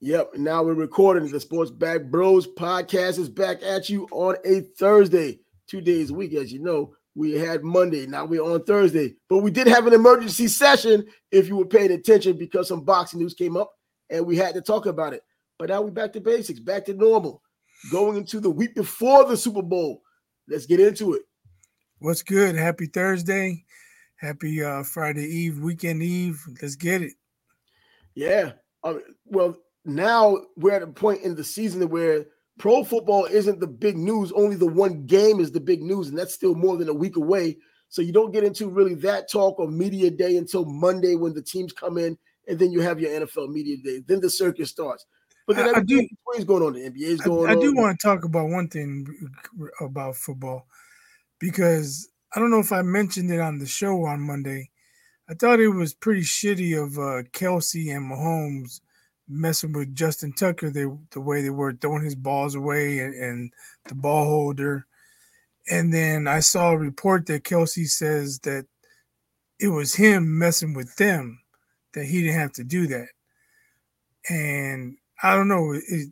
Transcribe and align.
Yep. 0.00 0.34
Now 0.36 0.62
we're 0.62 0.74
recording 0.74 1.28
the 1.28 1.40
Sports 1.40 1.72
Back 1.72 2.04
Bros 2.04 2.46
podcast 2.46 3.18
is 3.18 3.28
back 3.28 3.64
at 3.64 3.88
you 3.88 4.06
on 4.12 4.36
a 4.44 4.60
Thursday, 4.78 5.40
two 5.66 5.80
days 5.80 6.10
a 6.10 6.14
week. 6.14 6.34
As 6.34 6.52
you 6.52 6.60
know, 6.60 6.94
we 7.16 7.32
had 7.32 7.64
Monday. 7.64 8.06
Now 8.06 8.24
we're 8.24 8.44
on 8.44 8.62
Thursday, 8.62 9.16
but 9.28 9.38
we 9.38 9.50
did 9.50 9.66
have 9.66 9.88
an 9.88 9.92
emergency 9.92 10.46
session 10.46 11.04
if 11.32 11.48
you 11.48 11.56
were 11.56 11.66
paying 11.66 11.90
attention 11.90 12.38
because 12.38 12.68
some 12.68 12.84
boxing 12.84 13.18
news 13.18 13.34
came 13.34 13.56
up 13.56 13.72
and 14.08 14.24
we 14.24 14.36
had 14.36 14.54
to 14.54 14.60
talk 14.60 14.86
about 14.86 15.14
it. 15.14 15.22
But 15.58 15.70
now 15.70 15.82
we're 15.82 15.90
back 15.90 16.12
to 16.12 16.20
basics, 16.20 16.60
back 16.60 16.84
to 16.84 16.94
normal, 16.94 17.42
going 17.90 18.18
into 18.18 18.38
the 18.38 18.50
week 18.50 18.76
before 18.76 19.24
the 19.24 19.36
Super 19.36 19.62
Bowl. 19.62 20.02
Let's 20.46 20.66
get 20.66 20.78
into 20.78 21.14
it. 21.14 21.22
What's 21.98 22.22
good? 22.22 22.54
Happy 22.54 22.86
Thursday. 22.86 23.64
Happy 24.14 24.62
uh, 24.62 24.84
Friday 24.84 25.24
Eve, 25.24 25.58
weekend 25.58 26.04
Eve. 26.04 26.40
Let's 26.62 26.76
get 26.76 27.02
it. 27.02 27.14
Yeah. 28.14 28.52
Um, 28.84 29.02
well, 29.26 29.56
now 29.88 30.38
we're 30.56 30.74
at 30.74 30.82
a 30.82 30.86
point 30.86 31.22
in 31.22 31.34
the 31.34 31.44
season 31.44 31.88
where 31.88 32.26
pro 32.58 32.84
football 32.84 33.24
isn't 33.24 33.60
the 33.60 33.66
big 33.66 33.96
news. 33.96 34.32
Only 34.32 34.56
the 34.56 34.66
one 34.66 35.06
game 35.06 35.40
is 35.40 35.52
the 35.52 35.60
big 35.60 35.82
news, 35.82 36.08
and 36.08 36.18
that's 36.18 36.34
still 36.34 36.54
more 36.54 36.76
than 36.76 36.88
a 36.88 36.94
week 36.94 37.16
away. 37.16 37.56
So 37.88 38.02
you 38.02 38.12
don't 38.12 38.32
get 38.32 38.44
into 38.44 38.68
really 38.68 38.94
that 38.96 39.30
talk 39.30 39.58
or 39.58 39.70
media 39.70 40.10
day 40.10 40.36
until 40.36 40.64
Monday 40.66 41.14
when 41.14 41.32
the 41.32 41.42
teams 41.42 41.72
come 41.72 41.96
in, 41.96 42.18
and 42.46 42.58
then 42.58 42.70
you 42.70 42.80
have 42.80 43.00
your 43.00 43.10
NFL 43.10 43.50
media 43.50 43.76
day. 43.78 44.02
Then 44.06 44.20
the 44.20 44.30
circus 44.30 44.70
starts. 44.70 45.06
But 45.46 45.56
then 45.56 45.74
I, 45.74 45.78
I 45.78 45.82
do, 45.82 46.06
what's 46.24 46.44
going 46.44 46.62
on? 46.62 46.74
The 46.74 46.90
NBA's 46.90 47.22
going 47.22 47.48
I, 47.48 47.52
I 47.52 47.56
on. 47.56 47.60
do 47.60 47.74
want 47.74 47.98
to 47.98 48.06
talk 48.06 48.24
about 48.24 48.50
one 48.50 48.68
thing 48.68 49.06
about 49.80 50.16
football 50.16 50.66
because 51.38 52.10
I 52.36 52.40
don't 52.40 52.50
know 52.50 52.60
if 52.60 52.72
I 52.72 52.82
mentioned 52.82 53.30
it 53.30 53.40
on 53.40 53.58
the 53.58 53.66
show 53.66 54.04
on 54.04 54.20
Monday. 54.20 54.70
I 55.30 55.34
thought 55.34 55.60
it 55.60 55.68
was 55.68 55.94
pretty 55.94 56.20
shitty 56.20 56.76
of 56.76 56.98
uh, 56.98 57.28
Kelce 57.30 57.96
and 57.96 58.10
Mahomes 58.10 58.80
messing 59.28 59.72
with 59.72 59.94
Justin 59.94 60.32
Tucker, 60.32 60.70
they 60.70 60.86
the 61.10 61.20
way 61.20 61.42
they 61.42 61.50
were 61.50 61.72
throwing 61.72 62.04
his 62.04 62.14
balls 62.14 62.54
away 62.54 63.00
and, 63.00 63.14
and 63.14 63.52
the 63.86 63.94
ball 63.94 64.24
holder. 64.24 64.86
And 65.70 65.92
then 65.92 66.26
I 66.26 66.40
saw 66.40 66.70
a 66.70 66.78
report 66.78 67.26
that 67.26 67.44
Kelce 67.44 67.88
says 67.88 68.38
that 68.40 68.66
it 69.60 69.68
was 69.68 69.94
him 69.94 70.38
messing 70.38 70.72
with 70.72 70.94
them, 70.96 71.40
that 71.94 72.06
he 72.06 72.22
didn't 72.22 72.40
have 72.40 72.52
to 72.52 72.64
do 72.64 72.86
that. 72.86 73.08
And 74.30 74.96
I 75.22 75.34
don't 75.34 75.48
know, 75.48 75.72
it, 75.74 76.08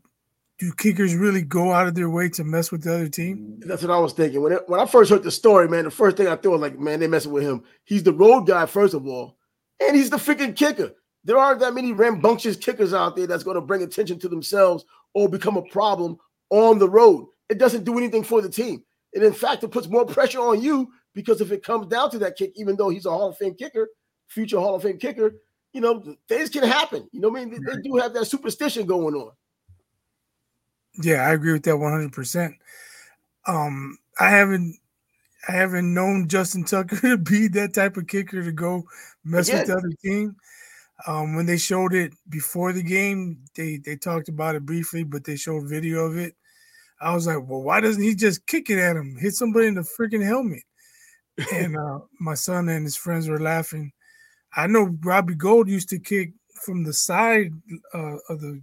do 0.59 0.73
kickers 0.73 1.15
really 1.15 1.43
go 1.43 1.73
out 1.73 1.87
of 1.87 1.95
their 1.95 2.11
way 2.11 2.29
to 2.31 2.45
mess 2.45 2.73
with 2.73 2.83
the 2.83 2.95
other 2.95 3.09
team? 3.09 3.61
That's 3.61 3.83
what 3.83 3.91
I 3.91 3.99
was 3.99 4.13
thinking. 4.13 4.43
When 4.43 4.53
it, 4.53 4.69
when 4.69 4.81
I 4.81 4.87
first 4.87 5.11
heard 5.11 5.23
the 5.23 5.31
story, 5.31 5.69
man, 5.69 5.85
the 5.85 5.91
first 5.91 6.17
thing 6.17 6.29
I 6.29 6.37
thought 6.37 6.53
was 6.53 6.61
like, 6.61 6.79
man, 6.79 7.01
they 7.01 7.07
messing 7.07 7.33
with 7.33 7.43
him. 7.43 7.63
He's 7.85 8.03
the 8.03 8.13
road 8.13 8.47
guy, 8.47 8.67
first 8.67 8.95
of 8.95 9.07
all, 9.07 9.37
and 9.81 9.95
he's 9.95 10.11
the 10.11 10.17
freaking 10.17 10.57
kicker 10.57 10.95
there 11.27 11.37
aren't 11.37 11.59
that 11.61 11.75
many 11.75 11.93
rambunctious 11.93 12.57
kickers 12.57 12.95
out 12.95 13.17
there 13.17 13.27
that's 13.27 13.43
going 13.43 13.57
to 13.57 13.61
bring 13.61 13.83
attention 13.83 14.19
to 14.21 14.29
themselves 14.29 14.85
or 15.13 15.29
become 15.29 15.57
a 15.57 15.63
problem 15.63 16.17
on 16.51 16.79
the 16.79 16.89
road. 16.89 17.27
It 17.49 17.59
doesn't 17.59 17.85
do 17.85 17.99
anything 17.99 18.23
for 18.23 18.41
the 18.41 18.49
team. 18.49 18.85
And 19.13 19.25
in 19.25 19.33
fact, 19.33 19.65
it 19.65 19.73
puts 19.73 19.89
more 19.89 20.07
pressure 20.07 20.41
on 20.41 20.63
you 20.63 20.93
because 21.15 21.41
if 21.41 21.51
it 21.51 21.65
comes 21.65 21.89
down 21.89 22.11
to 22.11 22.19
that 22.21 22.37
kick, 22.37 22.53
even 22.55 22.77
though 22.77 22.91
he's 22.91 23.07
a 23.07 23.11
Hall 23.11 23.31
of 23.31 23.37
Fame 23.37 23.55
kicker, 23.55 23.89
future 24.29 24.61
Hall 24.61 24.77
of 24.77 24.83
Fame 24.83 24.99
kicker, 24.99 25.35
you 25.73 25.81
know, 25.81 26.17
things 26.29 26.49
can 26.49 26.63
happen. 26.63 27.09
You 27.11 27.21
know 27.21 27.31
what 27.31 27.43
I 27.43 27.45
mean? 27.45 27.61
They, 27.65 27.75
they 27.75 27.83
do 27.83 27.97
have 27.97 28.15
that 28.15 28.27
superstition 28.27 28.87
going 28.87 29.15
on. 29.17 29.33
Yeah, 31.03 31.27
I 31.27 31.33
agree 31.33 31.53
with 31.53 31.65
that 31.65 31.75
100%. 31.75 32.55
Um, 33.47 33.99
I 34.21 34.31
haven't 34.31 34.77
I 35.49 35.53
haven't 35.53 35.93
known 35.93 36.29
Justin 36.29 36.65
Tucker 36.65 36.97
to 37.01 37.19
be 37.19 37.49
that 37.49 37.75
type 37.75 37.97
of 37.97 38.07
kicker 38.07 38.43
to 38.43 38.53
go 38.53 38.85
mess 39.25 39.49
Again, 39.49 39.61
with 39.61 39.67
the 39.69 39.77
other 39.77 39.93
team. 40.05 40.37
Um, 41.07 41.37
when 41.37 41.47
they 41.47 41.59
showed 41.59 41.93
it 41.93 42.15
before 42.29 42.73
the 42.73 42.83
game, 42.83 43.45
they 43.55 43.77
they 43.77 43.97
talked 43.97 44.29
about 44.29 44.55
it 44.55 44.65
briefly, 44.65 45.05
but 45.05 45.25
they 45.25 45.37
showed 45.37 45.69
video 45.69 46.07
of 46.07 46.17
it. 46.17 46.35
I 47.01 47.15
was 47.15 47.27
like, 47.27 47.47
well, 47.47 47.63
why 47.63 47.81
doesn't 47.81 48.03
he 48.03 48.15
just 48.15 48.47
kick 48.47 48.71
it 48.71 48.79
at 48.79 48.97
him, 48.97 49.17
hit 49.21 49.35
somebody 49.35 49.67
in 49.67 49.75
the 49.75 49.83
freaking 49.83 50.25
helmet? 50.25 50.63
and 51.53 51.77
uh, 51.79 51.99
my 52.21 52.35
son 52.35 52.69
and 52.69 52.85
his 52.85 52.97
friends 52.97 53.29
were 53.29 53.41
laughing. 53.41 53.93
I 54.55 54.67
know 54.67 54.97
Robbie 55.03 55.35
Gould 55.35 55.69
used 55.69 55.91
to 55.91 55.99
kick 55.99 56.33
from 56.65 56.85
the 56.85 56.93
side 56.93 57.53
uh, 57.95 58.17
of 58.29 58.41
the 58.41 58.61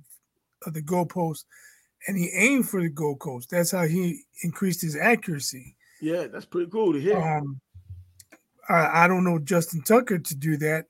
of 0.66 0.74
the 0.74 0.82
goalpost, 0.82 1.44
and 2.08 2.18
he 2.18 2.32
aimed 2.34 2.68
for 2.68 2.82
the 2.82 2.90
goalpost. 2.90 3.50
That's 3.50 3.72
how 3.72 3.86
he 3.86 4.22
increased 4.44 4.82
his 4.82 4.96
accuracy. 4.96 5.76
Yeah, 6.02 6.28
that's 6.28 6.46
pretty 6.46 6.72
cool 6.72 6.94
to 6.94 7.00
hear. 7.00 7.22
Um, 7.22 7.62
I, 8.70 9.04
I 9.04 9.08
don't 9.08 9.24
know 9.24 9.40
Justin 9.40 9.82
Tucker 9.82 10.20
to 10.20 10.36
do 10.36 10.58
that 10.58 10.86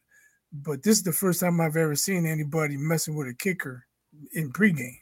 but 0.53 0.83
this 0.83 0.97
is 0.97 1.03
the 1.03 1.11
first 1.11 1.39
time 1.39 1.59
I've 1.59 1.75
ever 1.75 1.95
seen 1.95 2.25
anybody 2.25 2.77
messing 2.77 3.15
with 3.15 3.27
a 3.27 3.33
kicker 3.33 3.85
in 4.33 4.51
pregame. 4.51 4.99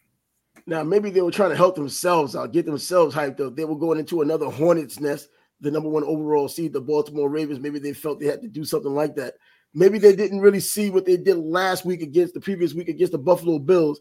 Now, 0.65 0.83
maybe 0.83 1.09
they 1.09 1.21
were 1.21 1.31
trying 1.31 1.49
to 1.49 1.55
help 1.55 1.75
themselves 1.75 2.35
out, 2.35 2.53
get 2.53 2.65
themselves 2.65 3.15
hyped 3.15 3.41
up. 3.41 3.55
They 3.55 3.65
were 3.65 3.77
going 3.77 3.99
into 3.99 4.21
another 4.21 4.49
hornet's 4.49 4.99
nest, 4.99 5.29
the 5.59 5.71
number 5.71 5.89
one 5.89 6.03
overall 6.03 6.47
seed, 6.47 6.71
the 6.71 6.81
Baltimore 6.81 7.29
Ravens. 7.29 7.59
Maybe 7.59 7.79
they 7.79 7.93
felt 7.93 8.19
they 8.19 8.27
had 8.27 8.41
to 8.41 8.47
do 8.47 8.63
something 8.63 8.93
like 8.93 9.15
that. 9.15 9.33
Maybe 9.73 9.97
they 9.97 10.15
didn't 10.15 10.41
really 10.41 10.59
see 10.59 10.89
what 10.89 11.05
they 11.05 11.17
did 11.17 11.37
last 11.37 11.83
week 11.83 12.01
against 12.01 12.33
the 12.33 12.41
previous 12.41 12.73
week 12.73 12.89
against 12.89 13.11
the 13.11 13.17
Buffalo 13.17 13.59
Bills 13.59 13.99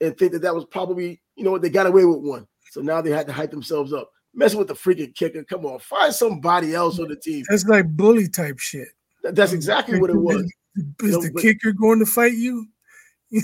and 0.00 0.16
think 0.16 0.32
that 0.32 0.42
that 0.42 0.54
was 0.54 0.64
probably, 0.66 1.20
you 1.36 1.44
know 1.44 1.50
what, 1.50 1.62
they 1.62 1.70
got 1.70 1.86
away 1.86 2.04
with 2.04 2.20
one. 2.20 2.46
So 2.70 2.80
now 2.80 3.00
they 3.00 3.10
had 3.10 3.26
to 3.26 3.32
hype 3.32 3.50
themselves 3.50 3.92
up. 3.92 4.10
Messing 4.34 4.58
with 4.58 4.68
the 4.68 4.74
freaking 4.74 5.14
kicker. 5.14 5.42
Come 5.44 5.64
on, 5.64 5.78
find 5.78 6.12
somebody 6.12 6.74
else 6.74 6.98
on 6.98 7.08
the 7.08 7.16
team. 7.16 7.44
That's 7.48 7.64
like 7.64 7.88
bully 7.88 8.28
type 8.28 8.58
shit. 8.58 8.88
That's 9.22 9.52
exactly 9.52 9.98
what 9.98 10.10
it 10.10 10.16
was. 10.16 10.52
Is 11.02 11.12
no, 11.12 11.22
the 11.22 11.30
but, 11.32 11.42
kicker 11.42 11.72
going 11.72 11.98
to 11.98 12.06
fight 12.06 12.34
you? 12.34 12.66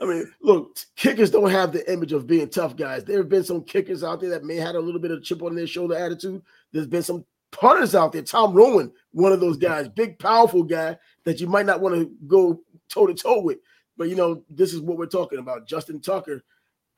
I 0.00 0.06
mean, 0.06 0.30
look, 0.42 0.76
kickers 0.96 1.30
don't 1.30 1.50
have 1.50 1.72
the 1.72 1.90
image 1.90 2.12
of 2.12 2.26
being 2.26 2.48
tough 2.48 2.76
guys. 2.76 3.04
There 3.04 3.18
have 3.18 3.28
been 3.28 3.44
some 3.44 3.62
kickers 3.62 4.02
out 4.02 4.20
there 4.20 4.30
that 4.30 4.44
may 4.44 4.56
have 4.56 4.66
had 4.66 4.74
a 4.74 4.80
little 4.80 5.00
bit 5.00 5.12
of 5.12 5.22
chip 5.22 5.42
on 5.42 5.54
their 5.54 5.66
shoulder 5.66 5.96
attitude. 5.96 6.42
There's 6.72 6.86
been 6.86 7.02
some 7.02 7.24
punters 7.52 7.94
out 7.94 8.12
there. 8.12 8.22
Tom 8.22 8.52
Rowan, 8.52 8.92
one 9.12 9.32
of 9.32 9.40
those 9.40 9.56
guys, 9.56 9.88
big, 9.88 10.18
powerful 10.18 10.64
guy 10.64 10.98
that 11.24 11.40
you 11.40 11.46
might 11.46 11.66
not 11.66 11.80
want 11.80 11.94
to 11.94 12.10
go 12.26 12.60
toe 12.90 13.06
to 13.06 13.14
toe 13.14 13.40
with. 13.40 13.58
But 13.96 14.08
you 14.08 14.16
know, 14.16 14.42
this 14.50 14.74
is 14.74 14.80
what 14.80 14.98
we're 14.98 15.06
talking 15.06 15.38
about. 15.38 15.68
Justin 15.68 16.00
Tucker. 16.00 16.44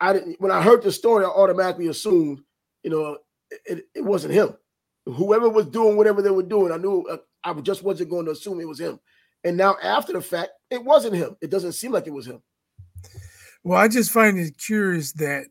I 0.00 0.12
didn't 0.12 0.40
when 0.40 0.50
I 0.50 0.62
heard 0.62 0.82
the 0.82 0.92
story, 0.92 1.24
I 1.24 1.28
automatically 1.28 1.88
assumed, 1.88 2.42
you 2.82 2.90
know, 2.90 3.18
it, 3.64 3.86
it 3.94 4.04
wasn't 4.04 4.34
him. 4.34 4.54
Whoever 5.06 5.48
was 5.48 5.66
doing 5.66 5.96
whatever 5.96 6.20
they 6.20 6.30
were 6.30 6.42
doing, 6.42 6.72
I 6.72 6.76
knew 6.76 7.06
uh, 7.10 7.18
I 7.44 7.54
just 7.60 7.82
wasn't 7.82 8.10
going 8.10 8.26
to 8.26 8.32
assume 8.32 8.60
it 8.60 8.68
was 8.68 8.80
him. 8.80 8.98
And 9.46 9.56
now 9.56 9.76
after 9.80 10.12
the 10.12 10.20
fact, 10.20 10.50
it 10.70 10.84
wasn't 10.84 11.14
him. 11.14 11.36
It 11.40 11.50
doesn't 11.50 11.72
seem 11.72 11.92
like 11.92 12.08
it 12.08 12.12
was 12.12 12.26
him. 12.26 12.42
Well, 13.62 13.78
I 13.78 13.86
just 13.86 14.10
find 14.10 14.36
it 14.38 14.58
curious 14.58 15.12
that 15.12 15.44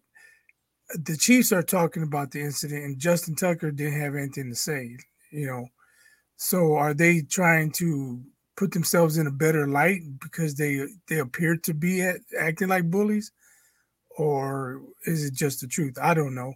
the 0.93 1.15
Chiefs 1.15 1.53
are 1.53 1.63
talking 1.63 2.03
about 2.03 2.31
the 2.31 2.41
incident 2.41 2.83
and 2.83 2.99
Justin 2.99 3.35
Tucker 3.35 3.71
didn't 3.71 3.99
have 3.99 4.15
anything 4.15 4.49
to 4.49 4.55
say, 4.55 4.97
you 5.31 5.47
know. 5.47 5.67
So 6.35 6.73
are 6.73 6.93
they 6.93 7.21
trying 7.21 7.71
to 7.71 8.21
put 8.57 8.73
themselves 8.73 9.17
in 9.17 9.27
a 9.27 9.31
better 9.31 9.65
light 9.65 10.01
because 10.21 10.55
they 10.55 10.81
they 11.07 11.19
appear 11.19 11.55
to 11.55 11.73
be 11.73 12.01
at, 12.01 12.17
acting 12.37 12.67
like 12.67 12.91
bullies 12.91 13.31
or 14.17 14.81
is 15.05 15.23
it 15.23 15.33
just 15.33 15.61
the 15.61 15.67
truth? 15.67 15.97
I 16.01 16.13
don't 16.13 16.35
know. 16.35 16.53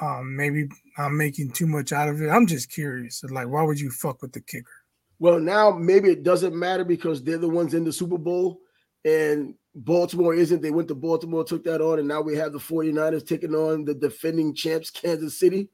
Um, 0.00 0.34
maybe 0.34 0.68
I'm 0.96 1.18
making 1.18 1.50
too 1.50 1.66
much 1.66 1.92
out 1.92 2.08
of 2.08 2.22
it. 2.22 2.30
I'm 2.30 2.46
just 2.46 2.72
curious. 2.72 3.22
Like, 3.24 3.48
why 3.48 3.62
would 3.62 3.78
you 3.78 3.90
fuck 3.90 4.22
with 4.22 4.32
the 4.32 4.40
kicker? 4.40 4.77
Well, 5.18 5.40
now 5.40 5.72
maybe 5.72 6.10
it 6.10 6.22
doesn't 6.22 6.54
matter 6.54 6.84
because 6.84 7.22
they're 7.22 7.38
the 7.38 7.48
ones 7.48 7.74
in 7.74 7.84
the 7.84 7.92
Super 7.92 8.18
Bowl 8.18 8.60
and 9.04 9.54
Baltimore 9.74 10.34
isn't. 10.34 10.62
They 10.62 10.70
went 10.70 10.88
to 10.88 10.94
Baltimore, 10.94 11.44
took 11.44 11.64
that 11.64 11.80
on, 11.80 11.98
and 11.98 12.08
now 12.08 12.20
we 12.20 12.36
have 12.36 12.52
the 12.52 12.58
49ers 12.58 13.26
taking 13.26 13.54
on 13.54 13.84
the 13.84 13.94
defending 13.94 14.54
champs, 14.54 14.90
Kansas 14.90 15.38
City. 15.38 15.70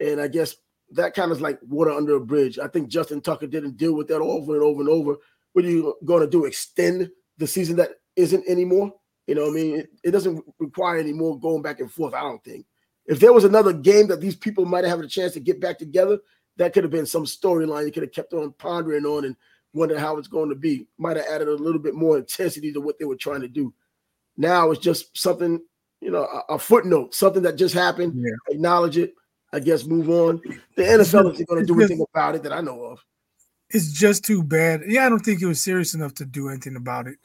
And 0.00 0.20
I 0.20 0.28
guess 0.28 0.56
that 0.92 1.14
kind 1.14 1.30
of 1.30 1.38
is 1.38 1.42
like 1.42 1.58
water 1.62 1.90
under 1.90 2.16
a 2.16 2.20
bridge. 2.20 2.58
I 2.58 2.68
think 2.68 2.88
Justin 2.88 3.20
Tucker 3.20 3.46
didn't 3.46 3.76
deal 3.76 3.94
with 3.94 4.08
that 4.08 4.20
over 4.20 4.54
and 4.54 4.62
over 4.62 4.80
and 4.80 4.90
over. 4.90 5.16
What 5.52 5.64
are 5.64 5.70
you 5.70 5.94
going 6.04 6.20
to 6.20 6.28
do? 6.28 6.44
Extend 6.44 7.10
the 7.38 7.46
season 7.46 7.76
that 7.76 7.92
isn't 8.14 8.46
anymore? 8.46 8.92
You 9.26 9.34
know, 9.34 9.48
I 9.48 9.50
mean, 9.50 9.80
it, 9.80 9.88
it 10.04 10.10
doesn't 10.10 10.44
require 10.58 10.98
any 10.98 11.12
more 11.12 11.38
going 11.38 11.62
back 11.62 11.80
and 11.80 11.90
forth. 11.90 12.14
I 12.14 12.20
don't 12.20 12.44
think. 12.44 12.66
If 13.06 13.20
there 13.20 13.32
was 13.32 13.44
another 13.44 13.72
game 13.72 14.08
that 14.08 14.20
these 14.20 14.36
people 14.36 14.64
might 14.64 14.84
have 14.84 14.98
had 14.98 15.04
a 15.04 15.08
chance 15.08 15.32
to 15.34 15.40
get 15.40 15.60
back 15.60 15.78
together, 15.78 16.18
that 16.56 16.72
could 16.72 16.84
have 16.84 16.90
been 16.90 17.06
some 17.06 17.24
storyline 17.24 17.86
you 17.86 17.92
could 17.92 18.02
have 18.02 18.12
kept 18.12 18.32
on 18.32 18.52
pondering 18.52 19.04
on 19.04 19.24
and 19.24 19.36
wonder 19.72 19.98
how 19.98 20.16
it's 20.16 20.28
going 20.28 20.48
to 20.48 20.54
be. 20.54 20.86
Might 20.98 21.16
have 21.16 21.26
added 21.26 21.48
a 21.48 21.54
little 21.54 21.80
bit 21.80 21.94
more 21.94 22.18
intensity 22.18 22.72
to 22.72 22.80
what 22.80 22.98
they 22.98 23.04
were 23.04 23.16
trying 23.16 23.42
to 23.42 23.48
do. 23.48 23.72
Now 24.36 24.70
it's 24.70 24.80
just 24.80 25.16
something, 25.16 25.60
you 26.00 26.10
know, 26.10 26.24
a, 26.24 26.54
a 26.54 26.58
footnote, 26.58 27.14
something 27.14 27.42
that 27.42 27.56
just 27.56 27.74
happened. 27.74 28.14
Yeah. 28.16 28.54
Acknowledge 28.54 28.98
it. 28.98 29.14
I 29.52 29.60
guess 29.60 29.84
move 29.84 30.10
on. 30.10 30.40
The 30.76 30.82
NFL 30.82 31.32
isn't 31.34 31.48
going 31.48 31.60
to 31.60 31.66
do 31.66 31.78
anything 31.78 32.04
about 32.12 32.34
it 32.34 32.42
that 32.42 32.52
I 32.52 32.60
know 32.60 32.82
of. 32.84 33.04
It's 33.70 33.92
just 33.92 34.24
too 34.24 34.42
bad. 34.42 34.82
Yeah, 34.86 35.06
I 35.06 35.08
don't 35.08 35.20
think 35.20 35.40
it 35.40 35.46
was 35.46 35.62
serious 35.62 35.94
enough 35.94 36.14
to 36.14 36.24
do 36.24 36.48
anything 36.48 36.76
about 36.76 37.06
it. 37.06 37.16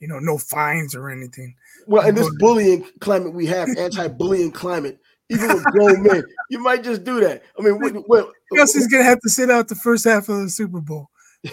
You 0.00 0.08
know, 0.08 0.18
no 0.18 0.38
fines 0.38 0.94
or 0.94 1.10
anything. 1.10 1.54
Well, 1.86 2.06
in 2.06 2.14
this 2.14 2.30
bullying 2.38 2.84
climate 3.00 3.32
we 3.34 3.46
have, 3.46 3.68
anti-bullying 3.76 4.52
climate, 4.52 4.98
even 5.28 5.48
with 5.48 5.64
grown 5.64 6.02
men. 6.02 6.24
You 6.50 6.58
might 6.58 6.82
just 6.82 7.04
do 7.04 7.20
that. 7.20 7.42
I 7.58 7.62
mean, 7.62 7.78
what, 7.78 8.08
what, 8.08 8.32
Kelce's 8.52 8.86
gonna 8.86 9.04
have 9.04 9.20
to 9.20 9.28
sit 9.28 9.50
out 9.50 9.68
the 9.68 9.74
first 9.74 10.04
half 10.04 10.28
of 10.28 10.40
the 10.40 10.50
Super 10.50 10.80
Bowl. 10.80 11.08
you 11.44 11.52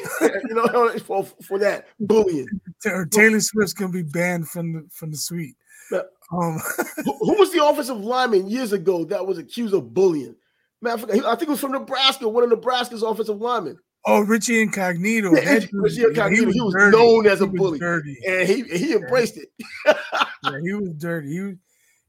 know, 0.52 0.98
for, 1.00 1.24
for 1.24 1.58
that 1.60 1.88
bullying. 2.00 2.48
Or 2.86 3.06
Taylor 3.06 3.40
Swift's 3.40 3.74
gonna 3.74 3.92
be 3.92 4.04
banned 4.04 4.48
from 4.48 4.74
the 4.74 4.88
from 4.92 5.12
the 5.12 5.18
suite. 5.18 5.56
Um, 6.32 6.60
who, 7.06 7.18
who, 7.20 7.34
was 7.40 7.52
the 7.52 7.66
offensive 7.66 7.98
lineman 7.98 8.48
years 8.48 8.72
ago 8.72 9.04
that 9.06 9.26
was 9.26 9.38
accused 9.38 9.74
of 9.74 9.94
bullying? 9.94 10.36
Man, 10.82 11.00
I, 11.00 11.32
I 11.32 11.36
think 11.36 11.44
it 11.44 11.50
was 11.50 11.60
from 11.60 11.72
Nebraska, 11.72 12.30
one 12.30 12.44
of 12.44 12.50
Nebraska's 12.50 13.04
offensive 13.04 13.42
linemen. 13.42 13.80
Oh, 14.06 14.22
Richie 14.22 14.62
Incognito. 14.62 15.36
Yeah, 15.36 15.60
Richie 15.74 16.04
Incognito. 16.04 16.42
He 16.42 16.46
was, 16.46 16.56
he 16.56 16.62
was 16.62 16.94
known 16.94 17.28
as 17.28 17.42
a 17.42 17.48
bully, 17.48 17.80
dirty. 17.80 18.18
and 18.28 18.48
he 18.48 18.64
he 18.64 18.94
embraced 18.94 19.38
it. 19.38 19.50
yeah, 19.86 20.60
he 20.64 20.74
was 20.74 20.90
dirty. 20.98 21.32
He 21.32 21.42
was 21.42 21.56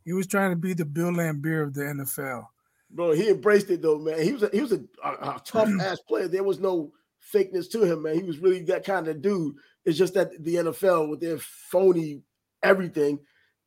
he 0.04 0.12
was 0.12 0.26
trying 0.26 0.50
to 0.50 0.56
be 0.56 0.74
the 0.74 0.84
Bill 0.84 1.10
Laimbeer 1.10 1.62
of 1.62 1.74
the 1.74 1.82
NFL. 1.82 2.46
Bro, 2.90 3.12
he 3.12 3.28
embraced 3.28 3.70
it 3.70 3.82
though, 3.82 3.98
man. 3.98 4.22
He 4.22 4.32
was 4.32 4.42
a, 4.42 4.50
he 4.52 4.60
was 4.60 4.72
a, 4.72 4.80
a, 5.04 5.08
a 5.08 5.42
tough 5.44 5.68
ass 5.80 6.00
player. 6.00 6.28
There 6.28 6.42
was 6.42 6.58
no 6.58 6.92
fakeness 7.32 7.70
to 7.72 7.84
him, 7.84 8.02
man. 8.02 8.16
He 8.16 8.22
was 8.22 8.38
really 8.38 8.62
that 8.64 8.84
kind 8.84 9.06
of 9.08 9.22
dude. 9.22 9.54
It's 9.84 9.98
just 9.98 10.14
that 10.14 10.30
the 10.42 10.56
NFL 10.56 11.08
with 11.08 11.20
their 11.20 11.38
phony 11.38 12.22
everything 12.62 13.18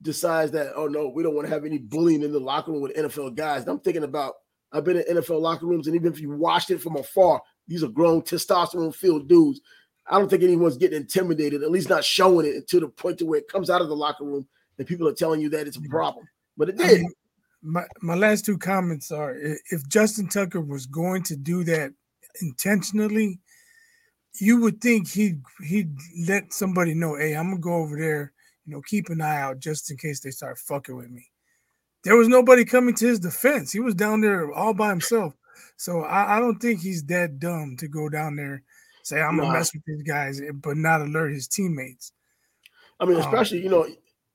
decides 0.01 0.51
that 0.51 0.73
oh 0.75 0.87
no, 0.87 1.07
we 1.07 1.23
don't 1.23 1.35
want 1.35 1.47
to 1.47 1.53
have 1.53 1.65
any 1.65 1.77
bullying 1.77 2.23
in 2.23 2.33
the 2.33 2.39
locker 2.39 2.71
room 2.71 2.81
with 2.81 2.95
NFL 2.95 3.35
guys. 3.35 3.61
And 3.61 3.71
I'm 3.71 3.79
thinking 3.79 4.03
about 4.03 4.33
I've 4.71 4.83
been 4.83 4.97
in 4.97 5.17
NFL 5.17 5.39
locker 5.39 5.67
rooms, 5.67 5.87
and 5.87 5.95
even 5.95 6.11
if 6.11 6.19
you 6.19 6.31
watched 6.31 6.71
it 6.71 6.81
from 6.81 6.97
afar, 6.97 7.41
these 7.67 7.83
are 7.83 7.89
grown 7.89 8.23
testosterone 8.23 8.93
filled 8.93 9.29
dudes. 9.29 9.61
I 10.07 10.19
don't 10.19 10.29
think 10.29 10.43
anyone's 10.43 10.77
getting 10.77 10.97
intimidated, 10.97 11.63
at 11.63 11.71
least 11.71 11.89
not 11.89 12.03
showing 12.03 12.45
it 12.45 12.67
to 12.69 12.79
the 12.79 12.89
point 12.89 13.19
to 13.19 13.25
where 13.25 13.39
it 13.39 13.47
comes 13.47 13.69
out 13.69 13.81
of 13.81 13.87
the 13.87 13.95
locker 13.95 14.25
room 14.25 14.47
and 14.83 14.87
people 14.87 15.07
are 15.07 15.13
telling 15.13 15.39
you 15.39 15.49
that 15.49 15.65
it's 15.65 15.77
a 15.77 15.81
problem. 15.81 16.27
But 16.57 16.69
it 16.69 16.77
did. 16.77 16.85
I 16.85 16.93
mean, 16.95 17.13
my, 17.61 17.85
my 18.01 18.15
last 18.15 18.45
two 18.45 18.57
comments 18.57 19.11
are 19.11 19.33
if 19.35 19.87
Justin 19.87 20.27
Tucker 20.27 20.59
was 20.59 20.85
going 20.85 21.23
to 21.23 21.37
do 21.37 21.63
that 21.63 21.93
intentionally, 22.41 23.39
you 24.39 24.59
would 24.59 24.81
think 24.81 25.09
he'd 25.09 25.41
he'd 25.65 25.95
let 26.27 26.51
somebody 26.51 26.93
know, 26.93 27.15
hey, 27.15 27.33
I'm 27.33 27.51
gonna 27.51 27.61
go 27.61 27.75
over 27.75 27.97
there, 27.97 28.33
you 28.65 28.73
know, 28.73 28.81
keep 28.81 29.09
an 29.09 29.21
eye 29.21 29.39
out 29.39 29.59
just 29.59 29.89
in 29.89 29.97
case 29.97 30.19
they 30.19 30.31
start 30.31 30.57
fucking 30.57 30.95
with 30.95 31.09
me. 31.09 31.29
There 32.03 32.17
was 32.17 32.27
nobody 32.27 32.65
coming 32.65 32.95
to 32.95 33.07
his 33.07 33.19
defense. 33.19 33.71
He 33.71 33.79
was 33.79 33.95
down 33.95 34.19
there 34.19 34.51
all 34.51 34.73
by 34.73 34.89
himself. 34.89 35.33
So 35.77 36.01
I, 36.01 36.37
I 36.37 36.39
don't 36.39 36.59
think 36.59 36.81
he's 36.81 37.05
that 37.05 37.39
dumb 37.39 37.77
to 37.77 37.87
go 37.87 38.09
down 38.09 38.35
there, 38.35 38.63
say 39.03 39.21
I'm 39.21 39.37
gonna 39.37 39.53
mess 39.53 39.73
with 39.73 39.83
these 39.85 40.03
guys, 40.03 40.41
but 40.55 40.75
not 40.75 40.99
alert 40.99 41.31
his 41.31 41.47
teammates. 41.47 42.11
I 42.99 43.05
mean, 43.05 43.15
um, 43.15 43.21
especially 43.21 43.59
um, 43.59 43.63
you 43.63 43.69
know, 43.69 43.87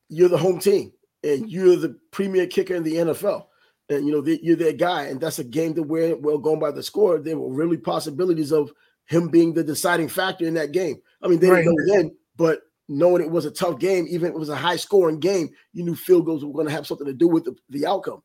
you're 0.09 0.29
the 0.29 0.39
home 0.39 0.59
team 0.59 0.93
and 1.23 1.51
you're 1.51 1.77
the 1.77 1.99
premier 2.11 2.47
kicker 2.47 2.75
in 2.75 2.83
the 2.83 2.97
NFL. 2.97 3.47
And 3.91 4.07
you 4.07 4.13
know 4.13 4.23
you're 4.43 4.57
that 4.57 4.77
guy, 4.77 5.05
and 5.05 5.19
that's 5.19 5.39
a 5.39 5.45
game 5.45 5.73
that 5.73 5.83
we're 5.83 6.15
well 6.15 6.37
going 6.37 6.61
by 6.61 6.71
the 6.71 6.83
score. 6.83 7.19
There 7.19 7.39
were 7.39 7.51
really 7.51 7.79
possibilities 7.79 8.53
of 8.53 8.71
him 9.07 9.29
being 9.29 9.55
the 9.55 9.65
deciding 9.65 10.09
factor 10.09 10.47
in 10.47 10.53
that 10.55 10.73
game. 10.73 11.01
I 11.23 11.29
mean, 11.29 11.39
they 11.39 11.49
right. 11.49 11.65
didn't 11.65 11.75
know 11.75 11.95
then, 11.95 12.17
but 12.37 12.61
knowing 12.89 13.23
it 13.23 13.31
was 13.31 13.47
a 13.47 13.51
tough 13.51 13.79
game, 13.79 14.07
even 14.09 14.29
if 14.29 14.35
it 14.35 14.39
was 14.39 14.51
a 14.51 14.57
high 14.57 14.77
scoring 14.77 15.21
game, 15.21 15.51
you 15.73 15.85
knew 15.85 15.95
field 15.95 16.27
goals 16.27 16.45
were 16.45 16.53
going 16.53 16.67
to 16.67 16.73
have 16.73 16.87
something 16.87 17.07
to 17.07 17.15
do 17.15 17.29
with 17.29 17.45
the, 17.45 17.57
the 17.71 17.87
outcome. 17.87 18.23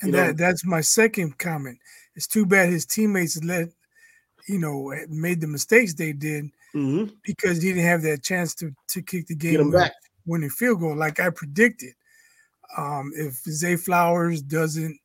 And 0.00 0.12
that, 0.14 0.36
that's 0.36 0.64
my 0.64 0.80
second 0.80 1.38
comment. 1.38 1.78
It's 2.14 2.26
too 2.26 2.46
bad 2.46 2.68
his 2.68 2.86
teammates 2.86 3.42
let, 3.44 3.68
you 4.48 4.58
know, 4.58 4.92
made 5.08 5.40
the 5.40 5.46
mistakes 5.46 5.94
they 5.94 6.12
did 6.12 6.46
mm-hmm. 6.74 7.14
because 7.22 7.62
he 7.62 7.70
didn't 7.70 7.86
have 7.86 8.02
that 8.02 8.22
chance 8.22 8.54
to 8.56 8.74
to 8.88 9.02
kick 9.02 9.26
the 9.26 9.34
game 9.34 9.70
back. 9.70 9.92
Winning 10.26 10.50
field 10.50 10.80
goal 10.80 10.96
like 10.96 11.20
I 11.20 11.30
predicted. 11.30 11.94
Um, 12.76 13.12
if 13.14 13.34
Zay 13.44 13.76
Flowers 13.76 14.42
doesn't 14.42 14.98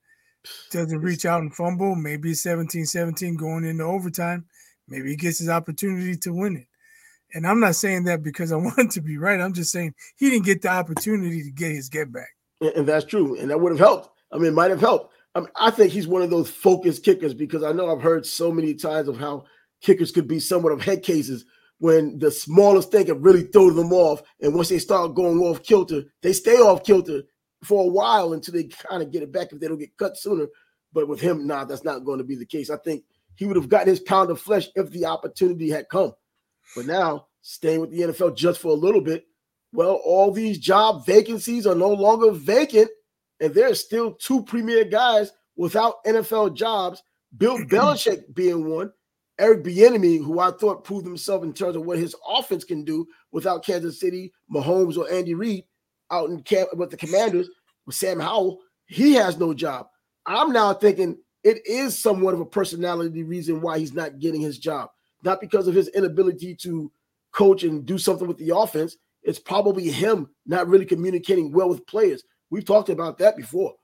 doesn't 0.71 1.01
reach 1.01 1.25
out 1.25 1.41
and 1.41 1.53
fumble, 1.53 1.95
maybe 1.95 2.31
17-17 2.31 3.37
going 3.37 3.65
into 3.65 3.83
overtime, 3.83 4.45
maybe 4.87 5.09
he 5.09 5.15
gets 5.15 5.39
his 5.39 5.49
opportunity 5.49 6.15
to 6.15 6.33
win 6.33 6.55
it. 6.55 6.67
And 7.33 7.45
I'm 7.45 7.59
not 7.59 7.75
saying 7.75 8.05
that 8.05 8.23
because 8.23 8.51
I 8.51 8.55
want 8.57 8.91
to 8.91 9.01
be 9.01 9.17
right. 9.17 9.39
I'm 9.39 9.53
just 9.53 9.71
saying 9.71 9.93
he 10.17 10.29
didn't 10.29 10.45
get 10.45 10.61
the 10.61 10.69
opportunity 10.69 11.43
to 11.43 11.51
get 11.51 11.71
his 11.71 11.89
get 11.89 12.11
back. 12.11 12.29
And 12.61 12.87
that's 12.87 13.05
true. 13.05 13.37
And 13.39 13.49
that 13.49 13.59
would 13.59 13.71
have 13.71 13.79
helped. 13.79 14.09
I 14.31 14.37
mean, 14.37 14.47
it 14.47 14.53
might 14.53 14.71
have 14.71 14.81
helped. 14.81 15.13
I, 15.35 15.41
mean, 15.41 15.49
I 15.55 15.71
think 15.71 15.91
he's 15.91 16.07
one 16.07 16.21
of 16.21 16.29
those 16.29 16.49
focused 16.49 17.03
kickers 17.03 17.33
because 17.33 17.63
I 17.63 17.71
know 17.71 17.91
I've 17.91 18.01
heard 18.01 18.25
so 18.25 18.51
many 18.51 18.73
times 18.73 19.07
of 19.07 19.17
how 19.17 19.45
kickers 19.81 20.11
could 20.11 20.27
be 20.27 20.39
somewhat 20.39 20.73
of 20.73 20.81
head 20.81 21.03
cases 21.03 21.45
when 21.79 22.19
the 22.19 22.29
smallest 22.29 22.91
thing 22.91 23.05
can 23.05 23.21
really 23.21 23.43
throw 23.43 23.71
them 23.71 23.91
off. 23.91 24.21
And 24.41 24.53
once 24.53 24.69
they 24.69 24.79
start 24.79 25.15
going 25.15 25.39
off 25.39 25.63
kilter, 25.63 26.03
they 26.21 26.33
stay 26.33 26.57
off 26.57 26.83
kilter 26.83 27.23
for 27.63 27.85
a 27.85 27.87
while 27.87 28.33
until 28.33 28.53
they 28.53 28.65
kind 28.65 29.01
of 29.01 29.11
get 29.11 29.23
it 29.23 29.31
back 29.31 29.51
if 29.51 29.59
they 29.59 29.67
don't 29.67 29.79
get 29.79 29.97
cut 29.97 30.17
sooner. 30.17 30.47
But 30.93 31.07
with 31.07 31.21
him, 31.21 31.47
nah, 31.47 31.65
that's 31.65 31.83
not 31.83 32.05
going 32.05 32.17
to 32.17 32.23
be 32.23 32.35
the 32.35 32.45
case. 32.45 32.69
I 32.69 32.77
think 32.77 33.03
he 33.35 33.45
would 33.45 33.55
have 33.55 33.69
gotten 33.69 33.87
his 33.87 34.01
pound 34.01 34.29
of 34.29 34.41
flesh 34.41 34.67
if 34.75 34.89
the 34.91 35.05
opportunity 35.05 35.69
had 35.69 35.89
come. 35.89 36.13
But 36.75 36.85
now, 36.85 37.27
staying 37.41 37.81
with 37.81 37.91
the 37.91 38.01
NFL 38.01 38.35
just 38.35 38.59
for 38.59 38.69
a 38.69 38.73
little 38.73 39.01
bit, 39.01 39.25
well, 39.71 40.01
all 40.03 40.31
these 40.31 40.57
job 40.57 41.05
vacancies 41.05 41.67
are 41.67 41.75
no 41.75 41.89
longer 41.89 42.31
vacant, 42.31 42.89
and 43.39 43.53
there's 43.53 43.79
still 43.79 44.13
two 44.13 44.43
premier 44.43 44.83
guys 44.83 45.31
without 45.55 46.03
NFL 46.05 46.55
jobs. 46.55 47.03
Bill 47.37 47.57
Belichick 47.69 48.33
being 48.33 48.67
one, 48.67 48.91
Eric 49.39 49.63
Bieniemy, 49.63 50.23
who 50.23 50.39
I 50.39 50.51
thought 50.51 50.83
proved 50.83 51.05
himself 51.05 51.43
in 51.43 51.53
terms 51.53 51.75
of 51.75 51.85
what 51.85 51.97
his 51.97 52.15
offense 52.27 52.63
can 52.63 52.83
do 52.83 53.07
without 53.31 53.65
Kansas 53.65 53.99
City, 53.99 54.33
Mahomes, 54.53 54.97
or 54.97 55.09
Andy 55.09 55.33
Reid 55.33 55.63
out 56.11 56.29
in 56.29 56.41
camp 56.43 56.69
with 56.75 56.89
the 56.89 56.97
Commanders 56.97 57.49
with 57.85 57.95
Sam 57.95 58.19
Howell, 58.19 58.59
he 58.85 59.13
has 59.13 59.37
no 59.37 59.53
job. 59.53 59.87
I'm 60.25 60.51
now 60.51 60.73
thinking 60.73 61.17
it 61.43 61.65
is 61.65 61.97
somewhat 61.97 62.33
of 62.33 62.41
a 62.41 62.45
personality 62.45 63.23
reason 63.23 63.61
why 63.61 63.79
he's 63.79 63.93
not 63.93 64.19
getting 64.19 64.41
his 64.41 64.57
job, 64.57 64.89
not 65.23 65.39
because 65.39 65.67
of 65.67 65.75
his 65.75 65.87
inability 65.89 66.55
to 66.55 66.91
coach 67.31 67.63
and 67.63 67.85
do 67.85 67.97
something 67.97 68.27
with 68.27 68.37
the 68.37 68.55
offense. 68.55 68.97
It's 69.23 69.39
probably 69.39 69.89
him 69.89 70.29
not 70.45 70.67
really 70.67 70.85
communicating 70.85 71.51
well 71.51 71.69
with 71.69 71.85
players. 71.87 72.23
We've 72.49 72.65
talked 72.65 72.89
about 72.89 73.17
that 73.19 73.37
before. 73.37 73.75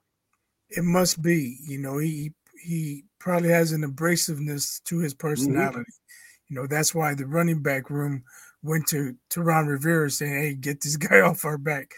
It 0.69 0.83
must 0.83 1.21
be, 1.21 1.57
you 1.61 1.77
know, 1.77 1.99
he 1.99 2.33
he 2.63 3.05
probably 3.25 3.49
has 3.49 3.71
an 3.71 3.81
abrasiveness 3.81 4.81
to 4.83 4.99
his 4.99 5.13
mm-hmm. 5.13 5.27
personality. 5.27 5.79
Mm-hmm. 5.79 6.53
You 6.53 6.55
know, 6.55 6.67
that's 6.67 6.93
why 6.93 7.15
the 7.15 7.25
running 7.25 7.61
back 7.61 7.89
room 7.89 8.23
went 8.61 8.87
to 8.87 9.15
to 9.31 9.41
Ron 9.41 9.65
Rivera 9.65 10.09
saying, 10.09 10.33
"Hey, 10.33 10.53
get 10.53 10.79
this 10.79 10.95
guy 11.09 11.19
off 11.19 11.43
our 11.43 11.57
back." 11.57 11.91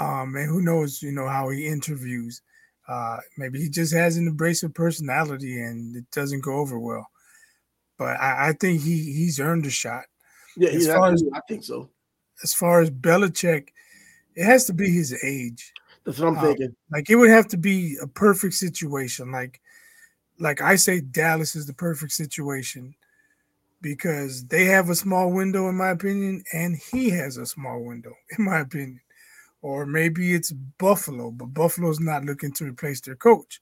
Um, 0.00 0.34
and 0.36 0.48
who 0.48 0.60
knows, 0.60 1.00
you 1.00 1.12
know, 1.12 1.28
how 1.28 1.48
he 1.50 1.66
interviews. 1.66 2.42
Uh, 2.88 3.18
maybe 3.38 3.60
he 3.60 3.68
just 3.68 3.94
has 3.94 4.16
an 4.16 4.26
abrasive 4.26 4.74
personality 4.74 5.60
and 5.60 5.94
it 5.94 6.10
doesn't 6.10 6.42
go 6.42 6.54
over 6.54 6.78
well. 6.78 7.06
But 7.96 8.20
I, 8.20 8.48
I 8.48 8.52
think 8.54 8.82
he 8.82 9.12
he's 9.12 9.38
earned 9.38 9.66
a 9.66 9.70
shot. 9.70 10.04
Yeah, 10.56 10.70
as 10.70 10.88
far 10.88 11.12
as, 11.12 11.22
I 11.32 11.40
think 11.48 11.62
so. 11.62 11.88
As 12.42 12.52
far 12.52 12.80
as 12.80 12.90
Belichick, 12.90 13.68
it 14.34 14.44
has 14.44 14.64
to 14.66 14.72
be 14.72 14.90
his 14.90 15.16
age. 15.22 15.72
That's 16.04 16.18
what 16.18 16.28
I'm 16.28 16.38
um, 16.38 16.44
thinking. 16.44 16.74
Like 16.90 17.08
it 17.10 17.16
would 17.16 17.30
have 17.30 17.46
to 17.48 17.56
be 17.56 17.96
a 18.02 18.08
perfect 18.08 18.54
situation. 18.54 19.30
Like, 19.30 19.60
like 20.38 20.60
I 20.60 20.76
say, 20.76 21.00
Dallas 21.00 21.54
is 21.54 21.66
the 21.66 21.74
perfect 21.74 22.12
situation 22.12 22.94
because 23.80 24.44
they 24.46 24.64
have 24.64 24.88
a 24.88 24.94
small 24.94 25.30
window, 25.30 25.68
in 25.68 25.74
my 25.74 25.90
opinion, 25.90 26.44
and 26.52 26.76
he 26.76 27.10
has 27.10 27.36
a 27.36 27.46
small 27.46 27.82
window, 27.82 28.14
in 28.38 28.44
my 28.44 28.60
opinion. 28.60 29.00
Or 29.60 29.86
maybe 29.86 30.34
it's 30.34 30.52
Buffalo, 30.78 31.30
but 31.30 31.54
Buffalo's 31.54 32.00
not 32.00 32.24
looking 32.24 32.52
to 32.54 32.64
replace 32.64 33.00
their 33.00 33.14
coach. 33.14 33.60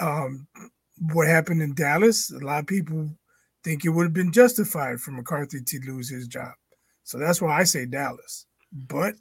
Um, 0.00 0.46
what 1.12 1.26
happened 1.26 1.60
in 1.60 1.74
Dallas? 1.74 2.30
A 2.30 2.38
lot 2.38 2.60
of 2.60 2.66
people 2.66 3.10
think 3.62 3.84
it 3.84 3.90
would 3.90 4.04
have 4.04 4.14
been 4.14 4.32
justified 4.32 5.00
for 5.00 5.10
McCarthy 5.10 5.60
to 5.60 5.80
lose 5.86 6.08
his 6.08 6.26
job. 6.26 6.52
So 7.04 7.18
that's 7.18 7.42
why 7.42 7.58
I 7.58 7.64
say 7.64 7.84
Dallas. 7.84 8.46
But 8.72 9.14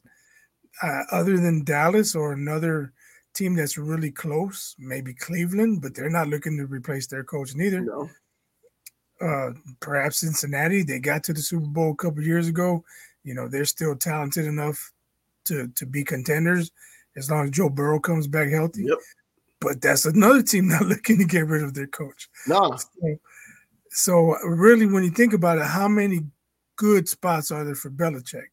uh, 0.82 1.04
other 1.12 1.38
than 1.38 1.66
Dallas 1.66 2.16
or 2.16 2.32
another 2.34 2.94
team 3.34 3.56
that's 3.56 3.78
really 3.78 4.12
close, 4.12 4.76
maybe 4.78 5.14
Cleveland, 5.14 5.82
but 5.82 5.96
they're 5.96 6.10
not 6.10 6.28
looking 6.28 6.58
to 6.58 6.66
replace 6.66 7.08
their 7.08 7.24
coach 7.24 7.56
neither. 7.56 7.82
No 7.82 8.10
uh, 9.22 9.52
perhaps 9.80 10.20
Cincinnati. 10.20 10.84
They 10.84 11.00
got 11.00 11.24
to 11.26 11.34
the 11.34 11.42
Super 11.42 11.68
Bowl 11.68 11.92
a 11.92 11.96
couple 11.96 12.24
years 12.24 12.48
ago. 12.48 12.84
You 13.24 13.36
know, 13.36 13.48
they're 13.48 13.66
still 13.66 13.96
talented 13.96 14.46
enough 14.46 14.92
to 15.46 15.68
to 15.76 15.86
be 15.86 16.04
contenders 16.04 16.72
as 17.16 17.30
long 17.30 17.46
as 17.46 17.52
Joe 17.52 17.70
Burrow 17.70 18.00
comes 18.00 18.28
back 18.28 18.50
healthy. 18.50 18.86
Yep. 18.86 18.98
But 19.60 19.82
that's 19.82 20.06
another 20.06 20.42
team 20.42 20.68
not 20.70 20.86
looking 20.86 21.18
to 21.20 21.26
get 21.26 21.48
rid 21.48 21.64
of 21.64 21.74
their 21.74 21.88
coach. 21.88 22.30
No. 22.48 22.76
So, 22.76 23.16
so 23.90 24.38
really, 24.44 24.88
when 24.88 25.04
you 25.04 25.12
think 25.12 25.34
about 25.34 25.60
it, 25.60 25.66
how 25.66 25.88
many 25.88 26.22
good 26.78 27.08
spots 27.08 27.52
are 27.52 27.64
there 27.64 27.76
for 27.76 27.92
Belichick? 27.92 28.48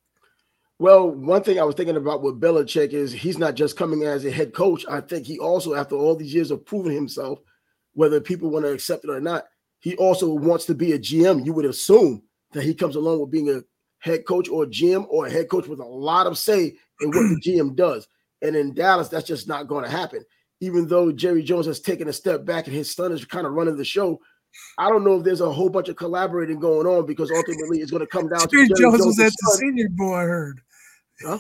Well, 0.81 1.11
one 1.11 1.43
thing 1.43 1.59
I 1.59 1.65
was 1.65 1.75
thinking 1.75 1.97
about 1.97 2.23
with 2.23 2.41
Belichick 2.41 2.93
is 2.93 3.13
he's 3.13 3.39
not 3.39 3.57
just 3.57 3.77
coming 3.77 4.05
as 4.05 4.25
a 4.25 4.31
head 4.31 4.55
coach. 4.55 4.87
I 4.89 5.01
think 5.01 5.27
he 5.27 5.39
also, 5.39 5.75
after 5.75 5.97
all 5.97 6.15
these 6.15 6.33
years 6.33 6.53
of 6.53 6.65
proving 6.65 6.93
himself, 6.93 7.41
whether 7.95 8.21
people 8.21 8.51
want 8.51 8.65
to 8.65 8.73
accept 8.73 9.05
it 9.05 9.11
or 9.11 9.21
not, 9.21 9.47
he 9.81 9.97
also 9.97 10.33
wants 10.33 10.67
to 10.67 10.75
be 10.75 10.93
a 10.93 10.99
GM. 10.99 11.45
You 11.45 11.53
would 11.53 11.65
assume 11.65 12.23
that 12.53 12.63
he 12.63 12.75
comes 12.75 12.95
along 12.95 13.21
with 13.21 13.31
being 13.31 13.51
a 13.51 13.61
head 13.99 14.25
coach 14.25 14.49
or 14.49 14.65
a 14.65 14.69
GM 14.69 15.07
or 15.09 15.27
a 15.27 15.31
head 15.31 15.49
coach 15.49 15.67
with 15.67 15.81
a 15.81 15.85
lot 15.85 16.29
of 16.29 16.39
say 16.39 16.75
in 17.01 17.09
what 17.09 17.15
the 17.15 17.41
GM 17.45 17.75
does. 17.75 18.07
And 18.43 18.55
in 18.55 18.73
Dallas, 18.73 19.09
that's 19.09 19.27
just 19.27 19.49
not 19.49 19.67
going 19.67 19.85
to 19.85 19.91
happen. 19.91 20.25
Even 20.61 20.87
though 20.87 21.11
Jerry 21.11 21.43
Jones 21.43 21.67
has 21.67 21.81
taken 21.81 22.09
a 22.09 22.13
step 22.13 22.45
back 22.45 22.67
and 22.67 22.75
his 22.75 22.95
son 22.95 23.11
is 23.11 23.25
kind 23.25 23.47
of 23.47 23.53
running 23.53 23.77
the 23.77 23.85
show, 23.85 24.21
I 24.79 24.89
don't 24.89 25.05
know 25.05 25.19
if 25.19 25.25
there's 25.25 25.41
a 25.41 25.53
whole 25.53 25.69
bunch 25.69 25.89
of 25.89 25.97
collaborating 25.97 26.59
going 26.61 26.87
on 26.87 27.05
because 27.07 27.31
ultimately 27.31 27.81
it's 27.81 27.91
going 27.91 28.01
to 28.01 28.07
come 28.07 28.29
down 28.29 28.49
Jerry 28.49 28.69
to 28.69 28.75
Jerry 28.75 28.91
Jones 28.93 29.07
was 29.07 29.19
at 29.19 29.33
the 29.33 29.57
Senior 29.59 29.89
Bowl. 29.91 30.15
I 30.15 30.23
heard. 30.23 30.61
Huh? 31.23 31.39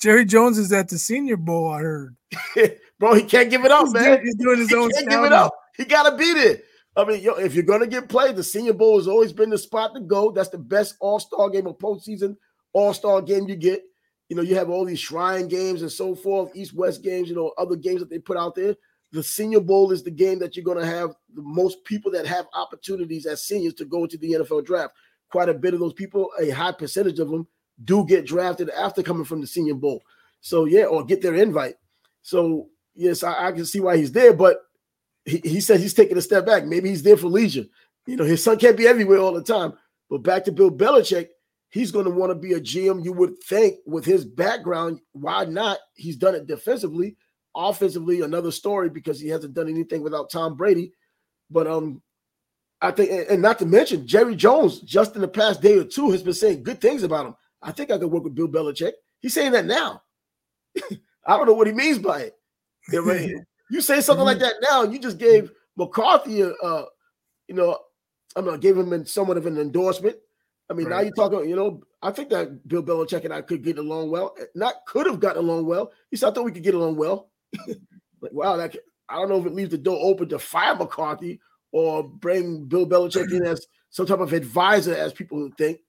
Jerry 0.00 0.24
Jones 0.24 0.58
is 0.58 0.72
at 0.72 0.88
the 0.88 0.98
Senior 0.98 1.36
Bowl. 1.36 1.70
I 1.70 1.80
heard. 1.80 2.16
Bro, 2.98 3.14
he 3.14 3.22
can't 3.22 3.50
give 3.50 3.64
it 3.64 3.70
up, 3.70 3.86
he's 3.86 3.94
man. 3.94 4.20
He's 4.22 4.36
doing 4.36 4.58
his 4.58 4.68
he 4.68 4.76
own. 4.76 4.90
Can't 4.90 5.08
give 5.08 5.24
it 5.24 5.32
up. 5.32 5.52
He 5.76 5.84
got 5.84 6.08
to 6.08 6.16
beat 6.16 6.36
it. 6.36 6.64
I 6.96 7.04
mean, 7.04 7.20
yo, 7.22 7.32
if 7.34 7.54
you're 7.54 7.64
gonna 7.64 7.88
get 7.88 8.08
played, 8.08 8.36
the 8.36 8.44
Senior 8.44 8.74
Bowl 8.74 8.98
has 8.98 9.08
always 9.08 9.32
been 9.32 9.50
the 9.50 9.58
spot 9.58 9.94
to 9.94 10.00
go. 10.00 10.30
That's 10.30 10.50
the 10.50 10.58
best 10.58 10.94
All 11.00 11.18
Star 11.18 11.50
game 11.50 11.66
of 11.66 11.78
postseason 11.78 12.36
All 12.72 12.94
Star 12.94 13.20
game 13.20 13.48
you 13.48 13.56
get. 13.56 13.82
You 14.28 14.36
know, 14.36 14.42
you 14.42 14.54
have 14.54 14.70
all 14.70 14.84
these 14.84 15.00
Shrine 15.00 15.48
games 15.48 15.82
and 15.82 15.90
so 15.90 16.14
forth, 16.14 16.54
East 16.54 16.72
West 16.72 17.02
games. 17.02 17.28
You 17.28 17.34
know, 17.34 17.52
other 17.58 17.76
games 17.76 18.00
that 18.00 18.10
they 18.10 18.18
put 18.18 18.36
out 18.36 18.54
there. 18.54 18.76
The 19.10 19.22
Senior 19.22 19.60
Bowl 19.60 19.90
is 19.90 20.02
the 20.02 20.10
game 20.10 20.38
that 20.38 20.56
you're 20.56 20.64
gonna 20.64 20.86
have 20.86 21.14
the 21.34 21.42
most 21.42 21.84
people 21.84 22.12
that 22.12 22.26
have 22.26 22.46
opportunities 22.54 23.26
as 23.26 23.42
seniors 23.42 23.74
to 23.74 23.84
go 23.84 24.04
into 24.04 24.16
the 24.16 24.32
NFL 24.32 24.64
draft. 24.64 24.94
Quite 25.30 25.48
a 25.48 25.54
bit 25.54 25.74
of 25.74 25.80
those 25.80 25.94
people, 25.94 26.30
a 26.38 26.50
high 26.50 26.72
percentage 26.72 27.18
of 27.18 27.28
them, 27.28 27.48
do 27.82 28.04
get 28.06 28.26
drafted 28.26 28.70
after 28.70 29.02
coming 29.02 29.24
from 29.24 29.40
the 29.40 29.46
Senior 29.46 29.74
Bowl. 29.74 30.02
So 30.40 30.66
yeah, 30.66 30.84
or 30.84 31.04
get 31.04 31.22
their 31.22 31.34
invite. 31.34 31.74
So 32.22 32.68
yes, 32.94 33.22
I, 33.22 33.48
I 33.48 33.52
can 33.52 33.64
see 33.64 33.80
why 33.80 33.96
he's 33.96 34.12
there, 34.12 34.32
but 34.32 34.58
he, 35.24 35.40
he 35.42 35.60
said 35.60 35.80
he's 35.80 35.94
taking 35.94 36.18
a 36.18 36.22
step 36.22 36.46
back. 36.46 36.64
Maybe 36.64 36.88
he's 36.88 37.02
there 37.02 37.16
for 37.16 37.28
leisure. 37.28 37.64
You 38.06 38.16
know, 38.16 38.24
his 38.24 38.42
son 38.42 38.58
can't 38.58 38.76
be 38.76 38.86
everywhere 38.86 39.18
all 39.18 39.32
the 39.32 39.42
time. 39.42 39.72
But 40.10 40.22
back 40.22 40.44
to 40.44 40.52
Bill 40.52 40.70
Belichick, 40.70 41.28
he's 41.70 41.90
going 41.90 42.04
to 42.04 42.10
want 42.10 42.30
to 42.30 42.34
be 42.34 42.52
a 42.52 42.60
GM. 42.60 43.02
You 43.02 43.12
would 43.14 43.42
think 43.42 43.78
with 43.86 44.04
his 44.04 44.24
background, 44.24 45.00
why 45.12 45.44
not? 45.44 45.78
He's 45.94 46.16
done 46.16 46.34
it 46.34 46.46
defensively, 46.46 47.16
offensively, 47.56 48.20
another 48.20 48.50
story 48.50 48.90
because 48.90 49.18
he 49.18 49.28
hasn't 49.28 49.54
done 49.54 49.68
anything 49.68 50.02
without 50.02 50.30
Tom 50.30 50.56
Brady. 50.56 50.92
But 51.50 51.66
um, 51.66 52.02
I 52.80 52.90
think, 52.90 53.30
and 53.30 53.40
not 53.40 53.58
to 53.60 53.66
mention 53.66 54.06
Jerry 54.06 54.36
Jones, 54.36 54.80
just 54.80 55.14
in 55.14 55.22
the 55.22 55.28
past 55.28 55.62
day 55.62 55.78
or 55.78 55.84
two, 55.84 56.10
has 56.10 56.22
been 56.22 56.34
saying 56.34 56.62
good 56.62 56.80
things 56.80 57.02
about 57.02 57.26
him. 57.26 57.34
I 57.64 57.72
think 57.72 57.90
I 57.90 57.98
could 57.98 58.10
work 58.10 58.24
with 58.24 58.34
Bill 58.34 58.48
Belichick. 58.48 58.92
He's 59.20 59.34
saying 59.34 59.52
that 59.52 59.64
now. 59.64 60.02
I 61.26 61.36
don't 61.36 61.46
know 61.46 61.54
what 61.54 61.66
he 61.66 61.72
means 61.72 61.98
by 61.98 62.30
it. 62.30 63.44
You 63.70 63.80
say 63.80 64.02
something 64.02 64.26
like 64.26 64.38
that 64.40 64.56
now, 64.60 64.82
you 64.82 64.98
just 64.98 65.16
gave 65.16 65.50
McCarthy 65.76 66.42
a, 66.42 66.50
uh, 66.50 66.84
you 67.48 67.54
know, 67.54 67.78
I'm 68.36 68.44
not 68.44 68.60
giving 68.60 68.86
him 68.86 69.06
somewhat 69.06 69.38
of 69.38 69.46
an 69.46 69.58
endorsement. 69.58 70.16
I 70.70 70.74
mean, 70.74 70.86
right. 70.86 70.96
now 70.96 71.02
you're 71.02 71.12
talking, 71.12 71.48
you 71.48 71.56
know, 71.56 71.82
I 72.02 72.10
think 72.10 72.28
that 72.28 72.68
Bill 72.68 72.82
Belichick 72.82 73.24
and 73.24 73.32
I 73.32 73.40
could 73.40 73.64
get 73.64 73.78
along 73.78 74.10
well. 74.10 74.36
Not 74.54 74.84
could 74.86 75.06
have 75.06 75.18
gotten 75.18 75.42
along 75.44 75.64
well. 75.66 75.92
He 76.10 76.16
said, 76.16 76.28
I 76.28 76.32
thought 76.32 76.44
we 76.44 76.52
could 76.52 76.62
get 76.62 76.74
along 76.74 76.96
well. 76.96 77.30
like, 78.20 78.32
wow, 78.32 78.56
that 78.56 78.76
I 79.08 79.16
don't 79.16 79.30
know 79.30 79.40
if 79.40 79.46
it 79.46 79.54
leaves 79.54 79.70
the 79.70 79.78
door 79.78 79.98
open 80.02 80.28
to 80.28 80.38
fire 80.38 80.74
McCarthy 80.74 81.40
or 81.72 82.02
bring 82.06 82.66
Bill 82.66 82.86
Belichick 82.86 83.32
in 83.32 83.46
as 83.46 83.66
some 83.90 84.06
type 84.06 84.20
of 84.20 84.32
advisor, 84.32 84.94
as 84.94 85.12
people 85.12 85.50
think. 85.56 85.80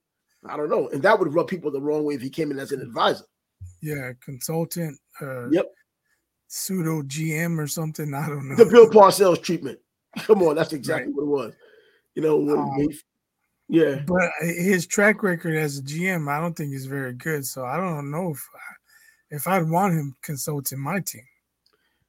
I 0.48 0.58
don't 0.58 0.70
know. 0.70 0.90
And 0.90 1.02
that 1.04 1.20
would 1.20 1.34
rub 1.34 1.48
people 1.48 1.72
the 1.72 1.82
wrong 1.82 2.04
way 2.04 2.16
if 2.16 2.22
he 2.22 2.30
came 2.30 2.52
in 2.52 2.60
as 2.60 2.72
an 2.72 2.82
advisor. 2.82 3.26
Yeah, 3.82 4.12
consultant. 4.24 5.00
Uh, 5.22 5.50
yep 5.50 5.66
pseudo 6.48 7.02
GM 7.04 7.60
or 7.60 7.68
something. 7.68 8.14
I 8.14 8.28
don't 8.28 8.50
know. 8.50 8.56
The 8.56 8.66
Bill 8.66 8.90
Parcells 8.90 9.42
treatment. 9.42 9.80
Come 10.20 10.42
on, 10.44 10.56
that's 10.56 10.74
exactly 10.74 11.12
right. 11.12 11.16
what 11.16 11.24
it 11.24 11.48
was. 11.48 11.54
You 12.16 12.22
know, 12.22 12.58
um, 12.58 12.80
he, 12.80 13.00
yeah. 13.68 14.02
But 14.06 14.32
his 14.42 14.88
track 14.88 15.24
record 15.24 15.56
as 15.56 15.80
a 15.80 15.84
GM, 15.84 16.30
I 16.30 16.40
don't 16.40 16.56
think 16.56 16.74
is 16.74 16.86
very 16.86 17.14
good. 17.14 17.46
So 17.46 17.66
I 17.66 17.78
don't 17.78 18.10
know 18.10 18.32
if 18.32 18.48
I, 18.56 19.36
if 19.36 19.48
I'd 19.48 19.70
want 19.70 19.94
him 19.94 20.16
consulting 20.22 20.80
my 20.80 21.00
team. 21.00 21.26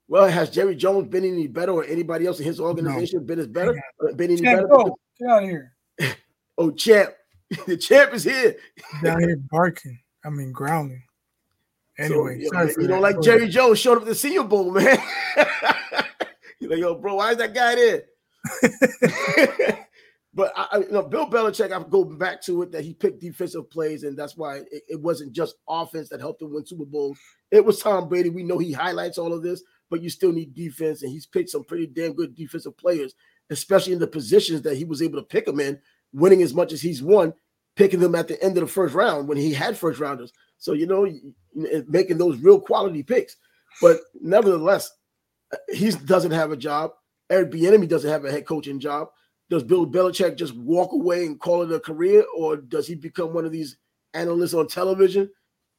Well, 0.08 0.28
has 0.28 0.50
Jerry 0.50 0.76
Jones 0.76 1.08
been 1.08 1.24
any 1.24 1.48
better, 1.48 1.72
or 1.72 1.84
anybody 1.84 2.26
else 2.26 2.38
in 2.38 2.46
his 2.46 2.60
organization 2.60 3.20
no. 3.20 3.26
been 3.26 3.40
as 3.40 3.48
better? 3.48 3.82
Been 4.14 4.30
any 4.30 4.40
better? 4.40 4.68
Go. 4.68 4.96
Get 5.18 5.28
out 5.28 5.42
of 5.42 5.48
here! 5.48 5.72
oh, 6.58 6.70
champ! 6.70 7.10
the 7.66 7.76
champ 7.76 8.12
is 8.14 8.24
here. 8.24 8.56
Down 9.02 9.20
here 9.20 9.38
barking. 9.50 9.98
I 10.24 10.30
mean, 10.30 10.52
growling. 10.52 11.02
Anyway, 11.98 12.44
so, 12.52 12.62
you, 12.62 12.74
you 12.80 12.88
don't 12.88 13.00
like 13.00 13.20
Jerry 13.22 13.48
Jones 13.48 13.78
showed 13.78 13.96
up 13.96 14.02
at 14.02 14.08
the 14.08 14.14
Senior 14.14 14.42
Bowl, 14.42 14.70
man. 14.70 14.98
You're 16.58 16.70
like, 16.70 16.78
yo, 16.78 16.94
bro, 16.96 17.14
why 17.14 17.30
is 17.30 17.38
that 17.38 17.54
guy 17.54 17.74
there? 17.74 18.02
but 20.34 20.52
I, 20.54 20.78
you 20.78 20.90
know, 20.90 21.02
Bill 21.02 21.26
Belichick, 21.26 21.72
I'm 21.72 21.88
going 21.88 22.18
back 22.18 22.42
to 22.42 22.62
it 22.62 22.72
that 22.72 22.84
he 22.84 22.92
picked 22.92 23.20
defensive 23.20 23.70
plays, 23.70 24.02
and 24.02 24.16
that's 24.16 24.36
why 24.36 24.56
it, 24.70 24.82
it, 24.88 25.00
wasn't 25.00 25.32
just 25.32 25.54
offense 25.68 26.10
that 26.10 26.20
helped 26.20 26.42
him 26.42 26.52
win 26.52 26.66
Super 26.66 26.84
Bowls. 26.84 27.18
It 27.50 27.64
was 27.64 27.78
Tom 27.78 28.08
Brady. 28.08 28.28
We 28.28 28.42
know 28.42 28.58
he 28.58 28.72
highlights 28.72 29.16
all 29.16 29.32
of 29.32 29.42
this, 29.42 29.62
but 29.88 30.02
you 30.02 30.10
still 30.10 30.32
need 30.32 30.54
defense, 30.54 31.02
and 31.02 31.10
he's 31.10 31.26
picked 31.26 31.50
some 31.50 31.64
pretty 31.64 31.86
damn 31.86 32.12
good 32.12 32.34
defensive 32.34 32.76
players, 32.76 33.14
especially 33.50 33.94
in 33.94 33.98
the 33.98 34.06
positions 34.06 34.62
that 34.62 34.76
he 34.76 34.84
was 34.84 35.00
able 35.00 35.18
to 35.18 35.26
pick 35.26 35.46
them 35.46 35.60
in, 35.60 35.78
winning 36.12 36.42
as 36.42 36.54
much 36.54 36.72
as 36.72 36.80
he's 36.80 37.02
won, 37.02 37.34
picking 37.76 38.00
them 38.00 38.14
at 38.14 38.28
the 38.28 38.42
end 38.42 38.56
of 38.56 38.62
the 38.62 38.72
first 38.72 38.94
round 38.94 39.28
when 39.28 39.38
he 39.38 39.52
had 39.52 39.76
first 39.76 40.00
rounders. 40.00 40.32
So 40.58 40.72
you 40.72 40.86
know, 40.86 41.06
making 41.86 42.18
those 42.18 42.38
real 42.38 42.60
quality 42.60 43.02
picks. 43.02 43.36
But 43.80 44.00
nevertheless, 44.20 44.90
he 45.72 45.90
doesn't 45.90 46.30
have 46.30 46.50
a 46.50 46.56
job. 46.56 46.92
Eric 47.28 47.50
Bieniemy 47.50 47.88
doesn't 47.88 48.10
have 48.10 48.24
a 48.24 48.30
head 48.30 48.46
coaching 48.46 48.80
job. 48.80 49.08
Does 49.48 49.62
Bill 49.62 49.86
Belichick 49.86 50.36
just 50.36 50.56
walk 50.56 50.92
away 50.92 51.26
and 51.26 51.38
call 51.38 51.62
it 51.62 51.72
a 51.72 51.78
career, 51.78 52.24
or 52.36 52.56
does 52.56 52.86
he 52.86 52.94
become 52.94 53.32
one 53.32 53.44
of 53.44 53.52
these 53.52 53.76
analysts 54.14 54.54
on 54.54 54.66
television? 54.66 55.30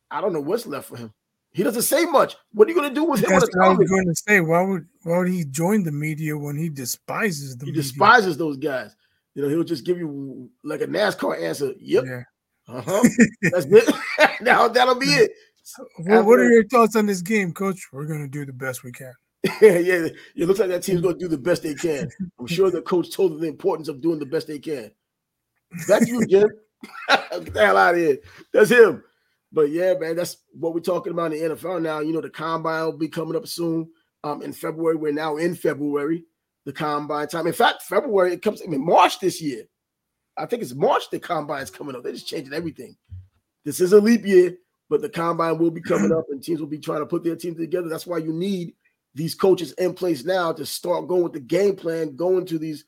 I 0.10 0.22
don't 0.22 0.32
know 0.32 0.42
what's 0.42 0.66
left 0.66 0.88
for 0.88 0.98
him. 0.98 1.14
He 1.52 1.64
doesn't 1.64 1.82
say 1.82 2.06
much. 2.06 2.36
What 2.54 2.68
are 2.68 2.72
you 2.72 2.78
going 2.78 2.90
to 2.90 2.96
do 2.96 3.04
with 3.04 3.24
him? 3.24 3.32
That's 3.32 3.50
what 3.56 3.66
I 3.66 3.70
was 3.70 3.90
going 3.90 4.06
to 4.06 4.16
say. 4.16 4.40
Why 4.42 4.62
would 4.62 4.86
why 5.04 5.18
would 5.18 5.30
he 5.30 5.44
join 5.44 5.84
the 5.84 5.92
media 5.92 6.38
when 6.38 6.56
he 6.56 6.70
despises 6.70 7.58
the? 7.58 7.66
He 7.66 7.72
media? 7.72 7.84
despises 7.84 8.38
those 8.38 8.58
guys. 8.58 8.96
You 9.38 9.44
know, 9.44 9.50
he'll 9.50 9.64
just 9.64 9.86
give 9.86 10.00
you 10.00 10.50
like 10.64 10.82
a 10.82 10.88
NASCAR 10.88 11.40
answer. 11.40 11.74
Yep. 11.80 12.06
Yeah. 12.08 12.24
Uh 12.68 12.82
huh. 12.82 13.04
That's 13.44 13.68
it. 13.70 13.96
now 14.42 14.68
that'll 14.68 14.96
be 14.96 15.06
it. 15.06 15.32
Well, 16.00 16.24
what 16.24 16.40
are 16.40 16.50
your 16.50 16.68
thoughts 16.68 16.96
on 16.96 17.06
this 17.06 17.22
game, 17.22 17.54
Coach? 17.54 17.88
We're 17.94 18.08
going 18.08 18.24
to 18.24 18.28
do 18.28 18.48
the 18.48 18.54
best 18.54 18.84
we 18.84 18.92
can. 18.92 19.14
yeah, 19.44 19.52
yeah. 19.78 20.08
it 20.36 20.48
looks 20.48 20.60
like 20.60 20.70
that 20.70 20.82
team's 20.82 21.02
going 21.02 21.20
to 21.20 21.24
do 21.24 21.28
the 21.28 21.38
best 21.38 21.62
they 21.62 21.76
can. 21.76 22.10
I'm 22.40 22.48
sure 22.48 22.72
the 22.72 22.82
coach 22.82 23.12
told 23.14 23.34
them 23.34 23.42
the 23.42 23.48
importance 23.48 23.90
of 23.90 24.02
doing 24.02 24.18
the 24.18 24.26
best 24.26 24.48
they 24.48 24.58
can. 24.58 24.90
That's 25.88 26.08
you, 26.08 26.26
Jim. 26.26 26.50
Get 27.08 27.54
the 27.54 27.60
hell 27.64 27.78
out 27.78 27.94
of 27.94 28.02
here. 28.02 28.18
That's 28.52 28.72
him. 28.72 29.04
But 29.52 29.70
yeah, 29.70 29.94
man, 30.00 30.16
that's 30.16 30.38
what 30.54 30.74
we're 30.74 30.80
talking 30.80 31.14
about 31.14 31.32
in 31.32 31.48
the 31.50 31.56
NFL 31.56 31.84
now. 31.84 32.00
You 32.00 32.12
know, 32.12 32.22
the 32.22 32.32
combine 32.32 32.86
will 32.86 32.98
be 32.98 33.08
coming 33.08 33.36
up 33.36 33.48
soon. 33.48 33.92
Um, 34.24 34.42
in 34.42 34.52
February, 34.52 34.96
we're 34.96 35.12
now 35.12 35.38
in 35.38 35.54
February, 35.54 36.26
the 36.68 36.74
combine 36.74 37.30
time. 37.30 37.48
In 37.48 37.54
fact, 37.54 37.84
February 37.84 38.34
it 38.34 38.42
comes 38.42 38.60
in 38.60 38.86
March 38.86 39.22
this 39.22 39.42
year. 39.42 39.64
I 40.38 40.46
think 40.46 40.62
it's 40.62 40.76
March 40.76 41.10
the 41.10 41.18
combine 41.18 41.64
is 41.64 41.72
coming 41.72 41.96
up. 41.96 42.04
They're 42.04 42.12
just 42.12 42.28
changing 42.28 42.54
everything. 42.54 42.98
This 43.64 43.80
is 43.80 43.94
a 43.94 44.02
leap 44.02 44.26
year, 44.26 44.54
but 44.90 45.02
the 45.02 45.08
combine 45.08 45.60
will 45.60 45.72
be 45.72 45.80
coming 45.80 46.12
up 46.12 46.26
and 46.30 46.44
teams 46.44 46.60
will 46.60 46.68
be 46.68 46.78
trying 46.78 47.00
to 47.00 47.06
put 47.06 47.24
their 47.24 47.38
team 47.38 47.56
together. 47.56 47.88
That's 47.88 48.06
why 48.06 48.18
you 48.18 48.34
need 48.34 48.74
these 49.16 49.34
coaches 49.34 49.72
in 49.78 49.94
place 49.94 50.26
now 50.26 50.52
to 50.52 50.66
start 50.66 51.08
going 51.08 51.24
with 51.24 51.32
the 51.32 51.40
game 51.40 51.78
plan, 51.78 52.18
going 52.18 52.46
to 52.48 52.60
these 52.60 52.84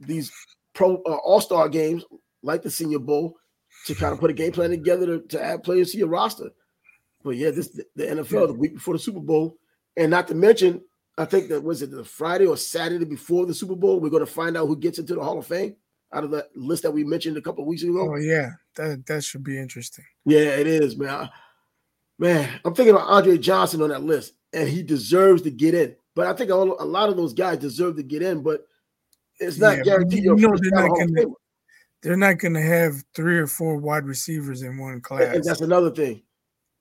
these 0.00 0.30
pro 0.74 0.96
uh, 1.06 1.16
all-star 1.24 1.70
games 1.70 2.04
like 2.42 2.62
the 2.62 2.70
Senior 2.70 2.98
Bowl 2.98 3.36
to 3.86 3.94
kind 3.94 4.12
of 4.12 4.20
put 4.20 4.30
a 4.30 4.34
game 4.34 4.52
plan 4.52 4.68
together 4.68 5.06
to, 5.06 5.20
to 5.28 5.42
add 5.42 5.62
players 5.62 5.92
to 5.92 5.98
your 5.98 6.08
roster. 6.08 6.50
But 7.24 7.36
yeah, 7.36 7.52
this 7.52 7.68
the 7.96 8.04
NFL 8.04 8.48
the 8.48 8.52
week 8.52 8.74
before 8.74 8.92
the 8.92 9.00
Super 9.00 9.20
Bowl, 9.20 9.56
and 9.96 10.10
not 10.10 10.28
to 10.28 10.34
mention, 10.34 10.82
I 11.18 11.24
think 11.24 11.48
that 11.48 11.62
was 11.62 11.82
it 11.82 11.90
the 11.90 12.04
Friday 12.04 12.46
or 12.46 12.56
Saturday 12.56 13.04
before 13.04 13.44
the 13.44 13.52
Super 13.52 13.74
Bowl, 13.74 13.98
we're 13.98 14.08
going 14.08 14.24
to 14.24 14.32
find 14.32 14.56
out 14.56 14.66
who 14.66 14.76
gets 14.76 14.98
into 14.98 15.14
the 15.14 15.22
Hall 15.22 15.38
of 15.38 15.46
Fame 15.46 15.74
out 16.12 16.24
of 16.24 16.30
that 16.30 16.48
list 16.54 16.84
that 16.84 16.92
we 16.92 17.04
mentioned 17.04 17.36
a 17.36 17.42
couple 17.42 17.66
weeks 17.66 17.82
ago. 17.82 18.10
Oh 18.12 18.16
yeah, 18.16 18.52
that 18.76 19.04
that 19.06 19.24
should 19.24 19.42
be 19.42 19.58
interesting. 19.58 20.04
Yeah, 20.24 20.38
it 20.38 20.66
is, 20.66 20.96
man. 20.96 21.10
I, 21.10 21.30
man, 22.18 22.60
I'm 22.64 22.74
thinking 22.74 22.94
about 22.94 23.08
Andre 23.08 23.36
Johnson 23.36 23.82
on 23.82 23.88
that 23.88 24.04
list, 24.04 24.34
and 24.52 24.68
he 24.68 24.82
deserves 24.82 25.42
to 25.42 25.50
get 25.50 25.74
in. 25.74 25.96
But 26.14 26.26
I 26.26 26.32
think 26.32 26.50
a, 26.50 26.54
a 26.54 26.56
lot 26.56 27.08
of 27.08 27.16
those 27.16 27.34
guys 27.34 27.58
deserve 27.58 27.96
to 27.96 28.02
get 28.02 28.22
in, 28.22 28.42
but 28.42 28.66
it's 29.40 29.58
not 29.58 29.78
yeah, 29.78 29.82
guaranteed. 29.82 30.24
You 30.24 30.36
know, 30.36 30.56
they're 30.56 30.70
not, 30.70 30.88
gonna, 30.88 31.26
they're 32.02 32.16
not 32.16 32.38
gonna 32.38 32.62
have 32.62 33.04
three 33.14 33.38
or 33.38 33.46
four 33.46 33.76
wide 33.76 34.04
receivers 34.04 34.62
in 34.62 34.78
one 34.78 35.00
class. 35.00 35.24
And, 35.24 35.34
and 35.36 35.44
that's 35.44 35.60
another 35.60 35.90
thing. 35.90 36.22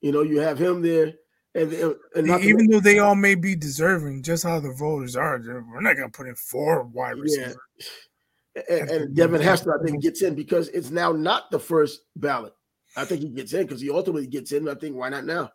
You 0.02 0.12
know, 0.12 0.22
you 0.22 0.40
have 0.40 0.60
him 0.60 0.82
there. 0.82 1.14
And, 1.58 1.96
and 2.16 2.44
even 2.44 2.68
though 2.68 2.80
they 2.80 3.00
all 3.00 3.16
may 3.16 3.36
be 3.36 3.56
deserving, 3.56 4.24
just 4.24 4.44
how 4.44 4.60
the 4.60 4.72
voters 4.72 5.16
are, 5.16 5.40
we're 5.40 5.82
not 5.82 5.96
going 5.96 6.10
to 6.10 6.16
put 6.16 6.28
in 6.28 6.36
four 6.36 6.84
wide 6.84 7.18
receivers. 7.18 7.58
Yeah 7.80 7.86
and, 8.70 8.90
and 8.90 9.16
Devin 9.16 9.42
Hester, 9.42 9.80
I 9.80 9.84
think, 9.84 10.02
gets 10.02 10.22
in 10.22 10.36
because 10.36 10.70
it's 10.70 10.90
now 10.90 11.12
not 11.12 11.52
the 11.52 11.60
first 11.60 12.02
ballot. 12.16 12.54
I 12.96 13.06
think 13.06 13.22
he 13.22 13.30
gets 13.30 13.54
in 13.54 13.64
because 13.64 13.82
he 13.82 13.90
ultimately 13.90 14.28
gets 14.28 14.52
in. 14.52 14.68
I 14.68 14.74
think 14.74 14.96
why 14.96 15.10
not 15.10 15.26
now? 15.26 15.52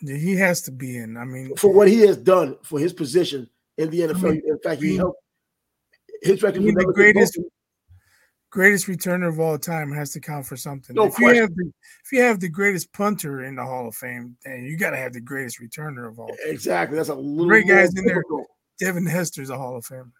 He 0.00 0.36
has 0.36 0.62
to 0.62 0.70
be 0.70 0.98
in. 0.98 1.16
I 1.16 1.24
mean, 1.24 1.56
for 1.56 1.72
what 1.72 1.88
he 1.88 2.00
has 2.02 2.16
done 2.16 2.56
for 2.62 2.78
his 2.78 2.92
position 2.92 3.48
in 3.78 3.90
the 3.90 4.00
NFL. 4.00 4.24
I 4.24 4.30
mean, 4.30 4.42
in 4.46 4.58
fact, 4.58 4.82
he 4.82 4.96
helped 4.96 5.20
his 6.22 6.42
record. 6.42 6.62
The 6.62 6.92
greatest, 6.94 7.38
greatest 8.50 8.86
returner 8.86 9.28
of 9.28 9.40
all 9.40 9.58
time 9.58 9.92
has 9.92 10.12
to 10.12 10.20
count 10.20 10.46
for 10.46 10.56
something. 10.56 10.94
No 10.94 11.06
if 11.06 11.14
question. 11.14 11.34
you 11.34 11.40
have 11.42 11.54
the 11.54 11.72
if 12.04 12.12
you 12.12 12.22
have 12.22 12.40
the 12.40 12.48
greatest 12.48 12.92
punter 12.92 13.44
in 13.44 13.56
the 13.56 13.64
Hall 13.64 13.88
of 13.88 13.94
Fame, 13.94 14.36
then 14.44 14.64
you 14.64 14.76
got 14.76 14.90
to 14.90 14.96
have 14.96 15.12
the 15.12 15.20
greatest 15.20 15.60
returner 15.60 16.08
of 16.08 16.18
all. 16.18 16.28
Time. 16.28 16.36
Exactly. 16.46 16.96
That's 16.96 17.08
a 17.08 17.14
little 17.14 17.48
great 17.48 17.66
guys 17.66 17.94
in 17.96 18.04
there. 18.04 18.22
Devin 18.78 19.06
Hester's 19.06 19.50
a 19.50 19.56
Hall 19.56 19.76
of 19.76 19.84
Famer. 19.84 20.10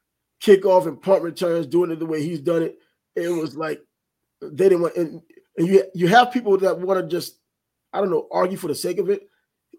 kickoff 0.42 0.87
and 0.87 1.00
punt 1.00 1.23
returns, 1.23 1.66
doing 1.66 1.90
it 1.90 1.99
the 1.99 2.06
way 2.06 2.23
he's 2.23 2.40
done 2.40 2.62
it. 2.62 2.78
It 3.14 3.28
was 3.28 3.56
like 3.56 3.80
they 4.40 4.68
didn't 4.68 4.83
want, 4.83 4.97
and, 4.97 5.23
and 5.56 5.66
you 5.66 5.85
you 5.95 6.09
have 6.09 6.33
people 6.33 6.56
that 6.59 6.78
want 6.78 7.00
to 7.00 7.06
just, 7.06 7.38
I 7.92 8.00
don't 8.00 8.11
know, 8.11 8.28
argue 8.30 8.56
for 8.56 8.68
the 8.68 8.75
sake 8.75 8.99
of 8.99 9.11
it. 9.11 9.28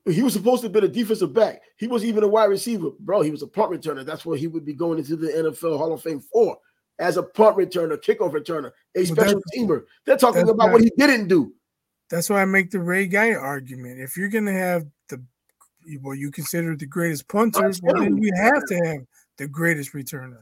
He 0.05 0.23
was 0.23 0.33
supposed 0.33 0.63
to 0.63 0.69
be 0.69 0.79
a 0.79 0.87
defensive 0.87 1.33
back. 1.33 1.61
He 1.77 1.87
was 1.87 2.05
even 2.05 2.23
a 2.23 2.27
wide 2.27 2.45
receiver, 2.45 2.91
bro. 2.99 3.21
He 3.21 3.31
was 3.31 3.41
a 3.41 3.47
punt 3.47 3.71
returner. 3.71 4.05
That's 4.05 4.25
what 4.25 4.39
he 4.39 4.47
would 4.47 4.63
be 4.63 4.73
going 4.73 4.99
into 4.99 5.17
the 5.17 5.27
NFL 5.27 5.77
Hall 5.77 5.91
of 5.91 6.01
Fame 6.01 6.21
for, 6.21 6.57
as 6.99 7.17
a 7.17 7.23
punt 7.23 7.57
returner, 7.57 7.97
kickoff 7.97 8.33
returner, 8.33 8.71
a 8.95 9.05
special 9.05 9.41
teamer. 9.55 9.83
They're 10.05 10.17
talking 10.17 10.49
about 10.49 10.71
what 10.71 10.81
he 10.81 10.91
didn't 10.97 11.27
do. 11.27 11.53
That's 12.09 12.29
why 12.29 12.41
I 12.41 12.45
make 12.45 12.71
the 12.71 12.79
Ray 12.79 13.07
Guy 13.07 13.33
argument. 13.33 13.99
If 13.99 14.17
you're 14.17 14.29
gonna 14.29 14.53
have 14.53 14.85
the 15.09 15.21
what 16.01 16.17
you 16.17 16.31
consider 16.31 16.75
the 16.75 16.85
greatest 16.85 17.27
punter, 17.27 17.71
well, 17.81 18.01
then 18.01 18.17
you 18.17 18.31
have 18.35 18.63
to 18.67 18.75
have 18.75 19.01
the 19.37 19.47
greatest 19.47 19.93
returner. 19.93 20.41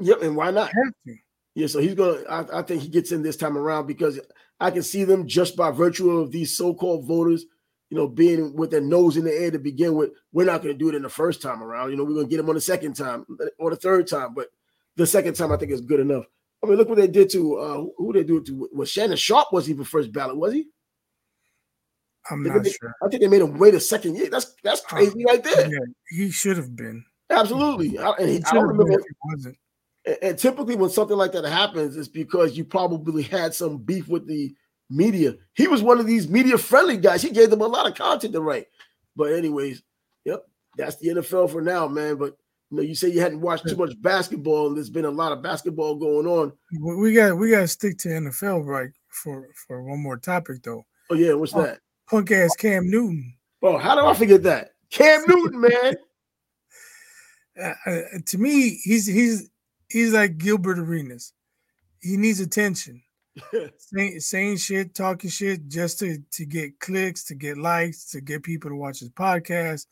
Yep, 0.00 0.22
and 0.22 0.36
why 0.36 0.50
not? 0.50 0.66
Have 0.66 0.94
to. 1.06 1.16
Yeah, 1.54 1.66
so 1.66 1.80
he's 1.80 1.94
gonna. 1.94 2.22
I, 2.28 2.60
I, 2.60 2.62
think 2.62 2.82
he 2.82 2.88
gets 2.88 3.10
in 3.10 3.22
this 3.22 3.36
time 3.36 3.56
around 3.56 3.86
because 3.86 4.20
I 4.60 4.70
can 4.70 4.82
see 4.82 5.04
them 5.04 5.26
just 5.26 5.56
by 5.56 5.70
virtue 5.70 6.10
of 6.10 6.30
these 6.30 6.56
so-called 6.56 7.04
voters, 7.04 7.46
you 7.90 7.96
know, 7.96 8.06
being 8.06 8.54
with 8.54 8.70
their 8.70 8.80
nose 8.80 9.16
in 9.16 9.24
the 9.24 9.34
air 9.34 9.50
to 9.50 9.58
begin 9.58 9.94
with. 9.94 10.10
We're 10.32 10.44
not 10.44 10.62
gonna 10.62 10.74
do 10.74 10.88
it 10.88 10.94
in 10.94 11.02
the 11.02 11.08
first 11.08 11.42
time 11.42 11.62
around. 11.62 11.90
You 11.90 11.96
know, 11.96 12.04
we're 12.04 12.14
gonna 12.14 12.28
get 12.28 12.38
him 12.38 12.48
on 12.48 12.54
the 12.54 12.60
second 12.60 12.94
time 12.94 13.26
or 13.58 13.70
the 13.70 13.76
third 13.76 14.06
time, 14.06 14.34
but 14.34 14.48
the 14.98 15.06
second 15.06 15.34
time 15.34 15.52
I 15.52 15.56
think 15.56 15.72
is 15.72 15.80
good 15.80 16.00
enough. 16.00 16.24
I 16.62 16.66
mean, 16.66 16.76
look 16.76 16.88
what 16.88 16.98
they 16.98 17.06
did 17.06 17.30
to 17.30 17.56
uh, 17.56 17.84
who 17.96 18.12
they 18.12 18.24
do 18.24 18.38
it 18.38 18.46
to. 18.46 18.68
Was 18.74 18.90
Shannon 18.90 19.16
Sharpe 19.16 19.52
was 19.52 19.70
even 19.70 19.84
first 19.84 20.12
ballot? 20.12 20.36
Was 20.36 20.52
he? 20.52 20.66
I'm 22.30 22.42
not 22.42 22.64
they, 22.64 22.70
sure. 22.70 22.94
I 23.02 23.08
think 23.08 23.22
they 23.22 23.28
made 23.28 23.40
him 23.40 23.56
wait 23.56 23.74
a 23.74 23.80
second 23.80 24.16
year. 24.16 24.28
That's 24.28 24.54
that's 24.62 24.80
crazy 24.82 25.24
uh, 25.24 25.32
right 25.32 25.42
there. 25.42 25.70
Yeah, 25.70 25.78
he 26.10 26.30
should 26.30 26.56
have 26.56 26.74
been. 26.76 27.04
Absolutely. 27.30 27.98
I, 27.98 28.10
and 28.18 28.28
he, 28.28 28.42
I 28.44 28.54
don't 28.54 28.66
remember. 28.66 28.92
He 28.92 29.14
wasn't. 29.24 29.56
And, 30.04 30.16
and 30.20 30.38
typically, 30.38 30.74
when 30.74 30.90
something 30.90 31.16
like 31.16 31.32
that 31.32 31.44
happens, 31.44 31.96
it's 31.96 32.08
because 32.08 32.56
you 32.56 32.64
probably 32.64 33.22
had 33.22 33.54
some 33.54 33.78
beef 33.78 34.08
with 34.08 34.26
the 34.26 34.52
media. 34.90 35.36
He 35.54 35.68
was 35.68 35.82
one 35.82 36.00
of 36.00 36.06
these 36.06 36.28
media 36.28 36.58
friendly 36.58 36.96
guys. 36.96 37.22
He 37.22 37.30
gave 37.30 37.50
them 37.50 37.60
a 37.60 37.66
lot 37.66 37.86
of 37.86 37.94
content 37.94 38.32
to 38.32 38.40
write. 38.40 38.66
But 39.14 39.32
anyways, 39.32 39.82
yep, 40.24 40.44
that's 40.76 40.96
the 40.96 41.08
NFL 41.08 41.50
for 41.50 41.62
now, 41.62 41.86
man. 41.86 42.16
But 42.16 42.36
you 42.70 42.76
know, 42.76 42.82
you 42.82 42.94
say 42.94 43.08
you 43.08 43.20
hadn't 43.20 43.40
watched 43.40 43.68
too 43.68 43.76
much 43.76 44.00
basketball, 44.02 44.68
and 44.68 44.76
there's 44.76 44.90
been 44.90 45.04
a 45.04 45.10
lot 45.10 45.32
of 45.32 45.42
basketball 45.42 45.96
going 45.96 46.26
on. 46.26 46.52
We 46.72 47.12
got 47.12 47.36
we 47.36 47.50
got 47.50 47.60
to 47.60 47.68
stick 47.68 47.98
to 47.98 48.08
NFL 48.08 48.66
right 48.66 48.90
for 49.08 49.48
for 49.66 49.82
one 49.82 50.02
more 50.02 50.18
topic 50.18 50.62
though. 50.62 50.84
Oh 51.10 51.14
yeah, 51.14 51.32
what's 51.32 51.54
oh, 51.54 51.62
that? 51.62 51.80
punk 52.08 52.30
ass 52.30 52.54
Cam 52.56 52.90
Newton. 52.90 53.34
Oh, 53.62 53.78
how 53.78 53.94
do 53.94 54.06
I 54.06 54.14
forget 54.14 54.42
that? 54.44 54.72
Cam 54.90 55.22
Newton, 55.28 55.60
man. 55.60 55.94
Uh, 57.60 57.74
uh, 57.86 58.00
to 58.24 58.38
me, 58.38 58.78
he's 58.84 59.04
he's 59.04 59.50
he's 59.88 60.12
like 60.12 60.38
Gilbert 60.38 60.78
Arenas. 60.78 61.32
He 62.00 62.16
needs 62.16 62.38
attention. 62.38 63.02
saying, 63.78 64.20
saying 64.20 64.56
shit, 64.58 64.94
talking 64.94 65.28
shit 65.28 65.66
just 65.66 65.98
to, 65.98 66.18
to 66.30 66.44
get 66.44 66.78
clicks, 66.78 67.24
to 67.24 67.34
get 67.34 67.58
likes, 67.58 68.08
to 68.12 68.20
get 68.20 68.44
people 68.44 68.70
to 68.70 68.76
watch 68.76 69.00
his 69.00 69.10
podcast, 69.10 69.86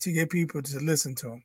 to 0.00 0.12
get 0.12 0.30
people 0.30 0.62
to 0.62 0.78
listen 0.78 1.14
to 1.16 1.32
him. 1.32 1.44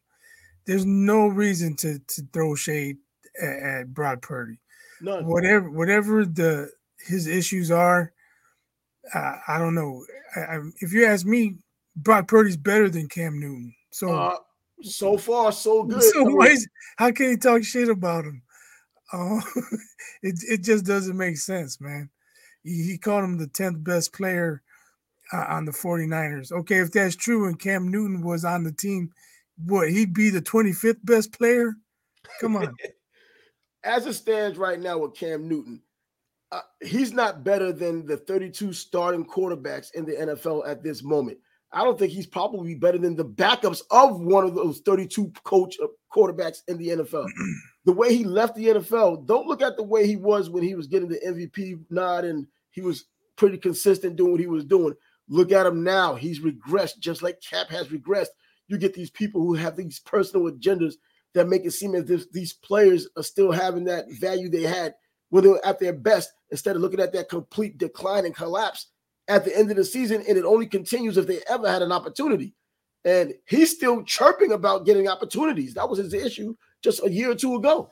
There's 0.65 0.85
no 0.85 1.27
reason 1.27 1.75
to 1.77 1.99
to 1.99 2.21
throw 2.33 2.55
shade 2.55 2.97
at, 3.41 3.59
at 3.59 3.93
Brock 3.93 4.21
Purdy. 4.21 4.59
None. 5.01 5.25
Whatever 5.25 5.69
whatever 5.69 6.25
the 6.25 6.71
his 7.05 7.27
issues 7.27 7.71
are, 7.71 8.11
uh, 9.13 9.35
I 9.47 9.57
don't 9.57 9.75
know. 9.75 10.05
I, 10.35 10.39
I, 10.39 10.59
if 10.81 10.93
you 10.93 11.05
ask 11.05 11.25
me, 11.25 11.57
Brock 11.95 12.27
Purdy's 12.27 12.57
better 12.57 12.89
than 12.89 13.07
Cam 13.07 13.39
Newton. 13.39 13.73
So 13.91 14.13
uh, 14.13 14.37
so 14.81 15.17
far, 15.17 15.51
so 15.51 15.83
good. 15.83 16.03
So 16.03 16.23
why 16.23 16.47
is, 16.47 16.67
how 16.97 17.11
can 17.11 17.29
he 17.29 17.37
talk 17.37 17.63
shit 17.63 17.89
about 17.89 18.25
him? 18.25 18.41
Uh, 19.11 19.41
it 20.21 20.35
it 20.47 20.63
just 20.63 20.85
doesn't 20.85 21.17
make 21.17 21.37
sense, 21.37 21.81
man. 21.81 22.09
He, 22.63 22.83
he 22.83 22.97
called 22.97 23.23
him 23.23 23.37
the 23.37 23.47
tenth 23.47 23.83
best 23.83 24.13
player 24.13 24.61
uh, 25.33 25.45
on 25.49 25.65
the 25.65 25.71
49ers. 25.71 26.51
Okay, 26.51 26.79
if 26.79 26.91
that's 26.91 27.15
true, 27.15 27.47
and 27.47 27.59
Cam 27.59 27.89
Newton 27.89 28.21
was 28.21 28.45
on 28.45 28.63
the 28.63 28.71
team, 28.71 29.11
what 29.65 29.89
he'd 29.89 30.13
be 30.13 30.29
the 30.29 30.41
25th 30.41 30.99
best 31.03 31.31
player? 31.31 31.75
Come 32.41 32.55
on. 32.55 32.75
As 33.83 34.05
it 34.05 34.13
stands 34.13 34.57
right 34.57 34.79
now 34.79 34.97
with 34.97 35.15
Cam 35.15 35.47
Newton, 35.47 35.81
uh, 36.51 36.61
he's 36.81 37.13
not 37.13 37.43
better 37.43 37.71
than 37.71 38.05
the 38.05 38.17
32 38.17 38.73
starting 38.73 39.25
quarterbacks 39.25 39.93
in 39.93 40.05
the 40.05 40.13
NFL 40.13 40.67
at 40.67 40.83
this 40.83 41.03
moment. 41.03 41.37
I 41.71 41.83
don't 41.83 41.99
think 41.99 42.11
he's 42.11 42.25
probably 42.25 42.75
better 42.75 42.97
than 42.97 43.15
the 43.15 43.25
backups 43.25 43.83
of 43.91 44.19
one 44.19 44.43
of 44.43 44.55
those 44.55 44.79
32 44.79 45.31
coach 45.43 45.77
uh, 45.81 45.87
quarterbacks 46.13 46.59
in 46.67 46.77
the 46.77 46.89
NFL. 46.89 47.27
the 47.85 47.91
way 47.91 48.15
he 48.15 48.23
left 48.23 48.55
the 48.55 48.67
NFL, 48.67 49.27
don't 49.27 49.47
look 49.47 49.61
at 49.61 49.77
the 49.77 49.83
way 49.83 50.07
he 50.07 50.15
was 50.15 50.49
when 50.49 50.63
he 50.63 50.75
was 50.75 50.87
getting 50.87 51.09
the 51.09 51.19
MVP 51.25 51.79
nod 51.89 52.25
and 52.25 52.47
he 52.71 52.81
was 52.81 53.05
pretty 53.35 53.57
consistent 53.57 54.15
doing 54.15 54.31
what 54.31 54.39
he 54.39 54.47
was 54.47 54.65
doing. 54.65 54.95
Look 55.27 55.51
at 55.51 55.67
him 55.67 55.83
now. 55.83 56.15
He's 56.15 56.39
regressed 56.39 56.99
just 56.99 57.21
like 57.21 57.39
Cap 57.41 57.69
has 57.69 57.87
regressed. 57.87 58.29
You 58.69 58.77
get 58.77 58.93
these 58.93 59.09
people 59.09 59.41
who 59.41 59.55
have 59.55 59.75
these 59.75 59.99
personal 59.99 60.49
agendas 60.49 60.93
that 61.33 61.49
make 61.49 61.65
it 61.65 61.71
seem 61.71 61.95
as 61.95 62.09
if 62.09 62.31
these 62.31 62.53
players 62.53 63.07
are 63.17 63.23
still 63.23 63.51
having 63.51 63.83
that 63.85 64.05
value 64.13 64.49
they 64.49 64.63
had 64.63 64.95
when 65.29 65.43
they 65.43 65.49
were 65.49 65.65
at 65.65 65.79
their 65.79 65.93
best 65.93 66.31
instead 66.51 66.75
of 66.75 66.81
looking 66.81 66.99
at 66.99 67.11
that 67.13 67.29
complete 67.29 67.77
decline 67.77 68.25
and 68.25 68.35
collapse 68.35 68.87
at 69.27 69.43
the 69.43 69.55
end 69.55 69.69
of 69.69 69.77
the 69.77 69.83
season. 69.83 70.23
And 70.27 70.37
it 70.37 70.45
only 70.45 70.65
continues 70.65 71.17
if 71.17 71.27
they 71.27 71.41
ever 71.49 71.69
had 71.69 71.81
an 71.81 71.91
opportunity. 71.91 72.53
And 73.05 73.33
he's 73.47 73.75
still 73.75 74.03
chirping 74.03 74.51
about 74.51 74.85
getting 74.85 75.07
opportunities. 75.07 75.73
That 75.73 75.89
was 75.89 75.99
his 75.99 76.13
issue 76.13 76.55
just 76.83 77.03
a 77.03 77.11
year 77.11 77.31
or 77.31 77.35
two 77.35 77.55
ago. 77.55 77.91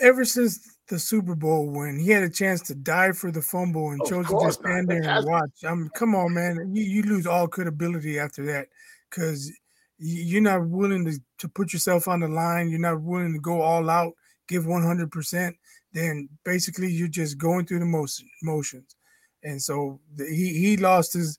Ever 0.00 0.24
since 0.24 0.76
the 0.88 0.98
Super 0.98 1.34
Bowl 1.34 1.68
when 1.68 1.98
he 1.98 2.10
had 2.10 2.22
a 2.22 2.30
chance 2.30 2.62
to 2.62 2.74
die 2.74 3.12
for 3.12 3.30
the 3.30 3.42
fumble 3.42 3.90
and 3.90 4.00
of 4.00 4.08
chose 4.08 4.26
to 4.26 4.40
just 4.40 4.60
stand 4.60 4.88
there 4.88 5.02
and 5.02 5.26
watch. 5.26 5.50
I 5.66 5.74
mean, 5.74 5.90
come 5.94 6.14
on, 6.14 6.32
man. 6.32 6.74
You, 6.74 6.82
you 6.82 7.02
lose 7.02 7.26
all 7.26 7.46
credibility 7.46 8.18
after 8.18 8.44
that 8.46 8.68
because 9.10 9.52
you're 9.98 10.40
not 10.40 10.66
willing 10.66 11.04
to, 11.04 11.20
to 11.38 11.48
put 11.48 11.72
yourself 11.74 12.08
on 12.08 12.20
the 12.20 12.28
line. 12.28 12.70
You're 12.70 12.80
not 12.80 13.02
willing 13.02 13.34
to 13.34 13.40
go 13.40 13.60
all 13.60 13.90
out, 13.90 14.14
give 14.48 14.64
100% 14.64 15.54
then 15.92 16.28
basically 16.44 16.90
you're 16.90 17.08
just 17.08 17.38
going 17.38 17.66
through 17.66 17.80
the 17.80 17.86
motion, 17.86 18.28
motions. 18.42 18.96
And 19.42 19.60
so 19.60 20.00
the, 20.14 20.26
he 20.26 20.58
he 20.58 20.76
lost 20.76 21.14
his 21.14 21.38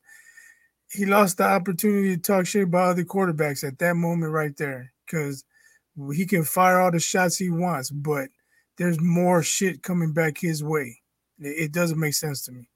he 0.92 1.06
lost 1.06 1.38
the 1.38 1.46
opportunity 1.46 2.16
to 2.16 2.22
talk 2.22 2.46
shit 2.46 2.64
about 2.64 2.90
other 2.90 3.04
quarterbacks 3.04 3.66
at 3.66 3.80
that 3.80 3.96
moment 3.96 4.32
right 4.32 4.56
there 4.58 4.92
because 5.06 5.46
he 6.14 6.26
can 6.26 6.44
fire 6.44 6.80
all 6.80 6.92
the 6.92 7.00
shots 7.00 7.38
he 7.38 7.50
wants, 7.50 7.90
but 7.90 8.30
there's 8.78 9.00
more 9.00 9.44
shit 9.44 9.84
coming 9.84 10.14
back 10.14 10.38
his 10.38 10.64
way. 10.64 11.00
It, 11.40 11.72
doesn't 11.72 12.00
make 12.00 12.14
sense 12.14 12.44
to 12.46 12.52
me. 12.52 12.70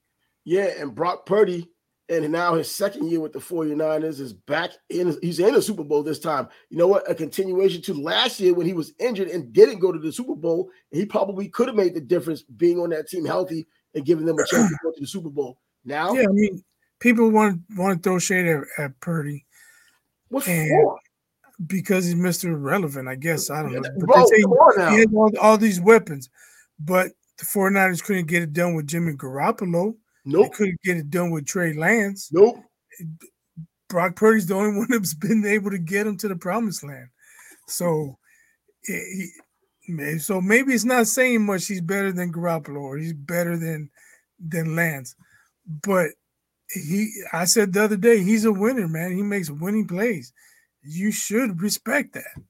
Yeah, 0.44 0.72
and 0.80 0.94
Brock 0.94 1.26
Purdy 1.26 1.70
and 2.10 2.32
now 2.32 2.54
his 2.54 2.70
second 2.70 3.10
year 3.10 3.20
with 3.20 3.34
the 3.34 3.40
49ers 3.40 4.20
is 4.20 4.34
back 4.34 4.72
in 4.90 5.18
he's 5.22 5.40
in 5.40 5.54
the 5.54 5.62
Super 5.62 5.84
Bowl 5.84 6.04
this 6.04 6.20
time. 6.20 6.48
You 6.70 6.78
know 6.78 6.88
what? 6.88 7.10
A 7.10 7.16
continuation 7.16 7.82
to 7.84 7.94
last 7.94 8.40
year 8.40 8.54
when 8.54 8.68
he 8.68 8.74
was 8.74 8.94
injured 9.00 9.30
and 9.30 9.52
didn't 9.52 9.80
go 9.80 9.92
to 9.92 10.00
the 10.00 10.12
Super 10.12 10.36
Bowl. 10.36 10.70
He 10.92 11.06
probably 11.06 11.48
could 11.50 11.68
have 11.68 11.76
made 11.76 11.96
the 11.96 12.02
difference 12.02 12.44
being 12.44 12.80
on 12.80 12.92
that 12.92 13.08
team 13.08 13.26
healthy 13.26 13.66
and 13.94 14.06
giving 14.06 14.26
them 14.26 14.38
a 14.38 14.46
chance 14.46 14.70
to 14.70 14.78
go 14.84 14.92
to 14.92 15.00
the 15.00 15.08
Super 15.08 15.30
Bowl. 15.30 15.60
Now, 15.84 16.14
yeah, 16.14 16.24
I 16.24 16.32
mean, 16.32 16.64
people 17.00 17.30
want 17.30 17.62
want 17.76 18.04
to 18.04 18.10
throw 18.10 18.20
shade 18.20 18.48
at, 18.48 18.64
at 18.78 19.00
Purdy. 19.00 19.46
What 20.30 20.44
for? 20.44 21.00
Because 21.68 22.06
he's 22.06 22.16
Mr. 22.16 22.62
Relevant, 22.62 23.08
I 23.08 23.16
guess. 23.16 23.50
I 23.50 23.62
don't 23.62 23.74
know. 23.74 23.82
But 23.82 23.94
Bro, 24.00 24.16
they 24.18 24.26
say 24.26 24.92
he, 24.92 24.98
has 24.98 25.08
all, 25.14 25.32
all 25.42 25.58
these 25.58 25.80
weapons, 25.80 26.30
but 26.80 27.12
the 27.38 27.46
49ers 27.46 28.04
couldn't 28.04 28.28
get 28.28 28.44
it 28.44 28.54
done 28.54 28.76
with 28.76 28.88
Jimmy 28.88 29.14
Garoppolo. 29.14 29.96
Nope. 30.26 30.44
They 30.44 30.58
couldn't 30.58 30.82
get 30.84 30.98
it 30.98 31.10
done 31.10 31.32
with 31.32 31.46
Trey 31.46 31.74
Lance. 31.74 32.30
Nope. 32.32 32.58
Brock 33.90 34.16
Purdy's 34.16 34.48
the 34.48 34.56
only 34.56 34.78
one 34.80 34.88
that's 34.90 35.14
been 35.14 35.46
able 35.46 35.72
to 35.72 35.78
get 35.78 36.08
him 36.08 36.18
to 36.18 36.28
the 36.28 36.36
promised 36.36 36.84
land. 36.84 37.08
So, 37.68 38.18
he, 38.84 39.30
so 40.20 40.42
maybe 40.42 40.74
it's 40.74 40.86
not 40.86 41.08
saying 41.08 41.46
much. 41.46 41.68
He's 41.68 41.82
better 41.82 42.12
than 42.12 42.34
Garoppolo 42.34 42.82
or 42.82 42.98
he's 42.98 43.14
better 43.14 43.58
than 43.58 43.90
than 44.40 44.76
Lance, 44.76 45.16
but 45.66 46.12
he. 46.70 47.12
I 47.34 47.46
said 47.46 47.74
the 47.74 47.84
other 47.84 47.98
day 47.98 48.22
he's 48.24 48.46
a 48.46 48.52
winner, 48.52 48.88
man. 48.88 49.16
He 49.16 49.24
makes 49.24 49.50
winning 49.50 49.88
plays. 49.88 50.34
You 50.88 51.12
should 51.12 51.62
respect 51.62 52.14
that. 52.14 52.42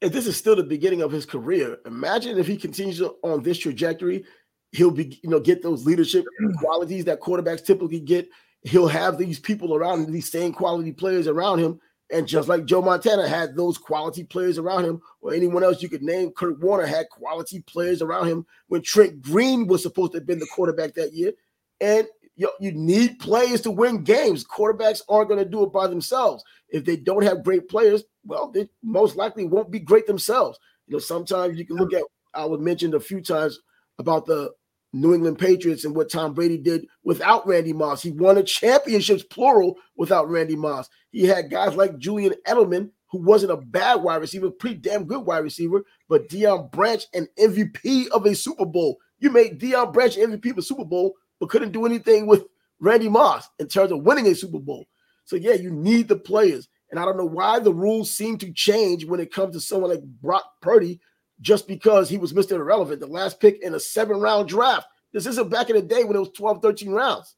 If 0.00 0.12
this 0.12 0.26
is 0.26 0.36
still 0.36 0.56
the 0.56 0.62
beginning 0.62 1.02
of 1.02 1.12
his 1.12 1.26
career, 1.26 1.78
imagine 1.84 2.38
if 2.38 2.46
he 2.46 2.56
continues 2.56 3.02
on 3.22 3.42
this 3.42 3.58
trajectory 3.58 4.24
he'll 4.72 4.90
be, 4.90 5.18
you 5.22 5.30
know, 5.30 5.40
get 5.40 5.62
those 5.62 5.84
leadership 5.84 6.24
mm. 6.40 6.54
qualities 6.56 7.04
that 7.06 7.20
quarterbacks 7.20 7.64
typically 7.64 8.00
get. 8.00 8.28
He'll 8.62 8.88
have 8.88 9.18
these 9.18 9.38
people 9.38 9.74
around 9.74 10.04
him, 10.04 10.12
these 10.12 10.30
same 10.30 10.52
quality 10.52 10.92
players 10.92 11.26
around 11.26 11.60
him. 11.60 11.80
And 12.12 12.26
just 12.26 12.48
like 12.48 12.64
Joe 12.64 12.82
Montana 12.82 13.28
had 13.28 13.56
those 13.56 13.78
quality 13.78 14.24
players 14.24 14.58
around 14.58 14.84
him, 14.84 15.00
or 15.20 15.32
anyone 15.32 15.62
else 15.62 15.80
you 15.80 15.88
could 15.88 16.02
name, 16.02 16.32
Kurt 16.32 16.58
Warner 16.58 16.86
had 16.86 17.08
quality 17.08 17.60
players 17.62 18.02
around 18.02 18.26
him 18.26 18.44
when 18.66 18.82
Trent 18.82 19.22
Green 19.22 19.68
was 19.68 19.82
supposed 19.82 20.12
to 20.12 20.18
have 20.18 20.26
been 20.26 20.40
the 20.40 20.46
quarterback 20.46 20.94
that 20.94 21.12
year. 21.12 21.32
And 21.80 22.06
you, 22.40 22.50
you 22.58 22.72
need 22.72 23.18
players 23.18 23.60
to 23.60 23.70
win 23.70 24.02
games. 24.02 24.44
Quarterbacks 24.44 25.02
aren't 25.10 25.28
going 25.28 25.44
to 25.44 25.50
do 25.50 25.62
it 25.62 25.74
by 25.74 25.86
themselves. 25.86 26.42
If 26.70 26.86
they 26.86 26.96
don't 26.96 27.22
have 27.22 27.44
great 27.44 27.68
players, 27.68 28.02
well, 28.24 28.50
they 28.50 28.66
most 28.82 29.14
likely 29.14 29.44
won't 29.44 29.70
be 29.70 29.78
great 29.78 30.06
themselves. 30.06 30.58
You 30.86 30.94
know, 30.94 31.00
sometimes 31.00 31.58
you 31.58 31.66
can 31.66 31.76
look 31.76 31.92
at 31.92 32.02
I 32.32 32.46
was 32.46 32.58
mentioned 32.58 32.94
a 32.94 33.00
few 33.00 33.20
times 33.20 33.60
about 33.98 34.24
the 34.24 34.52
New 34.94 35.12
England 35.12 35.38
Patriots 35.38 35.84
and 35.84 35.94
what 35.94 36.10
Tom 36.10 36.32
Brady 36.32 36.56
did 36.56 36.86
without 37.04 37.46
Randy 37.46 37.74
Moss. 37.74 38.02
He 38.02 38.10
won 38.10 38.38
a 38.38 38.42
championships 38.42 39.22
plural 39.22 39.76
without 39.96 40.30
Randy 40.30 40.56
Moss. 40.56 40.88
He 41.10 41.26
had 41.26 41.50
guys 41.50 41.74
like 41.74 41.98
Julian 41.98 42.32
Edelman, 42.48 42.88
who 43.10 43.18
wasn't 43.18 43.52
a 43.52 43.58
bad 43.58 43.96
wide 43.96 44.22
receiver, 44.22 44.50
pretty 44.50 44.76
damn 44.76 45.04
good 45.04 45.26
wide 45.26 45.44
receiver, 45.44 45.84
but 46.08 46.30
Deion 46.30 46.70
Branch, 46.72 47.04
an 47.12 47.28
MVP 47.38 48.08
of 48.08 48.24
a 48.24 48.34
Super 48.34 48.64
Bowl. 48.64 48.96
You 49.18 49.30
made 49.30 49.60
Deion 49.60 49.92
Branch 49.92 50.16
MVP 50.16 50.52
of 50.52 50.58
a 50.58 50.62
Super 50.62 50.86
Bowl, 50.86 51.16
but 51.40 51.48
couldn't 51.48 51.72
do 51.72 51.86
anything 51.86 52.26
with 52.26 52.44
Randy 52.78 53.08
Moss 53.08 53.48
in 53.58 53.66
terms 53.66 53.90
of 53.90 54.02
winning 54.02 54.26
a 54.26 54.34
Super 54.34 54.60
Bowl. 54.60 54.86
So 55.24 55.36
yeah, 55.36 55.54
you 55.54 55.70
need 55.70 56.06
the 56.08 56.16
players. 56.16 56.68
And 56.90 56.98
I 56.98 57.04
don't 57.04 57.16
know 57.16 57.24
why 57.24 57.58
the 57.58 57.72
rules 57.72 58.10
seem 58.10 58.36
to 58.38 58.52
change 58.52 59.04
when 59.04 59.20
it 59.20 59.32
comes 59.32 59.54
to 59.54 59.60
someone 59.60 59.90
like 59.90 60.02
Brock 60.02 60.44
Purdy, 60.60 61.00
just 61.40 61.68
because 61.68 62.08
he 62.08 62.18
was 62.18 62.32
Mr. 62.32 62.52
Irrelevant, 62.52 63.00
the 63.00 63.06
last 63.06 63.40
pick 63.40 63.62
in 63.62 63.74
a 63.74 63.80
seven 63.80 64.18
round 64.18 64.48
draft. 64.48 64.86
This 65.12 65.26
isn't 65.26 65.50
back 65.50 65.70
in 65.70 65.76
the 65.76 65.82
day 65.82 66.04
when 66.04 66.16
it 66.16 66.20
was 66.20 66.32
12, 66.36 66.62
13 66.62 66.90
rounds. 66.90 67.36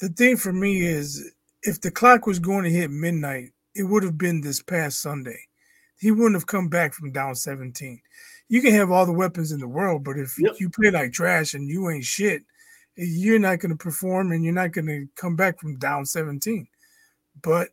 The 0.00 0.08
thing 0.08 0.36
for 0.36 0.52
me 0.52 0.80
is 0.80 1.32
if 1.62 1.80
the 1.80 1.90
clock 1.90 2.26
was 2.26 2.38
going 2.38 2.64
to 2.64 2.70
hit 2.70 2.90
midnight, 2.90 3.50
it 3.74 3.84
would 3.84 4.02
have 4.02 4.18
been 4.18 4.40
this 4.40 4.62
past 4.62 5.00
Sunday. 5.00 5.38
He 5.98 6.10
wouldn't 6.10 6.34
have 6.34 6.46
come 6.46 6.68
back 6.68 6.94
from 6.94 7.12
down 7.12 7.34
17. 7.34 8.00
You 8.48 8.62
can 8.62 8.72
have 8.72 8.90
all 8.90 9.04
the 9.04 9.12
weapons 9.12 9.52
in 9.52 9.60
the 9.60 9.68
world, 9.68 10.04
but 10.04 10.18
if 10.18 10.34
yep. 10.38 10.54
you 10.58 10.70
play 10.70 10.90
like 10.90 11.12
trash 11.12 11.54
and 11.54 11.68
you 11.68 11.90
ain't 11.90 12.04
shit, 12.04 12.42
you're 12.98 13.38
not 13.38 13.60
going 13.60 13.70
to 13.70 13.76
perform 13.76 14.32
and 14.32 14.44
you're 14.44 14.52
not 14.52 14.72
going 14.72 14.86
to 14.86 15.08
come 15.14 15.36
back 15.36 15.60
from 15.60 15.76
down 15.78 16.04
17. 16.04 16.66
But 17.42 17.68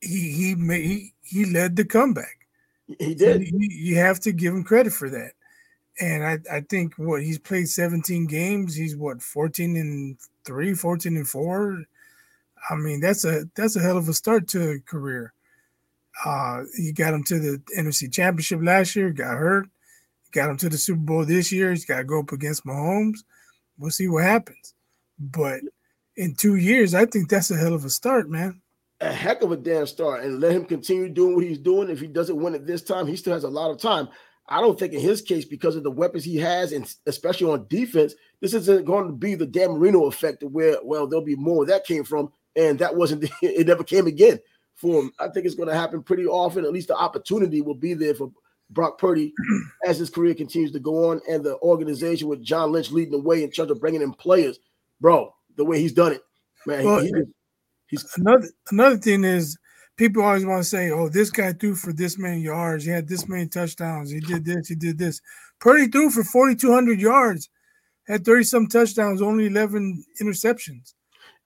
he 0.00 0.32
he 0.32 0.54
made, 0.54 0.84
he, 0.84 1.12
he 1.22 1.44
led 1.46 1.76
the 1.76 1.84
comeback. 1.84 2.46
He 2.98 3.14
did. 3.14 3.42
You, 3.42 3.58
you 3.58 3.96
have 3.96 4.20
to 4.20 4.32
give 4.32 4.52
him 4.52 4.64
credit 4.64 4.92
for 4.92 5.08
that. 5.10 5.32
And 6.00 6.24
I, 6.24 6.38
I 6.56 6.60
think 6.62 6.94
what 6.96 7.22
he's 7.22 7.38
played 7.38 7.68
17 7.68 8.26
games, 8.26 8.74
he's 8.74 8.96
what 8.96 9.22
14 9.22 9.76
and 9.76 10.16
3, 10.44 10.74
14 10.74 11.16
and 11.16 11.28
4. 11.28 11.84
I 12.68 12.74
mean, 12.74 13.00
that's 13.00 13.24
a 13.24 13.44
that's 13.54 13.76
a 13.76 13.80
hell 13.80 13.96
of 13.96 14.08
a 14.08 14.12
start 14.14 14.48
to 14.48 14.72
a 14.72 14.80
career. 14.80 15.32
Uh, 16.24 16.62
he 16.76 16.92
got 16.92 17.14
him 17.14 17.22
to 17.24 17.38
the 17.38 17.62
NFC 17.78 18.12
Championship 18.12 18.60
last 18.62 18.96
year, 18.96 19.10
got 19.10 19.36
hurt. 19.36 19.68
Got 20.32 20.50
him 20.50 20.56
to 20.58 20.68
the 20.68 20.78
Super 20.78 21.00
Bowl 21.00 21.24
this 21.24 21.52
year. 21.52 21.70
He's 21.70 21.84
got 21.84 21.98
to 21.98 22.04
go 22.04 22.20
up 22.20 22.32
against 22.32 22.66
Mahomes. 22.66 23.18
We'll 23.78 23.90
see 23.90 24.08
what 24.08 24.24
happens. 24.24 24.74
But 25.18 25.60
in 26.16 26.34
two 26.34 26.56
years, 26.56 26.94
I 26.94 27.06
think 27.06 27.28
that's 27.28 27.50
a 27.50 27.56
hell 27.56 27.74
of 27.74 27.84
a 27.84 27.90
start, 27.90 28.28
man 28.28 28.60
a 29.00 29.12
heck 29.12 29.42
of 29.42 29.52
a 29.52 29.56
damn 29.56 29.86
start 29.86 30.24
and 30.24 30.40
let 30.40 30.52
him 30.52 30.64
continue 30.64 31.08
doing 31.08 31.34
what 31.34 31.44
he's 31.44 31.58
doing. 31.58 31.90
If 31.90 32.00
he 32.00 32.06
doesn't 32.06 32.36
win 32.36 32.54
it 32.54 32.66
this 32.66 32.82
time, 32.82 33.06
he 33.06 33.16
still 33.16 33.34
has 33.34 33.44
a 33.44 33.48
lot 33.48 33.70
of 33.70 33.78
time. 33.78 34.08
I 34.48 34.60
don't 34.60 34.78
think 34.78 34.92
in 34.92 35.00
his 35.00 35.22
case, 35.22 35.44
because 35.44 35.74
of 35.74 35.82
the 35.82 35.90
weapons 35.90 36.24
he 36.24 36.36
has, 36.36 36.72
and 36.72 36.92
especially 37.06 37.50
on 37.50 37.66
defense, 37.68 38.14
this 38.40 38.54
isn't 38.54 38.84
going 38.84 39.06
to 39.06 39.12
be 39.12 39.34
the 39.34 39.46
Dan 39.46 39.70
Marino 39.70 40.04
effect 40.04 40.42
where, 40.42 40.76
well, 40.82 41.06
there'll 41.06 41.24
be 41.24 41.36
more 41.36 41.64
that 41.66 41.86
came 41.86 42.04
from. 42.04 42.30
And 42.56 42.78
that 42.78 42.94
wasn't, 42.94 43.24
it 43.42 43.66
never 43.66 43.84
came 43.84 44.06
again 44.06 44.38
for 44.74 45.02
him. 45.02 45.12
I 45.18 45.28
think 45.28 45.46
it's 45.46 45.54
going 45.54 45.68
to 45.68 45.74
happen 45.74 46.02
pretty 46.02 46.26
often. 46.26 46.64
At 46.64 46.72
least 46.72 46.88
the 46.88 46.96
opportunity 46.96 47.62
will 47.62 47.74
be 47.74 47.94
there 47.94 48.14
for 48.14 48.32
Brock 48.70 48.98
Purdy 48.98 49.32
as 49.86 49.98
his 49.98 50.10
career 50.10 50.34
continues 50.34 50.72
to 50.72 50.80
go 50.80 51.10
on. 51.10 51.20
And 51.28 51.44
the 51.44 51.58
organization 51.58 52.28
with 52.28 52.42
John 52.42 52.72
Lynch 52.72 52.90
leading 52.90 53.12
the 53.12 53.18
way 53.18 53.42
in 53.42 53.50
terms 53.50 53.70
of 53.70 53.80
bringing 53.80 54.02
in 54.02 54.12
players, 54.12 54.58
bro, 55.00 55.34
the 55.56 55.64
way 55.64 55.80
he's 55.80 55.92
done 55.92 56.12
it, 56.12 56.22
man, 56.66 56.84
well, 56.84 57.00
he, 57.00 57.08
he 57.08 57.22
He's 57.94 58.16
another 58.16 58.48
another 58.70 58.96
thing 58.96 59.24
is 59.24 59.56
people 59.96 60.22
always 60.22 60.44
want 60.44 60.62
to 60.62 60.68
say, 60.68 60.90
"Oh, 60.90 61.08
this 61.08 61.30
guy 61.30 61.52
threw 61.52 61.74
for 61.74 61.92
this 61.92 62.18
many 62.18 62.40
yards. 62.40 62.84
He 62.84 62.90
had 62.90 63.08
this 63.08 63.28
many 63.28 63.46
touchdowns. 63.46 64.10
He 64.10 64.20
did 64.20 64.44
this. 64.44 64.68
He 64.68 64.74
did 64.74 64.98
this." 64.98 65.20
Purdy 65.60 65.86
threw 65.86 66.10
for 66.10 66.24
forty 66.24 66.56
two 66.56 66.72
hundred 66.72 67.00
yards, 67.00 67.48
had 68.08 68.24
thirty 68.24 68.44
some 68.44 68.66
touchdowns, 68.66 69.22
only 69.22 69.46
eleven 69.46 70.04
interceptions. 70.20 70.94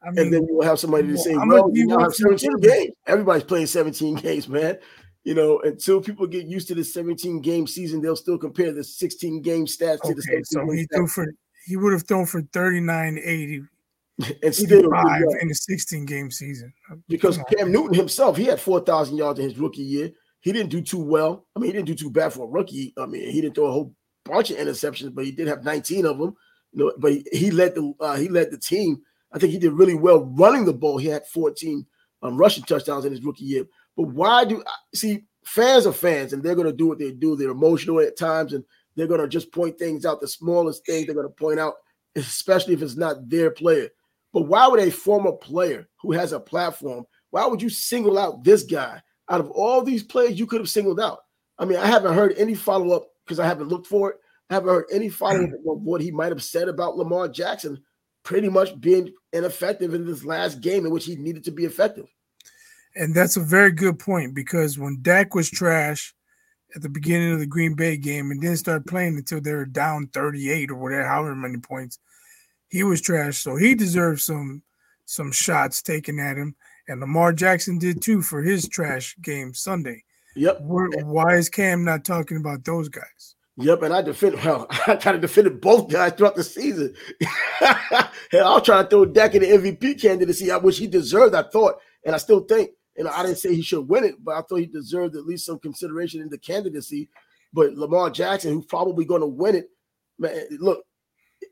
I 0.02 0.10
mean, 0.10 0.18
and 0.18 0.32
then 0.32 0.46
you'll 0.46 0.62
have 0.62 0.78
somebody 0.78 1.08
to 1.08 1.18
say, 1.18 1.36
"Well, 1.36 1.70
you 1.72 1.90
have 1.98 2.14
seventeen 2.14 2.56
games. 2.58 2.94
Everybody's 3.06 3.44
playing 3.44 3.66
seventeen 3.66 4.14
games, 4.14 4.48
man." 4.48 4.78
You 5.24 5.34
know, 5.34 5.60
until 5.60 6.00
people 6.00 6.26
get 6.26 6.46
used 6.46 6.68
to 6.68 6.74
the 6.74 6.84
17 6.84 7.40
game 7.40 7.66
season, 7.66 8.00
they'll 8.00 8.16
still 8.16 8.38
compare 8.38 8.72
the 8.72 8.84
16 8.84 9.42
game 9.42 9.66
stats 9.66 9.98
okay, 10.04 10.10
to 10.10 10.14
the 10.14 10.42
so 10.44 10.70
he 10.70 10.86
threw 10.86 11.06
for 11.06 11.26
he 11.66 11.76
would 11.76 11.92
have 11.92 12.06
thrown 12.06 12.24
for 12.24 12.40
39 12.52 13.20
80 13.22 13.62
and 14.42 14.54
still 14.54 14.90
in 15.40 15.48
the 15.48 15.54
16 15.54 16.06
game 16.06 16.30
season. 16.30 16.72
Because 17.08 17.38
Cam 17.56 17.70
Newton 17.70 17.94
himself, 17.94 18.36
he 18.36 18.44
had 18.44 18.60
4,000 18.60 19.16
yards 19.16 19.38
in 19.38 19.48
his 19.48 19.58
rookie 19.58 19.82
year. 19.82 20.10
He 20.40 20.52
didn't 20.52 20.70
do 20.70 20.80
too 20.80 20.98
well. 20.98 21.46
I 21.54 21.60
mean, 21.60 21.68
he 21.68 21.72
didn't 21.72 21.86
do 21.86 21.94
too 21.94 22.10
bad 22.10 22.32
for 22.32 22.44
a 22.44 22.50
rookie. 22.50 22.94
I 22.96 23.06
mean, 23.06 23.30
he 23.30 23.40
didn't 23.40 23.54
throw 23.54 23.66
a 23.66 23.72
whole 23.72 23.94
bunch 24.24 24.50
of 24.50 24.56
interceptions, 24.56 25.14
but 25.14 25.24
he 25.24 25.32
did 25.32 25.46
have 25.46 25.64
19 25.64 26.06
of 26.06 26.18
them. 26.18 26.34
You 26.72 26.84
know, 26.84 26.92
but 26.98 27.12
he, 27.12 27.26
he 27.32 27.50
led 27.50 27.74
the 27.74 27.92
uh, 28.00 28.16
he 28.16 28.28
led 28.28 28.50
the 28.50 28.58
team. 28.58 29.00
I 29.32 29.38
think 29.38 29.52
he 29.52 29.58
did 29.58 29.72
really 29.72 29.94
well 29.94 30.24
running 30.36 30.64
the 30.64 30.72
ball. 30.72 30.98
He 30.98 31.08
had 31.08 31.26
14 31.26 31.86
um, 32.22 32.36
rushing 32.36 32.64
touchdowns 32.64 33.04
in 33.04 33.12
his 33.12 33.22
rookie 33.22 33.44
year. 33.44 33.64
But 33.98 34.10
why 34.10 34.44
do 34.44 34.62
see 34.94 35.24
fans 35.44 35.84
are 35.84 35.92
fans 35.92 36.32
and 36.32 36.40
they're 36.40 36.54
going 36.54 36.68
to 36.68 36.72
do 36.72 36.86
what 36.86 37.00
they 37.00 37.10
do. 37.10 37.34
They're 37.34 37.50
emotional 37.50 37.98
at 37.98 38.16
times 38.16 38.52
and 38.52 38.62
they're 38.94 39.08
going 39.08 39.20
to 39.20 39.26
just 39.26 39.50
point 39.50 39.76
things 39.76 40.06
out. 40.06 40.20
The 40.20 40.28
smallest 40.28 40.86
things 40.86 41.06
they're 41.06 41.16
going 41.16 41.26
to 41.26 41.34
point 41.34 41.58
out, 41.58 41.74
especially 42.14 42.74
if 42.74 42.82
it's 42.82 42.96
not 42.96 43.28
their 43.28 43.50
player. 43.50 43.88
But 44.32 44.42
why 44.42 44.68
would 44.68 44.78
a 44.78 44.90
former 44.92 45.32
player 45.32 45.88
who 46.00 46.12
has 46.12 46.32
a 46.32 46.38
platform, 46.38 47.06
why 47.30 47.44
would 47.44 47.60
you 47.60 47.70
single 47.70 48.18
out 48.18 48.44
this 48.44 48.62
guy 48.62 49.02
out 49.30 49.40
of 49.40 49.50
all 49.50 49.82
these 49.82 50.04
players 50.04 50.38
you 50.38 50.46
could 50.46 50.60
have 50.60 50.70
singled 50.70 51.00
out? 51.00 51.18
I 51.58 51.64
mean, 51.64 51.78
I 51.78 51.86
haven't 51.86 52.14
heard 52.14 52.34
any 52.38 52.54
follow 52.54 52.94
up 52.94 53.08
because 53.26 53.40
I 53.40 53.46
haven't 53.46 53.68
looked 53.68 53.88
for 53.88 54.10
it. 54.10 54.16
I 54.48 54.54
haven't 54.54 54.70
heard 54.70 54.86
any 54.92 55.08
follow 55.08 55.42
up 55.42 55.50
of 55.66 55.82
what 55.82 56.02
he 56.02 56.12
might 56.12 56.30
have 56.30 56.44
said 56.44 56.68
about 56.68 56.96
Lamar 56.96 57.26
Jackson 57.26 57.82
pretty 58.22 58.48
much 58.48 58.80
being 58.80 59.12
ineffective 59.32 59.92
in 59.92 60.06
this 60.06 60.24
last 60.24 60.60
game 60.60 60.86
in 60.86 60.92
which 60.92 61.04
he 61.06 61.16
needed 61.16 61.42
to 61.44 61.50
be 61.50 61.64
effective. 61.64 62.06
And 62.96 63.14
that's 63.14 63.36
a 63.36 63.40
very 63.40 63.72
good 63.72 63.98
point 63.98 64.34
because 64.34 64.78
when 64.78 64.98
Dak 65.02 65.34
was 65.34 65.50
trash 65.50 66.14
at 66.74 66.82
the 66.82 66.88
beginning 66.88 67.32
of 67.32 67.38
the 67.38 67.46
Green 67.46 67.74
Bay 67.74 67.96
game 67.96 68.30
and 68.30 68.40
didn't 68.40 68.58
start 68.58 68.86
playing 68.86 69.16
until 69.16 69.40
they 69.40 69.52
were 69.52 69.66
down 69.66 70.08
38 70.08 70.70
or 70.70 70.74
whatever, 70.76 71.06
however 71.06 71.34
many 71.34 71.58
points, 71.58 71.98
he 72.68 72.82
was 72.82 73.00
trash, 73.00 73.38
so 73.38 73.56
he 73.56 73.74
deserved 73.74 74.20
some 74.20 74.62
some 75.06 75.32
shots 75.32 75.80
taken 75.80 76.18
at 76.18 76.36
him. 76.36 76.54
And 76.86 77.00
Lamar 77.00 77.32
Jackson 77.32 77.78
did 77.78 78.02
too 78.02 78.20
for 78.20 78.42
his 78.42 78.68
trash 78.68 79.16
game 79.22 79.54
Sunday. 79.54 80.04
Yep. 80.36 80.60
Why 80.60 81.36
is 81.36 81.48
Cam 81.48 81.84
not 81.84 82.04
talking 82.04 82.36
about 82.36 82.64
those 82.64 82.90
guys? 82.90 83.34
Yep, 83.56 83.82
and 83.82 83.92
I 83.92 84.02
defend 84.02 84.36
well, 84.36 84.66
I 84.86 84.96
kind 84.96 85.16
of 85.16 85.20
defended 85.20 85.60
both 85.60 85.90
guys 85.90 86.12
throughout 86.12 86.36
the 86.36 86.44
season. 86.44 86.94
Hell, 88.30 88.44
I'll 88.44 88.60
try 88.60 88.82
to 88.82 88.88
throw 88.88 89.04
Dak 89.04 89.34
in 89.34 89.42
the 89.42 89.48
MVP 89.48 90.00
candidacy, 90.00 90.48
which 90.50 90.78
he 90.78 90.86
deserved, 90.86 91.34
I 91.34 91.42
thought, 91.42 91.76
and 92.04 92.14
I 92.14 92.18
still 92.18 92.40
think. 92.40 92.70
You 92.98 93.04
know, 93.04 93.10
I 93.10 93.22
didn't 93.22 93.38
say 93.38 93.54
he 93.54 93.62
should 93.62 93.88
win 93.88 94.04
it, 94.04 94.16
but 94.22 94.34
I 94.34 94.42
thought 94.42 94.56
he 94.56 94.66
deserved 94.66 95.14
at 95.14 95.24
least 95.24 95.46
some 95.46 95.60
consideration 95.60 96.20
in 96.20 96.28
the 96.28 96.36
candidacy. 96.36 97.08
But 97.52 97.74
Lamar 97.74 98.10
Jackson, 98.10 98.52
who's 98.52 98.66
probably 98.66 99.04
going 99.04 99.20
to 99.20 99.26
win 99.26 99.54
it, 99.54 99.70
man, 100.18 100.36
look, 100.58 100.84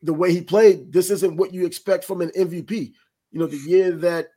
the 0.02 0.12
way 0.12 0.32
he 0.32 0.42
played, 0.42 0.92
this 0.92 1.08
isn't 1.10 1.36
what 1.36 1.54
you 1.54 1.64
expect 1.64 2.04
from 2.04 2.20
an 2.20 2.30
MVP. 2.36 2.92
You 3.30 3.38
know, 3.38 3.46
the 3.46 3.56
year 3.58 3.92
that 3.92 4.28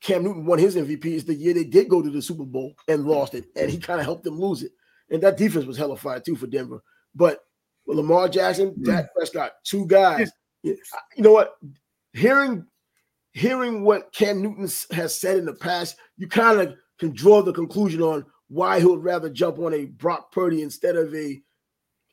Cam 0.00 0.22
Newton 0.22 0.46
won 0.46 0.60
his 0.60 0.76
MVP 0.76 1.06
is 1.06 1.24
the 1.24 1.34
year 1.34 1.54
they 1.54 1.64
did 1.64 1.88
go 1.88 2.00
to 2.00 2.10
the 2.10 2.22
Super 2.22 2.44
Bowl 2.44 2.74
and 2.86 3.04
lost 3.04 3.34
it, 3.34 3.46
and 3.56 3.68
he 3.68 3.78
kind 3.78 3.98
of 3.98 4.06
helped 4.06 4.22
them 4.22 4.38
lose 4.38 4.62
it. 4.62 4.70
And 5.10 5.20
that 5.22 5.38
defense 5.38 5.64
was 5.64 5.76
hella 5.76 5.96
fire 5.96 6.20
too 6.20 6.36
for 6.36 6.46
Denver. 6.46 6.82
But 7.14 7.40
Lamar 7.86 8.28
Jackson. 8.28 8.74
Dak 8.82 9.06
hmm. 9.06 9.18
Prescott, 9.18 9.52
two 9.64 9.86
guys. 9.86 10.30
You 10.62 10.76
know 11.18 11.32
what? 11.32 11.56
Hearing 12.12 12.66
hearing 13.38 13.84
what 13.84 14.12
Cam 14.12 14.42
Newton 14.42 14.68
has 14.92 15.18
said 15.20 15.38
in 15.38 15.46
the 15.46 15.54
past, 15.54 15.96
you 16.16 16.28
kind 16.28 16.60
of 16.60 16.74
can 16.98 17.12
draw 17.14 17.42
the 17.42 17.52
conclusion 17.52 18.02
on 18.02 18.24
why 18.48 18.80
he 18.80 18.86
would 18.86 19.04
rather 19.04 19.30
jump 19.30 19.58
on 19.58 19.74
a 19.74 19.86
Brock 19.86 20.32
Purdy 20.32 20.62
instead 20.62 20.96
of 20.96 21.14
a 21.14 21.40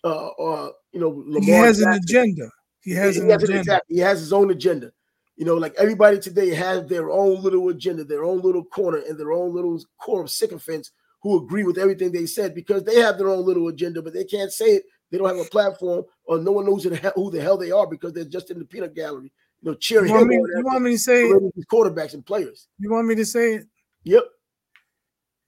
uh, 0.03 0.27
uh 0.27 0.69
you 0.91 0.99
know 0.99 1.09
Lamar 1.09 1.41
he 1.41 1.51
has 1.51 1.79
Jackson. 1.79 1.91
an 1.91 1.97
agenda. 1.97 2.49
He 2.81 2.91
has, 2.91 3.15
he, 3.15 3.21
an, 3.21 3.27
he 3.27 3.31
has 3.31 3.43
agenda. 3.43 3.73
An 3.73 3.79
he 3.88 3.99
has 3.99 4.19
his 4.19 4.33
own 4.33 4.51
agenda. 4.51 4.91
You 5.35 5.45
know, 5.45 5.55
like 5.55 5.73
everybody 5.77 6.19
today 6.19 6.53
has 6.53 6.88
their 6.88 7.09
own 7.09 7.41
little 7.41 7.67
agenda, 7.69 8.03
their 8.03 8.23
own 8.23 8.41
little 8.41 8.63
corner, 8.63 9.01
and 9.07 9.19
their 9.19 9.33
own 9.33 9.53
little 9.53 9.81
core 9.99 10.21
of 10.21 10.29
sycophants 10.29 10.91
who 11.21 11.43
agree 11.43 11.63
with 11.63 11.77
everything 11.77 12.11
they 12.11 12.27
said 12.27 12.53
because 12.53 12.83
they 12.83 13.01
have 13.01 13.17
their 13.17 13.29
own 13.29 13.43
little 13.43 13.67
agenda, 13.67 14.01
but 14.01 14.13
they 14.13 14.23
can't 14.23 14.53
say 14.53 14.65
it. 14.65 14.83
They 15.09 15.17
don't 15.17 15.27
have 15.27 15.45
a 15.45 15.49
platform, 15.49 16.03
or 16.25 16.38
no 16.38 16.51
one 16.51 16.65
knows 16.65 16.83
who 16.83 16.91
the 16.91 16.97
hell, 16.97 17.13
who 17.15 17.31
the 17.31 17.41
hell 17.41 17.57
they 17.57 17.71
are 17.71 17.88
because 17.88 18.13
they're 18.13 18.25
just 18.25 18.51
in 18.51 18.59
the 18.59 18.65
peanut 18.65 18.95
gallery. 18.95 19.31
You 19.65 19.71
know, 19.71 19.75
cheering. 19.75 20.08
You 20.08 20.13
want, 20.13 20.28
me, 20.28 20.36
you 20.36 20.63
want 20.63 20.84
me 20.84 20.91
to 20.91 20.97
say 20.97 21.23
quarterbacks 21.69 22.13
and 22.13 22.25
players? 22.25 22.67
You 22.80 22.91
want 22.91 23.08
me 23.08 23.15
to 23.15 23.25
say 23.25 23.56
it? 23.56 23.67
Yep. 24.04 24.23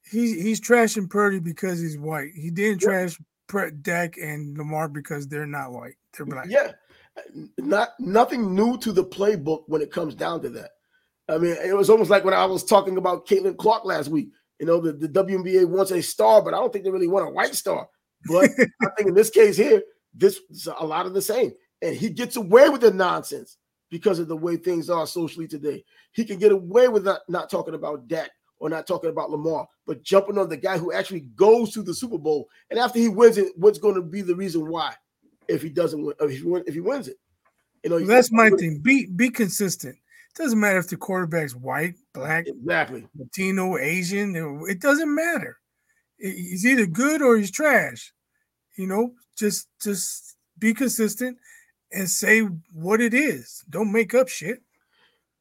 He's 0.09 0.41
he's 0.41 0.59
trashing 0.59 1.09
Purdy 1.09 1.39
because 1.39 1.79
he's 1.79 1.97
white. 1.97 2.31
He 2.35 2.49
didn't 2.49 2.81
yep. 2.81 2.89
trash 2.89 3.71
Dak 3.81 4.17
and 4.17 4.57
Lamar 4.57 4.89
because 4.89 5.27
they're 5.27 5.45
not 5.45 5.71
white. 5.71 5.95
They're 6.13 6.25
black. 6.25 6.47
Yeah 6.49 6.71
not 7.57 7.89
nothing 7.99 8.55
new 8.55 8.77
to 8.79 8.91
the 8.91 9.03
playbook 9.03 9.63
when 9.67 9.81
it 9.81 9.91
comes 9.91 10.15
down 10.15 10.41
to 10.41 10.49
that. 10.49 10.71
I 11.29 11.37
mean, 11.37 11.55
it 11.63 11.75
was 11.75 11.89
almost 11.89 12.09
like 12.09 12.23
when 12.23 12.33
I 12.33 12.45
was 12.45 12.63
talking 12.63 12.97
about 12.97 13.27
Caitlin 13.27 13.57
Clark 13.57 13.85
last 13.85 14.09
week. 14.09 14.29
You 14.59 14.65
know, 14.65 14.79
the, 14.79 14.93
the 14.93 15.09
WNBA 15.09 15.65
wants 15.65 15.91
a 15.91 16.01
star, 16.01 16.41
but 16.41 16.53
I 16.53 16.57
don't 16.57 16.71
think 16.71 16.83
they 16.83 16.91
really 16.91 17.07
want 17.07 17.27
a 17.27 17.31
white 17.31 17.53
star. 17.53 17.87
But 18.27 18.49
I 18.81 18.89
think 18.95 19.09
in 19.09 19.13
this 19.13 19.29
case 19.29 19.57
here, 19.57 19.83
this 20.13 20.39
is 20.49 20.67
a 20.79 20.85
lot 20.85 21.05
of 21.05 21.13
the 21.13 21.21
same. 21.21 21.51
And 21.81 21.95
he 21.95 22.09
gets 22.09 22.37
away 22.37 22.69
with 22.69 22.81
the 22.81 22.91
nonsense 22.91 23.57
because 23.89 24.19
of 24.19 24.27
the 24.27 24.37
way 24.37 24.57
things 24.57 24.89
are 24.89 25.07
socially 25.07 25.47
today. 25.47 25.83
He 26.11 26.25
can 26.25 26.39
get 26.39 26.51
away 26.51 26.87
with 26.87 27.05
not, 27.05 27.21
not 27.27 27.49
talking 27.49 27.73
about 27.73 28.07
Dak 28.07 28.31
or 28.59 28.69
not 28.69 28.87
talking 28.87 29.09
about 29.09 29.29
Lamar, 29.29 29.67
but 29.85 30.03
jumping 30.03 30.37
on 30.37 30.49
the 30.49 30.57
guy 30.57 30.77
who 30.77 30.91
actually 30.91 31.21
goes 31.35 31.71
to 31.73 31.83
the 31.83 31.93
Super 31.93 32.17
Bowl. 32.17 32.49
And 32.69 32.79
after 32.79 32.99
he 32.99 33.09
wins 33.09 33.37
it, 33.37 33.53
what's 33.55 33.79
going 33.79 33.95
to 33.95 34.01
be 34.01 34.21
the 34.21 34.35
reason 34.35 34.67
why? 34.67 34.93
If 35.47 35.61
he 35.61 35.69
doesn't 35.69 36.03
win, 36.03 36.15
if 36.19 36.31
he, 36.31 36.43
win, 36.43 36.63
if 36.67 36.73
he 36.73 36.81
wins 36.81 37.07
it, 37.07 37.17
you 37.83 37.89
know, 37.89 37.99
that's 37.99 38.31
my 38.31 38.49
thing. 38.49 38.79
Be 38.79 39.05
be 39.05 39.29
consistent. 39.29 39.95
It 39.95 40.41
doesn't 40.41 40.59
matter 40.59 40.79
if 40.79 40.89
the 40.89 40.97
quarterback's 40.97 41.55
white, 41.55 41.95
black, 42.13 42.47
exactly, 42.47 43.07
Latino, 43.17 43.77
Asian. 43.77 44.35
It 44.67 44.81
doesn't 44.81 45.13
matter. 45.13 45.57
He's 46.17 46.65
either 46.65 46.85
good 46.85 47.21
or 47.21 47.37
he's 47.37 47.51
trash. 47.51 48.13
You 48.75 48.87
know, 48.87 49.13
just 49.37 49.69
just 49.81 50.35
be 50.59 50.73
consistent 50.73 51.37
and 51.91 52.09
say 52.09 52.41
what 52.73 53.01
it 53.01 53.13
is. 53.13 53.63
Don't 53.69 53.91
make 53.91 54.13
up 54.13 54.29
shit 54.29 54.61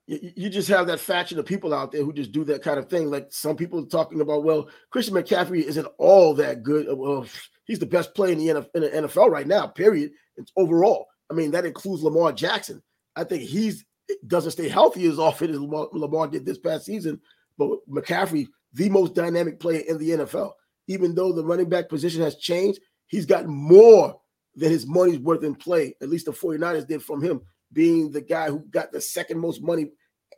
you 0.07 0.49
just 0.49 0.69
have 0.69 0.87
that 0.87 1.01
faction 1.01 1.39
of 1.39 1.47
people 1.47 1.75
out 1.75 1.91
there 1.91 2.05
who 2.05 2.13
just 2.13 2.31
do 2.31 2.45
that 2.45 2.63
kind 2.63 2.79
of 2.79 2.89
thing. 2.89 3.11
Like 3.11 3.27
some 3.31 3.57
people 3.57 3.85
talking 3.85 4.21
about, 4.21 4.45
well, 4.45 4.69
Christian 4.91 5.15
McCaffrey 5.15 5.63
isn't 5.63 5.89
all 5.99 6.33
that 6.35 6.63
good. 6.63 6.87
Well, 6.97 7.27
he's 7.65 7.81
the 7.81 7.87
best 7.87 8.15
player 8.15 8.33
in 8.33 8.39
the 8.39 8.47
NFL 8.73 9.31
right 9.31 9.47
now. 9.47 9.67
Period. 9.67 10.13
It's 10.37 10.53
overall. 10.57 11.09
I 11.29 11.35
mean, 11.35 11.51
that 11.51 11.67
includes 11.67 12.05
Lamar 12.05 12.31
Jackson. 12.33 12.83
I 13.17 13.25
think 13.25 13.43
he's 13.43 13.85
doesn't 14.29 14.53
stay 14.53 14.69
healthy 14.69 15.07
as 15.07 15.19
often 15.19 15.51
as 15.51 15.59
Lamar, 15.59 15.89
Lamar 15.93 16.29
did 16.29 16.47
this 16.47 16.59
past 16.59 16.85
season. 16.85 17.21
But 17.59 17.71
McCaffrey, 17.91 18.47
the 18.75 18.89
most 18.89 19.15
dynamic 19.15 19.59
player 19.59 19.81
in 19.81 19.99
the 19.99 20.11
NFL, 20.11 20.53
even 20.87 21.17
though 21.17 21.33
the 21.33 21.45
running 21.45 21.69
back 21.69 21.89
position 21.89 22.23
has 22.23 22.37
changed, 22.37 22.79
he's 23.09 23.27
gotten 23.27 23.51
more 23.51 24.21
than 24.57 24.71
his 24.71 24.87
money's 24.87 25.19
worth 25.19 25.45
in 25.45 25.55
play. 25.55 25.95
At 26.01 26.09
least 26.09 26.27
the 26.27 26.33
49ers 26.33 26.89
did 26.89 27.03
from 27.03 27.23
him 27.23 27.43
being 27.73 28.11
the 28.11 28.23
guy 28.23 28.49
who 28.49 28.61
got 28.71 28.91
the 28.91 29.01
second 29.01 29.39
most 29.39 29.63
money 29.63 29.91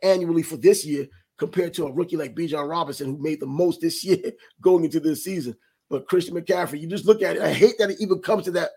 annually 0.03 0.43
for 0.43 0.57
this 0.57 0.85
year 0.85 1.07
compared 1.37 1.73
to 1.73 1.85
a 1.85 1.91
rookie 1.91 2.17
like 2.17 2.35
Bijan 2.35 2.69
Robinson 2.69 3.07
who 3.07 3.17
made 3.17 3.39
the 3.39 3.47
most 3.47 3.81
this 3.81 4.03
year 4.05 4.33
going 4.61 4.83
into 4.83 4.99
this 4.99 5.23
season. 5.23 5.55
But 5.89 6.07
Christian 6.07 6.35
McCaffrey, 6.35 6.79
you 6.79 6.87
just 6.87 7.05
look 7.05 7.23
at 7.23 7.37
it. 7.37 7.41
I 7.41 7.51
hate 7.51 7.75
that 7.79 7.89
it 7.89 8.01
even 8.01 8.19
comes 8.19 8.45
to 8.45 8.51
that. 8.51 8.71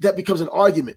That 0.00 0.16
becomes 0.16 0.40
an 0.40 0.48
argument. 0.48 0.96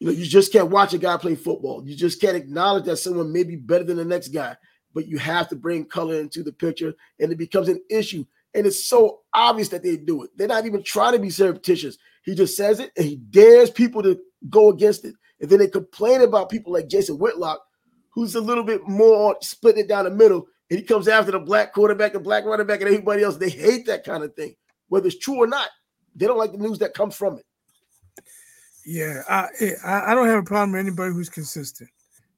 You 0.00 0.06
know, 0.06 0.12
you 0.12 0.24
just 0.24 0.52
can't 0.52 0.70
watch 0.70 0.94
a 0.94 0.98
guy 0.98 1.16
play 1.18 1.36
football. 1.36 1.86
You 1.86 1.94
just 1.94 2.20
can't 2.20 2.36
acknowledge 2.36 2.84
that 2.86 2.96
someone 2.96 3.32
may 3.32 3.44
be 3.44 3.54
better 3.54 3.84
than 3.84 3.98
the 3.98 4.04
next 4.04 4.28
guy. 4.28 4.56
But 4.94 5.06
you 5.06 5.18
have 5.18 5.48
to 5.50 5.56
bring 5.56 5.84
color 5.84 6.18
into 6.18 6.42
the 6.42 6.52
picture, 6.52 6.94
and 7.20 7.30
it 7.30 7.38
becomes 7.38 7.68
an 7.68 7.80
issue. 7.88 8.24
And 8.54 8.66
it's 8.66 8.84
so 8.84 9.20
obvious 9.32 9.68
that 9.68 9.82
they 9.82 9.96
do 9.96 10.24
it. 10.24 10.30
They're 10.36 10.48
not 10.48 10.66
even 10.66 10.82
trying 10.82 11.12
to 11.12 11.18
be 11.18 11.30
surreptitious. 11.30 11.96
He 12.24 12.34
just 12.34 12.56
says 12.56 12.80
it, 12.80 12.92
and 12.96 13.06
he 13.06 13.16
dares 13.16 13.70
people 13.70 14.02
to 14.02 14.18
go 14.48 14.68
against 14.70 15.04
it. 15.04 15.14
And 15.40 15.50
then 15.50 15.58
they 15.58 15.68
complain 15.68 16.22
about 16.22 16.50
people 16.50 16.72
like 16.72 16.88
Jason 16.88 17.18
Whitlock, 17.18 17.60
who's 18.10 18.34
a 18.34 18.40
little 18.40 18.64
bit 18.64 18.86
more 18.86 19.36
splitting 19.40 19.84
it 19.84 19.88
down 19.88 20.04
the 20.04 20.10
middle, 20.10 20.46
and 20.70 20.78
he 20.78 20.84
comes 20.84 21.08
after 21.08 21.32
the 21.32 21.38
black 21.38 21.72
quarterback, 21.72 22.12
the 22.12 22.20
black 22.20 22.44
running 22.44 22.66
back, 22.66 22.80
and 22.80 22.88
everybody 22.88 23.22
else. 23.22 23.36
They 23.36 23.50
hate 23.50 23.86
that 23.86 24.04
kind 24.04 24.22
of 24.22 24.34
thing, 24.34 24.54
whether 24.88 25.06
it's 25.06 25.18
true 25.18 25.36
or 25.36 25.46
not. 25.46 25.68
They 26.14 26.26
don't 26.26 26.38
like 26.38 26.52
the 26.52 26.58
news 26.58 26.78
that 26.78 26.94
comes 26.94 27.16
from 27.16 27.38
it. 27.38 27.44
Yeah, 28.84 29.22
I 29.28 29.48
I 29.84 30.14
don't 30.14 30.28
have 30.28 30.40
a 30.40 30.44
problem 30.44 30.72
with 30.72 30.80
anybody 30.80 31.12
who's 31.12 31.28
consistent. 31.28 31.90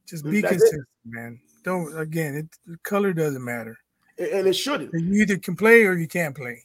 Just 0.06 0.24
be 0.24 0.40
That's 0.40 0.52
consistent, 0.52 0.82
it. 0.82 1.10
man. 1.10 1.40
Don't 1.64 1.96
again, 1.98 2.34
it 2.34 2.46
the 2.66 2.76
color 2.78 3.12
doesn't 3.12 3.44
matter, 3.44 3.78
and 4.18 4.46
it 4.46 4.54
shouldn't. 4.54 4.92
You 4.92 5.22
either 5.22 5.38
can 5.38 5.56
play 5.56 5.84
or 5.84 5.94
you 5.94 6.06
can't 6.06 6.36
play. 6.36 6.64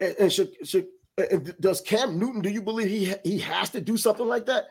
And, 0.00 0.14
and 0.18 0.32
should 0.32 0.50
should 0.66 0.84
and 0.84 0.95
does 1.60 1.80
Cam 1.80 2.18
Newton? 2.18 2.42
Do 2.42 2.50
you 2.50 2.62
believe 2.62 2.88
he 2.88 3.14
he 3.28 3.38
has 3.38 3.70
to 3.70 3.80
do 3.80 3.96
something 3.96 4.26
like 4.26 4.46
that? 4.46 4.66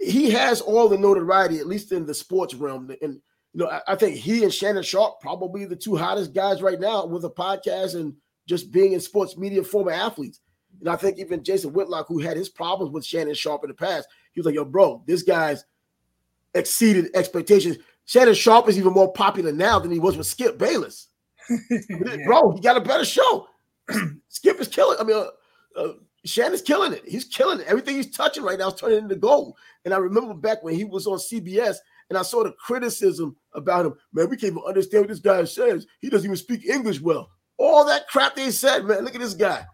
he 0.00 0.30
has 0.30 0.60
all 0.60 0.88
the 0.88 0.98
notoriety, 0.98 1.58
at 1.58 1.66
least 1.66 1.92
in 1.92 2.06
the 2.06 2.14
sports 2.14 2.54
realm. 2.54 2.90
And 3.02 3.20
you 3.52 3.64
know, 3.64 3.68
I, 3.68 3.80
I, 3.88 3.96
think 3.96 4.16
he 4.16 4.42
and 4.42 4.52
Shannon 4.52 4.82
Sharpe 4.82 5.20
probably 5.20 5.64
the 5.64 5.76
two 5.76 5.96
hottest 5.96 6.32
guys 6.32 6.62
right 6.62 6.80
now 6.80 7.06
with 7.06 7.24
a 7.24 7.30
podcast 7.30 7.94
and 7.94 8.14
just 8.48 8.72
being 8.72 8.92
in 8.92 9.00
sports 9.00 9.36
media, 9.36 9.62
former 9.62 9.92
athletes. 9.92 10.40
And 10.80 10.88
I 10.88 10.96
think 10.96 11.18
even 11.18 11.44
Jason 11.44 11.72
Whitlock, 11.72 12.08
who 12.08 12.18
had 12.18 12.36
his 12.36 12.48
problems 12.48 12.92
with 12.92 13.04
Shannon 13.04 13.34
Sharpe 13.34 13.64
in 13.64 13.68
the 13.68 13.74
past, 13.74 14.08
he 14.32 14.40
was 14.40 14.46
like, 14.46 14.54
"Yo, 14.54 14.64
bro, 14.64 15.04
this 15.06 15.22
guy's 15.22 15.64
exceeded 16.54 17.10
expectations." 17.14 17.76
Shannon 18.06 18.34
Sharp 18.34 18.68
is 18.68 18.78
even 18.78 18.92
more 18.92 19.12
popular 19.12 19.52
now 19.52 19.78
than 19.78 19.92
he 19.92 20.00
was 20.00 20.16
with 20.16 20.26
Skip 20.26 20.58
Bayless. 20.58 21.08
yeah. 21.70 22.16
Bro, 22.26 22.52
he 22.52 22.60
got 22.60 22.76
a 22.76 22.80
better 22.80 23.04
show. 23.04 23.46
Skip 24.28 24.60
is 24.60 24.68
killing. 24.68 24.96
I 24.98 25.04
mean, 25.04 25.16
uh, 25.16 25.26
uh, 25.76 25.92
Shannon's 26.24 26.62
killing 26.62 26.92
it. 26.92 27.02
He's 27.06 27.24
killing 27.24 27.60
it. 27.60 27.66
Everything 27.66 27.96
he's 27.96 28.14
touching 28.16 28.44
right 28.44 28.58
now 28.58 28.68
is 28.68 28.74
turning 28.74 28.98
into 28.98 29.16
gold. 29.16 29.56
And 29.84 29.92
I 29.92 29.98
remember 29.98 30.34
back 30.34 30.62
when 30.62 30.74
he 30.74 30.84
was 30.84 31.06
on 31.06 31.18
CBS 31.18 31.76
and 32.08 32.18
I 32.18 32.22
saw 32.22 32.44
the 32.44 32.52
criticism 32.52 33.36
about 33.54 33.86
him. 33.86 33.94
Man, 34.12 34.28
we 34.28 34.36
can't 34.36 34.52
even 34.52 34.62
understand 34.66 35.02
what 35.02 35.08
this 35.08 35.18
guy 35.18 35.44
says. 35.44 35.86
He 36.00 36.08
doesn't 36.08 36.26
even 36.26 36.36
speak 36.36 36.66
English 36.66 37.00
well. 37.00 37.30
All 37.58 37.84
that 37.86 38.08
crap 38.08 38.36
they 38.36 38.50
said, 38.50 38.84
man. 38.84 39.04
Look 39.04 39.14
at 39.14 39.20
this 39.20 39.34
guy. 39.34 39.64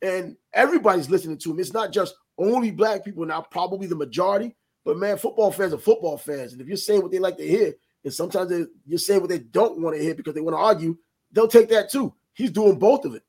And 0.00 0.36
everybody's 0.52 1.10
listening 1.10 1.38
to 1.38 1.52
him. 1.52 1.60
It's 1.60 1.72
not 1.72 1.92
just 1.92 2.14
only 2.38 2.70
black 2.70 3.04
people 3.04 3.24
now, 3.24 3.42
probably 3.42 3.86
the 3.86 3.94
majority. 3.94 4.56
But 4.84 4.98
man, 4.98 5.16
football 5.16 5.52
fans 5.52 5.72
are 5.72 5.78
football 5.78 6.18
fans. 6.18 6.52
And 6.52 6.60
if 6.60 6.66
you're 6.66 6.76
saying 6.76 7.02
what 7.02 7.12
they 7.12 7.20
like 7.20 7.36
to 7.36 7.46
hear, 7.46 7.74
and 8.04 8.12
sometimes 8.12 8.50
they, 8.50 8.64
you're 8.84 8.98
saying 8.98 9.20
what 9.20 9.30
they 9.30 9.38
don't 9.38 9.80
want 9.80 9.96
to 9.96 10.02
hear 10.02 10.14
because 10.14 10.34
they 10.34 10.40
want 10.40 10.54
to 10.54 10.60
argue, 10.60 10.96
they'll 11.30 11.46
take 11.46 11.68
that 11.68 11.90
too. 11.90 12.12
He's 12.34 12.50
doing 12.50 12.78
both 12.78 13.04
of 13.04 13.14
it. 13.14 13.22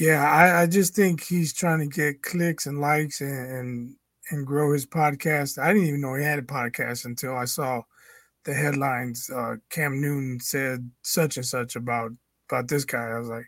Yeah, 0.00 0.28
I, 0.28 0.62
I 0.62 0.66
just 0.66 0.94
think 0.94 1.22
he's 1.22 1.52
trying 1.52 1.78
to 1.78 1.86
get 1.86 2.22
clicks 2.22 2.66
and 2.66 2.80
likes 2.80 3.20
and, 3.20 3.50
and 3.50 3.96
and 4.30 4.46
grow 4.46 4.72
his 4.72 4.86
podcast. 4.86 5.62
I 5.62 5.72
didn't 5.72 5.88
even 5.88 6.00
know 6.00 6.14
he 6.14 6.24
had 6.24 6.38
a 6.38 6.42
podcast 6.42 7.04
until 7.04 7.36
I 7.36 7.44
saw 7.44 7.82
the 8.44 8.54
headlines. 8.54 9.30
Uh, 9.30 9.56
Cam 9.70 10.00
Newton 10.00 10.40
said 10.40 10.90
such 11.02 11.36
and 11.36 11.46
such 11.46 11.76
about 11.76 12.12
about 12.48 12.68
this 12.68 12.84
guy. 12.84 13.10
I 13.10 13.18
was 13.18 13.28
like, 13.28 13.46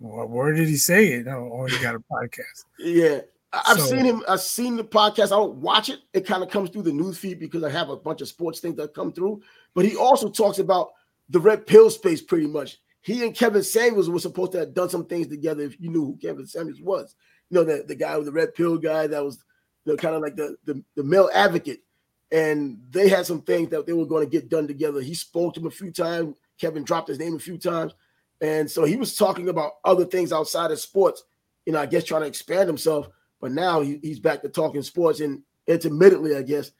well, 0.00 0.26
where 0.26 0.52
did 0.52 0.68
he 0.68 0.76
say 0.76 1.12
it? 1.12 1.26
Oh, 1.28 1.50
oh 1.52 1.66
he 1.66 1.82
got 1.82 1.94
a 1.94 2.00
podcast. 2.00 2.64
yeah. 2.78 3.20
I've 3.54 3.78
so, 3.78 3.86
seen 3.86 4.04
him. 4.06 4.22
I've 4.26 4.40
seen 4.40 4.76
the 4.76 4.84
podcast. 4.84 5.26
I 5.26 5.36
don't 5.36 5.56
watch 5.56 5.90
it. 5.90 6.00
It 6.14 6.26
kind 6.26 6.42
of 6.42 6.48
comes 6.48 6.70
through 6.70 6.82
the 6.82 6.92
news 6.92 7.18
feed 7.18 7.38
because 7.38 7.62
I 7.62 7.68
have 7.68 7.90
a 7.90 7.96
bunch 7.96 8.22
of 8.22 8.28
sports 8.28 8.60
things 8.60 8.76
that 8.76 8.94
come 8.94 9.12
through. 9.12 9.42
But 9.74 9.84
he 9.84 9.94
also 9.94 10.30
talks 10.30 10.58
about 10.58 10.92
the 11.28 11.38
red 11.38 11.66
pill 11.66 11.90
space 11.90 12.22
pretty 12.22 12.46
much 12.46 12.80
he 13.02 13.24
and 13.24 13.34
Kevin 13.34 13.62
Samuels 13.62 14.08
were 14.08 14.18
supposed 14.18 14.52
to 14.52 14.58
have 14.60 14.74
done 14.74 14.88
some 14.88 15.04
things 15.04 15.26
together. 15.26 15.62
If 15.62 15.78
you 15.80 15.90
knew 15.90 16.04
who 16.04 16.16
Kevin 16.16 16.46
Samuels 16.46 16.80
was, 16.80 17.14
you 17.50 17.56
know 17.56 17.64
the, 17.64 17.84
the 17.86 17.94
guy 17.94 18.16
with 18.16 18.26
the 18.26 18.32
red 18.32 18.54
pill 18.54 18.78
guy 18.78 19.06
that 19.08 19.24
was 19.24 19.44
the 19.84 19.96
kind 19.96 20.14
of 20.14 20.22
like 20.22 20.36
the, 20.36 20.56
the 20.64 20.82
the 20.94 21.02
male 21.02 21.28
advocate, 21.34 21.80
and 22.30 22.78
they 22.90 23.08
had 23.08 23.26
some 23.26 23.42
things 23.42 23.70
that 23.70 23.86
they 23.86 23.92
were 23.92 24.06
going 24.06 24.24
to 24.24 24.30
get 24.30 24.48
done 24.48 24.66
together. 24.66 25.00
He 25.00 25.14
spoke 25.14 25.54
to 25.54 25.60
him 25.60 25.66
a 25.66 25.70
few 25.70 25.90
times. 25.90 26.34
Kevin 26.58 26.84
dropped 26.84 27.08
his 27.08 27.18
name 27.18 27.34
a 27.34 27.40
few 27.40 27.58
times, 27.58 27.92
and 28.40 28.70
so 28.70 28.84
he 28.84 28.96
was 28.96 29.16
talking 29.16 29.48
about 29.48 29.72
other 29.84 30.04
things 30.04 30.32
outside 30.32 30.70
of 30.70 30.78
sports. 30.78 31.24
You 31.66 31.72
know, 31.72 31.80
I 31.80 31.86
guess 31.86 32.04
trying 32.04 32.22
to 32.22 32.28
expand 32.28 32.68
himself. 32.68 33.08
But 33.40 33.50
now 33.50 33.80
he, 33.80 33.98
he's 34.00 34.20
back 34.20 34.42
to 34.42 34.48
talking 34.48 34.82
sports 34.82 35.18
and 35.18 35.42
intermittently, 35.66 36.36
I 36.36 36.42
guess, 36.42 36.70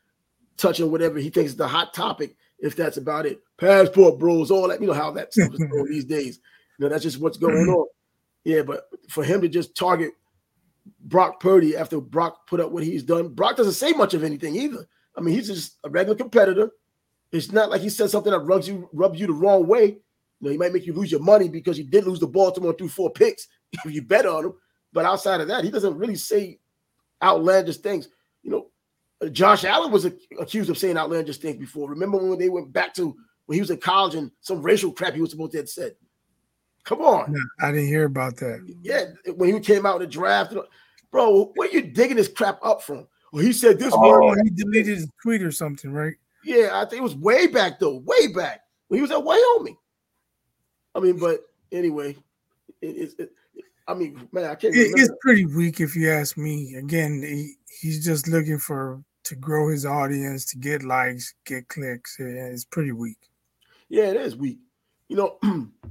touching 0.56 0.92
whatever 0.92 1.18
he 1.18 1.28
thinks 1.28 1.50
is 1.50 1.56
the 1.56 1.66
hot 1.66 1.92
topic 1.92 2.36
if 2.62 2.76
that's 2.76 2.96
about 2.96 3.26
it. 3.26 3.40
Passport 3.58 4.18
bros, 4.18 4.50
all 4.50 4.68
that, 4.68 4.80
you 4.80 4.86
know 4.86 4.92
how 4.94 5.10
that 5.10 5.32
stuff 5.34 5.52
is 5.52 5.58
going 5.70 5.90
these 5.90 6.06
days. 6.06 6.40
You 6.78 6.84
know, 6.84 6.88
that's 6.88 7.02
just 7.02 7.20
what's 7.20 7.36
going 7.36 7.68
on. 7.68 7.86
Yeah, 8.44 8.62
but 8.62 8.88
for 9.10 9.22
him 9.22 9.42
to 9.42 9.48
just 9.48 9.76
target 9.76 10.12
Brock 11.00 11.40
Purdy 11.40 11.76
after 11.76 12.00
Brock 12.00 12.46
put 12.46 12.60
up 12.60 12.70
what 12.70 12.84
he's 12.84 13.02
done, 13.02 13.28
Brock 13.28 13.56
doesn't 13.56 13.74
say 13.74 13.92
much 13.92 14.14
of 14.14 14.24
anything 14.24 14.56
either. 14.56 14.88
I 15.16 15.20
mean, 15.20 15.34
he's 15.34 15.48
just 15.48 15.76
a 15.84 15.90
regular 15.90 16.16
competitor. 16.16 16.70
It's 17.32 17.52
not 17.52 17.70
like 17.70 17.80
he 17.80 17.88
said 17.88 18.10
something 18.10 18.32
that 18.32 18.40
rubs 18.40 18.68
you 18.68 18.88
rubs 18.92 19.20
you 19.20 19.26
the 19.26 19.32
wrong 19.32 19.66
way. 19.66 19.84
You 19.86 19.98
know, 20.40 20.50
he 20.50 20.58
might 20.58 20.72
make 20.72 20.86
you 20.86 20.92
lose 20.92 21.10
your 21.10 21.20
money 21.20 21.48
because 21.48 21.78
you 21.78 21.84
did 21.84 22.04
lose 22.04 22.20
the 22.20 22.26
Baltimore 22.26 22.72
through 22.72 22.88
four 22.88 23.10
picks 23.10 23.48
if 23.72 23.92
you 23.92 24.02
bet 24.02 24.26
on 24.26 24.46
him. 24.46 24.54
But 24.92 25.04
outside 25.04 25.40
of 25.40 25.48
that, 25.48 25.64
he 25.64 25.70
doesn't 25.70 25.96
really 25.96 26.16
say 26.16 26.58
outlandish 27.22 27.78
things. 27.78 28.08
You 28.42 28.50
know, 28.50 28.66
Josh 29.30 29.64
Allen 29.64 29.92
was 29.92 30.04
accused 30.40 30.70
of 30.70 30.78
saying 30.78 30.96
outlandish 30.96 31.38
things 31.38 31.58
before. 31.58 31.88
Remember 31.88 32.18
when 32.18 32.38
they 32.38 32.48
went 32.48 32.72
back 32.72 32.94
to 32.94 33.14
when 33.46 33.56
he 33.56 33.60
was 33.60 33.70
in 33.70 33.78
college 33.78 34.14
and 34.14 34.30
some 34.40 34.62
racial 34.62 34.92
crap 34.92 35.14
he 35.14 35.20
was 35.20 35.30
supposed 35.30 35.52
to 35.52 35.58
have 35.58 35.68
said? 35.68 35.94
Come 36.84 37.00
on. 37.02 37.32
No, 37.32 37.40
I 37.60 37.70
didn't 37.70 37.86
hear 37.86 38.04
about 38.04 38.36
that. 38.38 38.66
Yeah, 38.82 39.04
when 39.34 39.54
he 39.54 39.60
came 39.60 39.86
out 39.86 39.96
in 39.96 40.02
the 40.02 40.06
draft, 40.08 40.54
bro, 41.10 41.52
where 41.54 41.70
you 41.70 41.82
digging 41.82 42.16
this 42.16 42.28
crap 42.28 42.58
up 42.62 42.82
from? 42.82 43.06
Well, 43.32 43.44
he 43.44 43.52
said 43.52 43.78
this. 43.78 43.94
Oh, 43.96 44.08
word. 44.08 44.40
he 44.44 44.50
deleted 44.50 44.96
his 44.98 45.08
tweet 45.22 45.42
or 45.42 45.52
something, 45.52 45.92
right? 45.92 46.14
Yeah, 46.44 46.70
I 46.74 46.84
think 46.84 47.00
it 47.00 47.04
was 47.04 47.14
way 47.14 47.46
back 47.46 47.78
though, 47.78 48.02
way 48.04 48.32
back 48.34 48.62
when 48.88 48.98
he 48.98 49.02
was 49.02 49.12
at 49.12 49.22
Wyoming. 49.22 49.76
I 50.94 51.00
mean, 51.00 51.18
but 51.18 51.40
anyway, 51.70 52.16
it, 52.80 53.14
it, 53.18 53.30
I 53.86 53.94
mean, 53.94 54.28
man, 54.32 54.44
I 54.44 54.54
can't. 54.56 54.74
It, 54.74 54.92
it's 54.96 55.12
pretty 55.20 55.46
weak 55.46 55.80
if 55.80 55.94
you 55.94 56.10
ask 56.10 56.36
me. 56.36 56.74
Again, 56.74 57.22
he, 57.22 57.54
he's 57.80 58.04
just 58.04 58.28
looking 58.28 58.58
for 58.58 59.02
to 59.24 59.34
grow 59.36 59.68
his 59.68 59.86
audience, 59.86 60.44
to 60.46 60.58
get 60.58 60.82
likes, 60.82 61.34
get 61.44 61.68
clicks. 61.68 62.16
It's 62.18 62.64
pretty 62.64 62.92
weak. 62.92 63.18
Yeah, 63.88 64.04
it 64.04 64.16
is 64.16 64.36
weak. 64.36 64.58
you 65.08 65.16
know, 65.16 65.38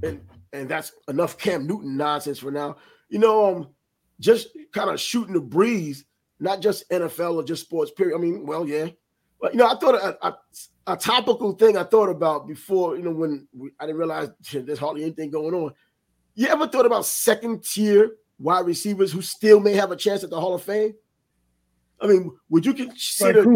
and 0.02 0.20
and 0.52 0.68
that's 0.68 0.92
enough 1.08 1.38
Cam 1.38 1.66
Newton 1.66 1.96
nonsense 1.96 2.38
for 2.38 2.50
now. 2.50 2.76
You 3.08 3.18
know, 3.18 3.56
um, 3.56 3.68
just 4.20 4.48
kind 4.72 4.90
of 4.90 5.00
shooting 5.00 5.34
the 5.34 5.40
breeze, 5.40 6.04
not 6.40 6.60
just 6.60 6.88
NFL 6.90 7.36
or 7.36 7.44
just 7.44 7.62
sports. 7.62 7.90
Period. 7.90 8.16
I 8.16 8.20
mean, 8.20 8.44
well, 8.44 8.66
yeah, 8.66 8.88
but 9.40 9.52
you 9.52 9.58
know, 9.58 9.66
I 9.66 9.76
thought 9.76 9.94
a, 9.94 10.26
a, 10.26 10.38
a 10.88 10.96
topical 10.96 11.52
thing 11.52 11.76
I 11.76 11.84
thought 11.84 12.08
about 12.08 12.46
before. 12.48 12.96
You 12.96 13.02
know, 13.02 13.10
when 13.10 13.46
we, 13.56 13.70
I 13.78 13.86
didn't 13.86 13.98
realize 13.98 14.30
there's 14.52 14.78
hardly 14.78 15.02
anything 15.02 15.30
going 15.30 15.54
on. 15.54 15.72
You 16.34 16.48
ever 16.48 16.66
thought 16.66 16.86
about 16.86 17.06
second 17.06 17.62
tier 17.62 18.12
wide 18.38 18.66
receivers 18.66 19.12
who 19.12 19.22
still 19.22 19.60
may 19.60 19.74
have 19.74 19.92
a 19.92 19.96
chance 19.96 20.24
at 20.24 20.30
the 20.30 20.40
Hall 20.40 20.54
of 20.54 20.62
Fame? 20.62 20.94
I 22.02 22.06
mean, 22.08 22.32
would 22.48 22.66
you 22.66 22.74
consider 22.74 23.46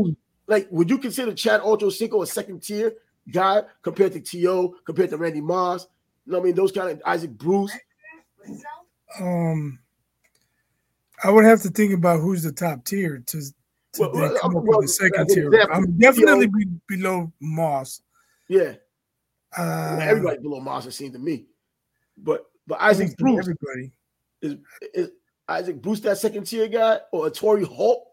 like, 0.46 0.68
would 0.70 0.88
you 0.88 0.98
consider 0.98 1.34
Chad 1.34 1.60
Ochocinco 1.60 2.22
a 2.22 2.26
second 2.26 2.62
tier 2.62 2.94
guy 3.30 3.62
compared 3.82 4.12
to 4.12 4.20
T.O., 4.20 4.76
compared 4.84 5.10
to 5.10 5.16
Randy 5.16 5.40
Moss? 5.40 5.86
You 6.24 6.32
know 6.32 6.38
what 6.38 6.44
I 6.44 6.46
mean? 6.46 6.54
Those 6.54 6.72
kind 6.72 6.90
of 6.90 7.02
Isaac 7.04 7.30
Bruce. 7.30 7.72
Um, 9.20 9.78
I 11.22 11.30
would 11.30 11.44
have 11.44 11.62
to 11.62 11.68
think 11.68 11.92
about 11.92 12.20
who's 12.20 12.42
the 12.42 12.52
top 12.52 12.84
tier 12.84 13.22
to, 13.26 13.40
to 13.40 13.52
well, 13.98 14.12
well, 14.12 14.38
come 14.40 14.56
up 14.56 14.62
well, 14.64 14.78
with 14.78 14.86
the 14.86 14.92
second 14.92 15.28
tier. 15.28 15.50
I'm 15.72 15.98
definitely 15.98 16.46
be 16.46 16.66
below 16.86 17.32
Moss. 17.40 18.02
Yeah. 18.48 18.74
Uh, 19.56 19.98
everybody 20.00 20.38
below 20.38 20.60
Moss, 20.60 20.86
it 20.86 20.92
seemed 20.92 21.14
to 21.14 21.18
me. 21.18 21.46
But 22.16 22.44
but 22.66 22.80
Isaac 22.80 23.16
Bruce, 23.16 23.38
everybody 23.38 23.92
is, 24.42 24.56
is 24.92 25.10
Isaac 25.48 25.80
Bruce 25.80 26.00
that 26.00 26.18
second 26.18 26.44
tier 26.44 26.68
guy 26.68 27.00
or 27.12 27.26
a 27.26 27.30
Torry 27.30 27.64
Holt? 27.64 28.06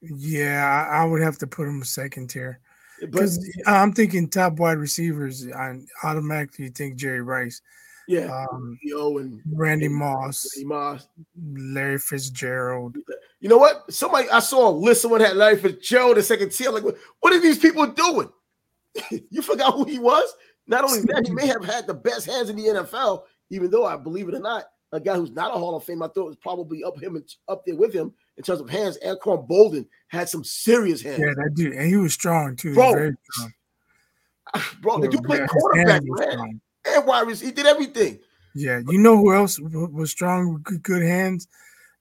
Yeah, 0.00 0.86
I 0.90 1.04
would 1.04 1.22
have 1.22 1.38
to 1.38 1.46
put 1.46 1.68
him 1.68 1.82
second 1.84 2.28
tier 2.28 2.60
because 3.00 3.44
I'm 3.66 3.92
thinking 3.92 4.28
top 4.28 4.58
wide 4.58 4.78
receivers. 4.78 5.46
I 5.48 5.80
automatically 6.02 6.68
think 6.68 6.96
Jerry 6.96 7.22
Rice. 7.22 7.60
Yeah, 8.06 8.46
um, 8.50 8.78
Yo 8.82 9.18
and 9.18 9.42
Randy 9.52 9.88
Moss, 9.88 10.48
Randy 10.56 10.68
Moss, 10.68 11.08
Larry 11.36 11.98
Fitzgerald. 11.98 12.96
You 13.40 13.48
know 13.48 13.58
what? 13.58 13.92
Somebody 13.92 14.30
I 14.30 14.38
saw 14.38 14.68
a 14.68 14.70
list. 14.70 15.02
Someone 15.02 15.20
had 15.20 15.36
Larry 15.36 15.58
Fitzgerald 15.58 16.16
in 16.16 16.22
second 16.22 16.50
tier. 16.50 16.70
Like, 16.70 16.84
what, 16.84 16.96
what 17.20 17.34
are 17.34 17.40
these 17.40 17.58
people 17.58 17.86
doing? 17.86 18.30
you 19.30 19.42
forgot 19.42 19.74
who 19.74 19.84
he 19.84 19.98
was. 19.98 20.32
Not 20.66 20.84
only 20.84 21.00
that, 21.02 21.26
he 21.26 21.32
may 21.32 21.46
have 21.46 21.64
had 21.64 21.86
the 21.86 21.94
best 21.94 22.26
hands 22.26 22.48
in 22.50 22.56
the 22.56 22.64
NFL. 22.64 23.22
Even 23.50 23.70
though 23.70 23.84
I 23.84 23.96
believe 23.96 24.28
it 24.28 24.34
or 24.34 24.40
not, 24.40 24.64
a 24.92 25.00
guy 25.00 25.16
who's 25.16 25.30
not 25.30 25.54
a 25.54 25.58
Hall 25.58 25.76
of 25.76 25.84
Fame, 25.84 26.02
I 26.02 26.08
thought 26.08 26.26
was 26.26 26.36
probably 26.36 26.84
up 26.84 27.02
him 27.02 27.16
and, 27.16 27.28
up 27.48 27.64
there 27.66 27.76
with 27.76 27.92
him 27.92 28.14
in 28.38 28.44
terms 28.44 28.60
of 28.60 28.70
hands. 28.70 28.96
Anquan 29.04 29.46
Boldin 29.46 29.86
had 30.06 30.28
some 30.28 30.44
serious 30.44 31.02
hands. 31.02 31.18
Yeah, 31.18 31.34
that 31.36 31.54
dude, 31.54 31.74
and 31.74 31.86
he 31.86 31.96
was 31.96 32.14
strong 32.14 32.56
too. 32.56 32.72
Bro, 32.72 32.92
very 32.92 33.14
strong. 33.30 33.52
bro, 34.80 35.00
did 35.00 35.12
you 35.12 35.20
play 35.20 35.46
quarterback, 35.46 36.02
man? 36.04 36.60
And 36.86 37.06
wide 37.06 37.26
receiver, 37.26 37.50
he 37.50 37.52
did 37.52 37.66
everything. 37.66 38.20
Yeah, 38.54 38.80
you 38.88 38.98
know 38.98 39.16
who 39.16 39.34
else 39.34 39.58
was 39.60 40.10
strong 40.10 40.54
with 40.54 40.62
good, 40.62 40.82
good 40.82 41.02
hands? 41.02 41.46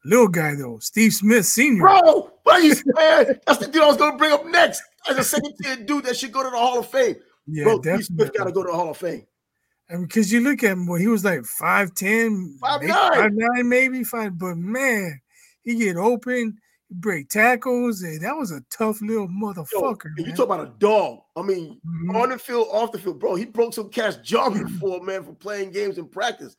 Little 0.06 0.30
guy 0.30 0.56
though, 0.56 0.80
Steve 0.80 1.14
Smith 1.14 1.46
Senior. 1.46 1.82
Bro, 1.82 2.32
what 2.44 2.56
are 2.56 2.62
you 2.62 2.74
man? 2.86 3.40
That's 3.46 3.60
the 3.60 3.68
dude 3.68 3.82
I 3.82 3.88
was 3.88 3.98
going 3.98 4.14
to 4.14 4.18
bring 4.18 4.32
up 4.32 4.46
next 4.46 4.82
as 5.10 5.18
a 5.18 5.24
second 5.24 5.54
tier 5.62 5.76
dude 5.76 6.06
that 6.06 6.16
should 6.16 6.32
go 6.32 6.44
to 6.44 6.50
the 6.50 6.58
Hall 6.58 6.80
of 6.80 6.90
Fame. 6.90 7.18
Yeah, 7.46 7.66
Bro, 7.66 7.80
definitely. 7.80 8.04
Steve 8.04 8.16
Smith 8.16 8.38
got 8.38 8.44
to 8.46 8.52
go 8.52 8.64
to 8.64 8.72
the 8.72 8.76
Hall 8.76 8.92
of 8.92 8.98
Fame. 8.98 9.26
And 9.90 10.08
because 10.08 10.32
you 10.32 10.42
look 10.42 10.64
at 10.64 10.72
him, 10.72 10.86
well, 10.86 11.00
he 11.00 11.08
was 11.08 11.24
like 11.24 11.42
5'10, 11.42 12.60
5'9, 12.60 13.66
maybe 13.66 14.04
five, 14.04 14.38
but 14.38 14.58
man, 14.58 15.20
he 15.68 15.76
get 15.76 15.98
open, 15.98 16.58
break 16.90 17.28
tackles, 17.28 18.02
and 18.02 18.22
that 18.22 18.38
was 18.38 18.52
a 18.52 18.62
tough 18.72 19.02
little 19.02 19.28
motherfucker. 19.28 20.12
Yo, 20.18 20.26
you 20.26 20.34
talk 20.34 20.46
about 20.46 20.66
a 20.66 20.72
dog. 20.80 21.20
I 21.36 21.42
mean, 21.42 21.82
mm-hmm. 21.86 22.16
on 22.16 22.30
the 22.30 22.40
field, 22.40 22.70
off 22.72 22.94
the 22.94 23.00
field, 23.00 23.20
bro. 23.20 23.36
He 23.36 23.44
broke 23.44 23.74
some 23.74 23.90
cats' 23.90 24.16
jaw 24.24 24.50
for 24.80 25.04
man, 25.04 25.26
for 25.26 25.34
playing 25.34 25.72
games 25.72 25.98
in 25.98 26.08
practice. 26.08 26.56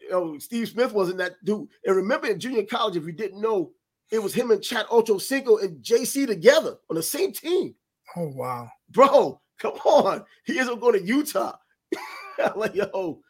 You 0.00 0.10
know, 0.10 0.38
Steve 0.38 0.68
Smith 0.68 0.92
wasn't 0.92 1.18
that 1.18 1.36
dude. 1.44 1.68
And 1.84 1.94
remember 1.94 2.26
in 2.26 2.40
junior 2.40 2.64
college, 2.64 2.96
if 2.96 3.06
you 3.06 3.12
didn't 3.12 3.40
know, 3.40 3.70
it 4.10 4.20
was 4.20 4.34
him 4.34 4.50
and 4.50 4.60
Chad 4.60 4.86
Ochocinco 4.86 5.62
and 5.62 5.80
JC 5.80 6.26
together 6.26 6.76
on 6.90 6.96
the 6.96 7.02
same 7.04 7.32
team. 7.32 7.76
Oh 8.16 8.32
wow, 8.34 8.68
bro, 8.90 9.40
come 9.60 9.74
on. 9.84 10.24
He 10.44 10.58
isn't 10.58 10.80
going 10.80 10.98
to 10.98 11.06
Utah. 11.06 11.56
like, 12.56 12.74
yo, 12.74 13.20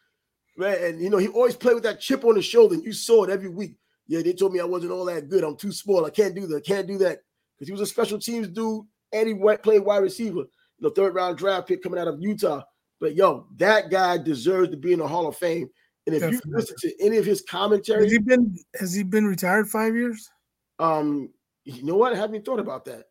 man, 0.57 0.83
and 0.83 0.99
you 0.99 1.11
know, 1.11 1.17
he 1.17 1.27
always 1.27 1.55
played 1.55 1.75
with 1.75 1.83
that 1.83 1.99
chip 1.99 2.25
on 2.25 2.37
his 2.37 2.45
shoulder, 2.45 2.73
and 2.73 2.83
you 2.83 2.91
saw 2.91 3.23
it 3.23 3.29
every 3.29 3.49
week. 3.49 3.75
Yeah, 4.11 4.21
they 4.21 4.33
told 4.33 4.51
me 4.51 4.59
I 4.59 4.65
wasn't 4.65 4.91
all 4.91 5.05
that 5.05 5.29
good. 5.29 5.45
I'm 5.45 5.55
too 5.55 5.71
small. 5.71 6.05
I 6.05 6.09
can't 6.09 6.35
do 6.35 6.45
that. 6.47 6.57
I 6.57 6.59
can't 6.59 6.85
do 6.85 6.97
that. 6.97 7.19
Because 7.55 7.69
he 7.69 7.71
was 7.71 7.79
a 7.79 7.85
special 7.85 8.19
teams 8.19 8.49
dude 8.49 8.83
and 9.13 9.25
he 9.25 9.55
played 9.63 9.85
wide 9.85 9.99
receiver. 9.99 10.43
The 10.81 10.89
third 10.89 11.15
round 11.15 11.37
draft 11.37 11.69
pick 11.69 11.81
coming 11.81 11.97
out 11.97 12.09
of 12.09 12.19
Utah. 12.19 12.61
But 12.99 13.15
yo, 13.15 13.47
that 13.55 13.89
guy 13.89 14.17
deserves 14.17 14.67
to 14.71 14.75
be 14.75 14.91
in 14.91 14.99
the 14.99 15.07
Hall 15.07 15.27
of 15.27 15.37
Fame. 15.37 15.69
And 16.05 16.13
if 16.13 16.23
Definitely. 16.23 16.51
you 16.51 16.57
listen 16.57 16.75
to 16.79 17.05
any 17.05 17.15
of 17.19 17.25
his 17.25 17.41
commentary, 17.43 18.03
has 18.03 18.11
he 18.11 18.17
been 18.17 18.57
has 18.77 18.93
he 18.93 19.03
been 19.03 19.27
retired 19.27 19.69
five 19.69 19.95
years? 19.95 20.29
Um, 20.77 21.29
you 21.63 21.83
know 21.83 21.95
what? 21.95 22.11
I 22.11 22.17
haven't 22.17 22.43
thought 22.43 22.59
about 22.59 22.83
that. 22.85 23.05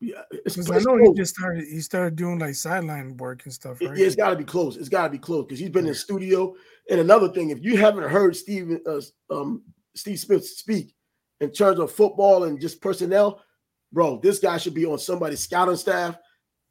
Yeah, 0.00 0.22
because 0.30 0.70
I 0.70 0.78
know 0.78 0.98
close. 0.98 1.08
he 1.08 1.14
just 1.14 1.34
started. 1.34 1.64
He 1.64 1.80
started 1.80 2.16
doing 2.16 2.38
like 2.38 2.54
sideline 2.54 3.16
work 3.16 3.44
and 3.44 3.52
stuff. 3.52 3.80
Right? 3.80 3.96
Yeah, 3.96 4.06
it's 4.06 4.14
got 4.14 4.30
to 4.30 4.36
be 4.36 4.44
close. 4.44 4.76
It's 4.76 4.90
got 4.90 5.04
to 5.04 5.10
be 5.10 5.18
close 5.18 5.46
because 5.46 5.58
he's 5.58 5.70
been 5.70 5.84
in 5.84 5.92
the 5.92 5.94
studio. 5.94 6.54
And 6.90 7.00
another 7.00 7.28
thing, 7.30 7.50
if 7.50 7.62
you 7.62 7.78
haven't 7.78 8.08
heard 8.08 8.36
Steve 8.36 8.78
uh, 8.86 9.00
um, 9.30 9.62
Steve 9.94 10.20
Smith 10.20 10.46
speak 10.46 10.94
in 11.40 11.50
terms 11.50 11.78
of 11.78 11.90
football 11.90 12.44
and 12.44 12.60
just 12.60 12.82
personnel, 12.82 13.42
bro, 13.90 14.20
this 14.20 14.38
guy 14.38 14.58
should 14.58 14.74
be 14.74 14.84
on 14.84 14.98
somebody's 14.98 15.40
scouting 15.40 15.76
staff. 15.76 16.18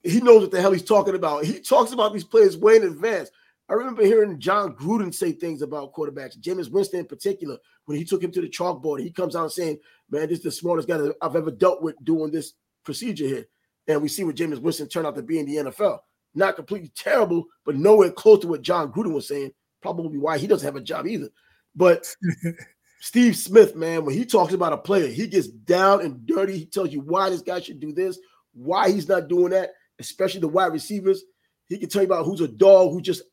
He 0.04 0.22
knows 0.22 0.42
what 0.42 0.52
the 0.52 0.62
hell 0.62 0.72
he's 0.72 0.84
talking 0.84 1.16
about. 1.16 1.46
He 1.46 1.60
talks 1.60 1.94
about 1.94 2.14
these 2.14 2.24
players 2.24 2.58
way 2.58 2.76
in 2.76 2.84
advance. 2.84 3.32
I 3.68 3.74
remember 3.74 4.04
hearing 4.04 4.40
Jon 4.40 4.76
Gruden 4.76 5.12
say 5.12 5.32
things 5.32 5.64
about 5.64 5.94
quarterbacks, 5.94 6.40
Jameis 6.40 6.70
Winston 6.70 7.00
in 7.00 7.08
particular, 7.08 7.58
when 7.86 7.98
he 7.98 8.06
took 8.06 8.24
him 8.24 8.32
to 8.32 8.42
the 8.42 8.50
chalkboard. 8.50 9.02
He 9.02 9.10
comes 9.10 9.36
out 9.36 9.52
saying, 9.52 9.80
Man, 10.12 10.30
this 10.30 10.38
is 10.38 10.44
the 10.44 10.52
smartest 10.52 10.88
guy 10.88 11.00
I've 11.20 11.36
ever 11.36 11.50
dealt 11.50 11.82
with 11.82 11.96
doing 12.06 12.30
this 12.30 12.54
procedure 12.86 13.28
here. 13.28 13.46
And 13.88 14.02
we 14.02 14.08
see 14.08 14.24
what 14.24 14.36
Jameis 14.36 14.60
Winston 14.60 14.88
turned 14.88 15.06
out 15.06 15.16
to 15.16 15.24
be 15.24 15.40
in 15.40 15.46
the 15.46 15.72
NFL. 15.72 16.00
Not 16.34 16.56
completely 16.56 16.92
terrible, 16.96 17.46
but 17.66 17.76
nowhere 17.76 18.12
close 18.12 18.40
to 18.40 18.48
what 18.48 18.62
Jon 18.62 18.92
Gruden 18.92 19.14
was 19.14 19.28
saying. 19.28 19.52
Probably 19.82 20.18
why 20.18 20.38
he 20.38 20.48
doesn't 20.48 20.66
have 20.66 20.76
a 20.76 20.82
job 20.82 21.08
either. 21.08 21.30
But 21.76 22.08
Steve 23.02 23.38
Smith, 23.38 23.76
man, 23.76 24.06
when 24.06 24.16
he 24.16 24.26
talks 24.26 24.54
about 24.54 24.74
a 24.74 24.78
player, 24.78 25.08
he 25.08 25.28
gets 25.28 25.48
down 25.48 26.02
and 26.02 26.26
dirty. 26.26 26.58
He 26.58 26.66
tells 26.66 26.92
you 26.92 27.02
why 27.02 27.30
this 27.30 27.42
guy 27.42 27.60
should 27.60 27.80
do 27.80 27.94
this, 27.94 28.20
why 28.54 28.90
he's 28.90 29.08
not 29.08 29.28
doing 29.28 29.52
that, 29.52 29.72
especially 30.00 30.42
the 30.42 30.48
wide 30.48 30.74
receivers. 30.74 31.24
He 31.68 31.78
can 31.78 31.90
tell 31.90 32.02
you 32.02 32.08
about 32.08 32.26
who's 32.26 32.42
a 32.42 32.48
dog, 32.48 32.92
who's 32.92 33.04
just 33.04 33.24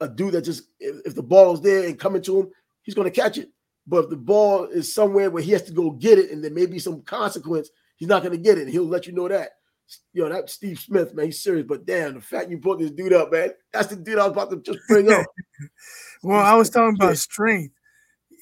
a 0.00 0.08
dude 0.08 0.32
that 0.32 0.42
just, 0.42 0.64
if, 0.78 1.06
if 1.06 1.14
the 1.14 1.22
ball 1.22 1.54
is 1.54 1.60
there 1.60 1.86
and 1.86 1.98
coming 1.98 2.22
to 2.22 2.40
him, 2.40 2.50
he's 2.82 2.94
going 2.94 3.10
to 3.10 3.20
catch 3.20 3.38
it. 3.38 3.48
But 3.86 4.04
if 4.04 4.10
the 4.10 4.16
ball 4.16 4.64
is 4.64 4.92
somewhere 4.92 5.30
where 5.30 5.42
he 5.42 5.52
has 5.52 5.62
to 5.62 5.72
go 5.72 5.90
get 5.90 6.18
it 6.18 6.30
and 6.30 6.42
there 6.42 6.50
may 6.50 6.66
be 6.66 6.78
some 6.78 7.02
consequence, 7.02 7.70
He's 7.96 8.08
not 8.08 8.22
going 8.22 8.32
to 8.32 8.42
get 8.42 8.58
it. 8.58 8.68
He'll 8.68 8.84
let 8.84 9.06
you 9.06 9.12
know 9.12 9.28
that. 9.28 9.50
Yo, 10.12 10.28
that 10.28 10.48
Steve 10.48 10.78
Smith, 10.78 11.14
man, 11.14 11.26
he's 11.26 11.42
serious. 11.42 11.66
But 11.68 11.84
damn, 11.84 12.14
the 12.14 12.20
fact 12.20 12.50
you 12.50 12.58
brought 12.58 12.78
this 12.78 12.90
dude 12.90 13.12
up, 13.12 13.30
man, 13.30 13.50
that's 13.72 13.88
the 13.88 13.96
dude 13.96 14.18
I 14.18 14.26
was 14.26 14.32
about 14.32 14.50
to 14.50 14.56
just 14.60 14.78
bring 14.88 15.12
up. 15.12 15.26
well, 16.22 16.40
I 16.40 16.54
was 16.54 16.70
talking 16.70 16.96
about 16.96 17.18
strength. 17.18 17.74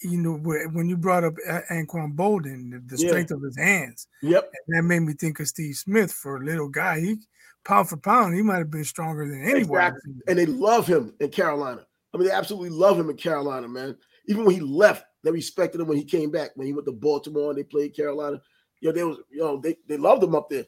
You 0.05 0.19
know, 0.19 0.35
when 0.35 0.89
you 0.89 0.97
brought 0.97 1.23
up 1.23 1.35
Anquan 1.71 2.17
Boldin, 2.17 2.89
the, 2.89 2.99
strength 2.99 3.31
yeah. 3.31 3.37
of 3.37 3.43
his 3.43 3.57
hands. 3.57 4.09
Yep. 4.23 4.51
And 4.67 4.77
that 4.77 4.83
made 4.83 5.01
me 5.01 5.13
think 5.13 5.39
of 5.39 5.47
Steve 5.47 5.77
Smith 5.77 6.13
for 6.13 6.39
a 6.39 6.45
little 6.45 6.69
guy. 6.69 6.99
He 6.99 7.19
pound 7.65 7.89
for 7.89 7.97
pound, 7.97 8.35
he 8.35 8.43
might 8.43 8.59
have 8.59 8.71
been 8.71 8.85
stronger 8.85 9.27
than 9.27 9.43
anyone. 9.43 9.81
Exactly. 9.81 10.13
And 10.29 10.39
they 10.39 10.47
love 10.47 10.87
him 10.87 11.15
in 11.21 11.31
Carolina. 11.31 11.87
I 12.13 12.19
mean, 12.19 12.29
they 12.29 12.35
absolutely 12.35 12.71
love 12.71 12.99
him 12.99 13.11
in 13.11 13.17
Carolina, 13.17 13.69
man. 13.69 13.97
Even 14.27 14.45
when 14.45 14.55
he 14.55 14.61
left, 14.61 15.05
they 15.25 15.31
respected 15.31 15.81
him 15.81 15.89
when 15.89 15.99
he 15.99 16.05
came 16.05 16.31
back. 16.31 16.51
When 16.55 16.67
he 16.67 16.73
went 16.73 16.87
to 16.87 16.93
Baltimore 16.93 17.51
and 17.51 17.59
they 17.59 17.65
played 17.65 17.97
Carolina, 17.97 18.41
you 18.83 18.89
know, 18.89 18.93
they 18.93 19.05
was, 19.05 19.19
you 19.31 19.39
know, 19.39 19.59
they, 19.59 19.77
they 19.87 19.97
loved 19.97 20.25
him 20.25 20.35
up 20.35 20.51
there. 20.51 20.67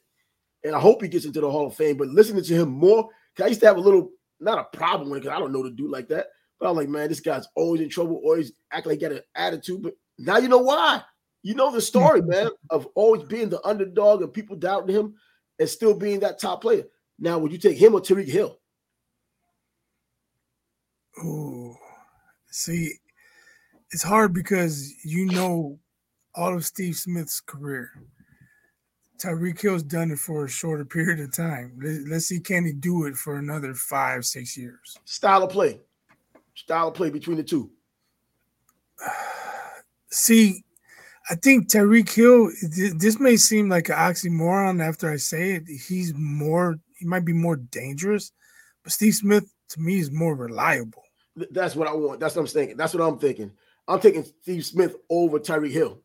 And 0.63 0.75
I 0.75 0.79
hope 0.79 1.03
he 1.03 1.09
gets 1.09 1.25
into 1.25 1.41
the 1.41 1.51
Hall 1.51 1.67
of 1.67 1.75
Fame. 1.75 1.97
But 1.97 2.09
listening 2.09 2.45
to 2.45 2.55
him 2.55 2.69
more, 2.71 3.09
I 3.43 3.49
used 3.49 3.61
to 3.61 3.67
have 3.67 3.77
a 3.77 3.81
little, 3.81 4.11
not 4.39 4.59
a 4.59 4.77
problem 4.77 5.11
with 5.11 5.19
it, 5.19 5.23
because 5.23 5.37
I 5.37 5.41
don't 5.41 5.53
know 5.53 5.65
to 5.65 5.71
do 5.71 5.91
like 5.91 6.09
that. 6.09 6.29
But 6.61 6.71
I'm 6.71 6.77
like, 6.77 6.89
man, 6.89 7.09
this 7.09 7.19
guy's 7.19 7.49
always 7.57 7.81
in 7.81 7.89
trouble, 7.89 8.21
always 8.25 8.53
act 8.71 8.87
like 8.87 9.01
he 9.01 9.01
got 9.01 9.13
an 9.13 9.21
attitude. 9.35 9.83
But 9.83 9.95
now 10.17 10.39
you 10.39 10.49
know 10.49 10.59
why. 10.59 11.03
You 11.43 11.55
know 11.55 11.73
the 11.73 11.81
story, 11.81 12.23
man, 12.25 12.51
of 12.71 12.87
always 12.95 13.25
being 13.25 13.49
the 13.49 13.61
underdog 13.67 14.23
and 14.23 14.33
people 14.33 14.55
doubting 14.55 14.95
him 14.95 15.15
and 15.59 15.69
still 15.69 15.93
being 15.93 16.21
that 16.21 16.41
top 16.41 16.63
player. 16.63 16.85
Now, 17.19 17.39
would 17.39 17.51
you 17.51 17.59
take 17.59 17.77
him 17.77 17.95
or 17.95 18.01
Tyreek 18.01 18.29
Hill? 18.29 18.59
Oh, 21.23 21.77
see, 22.47 22.95
it's 23.91 24.03
hard 24.05 24.33
because 24.33 24.93
you 25.05 25.27
know 25.27 25.81
all 26.35 26.55
of 26.55 26.65
Steve 26.65 26.97
Smith's 26.97 27.41
career. 27.41 27.91
Tyreek 29.19 29.61
Hill's 29.61 29.83
done 29.83 30.11
it 30.11 30.19
for 30.19 30.45
a 30.45 30.49
shorter 30.49 30.85
period 30.97 31.21
of 31.21 31.35
time. 31.35 31.79
Let's 32.09 32.27
see, 32.27 32.41
can 32.41 32.65
he 32.65 32.73
do 32.73 33.07
it 33.07 33.17
for 33.17 33.39
another 33.39 33.75
five, 33.75 34.25
six 34.25 34.57
years? 34.57 34.99
Style 35.05 35.45
of 35.45 35.51
play, 35.51 35.81
style 36.55 36.89
of 36.89 36.95
play 36.95 37.11
between 37.11 37.37
the 37.37 37.43
two. 37.43 37.71
See, 40.11 40.65
I 41.31 41.35
think 41.37 41.69
Tyreek 41.69 42.13
Hill. 42.13 42.51
This 42.97 43.19
may 43.19 43.37
seem 43.37 43.69
like 43.69 43.89
an 43.89 43.97
oxymoron 43.97 44.87
after 44.87 45.11
I 45.11 45.17
say 45.17 45.53
it. 45.53 45.65
He's 45.67 46.13
more. 46.15 46.79
He 46.99 47.07
might 47.07 47.25
be 47.25 47.33
more 47.33 47.57
dangerous, 47.57 48.31
But 48.83 48.93
Steve 48.93 49.15
Smith 49.15 49.53
to 49.71 49.81
me 49.81 49.99
is 49.99 50.13
more 50.13 50.35
reliable. 50.37 51.03
That's 51.51 51.75
what 51.75 51.89
I 51.89 51.95
want. 51.95 52.21
That's 52.21 52.37
what 52.37 52.43
I'm 52.43 52.47
thinking. 52.47 52.77
That's 52.77 52.95
what 52.95 53.03
I'm 53.03 53.19
thinking. 53.19 53.51
I'm 53.89 54.01
taking 54.01 54.25
Steve 54.43 54.65
Smith 54.65 54.97
over 55.11 55.41
Tyreek 55.41 55.73
Hill. 55.73 56.01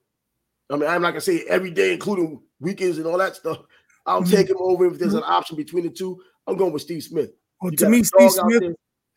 I 0.70 0.76
mean, 0.76 0.90
I'm 0.90 1.02
not 1.02 1.12
gonna 1.12 1.22
say 1.22 1.44
every 1.48 1.72
day, 1.72 1.94
including 1.94 2.42
weekends 2.60 2.98
and 2.98 3.08
all 3.08 3.18
that 3.18 3.36
stuff. 3.36 3.60
I'll 4.06 4.22
mm-hmm. 4.22 4.32
take 4.32 4.50
him 4.50 4.58
over 4.60 4.86
if 4.88 5.00
there's 5.00 5.14
an 5.14 5.24
option 5.26 5.56
between 5.56 5.84
the 5.84 5.90
two. 5.90 6.22
I'm 6.48 6.58
going 6.58 6.74
with 6.74 6.82
Steve 6.82 7.04
Smith. 7.04 7.32
Well, 7.62 7.72
you 7.72 7.78
to 7.78 7.90
me, 7.90 8.04
Steve 8.04 8.32
Smith 8.32 8.76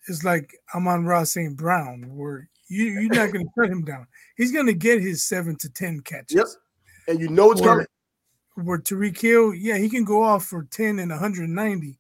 is 0.09 0.25
like 0.25 0.55
Amon-Ra 0.75 1.25
St. 1.25 1.57
Brown, 1.57 2.15
where 2.15 2.49
you, 2.69 2.85
you're 2.85 3.15
not 3.15 3.33
going 3.33 3.47
to 3.47 3.53
cut 3.59 3.71
him 3.71 3.85
down. 3.85 4.07
He's 4.37 4.53
going 4.53 4.67
to 4.67 4.75
get 4.75 5.01
his 5.01 5.25
seven 5.25 5.57
to 5.57 5.71
10 5.71 6.01
catches. 6.01 6.37
Yep. 6.37 6.47
And 7.09 7.21
you 7.21 7.29
know 7.29 7.53
it's 7.53 7.61
where, 7.61 7.71
coming. 7.71 7.87
Where 8.55 8.79
Tyreek 8.79 9.21
Hill, 9.21 9.55
yeah, 9.55 9.79
he 9.79 9.89
can 9.89 10.05
go 10.05 10.23
off 10.23 10.45
for 10.45 10.65
10 10.65 10.99
and 10.99 11.11
190, 11.11 11.99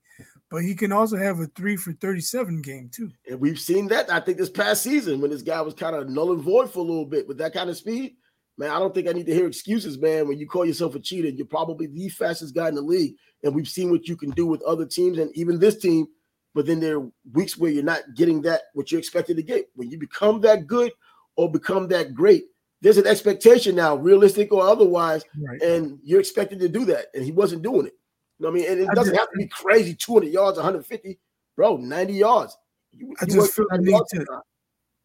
but 0.51 0.63
he 0.63 0.75
can 0.75 0.93
also 0.93 1.17
have 1.17 1.41
a 1.41 1.47
three 1.47 1.77
for 1.77 1.93
37 1.93 2.63
game, 2.63 2.91
too. 2.93 3.11
And 3.29 3.41
we've 3.41 3.59
seen 3.59 3.87
that, 3.89 4.11
I 4.11 4.21
think, 4.21 4.39
this 4.39 4.51
past 4.51 4.83
season 4.83 5.21
when 5.21 5.31
this 5.31 5.43
guy 5.43 5.61
was 5.61 5.75
kind 5.75 5.97
of 5.97 6.09
null 6.11 6.33
and 6.33 6.43
void 6.43 6.73
for 6.73 6.81
a 6.81 6.83
little 6.83 7.07
bit 7.07 7.27
with 7.29 7.39
that 7.39 7.55
kind 7.55 7.71
of 7.71 7.77
speed. 7.77 8.17
Man, 8.63 8.71
I 8.71 8.79
don't 8.79 8.95
think 8.95 9.09
I 9.09 9.13
need 9.13 9.27
to 9.27 9.35
hear 9.35 9.47
excuses, 9.47 9.99
man. 9.99 10.29
When 10.29 10.39
you 10.39 10.47
call 10.47 10.65
yourself 10.65 10.95
a 10.95 11.01
cheater, 11.01 11.29
you're 11.29 11.47
probably 11.47 11.87
the 11.87 12.09
fastest 12.09 12.55
guy 12.55 12.69
in 12.69 12.75
the 12.75 12.83
league. 12.83 13.15
And 13.43 13.55
we've 13.55 13.69
seen 13.69 13.91
what 13.91 14.07
you 14.07 14.17
can 14.17 14.31
do 14.31 14.47
with 14.47 14.63
other 14.63 14.87
teams 14.87 15.19
and 15.19 15.31
even 15.37 15.59
this 15.59 15.79
team– 15.79 16.07
but 16.55 16.67
then 16.67 16.81
there 16.81 16.99
are 16.99 17.11
weeks 17.33 17.57
where 17.57 17.71
you're 17.71 17.83
not 17.83 18.03
getting 18.15 18.43
that 18.43 18.63
what 18.75 18.91
you're 18.91 18.99
expected 18.99 19.37
to 19.37 19.43
get. 19.43 19.69
When 19.75 19.91
you 19.91 19.99
become 19.99 20.41
that 20.43 20.67
good 20.67 20.93
or 21.37 21.51
become 21.51 21.89
that 21.89 22.15
great, 22.15 22.45
there's 22.81 22.99
an 22.99 23.07
expectation 23.07 23.75
now, 23.75 23.97
realistic 23.97 24.53
or 24.53 24.63
otherwise, 24.63 25.25
right. 25.41 25.63
and 25.63 25.99
you're 26.03 26.21
expected 26.21 26.61
to 26.61 26.69
do 26.69 26.85
that. 26.87 27.07
And 27.15 27.25
he 27.25 27.33
wasn't 27.33 27.63
doing 27.63 27.87
it. 27.87 27.95
You 28.39 28.47
know 28.47 28.51
what 28.51 28.59
I 28.59 28.63
mean? 28.63 28.71
And 28.71 28.81
it 28.81 28.89
I 28.91 28.95
doesn't 28.95 29.15
just, 29.15 29.21
have 29.21 29.31
to 29.31 29.39
be 29.39 29.49
crazy 29.49 29.95
200 29.95 30.31
yards, 30.31 30.57
150, 30.57 31.19
bro, 31.57 31.77
90 31.77 32.13
yards. 32.13 32.57
You, 32.93 33.15
I 33.21 33.25
just 33.25 33.55
feel 33.55 33.67
the 33.71 33.79
need 33.79 34.01
to. 34.11 34.27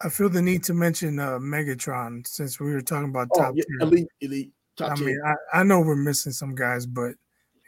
I 0.01 0.09
feel 0.09 0.29
the 0.29 0.41
need 0.41 0.63
to 0.65 0.73
mention 0.73 1.19
uh, 1.19 1.39
Megatron 1.39 2.27
since 2.27 2.59
we 2.59 2.71
were 2.71 2.81
talking 2.81 3.09
about 3.09 3.29
oh, 3.33 3.39
top 3.39 3.53
yeah, 3.55 3.63
tier. 3.63 3.87
elite, 3.87 4.07
elite. 4.21 4.51
Top 4.75 4.91
I 4.91 5.01
mean, 5.01 5.19
I, 5.25 5.59
I 5.59 5.63
know 5.63 5.79
we're 5.79 5.95
missing 5.95 6.31
some 6.31 6.53
guys, 6.53 6.85
but 6.85 7.15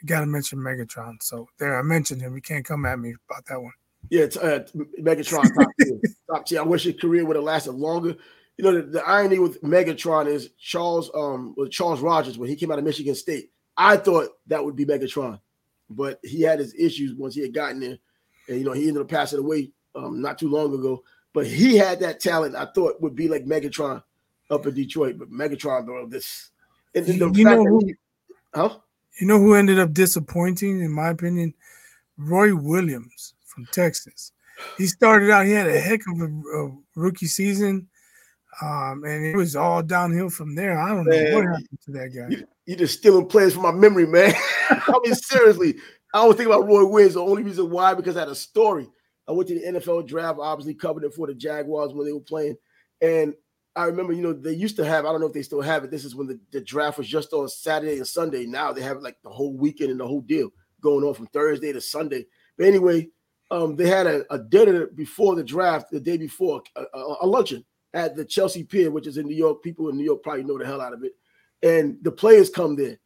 you 0.00 0.06
got 0.06 0.20
to 0.20 0.26
mention 0.26 0.58
Megatron. 0.60 1.20
So 1.22 1.48
there, 1.58 1.78
I 1.78 1.82
mentioned 1.82 2.22
him. 2.22 2.34
You 2.34 2.42
can't 2.42 2.64
come 2.64 2.86
at 2.86 2.98
me 2.98 3.14
about 3.28 3.44
that 3.46 3.60
one. 3.60 3.72
Yeah, 4.10 4.22
it's, 4.22 4.36
uh, 4.36 4.64
Megatron 5.00 5.42
top 5.54 5.68
tier. 5.80 6.00
top 6.30 6.46
tier. 6.46 6.60
I 6.60 6.64
wish 6.64 6.84
his 6.84 7.00
career 7.00 7.24
would 7.26 7.36
have 7.36 7.44
lasted 7.44 7.72
longer. 7.72 8.16
You 8.56 8.64
know, 8.64 8.72
the, 8.74 8.82
the, 8.82 9.06
irony 9.06 9.38
with 9.38 9.60
Megatron 9.62 10.26
is 10.26 10.50
Charles, 10.58 11.10
um, 11.14 11.54
with 11.56 11.70
Charles 11.70 12.00
Rogers 12.00 12.38
when 12.38 12.48
he 12.48 12.56
came 12.56 12.70
out 12.70 12.78
of 12.78 12.84
Michigan 12.84 13.14
State. 13.14 13.50
I 13.76 13.96
thought 13.96 14.28
that 14.46 14.64
would 14.64 14.76
be 14.76 14.84
Megatron, 14.84 15.40
but 15.88 16.20
he 16.22 16.42
had 16.42 16.58
his 16.58 16.74
issues 16.74 17.14
once 17.14 17.34
he 17.34 17.40
had 17.40 17.54
gotten 17.54 17.80
there, 17.80 17.98
and 18.48 18.58
you 18.58 18.64
know 18.64 18.72
he 18.72 18.86
ended 18.86 19.02
up 19.02 19.08
passing 19.08 19.38
away 19.38 19.72
um, 19.94 20.20
not 20.20 20.38
too 20.38 20.48
long 20.48 20.74
ago. 20.74 21.02
But 21.32 21.46
he 21.46 21.76
had 21.76 22.00
that 22.00 22.20
talent. 22.20 22.56
I 22.56 22.66
thought 22.66 23.00
would 23.00 23.14
be 23.14 23.28
like 23.28 23.44
Megatron 23.44 24.02
up 24.50 24.66
in 24.66 24.74
Detroit, 24.74 25.16
but 25.18 25.30
Megatron, 25.30 25.86
bro, 25.86 26.06
this. 26.06 26.50
And, 26.94 27.06
and 27.06 27.20
the 27.20 27.30
you 27.38 27.44
fact 27.44 27.56
know 27.56 27.64
who, 27.64 27.80
he, 27.86 27.94
huh? 28.52 28.78
You 29.20 29.26
know 29.26 29.38
who 29.38 29.54
ended 29.54 29.78
up 29.78 29.92
disappointing, 29.92 30.80
in 30.80 30.90
my 30.90 31.10
opinion? 31.10 31.54
Roy 32.16 32.54
Williams 32.54 33.34
from 33.44 33.66
Texas. 33.72 34.32
He 34.76 34.86
started 34.86 35.30
out, 35.30 35.46
he 35.46 35.52
had 35.52 35.68
a 35.68 35.80
heck 35.80 36.00
of 36.08 36.20
a, 36.20 36.64
a 36.64 36.76
rookie 36.96 37.26
season. 37.26 37.88
Um, 38.62 39.04
and 39.04 39.24
it 39.24 39.36
was 39.36 39.56
all 39.56 39.82
downhill 39.82 40.28
from 40.28 40.54
there. 40.54 40.78
I 40.78 40.88
don't 40.88 41.06
man, 41.06 41.24
know 41.24 41.36
what 41.36 41.46
happened 41.46 41.78
to 41.86 41.92
that 41.92 42.08
guy. 42.08 42.28
You, 42.28 42.46
you 42.66 42.76
just 42.76 42.98
stealing 42.98 43.26
players 43.26 43.54
from 43.54 43.62
my 43.62 43.72
memory, 43.72 44.06
man. 44.06 44.34
I 44.70 45.00
mean, 45.02 45.14
seriously, 45.14 45.76
I 46.12 46.26
was 46.26 46.36
thinking 46.36 46.52
about 46.52 46.66
Roy 46.66 46.84
Williams. 46.84 47.14
The 47.14 47.20
only 47.20 47.42
reason 47.42 47.70
why 47.70 47.94
because 47.94 48.16
I 48.16 48.20
had 48.20 48.28
a 48.28 48.34
story. 48.34 48.88
I 49.28 49.32
went 49.32 49.48
to 49.48 49.54
the 49.54 49.78
NFL 49.78 50.06
draft, 50.06 50.38
obviously 50.40 50.74
covered 50.74 51.04
it 51.04 51.14
for 51.14 51.26
the 51.26 51.34
Jaguars 51.34 51.92
when 51.92 52.06
they 52.06 52.12
were 52.12 52.20
playing, 52.20 52.56
and 53.00 53.34
I 53.76 53.84
remember, 53.84 54.12
you 54.12 54.22
know, 54.22 54.32
they 54.32 54.52
used 54.52 54.76
to 54.76 54.84
have, 54.84 55.06
I 55.06 55.12
don't 55.12 55.20
know 55.20 55.28
if 55.28 55.32
they 55.32 55.42
still 55.42 55.60
have 55.60 55.84
it. 55.84 55.90
This 55.90 56.04
is 56.04 56.14
when 56.14 56.26
the, 56.26 56.40
the 56.50 56.60
draft 56.60 56.98
was 56.98 57.06
just 57.06 57.32
on 57.32 57.48
Saturday 57.48 57.96
and 57.98 58.06
Sunday. 58.06 58.44
Now 58.44 58.72
they 58.72 58.82
have 58.82 59.00
like 59.00 59.16
the 59.22 59.30
whole 59.30 59.56
weekend 59.56 59.90
and 59.90 60.00
the 60.00 60.06
whole 60.06 60.22
deal 60.22 60.50
going 60.80 61.04
on 61.04 61.14
from 61.14 61.28
Thursday 61.28 61.72
to 61.72 61.80
Sunday. 61.80 62.26
But 62.58 62.66
anyway, 62.66 63.08
um, 63.50 63.76
they 63.76 63.88
had 63.88 64.06
a, 64.06 64.24
a, 64.32 64.38
dinner 64.38 64.86
before 64.86 65.36
the 65.36 65.44
draft, 65.44 65.90
the 65.90 66.00
day 66.00 66.16
before, 66.16 66.62
a, 66.76 66.82
a, 66.94 67.16
a, 67.22 67.26
luncheon 67.26 67.64
at 67.94 68.14
the 68.14 68.24
Chelsea 68.24 68.62
Pier, 68.62 68.90
which 68.90 69.06
is 69.06 69.16
in 69.16 69.26
New 69.26 69.36
York. 69.36 69.62
People 69.62 69.88
in 69.88 69.96
New 69.96 70.04
York 70.04 70.22
probably 70.22 70.44
know 70.44 70.58
the 70.58 70.66
hell 70.66 70.80
out 70.80 70.92
of 70.92 71.02
it. 71.02 71.12
And 71.62 71.98
the 72.02 72.12
players 72.12 72.48
come 72.48 72.76
there. 72.76 72.98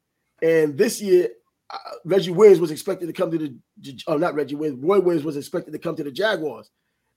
And 0.43 0.77
this 0.77 1.01
year, 1.01 1.29
uh, 1.71 1.79
Reggie 2.05 2.31
Williams 2.31 2.61
was 2.61 2.71
expected 2.71 3.07
to 3.07 3.13
come 3.13 3.31
to 3.31 3.39
the, 3.39 4.03
oh, 4.07 4.17
not 4.17 4.35
Reggie 4.35 4.55
Williams, 4.55 4.83
Roy 4.83 5.01
Williams 5.01 5.25
was 5.25 5.37
expected 5.37 5.73
to 5.73 5.79
come 5.79 5.97
to 5.97 6.05
the 6.05 6.13
Jaguars. 6.13 6.71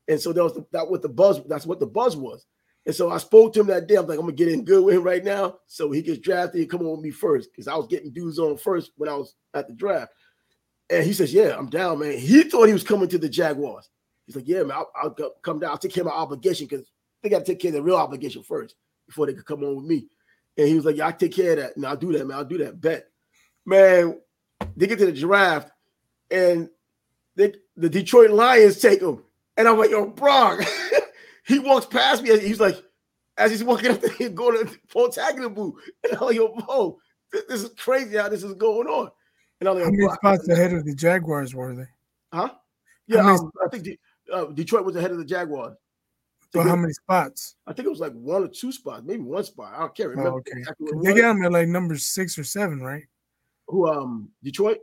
And 0.08 0.20
so 0.20 0.32
that 0.34 0.44
was 0.44 0.54
the, 0.54 0.66
that 0.72 0.90
what 0.90 1.02
the 1.02 1.10
buzz, 1.10 1.42
that's 1.48 1.66
what 1.66 1.80
the 1.80 1.88
buzz 1.88 2.16
was. 2.16 2.46
And 2.86 2.96
so 2.96 3.12
I 3.12 3.18
spoke 3.18 3.52
to 3.54 3.60
him 3.60 3.68
that 3.68 3.86
day. 3.86 3.96
I'm 3.96 4.08
like, 4.08 4.18
I'm 4.18 4.24
gonna 4.24 4.32
get 4.32 4.48
in 4.48 4.64
good 4.64 4.84
with 4.84 4.96
him 4.96 5.04
right 5.04 5.24
now. 5.24 5.58
So 5.68 5.92
he 5.92 6.02
gets 6.02 6.20
drafted 6.20 6.62
and 6.62 6.70
come 6.70 6.82
on 6.82 6.92
with 6.92 7.02
me 7.02 7.12
first. 7.12 7.52
Because 7.52 7.68
I 7.68 7.76
was 7.76 7.88
getting 7.88 8.14
dudes 8.14 8.40
on 8.40 8.56
first 8.56 8.92
when 8.96 9.10
I 9.10 9.16
was 9.16 9.36
at 9.54 9.68
the 9.68 9.74
draft. 9.74 10.14
And 10.90 11.04
he 11.04 11.12
says, 11.12 11.34
Yeah, 11.34 11.58
I'm 11.58 11.70
down, 11.70 12.00
man. 12.00 12.18
He 12.18 12.44
thought 12.44 12.68
he 12.68 12.74
was 12.74 12.86
coming 12.86 13.10
to 13.10 13.18
the 13.18 13.28
Jaguars. 13.28 13.90
He's 14.26 14.38
like, 14.38 14.48
Yeah, 14.48 14.64
man, 14.64 14.78
I'll, 14.78 14.92
I'll 14.96 15.32
come 15.44 15.60
down. 15.60 15.72
I'll 15.72 15.78
take 15.78 15.94
care 15.94 16.04
of 16.04 16.08
my 16.08 16.14
obligation 16.14 16.66
because 16.66 16.90
they 17.22 17.28
got 17.28 17.40
to 17.40 17.46
take 17.46 17.60
care 17.60 17.70
of 17.70 17.76
the 17.76 17.84
real 17.84 17.98
obligation 17.98 18.42
first 18.42 18.76
before 19.06 19.26
they 19.26 19.34
could 19.34 19.46
come 19.46 19.66
on 19.66 19.76
with 19.76 19.86
me. 19.86 20.08
And 20.58 20.70
he 20.70 20.76
was 20.76 20.86
like, 20.86 20.96
Yeah, 20.96 21.08
I 21.08 21.12
take 21.12 21.34
care 21.34 21.52
of 21.52 21.58
that. 21.58 21.76
And 21.76 21.86
I'll 21.86 21.98
do 21.98 22.14
that, 22.14 22.26
man. 22.26 22.38
I'll 22.38 22.46
do 22.46 22.60
that. 22.60 22.80
Bet. 22.80 23.08
Man, 23.66 24.18
they 24.78 24.88
get 24.88 25.00
to 25.00 25.06
the 25.06 25.12
draft 25.12 25.70
and 26.32 26.70
they, 27.36 27.54
the 27.76 27.90
Detroit 27.90 28.32
Lions 28.32 28.80
take 28.80 29.02
him. 29.02 29.24
And 29.58 29.68
I'm 29.68 29.78
like, 29.78 29.92
Yo, 29.92 30.08
bro. 30.08 30.60
He 31.48 31.60
walks 31.60 31.86
past 31.86 32.24
me. 32.24 32.38
He's 32.40 32.60
like, 32.60 32.76
as 33.38 33.52
he's 33.52 33.64
walking 33.64 33.92
up 33.92 34.02
there, 34.02 34.30
going 34.30 34.68
to 34.68 35.10
tagging 35.12 35.42
the 35.42 35.50
booth. 35.50 35.76
And 36.04 36.18
I'm 36.18 36.28
like, 36.28 36.36
yo, 36.36 36.50
bro, 36.50 37.00
this, 37.32 37.44
this, 37.48 37.64
is 37.64 37.70
crazy 37.78 38.18
how 38.18 38.28
this 38.30 38.44
is 38.44 38.54
going 38.54 38.88
on. 38.88 39.10
And 39.60 39.70
I'm 39.70 39.76
like, 39.76 39.86
how 39.86 39.92
many 39.92 40.14
spots 40.14 40.48
ahead 40.50 40.74
of 40.74 40.86
the 40.86 40.94
Jaguars 40.94 41.56
were 41.56 41.74
they? 41.74 41.88
Huh? 42.34 42.50
Yeah, 43.08 43.32
um, 43.32 43.50
I 43.66 43.70
think 43.70 43.84
the, 43.86 44.00
uh, 44.32 44.46
Detroit 44.48 44.86
was 44.86 44.98
ahead 44.98 45.12
of 45.12 45.18
the 45.18 45.26
Jaguars. 45.26 45.78
So 46.54 46.62
how 46.62 46.76
many 46.76 46.94
spots? 46.94 47.56
I 47.66 47.74
think 47.74 47.86
it 47.86 47.90
was 47.90 48.00
like 48.00 48.14
one 48.14 48.44
or 48.44 48.48
two 48.48 48.72
spots, 48.72 49.04
maybe 49.06 49.22
one 49.22 49.44
spot. 49.44 49.74
I 49.74 49.80
can't 49.80 49.96
care 49.96 50.10
remember. 50.10 50.32
Oh, 50.32 50.38
okay. 50.38 50.60
Exactly 50.60 50.88
they 51.04 51.14
got 51.14 51.36
him 51.36 51.44
at 51.44 51.52
like 51.52 51.68
number 51.68 51.98
six 51.98 52.38
or 52.38 52.44
seven, 52.44 52.82
right? 52.82 53.04
Who 53.68 53.88
um 53.88 54.30
Detroit? 54.44 54.80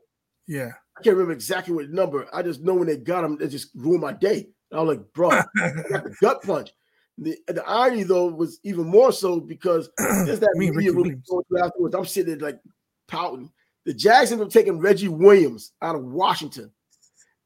Yeah. 0.47 0.73
I 0.97 1.03
can't 1.03 1.17
remember 1.17 1.33
exactly 1.33 1.75
what 1.75 1.91
number. 1.91 2.27
I 2.33 2.43
just 2.43 2.63
know 2.63 2.75
when 2.75 2.87
they 2.87 2.97
got 2.97 3.25
him, 3.25 3.39
it 3.41 3.49
just 3.49 3.71
ruined 3.75 4.03
my 4.03 4.13
day. 4.13 4.49
I 4.73 4.81
was 4.81 4.97
like, 4.97 5.13
bro, 5.13 5.31
got 5.31 6.05
the 6.05 6.15
gut 6.21 6.43
punch. 6.43 6.71
The, 7.19 7.37
the 7.47 7.65
irony 7.67 8.03
though 8.03 8.27
was 8.27 8.59
even 8.65 8.87
more 8.87 9.13
so 9.13 9.41
because 9.41 9.89
there's 9.99 10.41
that 10.41 10.55
media 10.57 10.93
going 10.93 11.23
afterwards. 11.63 11.95
I'm 11.95 12.05
sitting 12.05 12.39
there 12.39 12.49
like 12.49 12.61
pouting. 13.09 13.51
The 13.87 13.95
Jags 13.95 14.33
ended 14.33 14.47
up 14.47 14.53
taking 14.53 14.79
Reggie 14.79 15.09
Williams 15.09 15.73
out 15.83 15.95
of 15.95 16.05
Washington. 16.05 16.73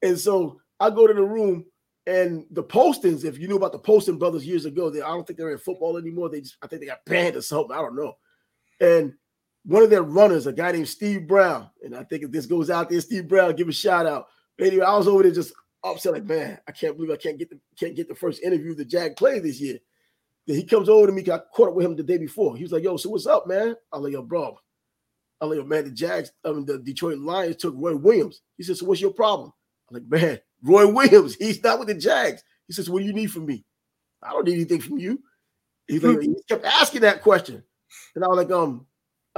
And 0.02 0.18
so 0.18 0.60
I 0.80 0.90
go 0.90 1.06
to 1.06 1.14
the 1.14 1.22
room 1.22 1.64
and 2.06 2.46
the 2.52 2.62
Postons, 2.62 3.24
if 3.24 3.38
you 3.38 3.48
knew 3.48 3.56
about 3.56 3.72
the 3.72 3.78
Poston 3.78 4.16
brothers 4.16 4.46
years 4.46 4.64
ago, 4.64 4.88
they 4.88 5.02
I 5.02 5.08
don't 5.08 5.26
think 5.26 5.38
they're 5.38 5.52
in 5.52 5.58
football 5.58 5.98
anymore. 5.98 6.30
They 6.30 6.40
just 6.40 6.56
I 6.62 6.66
think 6.66 6.80
they 6.80 6.86
got 6.86 7.04
banned 7.04 7.36
or 7.36 7.42
something. 7.42 7.76
I 7.76 7.82
don't 7.82 7.96
know. 7.96 8.14
And 8.80 9.12
one 9.64 9.82
of 9.82 9.90
their 9.90 10.02
runners, 10.02 10.46
a 10.46 10.52
guy 10.52 10.72
named 10.72 10.88
Steve 10.88 11.26
Brown, 11.26 11.68
and 11.82 11.94
I 11.94 12.04
think 12.04 12.22
if 12.22 12.30
this 12.30 12.46
goes 12.46 12.70
out 12.70 12.88
there, 12.88 13.00
Steve 13.00 13.28
Brown, 13.28 13.54
give 13.54 13.68
a 13.68 13.72
shout 13.72 14.06
out. 14.06 14.26
But 14.56 14.68
anyway, 14.68 14.84
I 14.84 14.96
was 14.96 15.08
over 15.08 15.22
there 15.22 15.32
just 15.32 15.52
upset, 15.84 16.12
like, 16.12 16.24
man, 16.24 16.58
I 16.66 16.72
can't 16.72 16.96
believe 16.96 17.12
I 17.12 17.16
can't 17.16 17.38
get 17.38 17.50
the 17.50 17.60
can't 17.78 17.94
get 17.94 18.08
the 18.08 18.14
first 18.14 18.42
interview 18.42 18.74
the 18.74 18.84
Jag 18.84 19.16
played 19.16 19.42
this 19.42 19.60
year. 19.60 19.78
Then 20.46 20.56
he 20.56 20.64
comes 20.64 20.88
over 20.88 21.06
to 21.06 21.12
me, 21.12 21.22
I 21.30 21.40
caught 21.54 21.68
up 21.68 21.74
with 21.74 21.84
him 21.84 21.94
the 21.94 22.02
day 22.02 22.16
before. 22.16 22.56
He 22.56 22.62
was 22.62 22.72
like, 22.72 22.82
yo, 22.82 22.96
so 22.96 23.10
what's 23.10 23.26
up, 23.26 23.46
man? 23.46 23.76
I'm 23.92 24.02
like, 24.02 24.14
yo, 24.14 24.22
bro. 24.22 24.56
I'm 25.40 25.50
like, 25.50 25.58
yo, 25.58 25.64
man, 25.64 25.84
the 25.84 25.90
Jags, 25.90 26.32
I 26.42 26.52
mean, 26.52 26.64
the 26.64 26.78
Detroit 26.78 27.18
Lions 27.18 27.56
took 27.56 27.74
Roy 27.76 27.94
Williams. 27.94 28.40
He 28.56 28.64
said, 28.64 28.78
so 28.78 28.86
what's 28.86 29.00
your 29.00 29.12
problem? 29.12 29.52
I'm 29.90 29.94
like, 29.94 30.08
man, 30.08 30.40
Roy 30.62 30.90
Williams, 30.90 31.34
he's 31.38 31.62
not 31.62 31.78
with 31.78 31.88
the 31.88 31.94
Jags. 31.94 32.42
He 32.66 32.72
says, 32.72 32.88
what 32.88 33.00
do 33.00 33.04
you 33.04 33.12
need 33.12 33.30
from 33.30 33.44
me? 33.44 33.64
I 34.22 34.30
don't 34.30 34.46
need 34.46 34.54
anything 34.54 34.80
from 34.80 34.98
you. 34.98 35.22
He's 35.86 36.02
like, 36.02 36.20
he 36.20 36.34
kept 36.48 36.64
asking 36.64 37.02
that 37.02 37.22
question. 37.22 37.62
And 38.14 38.24
I 38.24 38.28
was 38.28 38.36
like, 38.36 38.50
um, 38.50 38.86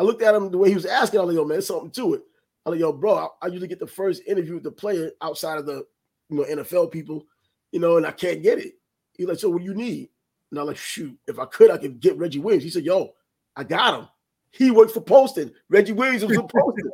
I 0.01 0.03
looked 0.03 0.23
at 0.23 0.35
him 0.35 0.51
the 0.51 0.57
way 0.57 0.71
he 0.71 0.75
was 0.75 0.87
asking. 0.87 1.21
I 1.21 1.25
was 1.25 1.35
like, 1.35 1.39
yo, 1.39 1.45
man, 1.45 1.57
there's 1.57 1.67
something 1.67 1.91
to 1.91 2.15
it. 2.15 2.23
I'm 2.65 2.73
like, 2.73 2.81
yo, 2.81 2.91
bro, 2.91 3.17
I, 3.17 3.29
I 3.43 3.47
usually 3.49 3.69
get 3.69 3.81
the 3.81 3.87
first 3.87 4.23
interview 4.27 4.55
with 4.55 4.63
the 4.63 4.71
player 4.71 5.11
outside 5.21 5.59
of 5.59 5.67
the 5.67 5.85
you 6.31 6.37
know, 6.39 6.45
NFL 6.45 6.91
people, 6.91 7.27
you 7.71 7.81
know, 7.81 7.99
and 7.99 8.07
I 8.07 8.11
can't 8.11 8.43
get 8.43 8.59
it. 8.59 8.79
He's 9.19 9.27
like, 9.27 9.39
so 9.39 9.51
what 9.51 9.59
do 9.59 9.65
you 9.65 9.75
need? 9.75 10.09
And 10.51 10.59
I'm 10.59 10.67
like, 10.67 10.79
shoot, 10.79 11.19
if 11.29 11.39
I 11.39 11.45
could, 11.45 11.71
I 11.71 11.77
could 11.77 12.01
get 12.01 12.17
Reggie 12.17 12.39
Williams. 12.39 12.65
He 12.65 12.71
said, 12.71 12.85
yo, 12.85 13.13
I 13.55 13.63
got 13.63 14.01
him. 14.01 14.09
He 14.53 14.71
worked 14.71 14.93
for 14.93 15.03
Poston. 15.03 15.53
Reggie 15.69 15.93
Williams 15.93 16.25
was 16.25 16.35
a 16.35 16.43
Poston. 16.49 16.91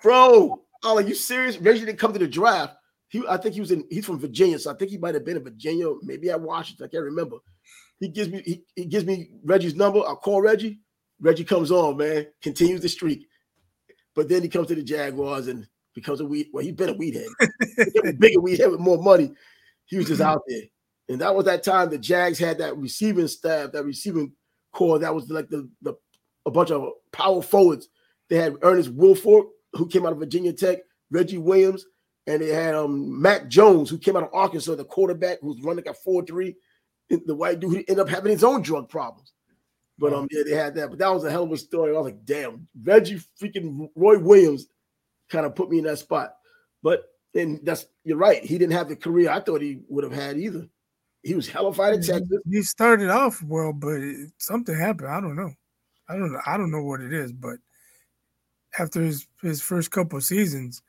Bro, 0.00 0.62
I'm 0.84 0.94
like, 0.94 1.08
you 1.08 1.16
serious? 1.16 1.58
Reggie 1.58 1.84
didn't 1.84 1.98
come 1.98 2.12
to 2.12 2.18
the 2.20 2.28
draft. 2.28 2.76
He, 3.08 3.24
I 3.28 3.38
think 3.38 3.54
he 3.54 3.60
was 3.60 3.72
in, 3.72 3.84
he's 3.90 4.06
from 4.06 4.20
Virginia. 4.20 4.60
So 4.60 4.70
I 4.70 4.74
think 4.74 4.92
he 4.92 4.98
might 4.98 5.14
have 5.14 5.24
been 5.24 5.36
in 5.36 5.42
Virginia, 5.42 5.88
maybe 6.02 6.30
at 6.30 6.40
Washington. 6.40 6.86
I 6.86 6.88
can't 6.88 7.02
remember. 7.02 7.38
He 7.98 8.06
gives 8.06 8.28
me, 8.28 8.42
he, 8.44 8.62
he 8.76 8.84
gives 8.84 9.04
me 9.04 9.30
Reggie's 9.42 9.74
number. 9.74 9.98
I 9.98 10.14
call 10.14 10.40
Reggie. 10.42 10.78
Reggie 11.20 11.44
comes 11.44 11.70
on, 11.70 11.96
man, 11.96 12.26
continues 12.42 12.80
the 12.80 12.88
streak. 12.88 13.26
But 14.14 14.28
then 14.28 14.42
he 14.42 14.48
comes 14.48 14.68
to 14.68 14.74
the 14.74 14.82
Jaguars 14.82 15.48
and 15.48 15.66
becomes 15.94 16.20
a 16.20 16.26
weed. 16.26 16.48
Well, 16.52 16.64
he's 16.64 16.74
been 16.74 16.90
a 16.90 16.94
weed 16.94 17.14
head, 17.14 18.18
bigger 18.18 18.40
weed 18.40 18.60
head 18.60 18.70
with 18.70 18.80
more 18.80 19.02
money. 19.02 19.32
He 19.86 19.98
was 19.98 20.06
just 20.06 20.20
out 20.20 20.42
there, 20.48 20.62
and 21.08 21.20
that 21.20 21.34
was 21.34 21.44
that 21.46 21.62
time 21.62 21.90
the 21.90 21.98
Jags 21.98 22.38
had 22.38 22.58
that 22.58 22.76
receiving 22.76 23.28
staff, 23.28 23.72
that 23.72 23.84
receiving 23.84 24.32
core. 24.72 24.98
That 24.98 25.14
was 25.14 25.30
like 25.30 25.48
the 25.48 25.68
the 25.82 25.94
a 26.46 26.50
bunch 26.50 26.70
of 26.70 26.88
power 27.12 27.42
forwards. 27.42 27.88
They 28.28 28.36
had 28.36 28.56
Ernest 28.62 28.90
Wilford, 28.90 29.46
who 29.74 29.86
came 29.86 30.06
out 30.06 30.12
of 30.12 30.18
Virginia 30.18 30.52
Tech, 30.52 30.78
Reggie 31.10 31.38
Williams, 31.38 31.84
and 32.26 32.40
they 32.40 32.48
had 32.48 32.74
um 32.74 33.20
Matt 33.20 33.48
Jones, 33.48 33.90
who 33.90 33.98
came 33.98 34.16
out 34.16 34.24
of 34.24 34.34
Arkansas, 34.34 34.74
the 34.74 34.84
quarterback 34.84 35.38
who's 35.40 35.62
running 35.62 35.84
like 35.84 35.94
a 35.94 35.94
four 35.94 36.24
three. 36.24 36.56
The 37.08 37.36
white 37.36 37.60
dude 37.60 37.70
who 37.70 37.76
ended 37.76 38.00
up 38.00 38.08
having 38.08 38.32
his 38.32 38.42
own 38.42 38.62
drug 38.62 38.88
problems. 38.88 39.32
But 39.98 40.12
um, 40.12 40.28
yeah, 40.30 40.42
they 40.44 40.54
had 40.54 40.74
that. 40.74 40.90
But 40.90 40.98
that 40.98 41.12
was 41.12 41.24
a 41.24 41.30
hell 41.30 41.44
of 41.44 41.52
a 41.52 41.56
story. 41.56 41.94
I 41.94 41.98
was 41.98 42.06
like, 42.06 42.24
damn, 42.24 42.68
Reggie 42.82 43.20
freaking 43.40 43.88
Roy 43.94 44.18
Williams 44.18 44.66
kind 45.30 45.46
of 45.46 45.54
put 45.54 45.70
me 45.70 45.78
in 45.78 45.84
that 45.84 45.98
spot. 45.98 46.34
But 46.82 47.04
then 47.32 47.60
that's 47.62 47.86
you're 48.04 48.16
right. 48.16 48.44
He 48.44 48.58
didn't 48.58 48.74
have 48.74 48.88
the 48.88 48.96
career 48.96 49.30
I 49.30 49.40
thought 49.40 49.62
he 49.62 49.80
would 49.88 50.04
have 50.04 50.12
had 50.12 50.38
either. 50.38 50.68
He 51.22 51.34
was 51.34 51.48
hellified 51.48 51.94
in 51.94 52.02
Texas. 52.02 52.38
He 52.48 52.62
started 52.62 53.10
off 53.10 53.42
well, 53.42 53.72
but 53.72 53.98
something 54.38 54.76
happened. 54.76 55.08
I 55.08 55.20
don't 55.20 55.34
know. 55.34 55.52
I 56.08 56.16
don't 56.16 56.32
know. 56.32 56.40
I 56.46 56.56
don't 56.56 56.70
know 56.70 56.84
what 56.84 57.00
it 57.00 57.12
is, 57.12 57.32
but 57.32 57.56
after 58.78 59.02
his 59.02 59.26
his 59.42 59.60
first 59.60 59.90
couple 59.90 60.20
seasons, 60.20 60.82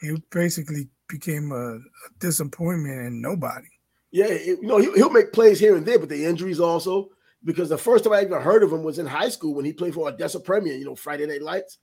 he 0.00 0.16
basically 0.30 0.88
became 1.08 1.52
a, 1.52 1.76
a 1.76 1.80
disappointment 2.18 3.06
and 3.06 3.22
nobody. 3.22 3.68
Yeah, 4.12 4.26
it, 4.28 4.58
you 4.62 4.68
know 4.68 4.78
he, 4.78 4.88
will 4.88 5.10
make 5.10 5.32
plays 5.32 5.58
here 5.58 5.76
and 5.76 5.84
there, 5.84 5.98
but 5.98 6.08
the 6.08 6.24
injuries 6.24 6.60
also. 6.60 7.10
Because 7.46 7.68
the 7.68 7.78
first 7.78 8.02
time 8.04 8.12
I 8.12 8.22
even 8.22 8.42
heard 8.42 8.64
of 8.64 8.72
him 8.72 8.82
was 8.82 8.98
in 8.98 9.06
high 9.06 9.28
school 9.28 9.54
when 9.54 9.64
he 9.64 9.72
played 9.72 9.94
for 9.94 10.08
Odessa 10.08 10.40
Permian, 10.40 10.80
you 10.80 10.84
know, 10.84 10.96
Friday 10.96 11.26
Night 11.26 11.42
Lights. 11.42 11.78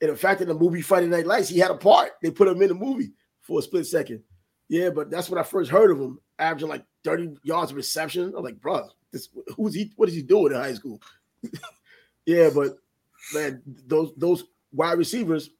And 0.00 0.10
in 0.10 0.16
fact, 0.16 0.40
in 0.40 0.48
the 0.48 0.54
movie 0.54 0.82
Friday 0.82 1.06
Night 1.06 1.24
Lights, 1.24 1.48
he 1.48 1.60
had 1.60 1.70
a 1.70 1.76
part. 1.76 2.10
They 2.20 2.32
put 2.32 2.48
him 2.48 2.60
in 2.60 2.68
the 2.68 2.74
movie 2.74 3.12
for 3.40 3.60
a 3.60 3.62
split 3.62 3.86
second. 3.86 4.24
Yeah, 4.68 4.90
but 4.90 5.10
that's 5.10 5.30
when 5.30 5.38
I 5.38 5.44
first 5.44 5.70
heard 5.70 5.92
of 5.92 6.00
him, 6.00 6.18
averaging 6.40 6.68
like 6.68 6.84
30 7.04 7.36
yards 7.44 7.70
of 7.70 7.76
reception. 7.76 8.34
I'm 8.36 8.42
like, 8.42 8.60
bro, 8.60 8.88
this 9.12 9.28
who's 9.56 9.74
he? 9.74 9.92
What 9.94 10.08
is 10.08 10.16
he 10.16 10.22
doing 10.22 10.52
in 10.52 10.58
high 10.58 10.74
school? 10.74 11.00
yeah, 12.26 12.50
but 12.52 12.76
man, 13.32 13.62
those 13.86 14.12
those 14.16 14.44
wide 14.72 14.98
receivers, 14.98 15.50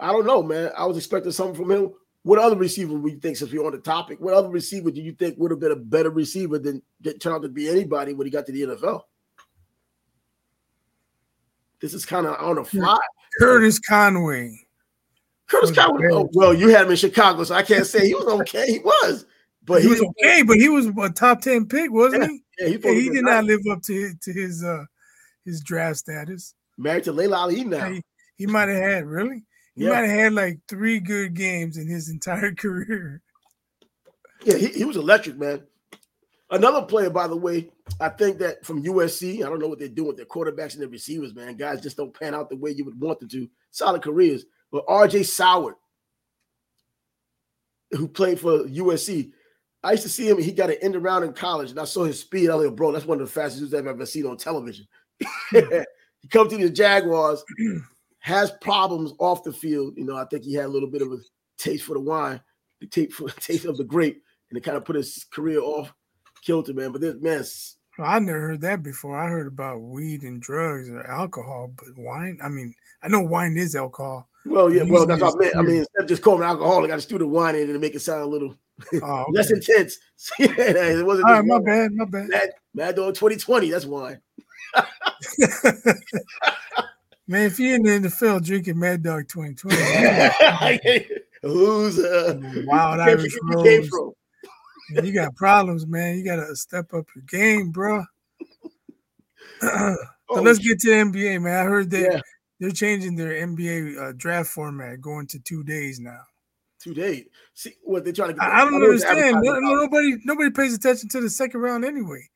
I 0.00 0.10
don't 0.10 0.26
know, 0.26 0.42
man. 0.42 0.72
I 0.76 0.86
was 0.86 0.96
expecting 0.96 1.30
something 1.30 1.54
from 1.54 1.70
him. 1.70 1.92
What 2.28 2.40
other 2.40 2.56
receiver 2.56 2.92
would 2.92 3.10
you 3.10 3.18
think, 3.18 3.38
since 3.38 3.50
we're 3.50 3.64
on 3.64 3.72
the 3.72 3.78
topic, 3.78 4.20
what 4.20 4.34
other 4.34 4.50
receiver 4.50 4.90
do 4.90 5.00
you 5.00 5.12
think 5.12 5.38
would 5.38 5.50
have 5.50 5.60
been 5.60 5.72
a 5.72 5.76
better 5.76 6.10
receiver 6.10 6.58
than 6.58 6.82
get 7.00 7.22
turned 7.22 7.36
out 7.36 7.42
to 7.42 7.48
be 7.48 7.70
anybody 7.70 8.12
when 8.12 8.26
he 8.26 8.30
got 8.30 8.44
to 8.44 8.52
the 8.52 8.64
NFL? 8.64 9.00
This 11.80 11.94
is 11.94 12.04
kind 12.04 12.26
of 12.26 12.38
on 12.38 12.56
the 12.56 12.64
fly. 12.64 12.98
Curtis 13.38 13.78
Conway. 13.78 14.60
Curtis 15.46 15.70
Conway. 15.70 16.08
Oh, 16.12 16.28
well, 16.34 16.52
you 16.52 16.68
had 16.68 16.84
him 16.84 16.90
in 16.90 16.98
Chicago, 16.98 17.44
so 17.44 17.54
I 17.54 17.62
can't 17.62 17.86
say 17.86 18.06
he 18.06 18.14
was 18.14 18.26
okay. 18.42 18.72
He 18.72 18.80
was, 18.80 19.24
but 19.64 19.80
he, 19.80 19.88
he 19.88 19.88
was 19.88 20.02
okay. 20.02 20.42
But 20.42 20.58
he 20.58 20.68
was 20.68 20.84
a 20.84 21.08
top 21.08 21.40
ten 21.40 21.64
pick, 21.64 21.90
wasn't 21.90 22.24
yeah, 22.24 22.28
he? 22.28 22.42
Yeah, 22.58 22.68
he, 22.76 22.88
yeah, 22.94 23.00
he 23.04 23.08
did 23.08 23.24
not 23.24 23.44
live 23.44 23.60
up 23.72 23.80
to 23.84 24.12
to 24.12 24.32
his 24.34 24.62
uh 24.62 24.84
his 25.46 25.62
draft 25.62 26.00
status. 26.00 26.54
Married 26.76 27.04
to 27.04 27.12
Laila 27.12 27.38
Ali 27.38 27.64
now. 27.64 27.88
He, 27.88 28.02
he 28.36 28.46
might 28.46 28.68
have 28.68 28.82
had 28.82 29.06
really. 29.06 29.44
He 29.78 29.84
yeah. 29.84 29.90
might 29.90 30.08
have 30.08 30.18
had 30.18 30.32
like 30.32 30.58
three 30.66 30.98
good 30.98 31.34
games 31.34 31.76
in 31.76 31.86
his 31.86 32.08
entire 32.08 32.52
career. 32.56 33.22
Yeah, 34.44 34.56
he, 34.56 34.66
he 34.68 34.84
was 34.84 34.96
electric, 34.96 35.38
man. 35.38 35.62
Another 36.50 36.82
player, 36.82 37.10
by 37.10 37.28
the 37.28 37.36
way, 37.36 37.70
I 38.00 38.08
think 38.08 38.38
that 38.38 38.64
from 38.64 38.82
USC, 38.82 39.36
I 39.44 39.48
don't 39.48 39.60
know 39.60 39.68
what 39.68 39.78
they're 39.78 39.86
doing 39.86 40.08
with 40.08 40.16
their 40.16 40.26
quarterbacks 40.26 40.72
and 40.72 40.82
their 40.82 40.88
receivers, 40.88 41.32
man. 41.32 41.56
Guys 41.56 41.80
just 41.80 41.96
don't 41.96 42.12
pan 42.18 42.34
out 42.34 42.50
the 42.50 42.56
way 42.56 42.72
you 42.72 42.84
would 42.86 42.98
want 43.00 43.20
them 43.20 43.28
to. 43.28 43.48
Solid 43.70 44.02
careers. 44.02 44.46
But 44.72 44.86
RJ 44.86 45.20
Soward, 45.20 45.74
who 47.92 48.08
played 48.08 48.40
for 48.40 48.64
USC, 48.64 49.32
I 49.84 49.92
used 49.92 50.02
to 50.02 50.08
see 50.08 50.28
him. 50.28 50.42
He 50.42 50.50
got 50.50 50.70
an 50.70 50.78
end 50.82 50.96
around 50.96 51.22
in 51.22 51.34
college, 51.34 51.70
and 51.70 51.78
I 51.78 51.84
saw 51.84 52.02
his 52.04 52.18
speed. 52.18 52.50
I 52.50 52.56
was 52.56 52.66
like, 52.66 52.76
bro, 52.76 52.90
that's 52.90 53.06
one 53.06 53.20
of 53.20 53.26
the 53.28 53.32
fastest 53.32 53.60
dudes 53.60 53.74
I've 53.74 53.86
ever 53.86 54.06
seen 54.06 54.26
on 54.26 54.36
television. 54.38 54.86
he 55.50 56.28
comes 56.30 56.50
to 56.50 56.58
the 56.58 56.68
Jaguars, 56.68 57.44
has 58.28 58.52
problems 58.60 59.12
off 59.18 59.42
the 59.42 59.52
field. 59.52 59.94
You 59.96 60.04
know, 60.04 60.16
I 60.16 60.24
think 60.26 60.44
he 60.44 60.54
had 60.54 60.66
a 60.66 60.68
little 60.68 60.90
bit 60.90 61.02
of 61.02 61.12
a 61.12 61.16
taste 61.56 61.84
for 61.84 61.94
the 61.94 62.00
wine, 62.00 62.40
the 62.80 62.86
taste 62.86 63.14
for 63.14 63.28
the 63.28 63.32
taste 63.40 63.64
of 63.64 63.76
the 63.76 63.84
grape, 63.84 64.22
and 64.50 64.58
it 64.58 64.62
kind 64.62 64.76
of 64.76 64.84
put 64.84 64.96
his 64.96 65.26
career 65.32 65.60
off 65.60 65.92
kilter, 66.42 66.74
man. 66.74 66.92
But 66.92 67.00
this 67.00 67.16
man, 67.20 67.44
I 67.98 68.18
never 68.18 68.40
heard 68.40 68.60
that 68.60 68.82
before. 68.82 69.16
I 69.16 69.28
heard 69.28 69.46
about 69.46 69.80
weed 69.80 70.22
and 70.22 70.40
drugs 70.40 70.90
or 70.90 71.04
alcohol, 71.06 71.72
but 71.74 71.96
wine. 71.96 72.38
I 72.42 72.48
mean, 72.48 72.74
I 73.02 73.08
know 73.08 73.20
wine 73.20 73.56
is 73.56 73.74
alcohol. 73.74 74.28
Well, 74.44 74.72
yeah, 74.72 74.84
well, 74.84 75.06
that's 75.06 75.20
what 75.20 75.34
I 75.34 75.38
meant. 75.38 75.56
I 75.56 75.62
mean, 75.62 75.76
instead 75.78 76.02
of 76.02 76.08
just 76.08 76.22
calling 76.22 76.42
it 76.42 76.46
alcoholic, 76.46 76.90
I 76.90 76.96
just 76.96 77.08
threw 77.08 77.18
the 77.18 77.26
wine 77.26 77.54
in 77.56 77.68
it 77.68 77.72
to 77.72 77.78
make 77.78 77.94
it 77.94 78.00
sound 78.00 78.22
a 78.22 78.26
little 78.26 78.54
oh, 79.02 79.22
okay. 79.22 79.32
less 79.32 79.50
intense. 79.50 79.98
yeah, 80.38 80.48
it 80.58 81.06
wasn't. 81.06 81.28
All 81.28 81.34
right, 81.34 81.44
my 81.44 81.58
bad, 81.60 81.92
my 81.92 82.04
bad. 82.04 82.28
Mad, 82.28 82.50
Mad 82.74 82.96
Dog 82.96 83.14
2020. 83.14 83.70
That's 83.70 83.86
wine. 83.86 84.20
Man, 87.30 87.42
if 87.42 87.60
you're 87.60 87.74
in 87.74 87.82
the 87.82 88.08
NFL 88.08 88.42
drinking 88.42 88.78
Mad 88.78 89.02
Dog 89.02 89.28
2020, 89.28 89.76
who's 91.42 91.98
uh, 91.98 92.40
wild 92.64 93.00
Irish 93.00 93.34
rose? 93.42 93.90
you 95.04 95.12
got 95.12 95.36
problems, 95.36 95.86
man. 95.86 96.16
You 96.16 96.24
got 96.24 96.36
to 96.36 96.56
step 96.56 96.94
up 96.94 97.04
your 97.14 97.24
game, 97.24 97.70
bro. 97.70 98.02
so 99.60 99.96
oh, 100.30 100.40
let's 100.40 100.58
get 100.58 100.78
to 100.80 100.88
the 100.88 100.94
NBA, 100.94 101.42
man. 101.42 101.54
I 101.54 101.64
heard 101.64 101.90
that 101.90 102.12
yeah. 102.12 102.20
they're 102.60 102.70
changing 102.70 103.14
their 103.14 103.46
NBA 103.46 103.98
uh, 103.98 104.12
draft 104.16 104.48
format, 104.48 105.02
going 105.02 105.26
to 105.26 105.38
two 105.38 105.62
days 105.62 106.00
now. 106.00 106.22
Two 106.80 106.94
days. 106.94 107.26
See 107.52 107.74
what 107.82 108.04
they're 108.04 108.14
trying 108.14 108.28
to. 108.28 108.34
Get 108.36 108.42
I, 108.42 108.62
I 108.62 108.64
don't 108.64 108.82
understand. 108.82 109.42
No, 109.42 109.58
nobody, 109.58 110.16
nobody 110.24 110.48
pays 110.48 110.72
attention 110.72 111.10
to 111.10 111.20
the 111.20 111.28
second 111.28 111.60
round 111.60 111.84
anyway. 111.84 112.26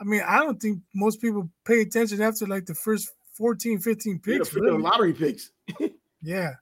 I 0.00 0.04
mean, 0.04 0.22
I 0.26 0.38
don't 0.38 0.58
think 0.58 0.80
most 0.94 1.20
people 1.20 1.50
pay 1.66 1.82
attention 1.82 2.22
after 2.22 2.46
like 2.46 2.64
the 2.64 2.74
first 2.74 3.10
14, 3.38 3.78
15 3.78 4.18
picks. 4.18 4.52
Yeah, 4.52 4.60
really. 4.60 4.82
lottery 4.82 5.12
picks. 5.12 5.52
yeah. 6.22 6.54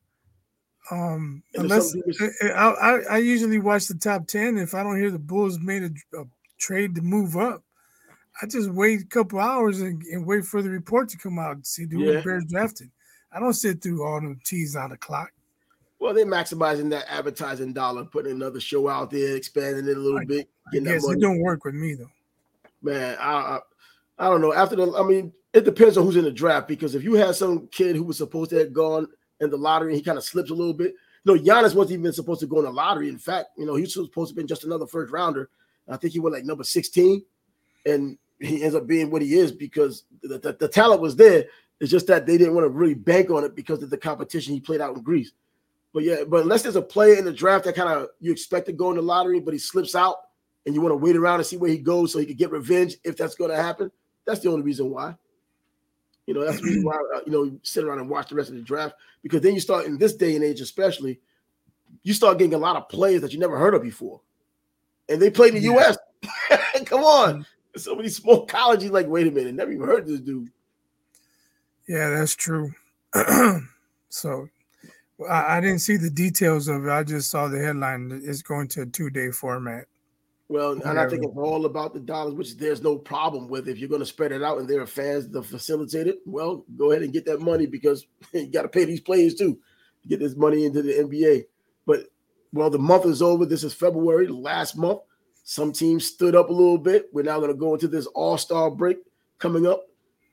Um, 0.90 1.42
unless 1.54 1.96
I, 2.44 2.48
I, 2.48 2.98
I, 3.10 3.16
usually 3.18 3.58
watch 3.58 3.86
the 3.86 3.94
top 3.94 4.28
10. 4.28 4.56
If 4.58 4.74
I 4.74 4.84
don't 4.84 5.00
hear 5.00 5.10
the 5.10 5.18
Bulls 5.18 5.58
made 5.58 5.82
a, 5.82 6.20
a 6.20 6.24
trade 6.58 6.94
to 6.94 7.02
move 7.02 7.36
up, 7.36 7.64
I 8.40 8.46
just 8.46 8.70
wait 8.70 9.00
a 9.00 9.06
couple 9.06 9.40
hours 9.40 9.80
and, 9.80 10.00
and, 10.04 10.24
wait 10.24 10.44
for 10.44 10.62
the 10.62 10.70
report 10.70 11.08
to 11.08 11.18
come 11.18 11.40
out 11.40 11.56
and 11.56 11.66
see 11.66 11.86
who 11.90 12.04
yeah. 12.04 12.12
the 12.18 12.22
Bears 12.22 12.44
drafted. 12.44 12.90
I 13.32 13.40
don't 13.40 13.54
sit 13.54 13.82
through 13.82 14.04
all 14.04 14.20
the 14.20 14.36
T's 14.44 14.76
on 14.76 14.90
the 14.90 14.96
clock. 14.96 15.32
Well, 15.98 16.14
they're 16.14 16.26
maximizing 16.26 16.90
that 16.90 17.06
advertising 17.08 17.72
dollar, 17.72 18.04
putting 18.04 18.32
another 18.32 18.60
show 18.60 18.88
out 18.88 19.10
there, 19.10 19.34
expanding 19.34 19.88
it 19.88 19.96
a 19.96 20.00
little 20.00 20.20
I, 20.20 20.24
bit. 20.24 20.48
I 20.72 20.78
guess 20.78 21.08
it 21.08 21.20
don't 21.20 21.40
work 21.40 21.64
with 21.64 21.74
me 21.74 21.94
though. 21.94 22.10
Man, 22.82 23.16
I, 23.18 23.32
I, 23.32 23.60
I 24.18 24.28
don't 24.28 24.40
know. 24.40 24.52
After 24.52 24.76
the, 24.76 24.92
I 24.94 25.02
mean, 25.02 25.32
it 25.52 25.64
depends 25.64 25.96
on 25.96 26.04
who's 26.04 26.16
in 26.16 26.24
the 26.24 26.32
draft 26.32 26.68
because 26.68 26.94
if 26.94 27.02
you 27.02 27.14
had 27.14 27.34
some 27.34 27.68
kid 27.68 27.96
who 27.96 28.04
was 28.04 28.18
supposed 28.18 28.50
to 28.50 28.56
have 28.56 28.72
gone 28.72 29.08
in 29.40 29.50
the 29.50 29.56
lottery 29.56 29.88
and 29.88 29.96
he 29.96 30.02
kind 30.02 30.18
of 30.18 30.24
slips 30.24 30.50
a 30.50 30.54
little 30.54 30.74
bit. 30.74 30.94
You 31.24 31.34
know, 31.34 31.42
Giannis 31.42 31.74
wasn't 31.74 32.00
even 32.00 32.12
supposed 32.12 32.40
to 32.40 32.46
go 32.46 32.58
in 32.58 32.64
the 32.64 32.70
lottery. 32.70 33.08
In 33.08 33.18
fact, 33.18 33.48
you 33.58 33.66
know, 33.66 33.74
he 33.74 33.82
was 33.82 33.94
supposed 33.94 34.34
to 34.34 34.40
be 34.40 34.46
just 34.46 34.64
another 34.64 34.86
first 34.86 35.12
rounder. 35.12 35.50
I 35.88 35.96
think 35.96 36.12
he 36.12 36.20
went 36.20 36.34
like 36.34 36.44
number 36.44 36.64
16, 36.64 37.24
and 37.84 38.18
he 38.40 38.62
ends 38.62 38.74
up 38.74 38.86
being 38.86 39.10
what 39.10 39.22
he 39.22 39.34
is 39.34 39.52
because 39.52 40.04
the, 40.22 40.38
the, 40.38 40.52
the 40.58 40.68
talent 40.68 41.00
was 41.00 41.14
there. 41.14 41.44
It's 41.80 41.90
just 41.90 42.06
that 42.08 42.26
they 42.26 42.38
didn't 42.38 42.54
want 42.54 42.64
to 42.64 42.70
really 42.70 42.94
bank 42.94 43.30
on 43.30 43.44
it 43.44 43.54
because 43.54 43.82
of 43.82 43.90
the 43.90 43.98
competition 43.98 44.54
he 44.54 44.60
played 44.60 44.80
out 44.80 44.96
in 44.96 45.02
Greece. 45.02 45.32
But 45.92 46.04
yeah, 46.04 46.24
but 46.26 46.42
unless 46.42 46.62
there's 46.62 46.76
a 46.76 46.82
player 46.82 47.14
in 47.14 47.24
the 47.24 47.32
draft 47.32 47.64
that 47.64 47.74
kind 47.74 47.88
of 47.88 48.08
you 48.20 48.32
expect 48.32 48.66
to 48.66 48.72
go 48.72 48.90
in 48.90 48.96
the 48.96 49.02
lottery, 49.02 49.40
but 49.40 49.54
he 49.54 49.58
slips 49.58 49.94
out 49.94 50.16
and 50.64 50.74
you 50.74 50.80
want 50.80 50.92
to 50.92 50.96
wait 50.96 51.16
around 51.16 51.36
and 51.36 51.46
see 51.46 51.56
where 51.56 51.70
he 51.70 51.78
goes 51.78 52.12
so 52.12 52.18
he 52.18 52.26
could 52.26 52.36
get 52.36 52.50
revenge 52.50 52.96
if 53.04 53.16
that's 53.16 53.34
going 53.34 53.50
to 53.50 53.56
happen, 53.56 53.90
that's 54.26 54.40
the 54.40 54.50
only 54.50 54.62
reason 54.62 54.90
why. 54.90 55.16
You 56.26 56.34
know, 56.34 56.44
that's 56.44 56.58
the 56.58 56.64
reason 56.64 56.84
why 56.84 56.96
uh, 57.14 57.20
you 57.24 57.32
know 57.32 57.58
sit 57.62 57.84
around 57.84 58.00
and 58.00 58.08
watch 58.08 58.28
the 58.28 58.34
rest 58.34 58.50
of 58.50 58.56
the 58.56 58.62
draft 58.62 58.96
because 59.22 59.40
then 59.40 59.54
you 59.54 59.60
start 59.60 59.86
in 59.86 59.98
this 59.98 60.14
day 60.14 60.34
and 60.34 60.44
age, 60.44 60.60
especially, 60.60 61.20
you 62.02 62.12
start 62.12 62.38
getting 62.38 62.54
a 62.54 62.58
lot 62.58 62.76
of 62.76 62.88
players 62.88 63.22
that 63.22 63.32
you 63.32 63.38
never 63.38 63.58
heard 63.58 63.74
of 63.74 63.82
before, 63.82 64.20
and 65.08 65.22
they 65.22 65.30
play 65.30 65.48
in 65.48 65.54
the 65.54 65.60
yeah. 65.60 65.72
U.S. 65.72 65.98
Come 66.84 67.04
on, 67.04 67.46
so 67.76 67.94
many 67.94 68.08
small 68.08 68.44
colleges. 68.46 68.90
Like, 68.90 69.06
wait 69.06 69.26
a 69.26 69.30
minute, 69.30 69.54
never 69.54 69.72
even 69.72 69.86
heard 69.86 70.06
this 70.06 70.20
dude. 70.20 70.50
Yeah, 71.88 72.10
that's 72.10 72.34
true. 72.34 72.72
so, 74.08 74.48
I, 75.28 75.58
I 75.58 75.60
didn't 75.60 75.78
see 75.78 75.96
the 75.96 76.10
details 76.10 76.66
of 76.66 76.86
it. 76.86 76.90
I 76.90 77.04
just 77.04 77.30
saw 77.30 77.46
the 77.46 77.58
headline. 77.58 78.20
It's 78.24 78.42
going 78.42 78.66
to 78.68 78.82
a 78.82 78.86
two-day 78.86 79.30
format. 79.30 79.86
Well, 80.48 80.72
and 80.72 80.98
I 80.98 81.08
think 81.08 81.24
it's 81.24 81.36
all 81.36 81.66
about 81.66 81.92
the 81.92 81.98
dollars, 81.98 82.34
which 82.34 82.56
there's 82.56 82.82
no 82.82 82.96
problem 82.96 83.48
with. 83.48 83.68
If 83.68 83.78
you're 83.78 83.88
going 83.88 84.00
to 84.00 84.06
spread 84.06 84.30
it 84.30 84.44
out 84.44 84.58
and 84.58 84.68
there 84.68 84.80
are 84.80 84.86
fans 84.86 85.26
to 85.32 85.42
facilitate 85.42 86.06
it, 86.06 86.20
well, 86.24 86.64
go 86.76 86.92
ahead 86.92 87.02
and 87.02 87.12
get 87.12 87.26
that 87.26 87.40
money 87.40 87.66
because 87.66 88.06
you 88.32 88.46
got 88.46 88.62
to 88.62 88.68
pay 88.68 88.84
these 88.84 89.00
players 89.00 89.34
too 89.34 89.58
to 90.02 90.08
get 90.08 90.20
this 90.20 90.36
money 90.36 90.64
into 90.64 90.82
the 90.82 90.92
NBA. 90.92 91.46
But 91.84 92.06
well, 92.52 92.70
the 92.70 92.78
month 92.78 93.06
is 93.06 93.22
over. 93.22 93.44
This 93.44 93.64
is 93.64 93.74
February, 93.74 94.28
last 94.28 94.76
month. 94.76 95.00
Some 95.42 95.72
teams 95.72 96.06
stood 96.06 96.36
up 96.36 96.48
a 96.48 96.52
little 96.52 96.78
bit. 96.78 97.08
We're 97.12 97.22
now 97.22 97.38
going 97.38 97.52
to 97.52 97.58
go 97.58 97.74
into 97.74 97.88
this 97.88 98.06
All 98.06 98.38
Star 98.38 98.70
break 98.70 98.98
coming 99.38 99.66
up, 99.66 99.84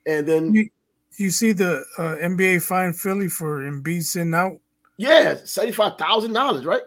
and 0.06 0.28
then 0.28 0.54
you, 0.54 0.70
you 1.18 1.32
see 1.32 1.54
the 1.54 1.84
uh, 1.98 2.16
NBA 2.22 2.62
fine 2.62 2.94
Philly 2.94 3.30
for 3.30 3.62
Embiid 3.62 4.04
sitting 4.04 4.34
out 4.36 4.60
Yeah, 4.98 5.38
seventy-five 5.44 5.98
thousand 5.98 6.34
dollars, 6.34 6.66
right? 6.66 6.84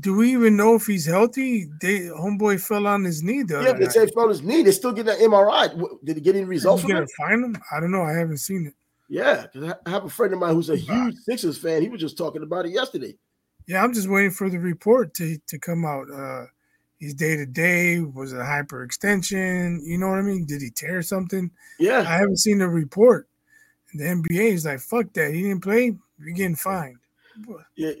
Do 0.00 0.16
we 0.16 0.32
even 0.32 0.56
know 0.56 0.74
if 0.74 0.86
he's 0.86 1.06
healthy? 1.06 1.68
They 1.80 2.00
homeboy 2.00 2.60
fell 2.60 2.86
on 2.86 3.04
his 3.04 3.22
knee. 3.22 3.42
The 3.42 3.62
yeah, 3.62 3.72
they 3.72 3.88
say 3.88 4.06
fell 4.08 4.24
on 4.24 4.28
his 4.28 4.42
knee. 4.42 4.62
They're 4.62 4.72
still 4.72 4.92
getting 4.92 5.12
an 5.12 5.30
MRI. 5.30 6.04
Did 6.04 6.16
he 6.16 6.22
get 6.22 6.36
any 6.36 6.44
results? 6.44 6.84
Did 6.84 7.08
find 7.16 7.44
him? 7.44 7.62
I 7.72 7.80
don't 7.80 7.90
know. 7.90 8.02
I 8.02 8.12
haven't 8.12 8.38
seen 8.38 8.66
it. 8.66 8.74
Yeah, 9.08 9.46
because 9.52 9.74
I 9.86 9.90
have 9.90 10.04
a 10.04 10.10
friend 10.10 10.32
of 10.32 10.38
mine 10.38 10.54
who's 10.54 10.70
a 10.70 10.76
huge 10.76 11.16
Sixers 11.16 11.58
fan. 11.58 11.82
He 11.82 11.88
was 11.88 12.00
just 12.00 12.18
talking 12.18 12.42
about 12.42 12.66
it 12.66 12.72
yesterday. 12.72 13.16
Yeah, 13.66 13.82
I'm 13.82 13.92
just 13.92 14.08
waiting 14.08 14.30
for 14.30 14.50
the 14.50 14.58
report 14.58 15.14
to 15.14 15.38
to 15.48 15.58
come 15.58 15.84
out. 15.84 16.10
Uh 16.10 16.46
he's 16.98 17.14
day 17.14 17.36
to 17.36 17.46
day. 17.46 18.00
Was 18.00 18.32
it 18.32 18.38
a 18.38 18.42
hyperextension? 18.42 19.80
You 19.82 19.98
know 19.98 20.08
what 20.08 20.18
I 20.18 20.22
mean? 20.22 20.44
Did 20.44 20.60
he 20.60 20.70
tear 20.70 21.02
something? 21.02 21.50
Yeah, 21.78 22.00
I 22.00 22.16
haven't 22.18 22.38
seen 22.38 22.58
the 22.58 22.68
report. 22.68 23.28
The 23.94 24.04
NBA 24.04 24.52
is 24.52 24.64
like, 24.66 24.80
fuck 24.80 25.12
that. 25.14 25.32
He 25.32 25.42
didn't 25.42 25.62
play. 25.62 25.96
You're 26.18 26.34
getting 26.34 26.54
fined. 26.54 26.98
Yeah, 27.74 27.92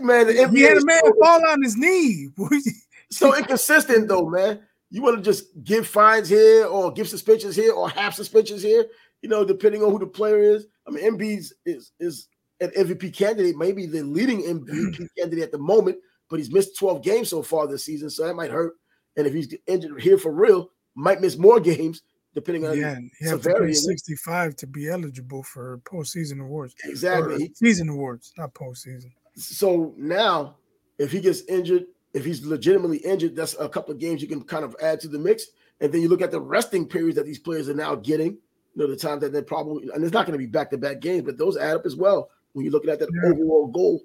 man. 0.00 0.26
The 0.26 0.48
he 0.52 0.62
had 0.62 0.76
a 0.76 0.84
man 0.84 1.00
fall 1.22 1.46
on 1.48 1.62
his 1.62 1.76
knee. 1.76 2.28
so 3.10 3.36
inconsistent 3.36 4.08
though, 4.08 4.28
man. 4.28 4.60
You 4.90 5.02
want 5.02 5.16
to 5.16 5.22
just 5.22 5.46
give 5.64 5.86
fines 5.86 6.28
here 6.28 6.66
or 6.66 6.92
give 6.92 7.08
suspensions 7.08 7.56
here 7.56 7.72
or 7.72 7.88
half 7.88 8.14
suspensions 8.14 8.62
here, 8.62 8.86
you 9.20 9.28
know, 9.28 9.44
depending 9.44 9.82
on 9.82 9.90
who 9.90 9.98
the 9.98 10.06
player 10.06 10.38
is. 10.38 10.66
I 10.86 10.90
mean, 10.90 11.04
Embiid's 11.04 11.52
is 11.64 11.92
is 11.98 12.28
an 12.60 12.70
MVP 12.70 13.14
candidate, 13.14 13.56
maybe 13.56 13.86
the 13.86 14.02
leading 14.02 14.42
MVP 14.42 14.96
mm. 14.96 15.08
candidate 15.18 15.44
at 15.44 15.52
the 15.52 15.58
moment, 15.58 15.98
but 16.30 16.38
he's 16.38 16.52
missed 16.52 16.78
12 16.78 17.02
games 17.02 17.28
so 17.28 17.42
far 17.42 17.66
this 17.66 17.84
season, 17.84 18.08
so 18.08 18.26
that 18.26 18.34
might 18.34 18.50
hurt. 18.50 18.74
And 19.16 19.26
if 19.26 19.34
he's 19.34 19.54
injured 19.66 20.00
here 20.00 20.18
for 20.18 20.32
real, 20.32 20.70
might 20.94 21.20
miss 21.20 21.36
more 21.36 21.60
games 21.60 22.02
depending 22.34 22.66
on 22.66 22.78
yeah, 22.78 22.98
he 23.18 23.26
have 23.26 23.40
to 23.40 23.74
65 23.74 24.56
to 24.56 24.66
be 24.66 24.90
eligible 24.90 25.42
for 25.42 25.78
postseason 25.78 26.40
awards. 26.40 26.74
Exactly, 26.84 27.46
or 27.46 27.48
season 27.54 27.88
awards, 27.88 28.32
not 28.36 28.52
postseason. 28.54 29.10
So 29.36 29.94
now, 29.96 30.56
if 30.98 31.12
he 31.12 31.20
gets 31.20 31.42
injured, 31.42 31.84
if 32.14 32.24
he's 32.24 32.44
legitimately 32.44 32.98
injured, 32.98 33.36
that's 33.36 33.54
a 33.60 33.68
couple 33.68 33.92
of 33.92 34.00
games 34.00 34.22
you 34.22 34.28
can 34.28 34.42
kind 34.42 34.64
of 34.64 34.74
add 34.80 35.00
to 35.00 35.08
the 35.08 35.18
mix. 35.18 35.46
And 35.80 35.92
then 35.92 36.00
you 36.00 36.08
look 36.08 36.22
at 36.22 36.30
the 36.30 36.40
resting 36.40 36.86
periods 36.86 37.16
that 37.16 37.26
these 37.26 37.38
players 37.38 37.68
are 37.68 37.74
now 37.74 37.94
getting. 37.94 38.38
You 38.74 38.82
know, 38.82 38.86
the 38.86 38.96
time 38.96 39.20
that 39.20 39.32
they're 39.32 39.42
probably, 39.42 39.88
and 39.94 40.02
it's 40.02 40.12
not 40.12 40.26
going 40.26 40.38
to 40.38 40.44
be 40.44 40.50
back 40.50 40.70
to 40.70 40.78
back 40.78 41.00
games, 41.00 41.24
but 41.24 41.38
those 41.38 41.56
add 41.56 41.76
up 41.76 41.86
as 41.86 41.96
well 41.96 42.30
when 42.52 42.64
you're 42.64 42.72
looking 42.72 42.90
at 42.90 42.98
that 42.98 43.10
yeah. 43.12 43.30
overall 43.30 43.66
goal. 43.66 44.02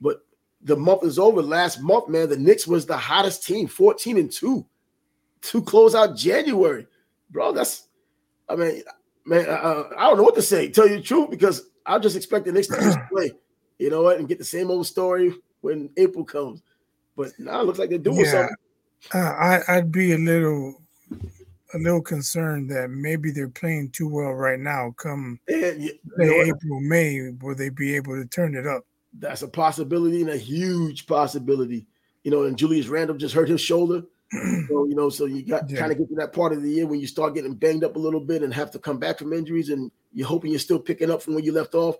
But 0.00 0.24
the 0.62 0.76
month 0.76 1.04
is 1.04 1.18
over. 1.18 1.42
Last 1.42 1.80
month, 1.80 2.08
man, 2.08 2.28
the 2.28 2.36
Knicks 2.36 2.66
was 2.66 2.86
the 2.86 2.96
hottest 2.96 3.46
team, 3.46 3.66
14 3.66 4.16
and 4.18 4.30
2 4.30 4.66
to 5.42 5.62
close 5.62 5.94
out 5.94 6.16
January. 6.16 6.86
Bro, 7.30 7.52
that's, 7.52 7.88
I 8.48 8.56
mean, 8.56 8.82
man, 9.24 9.46
uh, 9.48 9.84
I 9.96 10.08
don't 10.08 10.18
know 10.18 10.22
what 10.22 10.34
to 10.36 10.42
say, 10.42 10.70
tell 10.70 10.88
you 10.88 10.96
the 10.96 11.02
truth, 11.02 11.30
because 11.30 11.68
I 11.84 11.98
just 11.98 12.16
expect 12.16 12.46
the 12.46 12.52
Knicks 12.52 12.68
to 12.68 12.76
just 12.76 12.98
play, 13.10 13.32
you 13.82 13.90
know 13.90 14.02
what, 14.02 14.18
and 14.18 14.28
get 14.28 14.38
the 14.38 14.44
same 14.44 14.70
old 14.70 14.86
story 14.86 15.34
when 15.60 15.90
April 15.96 16.24
comes. 16.24 16.62
But 17.16 17.32
now 17.38 17.60
it 17.60 17.64
looks 17.64 17.80
like 17.80 17.90
they're 17.90 17.98
doing 17.98 18.20
yeah, 18.20 18.30
something. 18.30 18.56
Uh, 19.12 19.18
I, 19.18 19.60
I'd 19.68 19.90
be 19.90 20.12
a 20.12 20.18
little 20.18 20.80
a 21.74 21.78
little 21.78 22.00
concerned 22.00 22.70
that 22.70 22.90
maybe 22.90 23.32
they're 23.32 23.48
playing 23.48 23.90
too 23.90 24.08
well 24.08 24.34
right 24.34 24.60
now. 24.60 24.94
Come 24.96 25.40
yeah, 25.48 25.72
April, 26.20 26.80
May, 26.80 27.30
will 27.40 27.56
they 27.56 27.70
be 27.70 27.96
able 27.96 28.14
to 28.14 28.24
turn 28.26 28.54
it 28.54 28.68
up? 28.68 28.84
That's 29.18 29.42
a 29.42 29.48
possibility 29.48 30.20
and 30.20 30.30
a 30.30 30.36
huge 30.36 31.06
possibility. 31.06 31.84
You 32.22 32.30
know, 32.30 32.44
and 32.44 32.56
Julius 32.56 32.86
Randle 32.86 33.16
just 33.16 33.34
hurt 33.34 33.48
his 33.48 33.60
shoulder. 33.60 34.04
so, 34.68 34.86
you 34.86 34.94
know, 34.94 35.10
so 35.10 35.24
you 35.26 35.44
got 35.44 35.68
yeah. 35.68 35.80
kind 35.80 35.90
of 35.90 35.98
get 35.98 36.08
to 36.08 36.14
that 36.14 36.32
part 36.32 36.52
of 36.52 36.62
the 36.62 36.70
year 36.70 36.86
when 36.86 37.00
you 37.00 37.08
start 37.08 37.34
getting 37.34 37.54
banged 37.54 37.82
up 37.82 37.96
a 37.96 37.98
little 37.98 38.20
bit 38.20 38.42
and 38.42 38.54
have 38.54 38.70
to 38.70 38.78
come 38.78 38.98
back 38.98 39.18
from 39.18 39.32
injuries, 39.32 39.70
and 39.70 39.90
you're 40.12 40.28
hoping 40.28 40.52
you're 40.52 40.60
still 40.60 40.78
picking 40.78 41.10
up 41.10 41.20
from 41.20 41.34
where 41.34 41.42
you 41.42 41.52
left 41.52 41.74
off. 41.74 41.96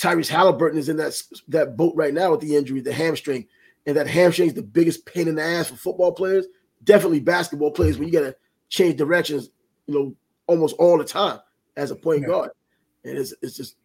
Tyrese 0.00 0.28
Halliburton 0.28 0.78
is 0.78 0.88
in 0.88 0.96
that 0.98 1.20
that 1.48 1.76
boat 1.76 1.94
right 1.96 2.14
now 2.14 2.30
with 2.30 2.40
the 2.40 2.56
injury, 2.56 2.80
the 2.80 2.92
hamstring, 2.92 3.46
and 3.86 3.96
that 3.96 4.06
hamstring 4.06 4.48
is 4.48 4.54
the 4.54 4.62
biggest 4.62 5.04
pain 5.04 5.28
in 5.28 5.34
the 5.34 5.42
ass 5.42 5.68
for 5.68 5.76
football 5.76 6.12
players. 6.12 6.46
Definitely 6.84 7.20
basketball 7.20 7.72
players 7.72 7.98
when 7.98 8.08
you 8.08 8.12
got 8.12 8.20
to 8.26 8.36
change 8.68 8.96
directions, 8.96 9.50
you 9.86 9.94
know, 9.94 10.14
almost 10.46 10.76
all 10.78 10.98
the 10.98 11.04
time 11.04 11.40
as 11.76 11.90
a 11.90 11.96
point 11.96 12.22
yeah. 12.22 12.28
guard, 12.28 12.50
and 13.04 13.18
it's 13.18 13.34
it's 13.42 13.56
just 13.56 13.76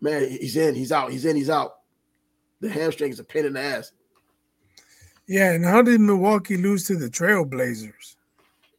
man, 0.00 0.28
he's 0.28 0.56
in, 0.56 0.74
he's 0.74 0.92
out, 0.92 1.10
he's 1.10 1.24
in, 1.24 1.36
he's 1.36 1.50
out 1.50 1.76
the 2.62 2.70
hamstring 2.70 3.10
is 3.10 3.18
a 3.18 3.24
pain 3.24 3.44
in 3.44 3.52
the 3.52 3.60
ass. 3.60 3.92
Yeah, 5.26 5.52
and 5.52 5.64
how 5.64 5.82
did 5.82 6.00
Milwaukee 6.00 6.56
lose 6.56 6.86
to 6.86 6.96
the 6.96 7.08
Trailblazers? 7.08 8.16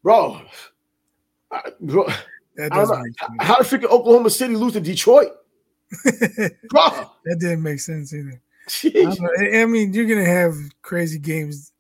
Bro, 0.02 0.42
I, 1.52 1.62
bro 1.80 2.08
doesn't 2.56 3.16
how 3.40 3.58
did 3.58 3.68
freaking 3.68 3.90
Oklahoma 3.90 4.30
City 4.30 4.56
lose 4.56 4.74
to 4.74 4.82
Detroit? 4.82 5.32
that 6.04 7.38
didn't 7.40 7.64
make 7.64 7.80
sense 7.80 8.14
either. 8.14 8.42
I, 8.84 9.62
I, 9.62 9.66
mean, 9.66 9.94
you're 9.94 10.06
gonna 10.06 10.26
have 10.26 10.56
crazy 10.82 11.20
games 11.20 11.74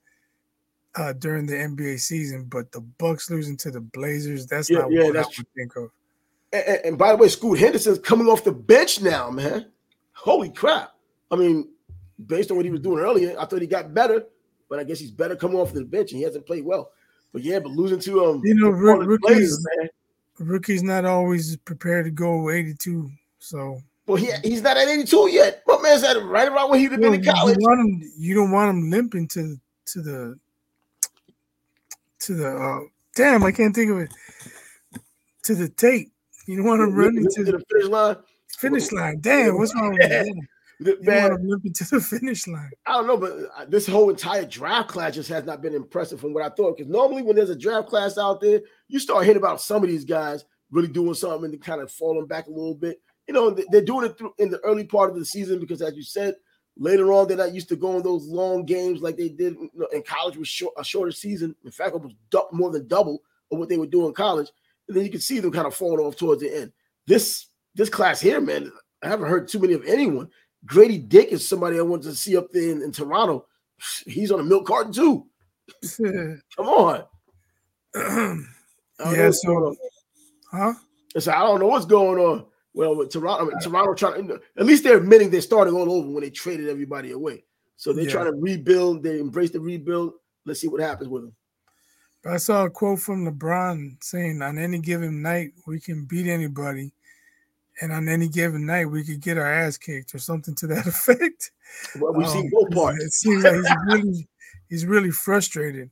uh, 0.95 1.13
during 1.13 1.45
the 1.45 1.53
NBA 1.53 1.99
season, 1.99 2.45
but 2.45 2.71
the 2.71 2.81
Bucks 2.81 3.29
losing 3.29 3.57
to 3.57 3.71
the 3.71 3.81
Blazers—that's 3.81 4.69
yeah, 4.69 4.79
not 4.79 4.91
yeah, 4.91 5.03
what 5.05 5.13
that's 5.13 5.27
I 5.27 5.33
would 5.39 5.47
think 5.55 5.75
of. 5.75 5.89
And, 6.51 6.85
and, 6.85 6.97
by 6.97 7.11
the 7.11 7.17
way, 7.17 7.29
Scoot 7.29 7.57
Henderson's 7.57 7.99
coming 7.99 8.27
off 8.27 8.43
the 8.43 8.51
bench 8.51 9.01
now, 9.01 9.29
man. 9.29 9.71
Holy 10.11 10.49
crap! 10.49 10.91
I 11.31 11.35
mean, 11.35 11.69
based 12.27 12.51
on 12.51 12.57
what 12.57 12.65
he 12.65 12.71
was 12.71 12.81
doing 12.81 12.99
earlier, 12.99 13.35
I 13.39 13.45
thought 13.45 13.61
he 13.61 13.67
got 13.67 13.93
better, 13.93 14.25
but 14.69 14.79
I 14.79 14.83
guess 14.83 14.99
he's 14.99 15.11
better 15.11 15.35
coming 15.35 15.57
off 15.57 15.73
the 15.73 15.83
bench 15.83 16.11
and 16.11 16.19
he 16.19 16.23
hasn't 16.23 16.45
played 16.45 16.65
well. 16.65 16.91
But 17.31 17.41
yeah, 17.41 17.59
but 17.59 17.71
losing 17.71 17.99
to 18.01 18.25
um, 18.25 18.41
you 18.43 18.53
know, 18.53 18.69
rookies, 18.69 19.19
players, 19.25 19.67
man. 19.77 19.89
rookies 20.39 20.83
not 20.83 21.05
always 21.05 21.57
prepared 21.57 22.05
to 22.05 22.11
go 22.11 22.51
82. 22.51 23.09
So 23.39 23.81
well, 24.05 24.17
he 24.17 24.31
he's 24.43 24.61
not 24.61 24.77
at 24.77 24.87
82 24.87 25.29
yet. 25.31 25.63
My 25.65 25.79
man's 25.81 26.03
at 26.03 26.21
right 26.23 26.47
around 26.47 26.69
when 26.69 26.79
he'd 26.79 26.91
have 26.91 26.99
been 26.99 27.13
in 27.13 27.23
college. 27.23 27.57
You, 27.59 27.71
him, 27.71 28.11
you, 28.17 28.35
don't 28.35 28.51
want 28.51 28.69
him 28.69 28.89
limping 28.89 29.27
to 29.29 29.55
to 29.85 30.01
the 30.01 30.39
to 32.19 32.35
the 32.35 32.55
uh, 32.55 32.79
damn, 33.15 33.43
I 33.43 33.51
can't 33.51 33.73
think 33.73 33.91
of 33.91 33.99
it. 33.99 34.13
To 35.43 35.55
the 35.55 35.69
tape. 35.69 36.11
You 36.47 36.57
don't 36.57 36.65
want 36.65 36.81
him 36.81 36.93
running 36.93 37.23
to, 37.23 37.45
to 37.45 37.51
the 37.53 37.63
finish 37.71 37.89
line. 37.89 38.15
Finish 38.57 38.91
line. 38.91 39.19
Damn, 39.21 39.57
what's 39.57 39.73
wrong 39.75 39.93
with 39.93 40.11
him? 40.11 40.47
man, 41.01 41.47
limping 41.47 41.73
to 41.73 41.85
the 41.85 42.01
finish 42.01 42.47
line. 42.47 42.71
I 42.85 42.93
don't 42.93 43.07
know, 43.07 43.17
but 43.17 43.31
uh, 43.57 43.65
this 43.67 43.87
whole 43.87 44.09
entire 44.09 44.45
draft 44.45 44.89
class 44.89 45.15
just 45.15 45.29
has 45.29 45.45
not 45.45 45.61
been 45.61 45.73
impressive 45.73 46.19
from 46.19 46.33
what 46.33 46.43
I 46.43 46.49
thought. 46.49 46.77
Because 46.77 46.91
normally, 46.91 47.21
when 47.21 47.35
there's 47.35 47.49
a 47.49 47.55
draft 47.55 47.87
class 47.87 48.17
out 48.17 48.41
there, 48.41 48.61
you 48.87 48.99
start 48.99 49.23
hearing 49.23 49.37
about 49.37 49.61
some 49.61 49.83
of 49.83 49.89
these 49.89 50.05
guys 50.05 50.43
really 50.71 50.87
doing 50.87 51.13
something 51.13 51.51
and 51.51 51.61
kind 51.61 51.81
of 51.81 51.91
falling 51.91 52.27
back 52.27 52.47
a 52.47 52.51
little 52.51 52.75
bit. 52.75 52.99
You 53.27 53.33
know, 53.33 53.55
they're 53.69 53.81
doing 53.81 54.05
it 54.05 54.17
through 54.17 54.33
in 54.37 54.49
the 54.49 54.59
early 54.59 54.83
part 54.83 55.09
of 55.09 55.17
the 55.17 55.25
season 55.25 55.59
because, 55.59 55.81
as 55.81 55.95
you 55.95 56.03
said, 56.03 56.35
later 56.77 57.13
on 57.13 57.27
they're 57.27 57.37
not 57.37 57.53
used 57.53 57.69
to 57.69 57.75
going 57.75 58.03
those 58.03 58.25
long 58.25 58.65
games 58.65 59.01
like 59.01 59.15
they 59.15 59.29
did 59.29 59.55
in 59.93 60.03
college 60.03 60.37
with 60.37 60.47
short, 60.47 60.73
a 60.77 60.83
shorter 60.83 61.11
season. 61.11 61.55
In 61.63 61.71
fact, 61.71 61.95
it 61.95 62.01
was 62.01 62.13
more 62.51 62.71
than 62.71 62.87
double 62.87 63.21
of 63.51 63.59
what 63.59 63.69
they 63.69 63.77
would 63.77 63.91
do 63.91 64.07
in 64.07 64.13
college. 64.13 64.49
And 64.87 64.97
then 64.97 65.05
you 65.05 65.11
can 65.11 65.21
see 65.21 65.39
them 65.39 65.51
kind 65.51 65.67
of 65.67 65.75
falling 65.75 66.05
off 66.05 66.17
towards 66.17 66.41
the 66.41 66.53
end. 66.53 66.73
This 67.07 67.47
this 67.75 67.89
class 67.89 68.19
here, 68.19 68.41
man, 68.41 68.71
I 69.01 69.07
haven't 69.07 69.29
heard 69.29 69.47
too 69.47 69.59
many 69.59 69.73
of 69.73 69.85
anyone 69.85 70.29
Gradey 70.65 71.07
Dick 71.07 71.29
is 71.29 71.47
somebody 71.47 71.77
I 71.77 71.81
wanted 71.81 72.09
to 72.09 72.15
see 72.15 72.37
up 72.37 72.51
there 72.51 72.71
in, 72.71 72.81
in 72.81 72.91
Toronto. 72.91 73.45
He's 74.05 74.31
on 74.31 74.39
a 74.39 74.43
milk 74.43 74.65
carton 74.65 74.93
too. 74.93 75.27
Come 75.97 76.67
on. 76.67 77.03
yeah, 78.99 79.31
so 79.31 79.75
huh? 80.51 80.73
So 81.17 81.31
I 81.31 81.39
don't 81.39 81.59
know 81.59 81.67
what's 81.67 81.85
going 81.85 82.19
on. 82.19 82.45
Well, 82.73 82.95
with 82.95 83.11
Toronto, 83.11 83.45
I 83.45 83.49
mean, 83.49 83.59
Toronto 83.59 83.93
trying 83.93 84.27
to, 84.29 84.41
at 84.57 84.65
least 84.65 84.83
they're 84.83 84.97
admitting 84.97 85.29
they're 85.29 85.41
starting 85.41 85.75
all 85.75 85.91
over 85.91 86.09
when 86.09 86.23
they 86.23 86.31
traded 86.31 86.69
everybody 86.69 87.11
away. 87.11 87.43
So 87.75 87.93
they're 87.93 88.05
yeah. 88.05 88.11
trying 88.11 88.25
to 88.25 88.39
rebuild. 88.39 89.03
They 89.03 89.19
embrace 89.19 89.51
the 89.51 89.59
rebuild. 89.59 90.13
Let's 90.45 90.61
see 90.61 90.67
what 90.67 90.81
happens 90.81 91.09
with 91.09 91.23
them. 91.23 91.35
I 92.25 92.37
saw 92.37 92.65
a 92.65 92.69
quote 92.69 92.99
from 92.99 93.27
LeBron 93.27 94.01
saying, 94.03 94.41
"On 94.41 94.57
any 94.57 94.79
given 94.79 95.21
night, 95.21 95.51
we 95.67 95.79
can 95.79 96.05
beat 96.05 96.27
anybody." 96.27 96.93
and 97.81 97.91
on 97.91 98.07
any 98.07 98.27
given 98.27 98.65
night 98.65 98.85
we 98.85 99.03
could 99.03 99.19
get 99.19 99.37
our 99.37 99.51
ass 99.51 99.77
kicked 99.77 100.13
or 100.13 100.19
something 100.19 100.55
to 100.55 100.67
that 100.67 100.87
effect. 100.87 101.51
Well, 101.99 102.13
we've 102.13 102.27
um, 102.27 102.33
seen 102.33 102.49
both 102.49 102.71
parts. 102.71 103.03
It 103.03 103.13
seems 103.13 103.43
like 103.43 103.55
he's 103.55 103.75
really 103.85 104.27
he's 104.69 104.85
really 104.85 105.11
frustrated. 105.11 105.89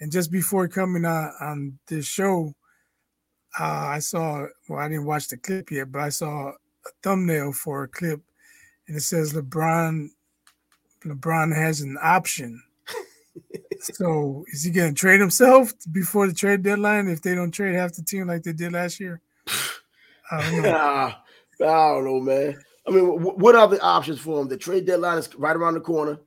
And 0.00 0.10
just 0.10 0.30
before 0.30 0.66
coming 0.68 1.04
on 1.04 1.32
on 1.40 1.78
this 1.86 2.06
show, 2.06 2.54
uh, 3.58 3.86
I 3.88 3.98
saw 3.98 4.46
well, 4.68 4.78
I 4.80 4.88
didn't 4.88 5.06
watch 5.06 5.28
the 5.28 5.36
clip 5.36 5.70
yet, 5.70 5.92
but 5.92 6.00
I 6.00 6.08
saw 6.08 6.48
a 6.48 6.90
thumbnail 7.02 7.52
for 7.52 7.84
a 7.84 7.88
clip, 7.88 8.20
and 8.88 8.96
it 8.96 9.02
says 9.02 9.32
LeBron 9.32 10.08
LeBron 11.04 11.54
has 11.54 11.80
an 11.80 11.98
option. 12.02 12.62
so 13.80 14.44
is 14.52 14.64
he 14.64 14.70
going 14.70 14.94
to 14.94 14.98
trade 14.98 15.20
himself 15.20 15.72
before 15.90 16.26
the 16.26 16.34
trade 16.34 16.62
deadline 16.62 17.08
if 17.08 17.22
they 17.22 17.34
don't 17.34 17.50
trade 17.50 17.74
half 17.74 17.92
the 17.92 18.02
team 18.02 18.26
like 18.26 18.42
they 18.42 18.52
did 18.52 18.72
last 18.72 19.00
year? 19.00 19.20
I 20.30 20.50
don't 20.50 20.62
know. 20.62 21.12
I 21.66 21.92
don't 21.92 22.04
know, 22.04 22.20
man. 22.20 22.58
I 22.86 22.90
mean, 22.90 23.04
what 23.04 23.54
are 23.54 23.68
the 23.68 23.80
options 23.80 24.18
for 24.18 24.38
them? 24.38 24.48
The 24.48 24.56
trade 24.56 24.86
deadline 24.86 25.18
is 25.18 25.32
right 25.36 25.54
around 25.54 25.74
the 25.74 25.80
corner. 25.80 26.18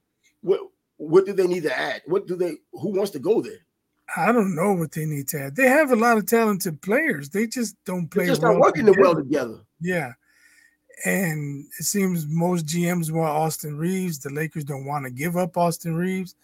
What 0.42 0.62
what 0.98 1.26
do 1.26 1.34
they 1.34 1.48
need 1.48 1.64
to 1.64 1.78
add? 1.78 2.04
What 2.06 2.28
do 2.28 2.36
they? 2.36 2.58
Who 2.72 2.96
wants 2.96 3.12
to 3.12 3.20
go 3.20 3.42
there? 3.42 3.64
I 4.16 4.32
don't 4.32 4.56
know 4.56 4.74
what 4.74 4.91
they 4.91 5.06
need 5.06 5.28
to 5.30 5.41
add. 5.41 5.56
They 5.56 5.68
have 5.68 5.91
a 5.91 5.95
lot 5.95 6.18
of 6.18 6.26
talented 6.26 6.82
players. 6.82 7.30
They 7.30 7.47
just 7.47 7.76
don't 7.86 8.08
play. 8.08 8.26
They're 8.26 8.34
just 8.34 8.43
well 8.43 8.53
not 8.53 8.62
working 8.62 8.86
together. 8.86 9.01
well 9.01 9.16
together. 9.16 9.60
Yeah, 9.82 10.14
And 11.06 11.66
it 11.80 11.84
seems 11.84 12.28
most 12.28 12.66
GMs 12.66 13.12
want 13.12 13.30
Austin 13.30 13.78
Reaves. 13.78 14.20
The 14.20 14.30
Lakers 14.30 14.64
don't 14.64 14.86
want 14.86 15.06
to 15.06 15.12
give 15.12 15.38
up 15.38 15.58
Austin 15.58 15.95
Reaves. 15.95 16.36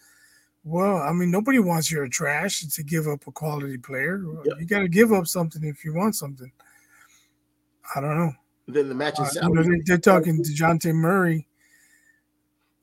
Well, 0.64 0.98
I 0.98 1.12
mean, 1.12 1.30
nobody 1.30 1.58
wants 1.58 1.90
your 1.90 2.06
trash 2.08 2.60
to 2.60 2.82
give 2.82 3.08
up 3.08 3.26
a 3.26 3.32
quality 3.32 3.78
player. 3.78 4.22
Yep. 4.44 4.60
You 4.60 4.66
got 4.66 4.80
to 4.80 4.88
give 4.88 5.12
up 5.12 5.26
something 5.26 5.64
if 5.64 5.84
you 5.84 5.94
want 5.94 6.14
something. 6.14 6.50
I 7.96 8.00
don't 8.00 8.16
know. 8.16 8.32
Then 8.68 8.88
the 8.88 8.94
match 8.94 9.18
is 9.18 9.36
uh, 9.36 9.48
you 9.48 9.54
know, 9.54 9.62
they, 9.62 9.80
they're 9.84 9.98
talking 9.98 10.42
to 10.42 10.50
Dejounte 10.50 10.94
Murray. 10.94 11.48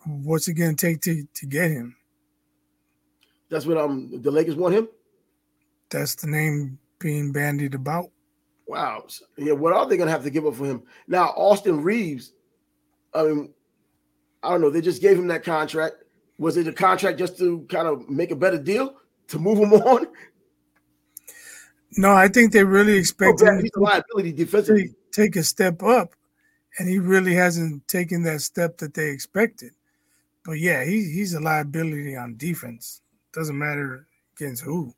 What's 0.06 0.48
it 0.48 0.54
going 0.54 0.76
to 0.76 0.88
take 0.88 1.02
to 1.02 1.26
to 1.36 1.46
get 1.46 1.72
him? 1.72 1.96
That's 3.50 3.66
what 3.66 3.78
um 3.78 4.22
the 4.22 4.32
Lakers 4.32 4.56
want 4.56 4.76
him. 4.76 4.88
That's 5.90 6.16
the 6.16 6.28
name 6.28 6.78
being 7.00 7.32
bandied 7.32 7.74
about. 7.74 8.12
Wow. 8.68 9.06
Yeah, 9.38 9.54
what 9.54 9.74
are 9.74 9.88
they 9.88 9.98
going 9.98 10.08
to 10.08 10.12
have 10.12 10.24
to 10.24 10.30
give 10.30 10.46
up 10.46 10.56
for 10.56 10.66
him 10.66 10.84
now? 11.08 11.30
Austin 11.30 11.82
Reaves, 11.82 12.34
I 13.16 13.24
mean, 13.24 13.54
I 14.44 14.52
don't 14.52 14.62
know. 14.62 14.70
They 14.70 14.82
just 14.82 15.02
gave 15.02 15.18
him 15.18 15.28
that 15.28 15.44
contract. 15.44 15.96
Was 16.38 16.56
it 16.56 16.68
a 16.68 16.74
contract 16.74 17.18
just 17.18 17.38
to 17.40 17.66
kind 17.70 17.88
of 17.88 18.08
make 18.10 18.32
a 18.32 18.36
better 18.36 18.60
deal 18.60 18.96
to 19.30 19.40
move 19.40 19.58
him 19.58 19.74
on? 19.74 20.08
No, 21.98 22.12
I 22.14 22.28
think 22.28 22.52
they 22.52 22.64
really 22.64 22.96
expect 22.96 23.42
oh, 23.42 23.48
him 23.48 23.64
to 23.74 23.80
liability 23.80 24.32
defensively. 24.34 24.94
take 25.12 25.36
a 25.36 25.44
step 25.44 25.82
up, 25.82 26.14
and 26.78 26.88
he 26.88 27.00
really 27.00 27.34
hasn't 27.34 27.88
taken 27.88 28.22
that 28.24 28.42
step 28.42 28.78
that 28.78 28.94
they 28.94 29.10
expected. 29.10 29.72
But 30.46 30.60
yeah, 30.60 30.86
he, 30.86 31.12
he's 31.12 31.34
a 31.34 31.40
liability 31.40 32.16
on 32.16 32.38
defense. 32.38 33.02
Doesn't 33.34 33.58
matter 33.58 34.08
against 34.36 34.64
who. 34.64 34.94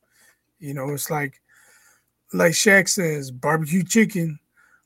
You 0.60 0.74
know, 0.74 0.90
it's 0.90 1.10
like 1.10 1.42
like 2.34 2.54
Shaq 2.54 2.88
says, 2.88 3.32
barbecue 3.32 3.84
chicken, 3.84 4.40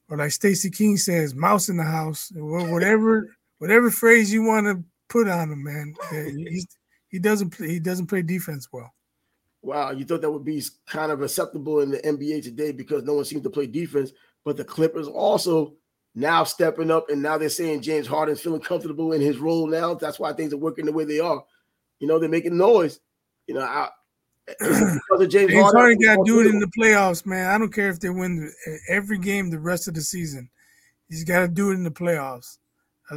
or 0.09 0.17
like 0.17 0.31
Stacey 0.31 0.69
King 0.69 0.97
says, 0.97 1.35
mouse 1.35 1.69
in 1.69 1.77
the 1.77 1.83
house. 1.83 2.31
Whatever 2.35 3.35
whatever 3.59 3.91
phrase 3.91 4.31
you 4.33 4.43
want 4.43 4.65
to 4.67 4.83
put 5.09 5.27
on 5.27 5.51
him, 5.51 5.63
man. 5.63 5.95
Eh, 6.11 6.31
he's, 6.49 6.67
he 7.07 7.19
doesn't 7.19 7.51
play, 7.51 7.69
he 7.69 7.79
doesn't 7.79 8.07
play 8.07 8.21
defense 8.21 8.67
well. 8.71 8.93
Wow, 9.61 9.91
you 9.91 10.05
thought 10.05 10.21
that 10.21 10.31
would 10.31 10.45
be 10.45 10.63
kind 10.87 11.11
of 11.11 11.21
acceptable 11.21 11.79
in 11.79 11.89
the 11.89 11.97
NBA 11.97 12.43
today 12.43 12.71
because 12.71 13.03
no 13.03 13.15
one 13.15 13.25
seems 13.25 13.41
to 13.43 13.49
play 13.49 13.65
defense, 13.65 14.11
but 14.43 14.57
the 14.57 14.63
Clippers 14.63 15.07
also 15.07 15.73
now 16.13 16.43
stepping 16.43 16.91
up, 16.91 17.09
and 17.09 17.21
now 17.21 17.37
they're 17.37 17.49
saying 17.49 17.81
James 17.81 18.07
Harden's 18.07 18.41
feeling 18.41 18.61
comfortable 18.61 19.13
in 19.13 19.21
his 19.21 19.37
role 19.37 19.67
now. 19.67 19.95
That's 19.95 20.19
why 20.19 20.33
things 20.33 20.53
are 20.53 20.57
working 20.57 20.85
the 20.85 20.91
way 20.91 21.03
they 21.03 21.19
are. 21.19 21.43
You 21.99 22.07
know, 22.07 22.19
they're 22.19 22.29
making 22.29 22.57
noise. 22.57 22.99
You 23.47 23.55
know, 23.55 23.61
I, 23.61 23.89
of 24.61 25.29
James, 25.29 25.51
James 25.51 25.71
Harden, 25.71 25.99
got 25.99 26.15
to 26.15 26.23
do 26.25 26.41
it 26.41 26.47
in 26.47 26.59
the 26.59 26.71
playoffs, 26.77 27.25
man. 27.25 27.49
I 27.49 27.57
don't 27.57 27.73
care 27.73 27.89
if 27.89 27.99
they 27.99 28.09
win 28.09 28.51
every 28.89 29.17
game 29.17 29.49
the 29.49 29.59
rest 29.59 29.87
of 29.87 29.95
the 29.95 30.01
season. 30.01 30.49
He's 31.09 31.23
got 31.23 31.39
to 31.39 31.47
do 31.47 31.71
it 31.71 31.75
in 31.75 31.83
the 31.83 31.91
playoffs. 31.91 32.57
I, 33.09 33.15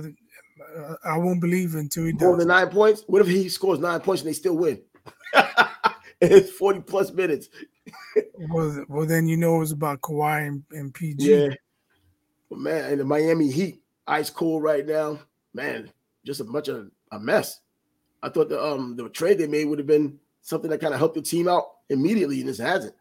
I 1.04 1.18
won't 1.18 1.40
believe 1.40 1.74
until 1.74 2.04
he 2.04 2.12
does. 2.12 2.22
More 2.22 2.36
than 2.36 2.48
nine 2.48 2.68
points. 2.68 3.04
What 3.06 3.22
if 3.22 3.28
he 3.28 3.48
scores 3.48 3.78
nine 3.78 4.00
points 4.00 4.22
and 4.22 4.28
they 4.28 4.34
still 4.34 4.56
win? 4.56 4.80
it's 6.20 6.50
forty 6.50 6.80
plus 6.80 7.12
minutes. 7.12 7.48
well, 8.50 8.84
well, 8.88 9.06
then 9.06 9.26
you 9.26 9.36
know 9.36 9.56
it 9.56 9.60
was 9.60 9.72
about 9.72 10.00
Kawhi 10.00 10.46
and, 10.46 10.62
and 10.72 10.92
PG. 10.92 11.30
Yeah, 11.30 11.54
but 12.50 12.58
man, 12.58 12.90
and 12.90 13.00
the 13.00 13.04
Miami 13.04 13.50
Heat, 13.50 13.82
ice 14.06 14.30
cold 14.30 14.62
right 14.62 14.86
now. 14.86 15.18
Man, 15.54 15.90
just 16.24 16.40
a 16.40 16.44
bunch 16.44 16.68
of 16.68 16.90
a 17.12 17.18
mess. 17.18 17.60
I 18.22 18.28
thought 18.28 18.48
the 18.48 18.62
um 18.62 18.96
the 18.96 19.08
trade 19.08 19.38
they 19.38 19.46
made 19.46 19.66
would 19.66 19.78
have 19.78 19.86
been 19.86 20.18
something 20.42 20.70
that 20.70 20.80
kind 20.80 20.94
of 20.94 20.98
helped 21.00 21.14
the 21.14 21.22
team 21.22 21.48
out 21.48 21.64
immediately, 21.88 22.40
and 22.40 22.48
this 22.48 22.58
hasn't. 22.58 22.94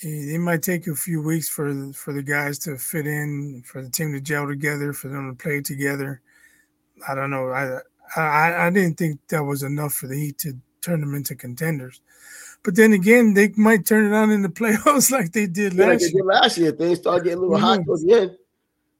It 0.00 0.40
might 0.40 0.62
take 0.62 0.86
a 0.88 0.94
few 0.94 1.22
weeks 1.22 1.48
for 1.48 1.92
for 1.92 2.12
the 2.12 2.22
guys 2.22 2.58
to 2.60 2.76
fit 2.76 3.06
in, 3.06 3.62
for 3.64 3.82
the 3.82 3.90
team 3.90 4.12
to 4.12 4.20
gel 4.20 4.46
together, 4.46 4.92
for 4.92 5.08
them 5.08 5.30
to 5.30 5.42
play 5.42 5.60
together. 5.60 6.20
I 7.08 7.14
don't 7.14 7.30
know. 7.30 7.50
I 7.50 7.78
I, 8.16 8.66
I 8.66 8.70
didn't 8.70 8.98
think 8.98 9.20
that 9.28 9.42
was 9.42 9.62
enough 9.62 9.94
for 9.94 10.06
the 10.06 10.16
Heat 10.16 10.38
to 10.38 10.56
turn 10.80 11.00
them 11.00 11.14
into 11.14 11.34
contenders. 11.34 12.00
But 12.62 12.76
then 12.76 12.92
again, 12.92 13.34
they 13.34 13.48
might 13.56 13.86
turn 13.86 14.12
it 14.12 14.16
on 14.16 14.30
in 14.30 14.42
the 14.42 14.48
playoffs 14.48 15.10
like 15.10 15.32
they 15.32 15.46
did 15.46 15.74
yeah, 15.74 15.86
last 15.86 16.02
like 16.02 16.14
year. 16.14 16.24
last 16.24 16.58
year, 16.58 16.72
things 16.72 16.98
start 16.98 17.24
getting 17.24 17.38
a 17.38 17.42
little 17.42 17.58
hot 17.58 17.84
towards 17.84 18.04
the 18.04 18.12
end. 18.12 18.36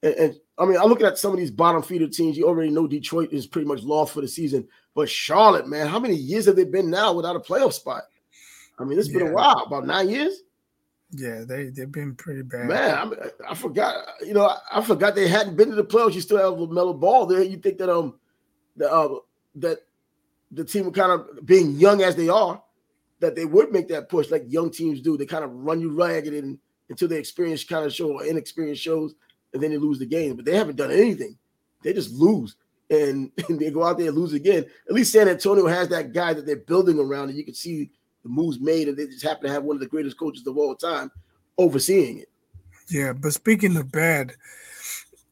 And, 0.02 0.14
and 0.14 0.40
I 0.58 0.66
mean, 0.66 0.76
I'm 0.76 0.88
looking 0.88 1.06
at 1.06 1.18
some 1.18 1.32
of 1.32 1.38
these 1.38 1.50
bottom 1.50 1.82
feeder 1.82 2.08
teams. 2.08 2.36
You 2.36 2.46
already 2.46 2.70
know 2.70 2.86
Detroit 2.86 3.32
is 3.32 3.46
pretty 3.46 3.66
much 3.66 3.82
lost 3.82 4.12
for 4.12 4.20
the 4.20 4.28
season. 4.28 4.68
But 4.94 5.08
Charlotte, 5.08 5.66
man, 5.66 5.86
how 5.86 5.98
many 5.98 6.14
years 6.14 6.46
have 6.46 6.56
they 6.56 6.64
been 6.64 6.90
now 6.90 7.12
without 7.12 7.36
a 7.36 7.40
playoff 7.40 7.72
spot? 7.72 8.02
I 8.78 8.84
mean, 8.84 8.98
it's 8.98 9.08
yeah. 9.08 9.18
been 9.18 9.28
a 9.28 9.32
while, 9.32 9.64
about 9.66 9.86
nine 9.86 10.10
years. 10.10 10.42
Yeah, 11.14 11.44
they 11.46 11.64
they've 11.64 11.90
been 11.90 12.14
pretty 12.14 12.42
bad. 12.42 12.68
Man, 12.68 12.98
I, 12.98 13.04
mean, 13.04 13.18
I 13.48 13.54
forgot. 13.54 13.94
You 14.26 14.34
know, 14.34 14.46
I, 14.46 14.58
I, 14.72 14.82
forgot 14.82 15.14
they 15.14 15.28
hadn't 15.28 15.56
been 15.56 15.68
to 15.68 15.74
the 15.74 15.84
playoffs. 15.84 16.14
You 16.14 16.22
still 16.22 16.38
have 16.38 16.58
LaMelo 16.58 16.98
Ball 16.98 17.26
there. 17.26 17.42
You 17.42 17.58
think 17.58 17.78
that 17.78 17.90
um, 17.90 18.14
the 18.76 18.90
uh, 18.90 19.16
that 19.56 19.84
the 20.50 20.64
team 20.64 20.86
would 20.86 20.94
kind 20.94 21.12
of 21.12 21.44
being 21.44 21.72
young 21.72 22.02
as 22.02 22.16
they 22.16 22.30
are, 22.30 22.62
that 23.20 23.34
they 23.34 23.44
would 23.44 23.72
make 23.72 23.88
that 23.88 24.08
push 24.08 24.30
like 24.30 24.44
young 24.48 24.70
teams 24.70 25.00
do. 25.00 25.16
They 25.16 25.26
kind 25.26 25.44
of 25.44 25.52
run 25.52 25.80
you 25.80 25.90
ragged 25.90 26.32
and, 26.32 26.58
until 26.88 27.08
the 27.08 27.18
experience 27.18 27.64
kind 27.64 27.84
of 27.84 27.92
show 27.92 28.12
or 28.12 28.24
inexperience 28.24 28.78
shows, 28.78 29.14
and 29.52 29.62
then 29.62 29.70
they 29.70 29.78
lose 29.78 29.98
the 29.98 30.06
game. 30.06 30.36
But 30.36 30.44
they 30.44 30.56
haven't 30.56 30.76
done 30.76 30.90
anything. 30.90 31.36
They 31.82 31.92
just 31.92 32.12
lose 32.12 32.56
and, 32.92 33.30
and 33.48 33.58
they 33.58 33.70
go 33.70 33.84
out 33.84 33.98
there 33.98 34.08
and 34.08 34.16
lose 34.16 34.32
again. 34.32 34.64
At 34.88 34.94
least 34.94 35.12
San 35.12 35.28
Antonio 35.28 35.66
has 35.66 35.88
that 35.88 36.12
guy 36.12 36.34
that 36.34 36.46
they're 36.46 36.56
building 36.56 36.98
around, 36.98 37.30
and 37.30 37.38
you 37.38 37.44
can 37.44 37.54
see 37.54 37.90
the 38.22 38.28
moves 38.28 38.60
made, 38.60 38.88
and 38.88 38.96
they 38.96 39.06
just 39.06 39.24
happen 39.24 39.44
to 39.44 39.52
have 39.52 39.64
one 39.64 39.76
of 39.76 39.80
the 39.80 39.88
greatest 39.88 40.18
coaches 40.18 40.46
of 40.46 40.56
all 40.56 40.74
time 40.74 41.10
overseeing 41.58 42.18
it. 42.18 42.28
Yeah, 42.88 43.12
but 43.12 43.32
speaking 43.32 43.76
of 43.76 43.90
bad, 43.90 44.34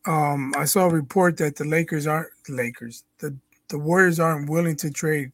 um, 0.06 0.54
I 0.56 0.64
saw 0.64 0.86
a 0.86 0.90
report 0.90 1.36
that 1.38 1.56
the 1.56 1.64
Lakers 1.64 2.06
aren't 2.06 2.30
the 2.46 2.54
Lakers. 2.54 3.04
The 3.18 3.36
the 3.68 3.78
Warriors 3.78 4.18
aren't 4.18 4.50
willing 4.50 4.76
to 4.76 4.90
trade 4.90 5.30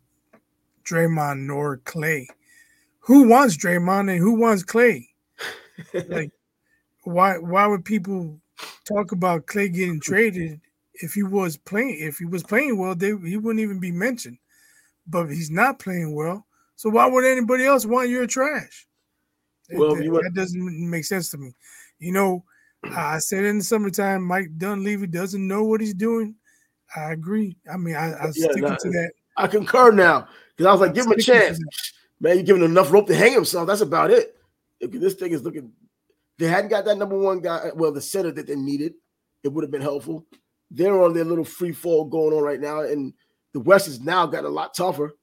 Draymond 0.85 1.47
nor 1.47 1.79
Clay. 1.79 2.29
Who 3.01 3.29
wants 3.29 3.57
Draymond 3.57 4.11
and 4.11 4.19
who 4.19 4.35
wants 4.35 4.63
Clay? 4.63 5.09
like, 6.09 6.33
why 7.05 7.39
why 7.39 7.67
would 7.67 7.85
people 7.85 8.41
talk 8.85 9.13
about 9.13 9.47
Clay 9.47 9.69
getting 9.69 10.01
traded 10.01 10.61
if 10.95 11.13
he 11.13 11.23
was 11.23 11.57
playing 11.57 11.99
if 12.01 12.19
he 12.19 12.25
was 12.25 12.43
playing 12.43 12.79
well, 12.79 12.95
they, 12.95 13.09
he 13.25 13.37
wouldn't 13.37 13.61
even 13.61 13.79
be 13.79 13.93
mentioned. 13.93 14.39
But 15.07 15.29
he's 15.29 15.51
not 15.51 15.79
playing 15.79 16.15
well, 16.15 16.47
so 16.75 16.91
why 16.91 17.07
would 17.07 17.25
anybody 17.25 17.65
else 17.65 17.87
want 17.87 18.09
your 18.09 18.27
trash? 18.27 18.87
Well, 19.71 19.95
that, 19.95 20.05
that 20.05 20.35
doesn't 20.35 20.91
make 20.91 21.05
sense 21.05 21.31
to 21.31 21.39
me. 21.39 21.55
You 21.99 22.13
know, 22.13 22.45
I 22.85 23.19
said 23.19 23.45
in 23.45 23.59
the 23.59 23.65
summertime, 23.65 24.23
Mike 24.23 24.51
Dunleavy 24.59 25.07
doesn't 25.07 25.47
know 25.47 25.65
what 25.65 25.81
he's 25.81 25.95
doing. 25.95 26.35
I 26.95 27.13
agree. 27.13 27.57
I 27.73 27.77
mean, 27.77 27.97
I, 27.97 28.13
I 28.13 28.25
yeah, 28.27 28.51
stick 28.51 28.63
nah, 28.63 28.77
to 28.77 28.91
that. 28.91 29.13
I 29.37 29.47
concur 29.47 29.91
now 29.93 30.29
because 30.51 30.67
I 30.67 30.73
was 30.73 30.81
like, 30.81 30.95
give 30.95 31.07
him 31.07 31.13
a 31.13 31.21
chance, 31.21 31.59
man. 32.21 32.37
You're 32.37 32.45
giving 32.45 32.63
him 32.63 32.71
enough 32.71 32.93
rope 32.93 33.07
to 33.09 33.15
hang 33.15 33.33
himself. 33.33 33.67
That's 33.67 33.81
about 33.81 34.11
it. 34.11 34.37
This 34.81 35.15
thing 35.15 35.33
is 35.33 35.43
looking, 35.43 35.73
they 36.39 36.49
hadn't 36.49 36.71
got 36.71 36.85
that 36.85 36.99
number 36.99 37.19
one 37.19 37.41
guy. 37.41 37.71
Well, 37.75 37.93
the 37.93 38.01
center 38.01 38.31
that 38.33 38.47
they 38.47 38.57
needed, 38.57 38.95
it 39.43 39.49
would 39.53 39.65
have 39.65 39.71
been 39.71 39.83
helpful 39.83 40.27
they're 40.71 41.01
on 41.01 41.15
their 41.15 41.25
little 41.25 41.45
free 41.45 41.73
fall 41.73 42.05
going 42.05 42.37
on 42.37 42.43
right 42.43 42.61
now, 42.61 42.81
and 42.81 43.13
the 43.53 43.61
West 43.61 43.87
has 43.87 44.01
now 44.01 44.27
got 44.27 44.45
a 44.45 44.49
lot 44.49 44.75
tougher. 44.75 45.17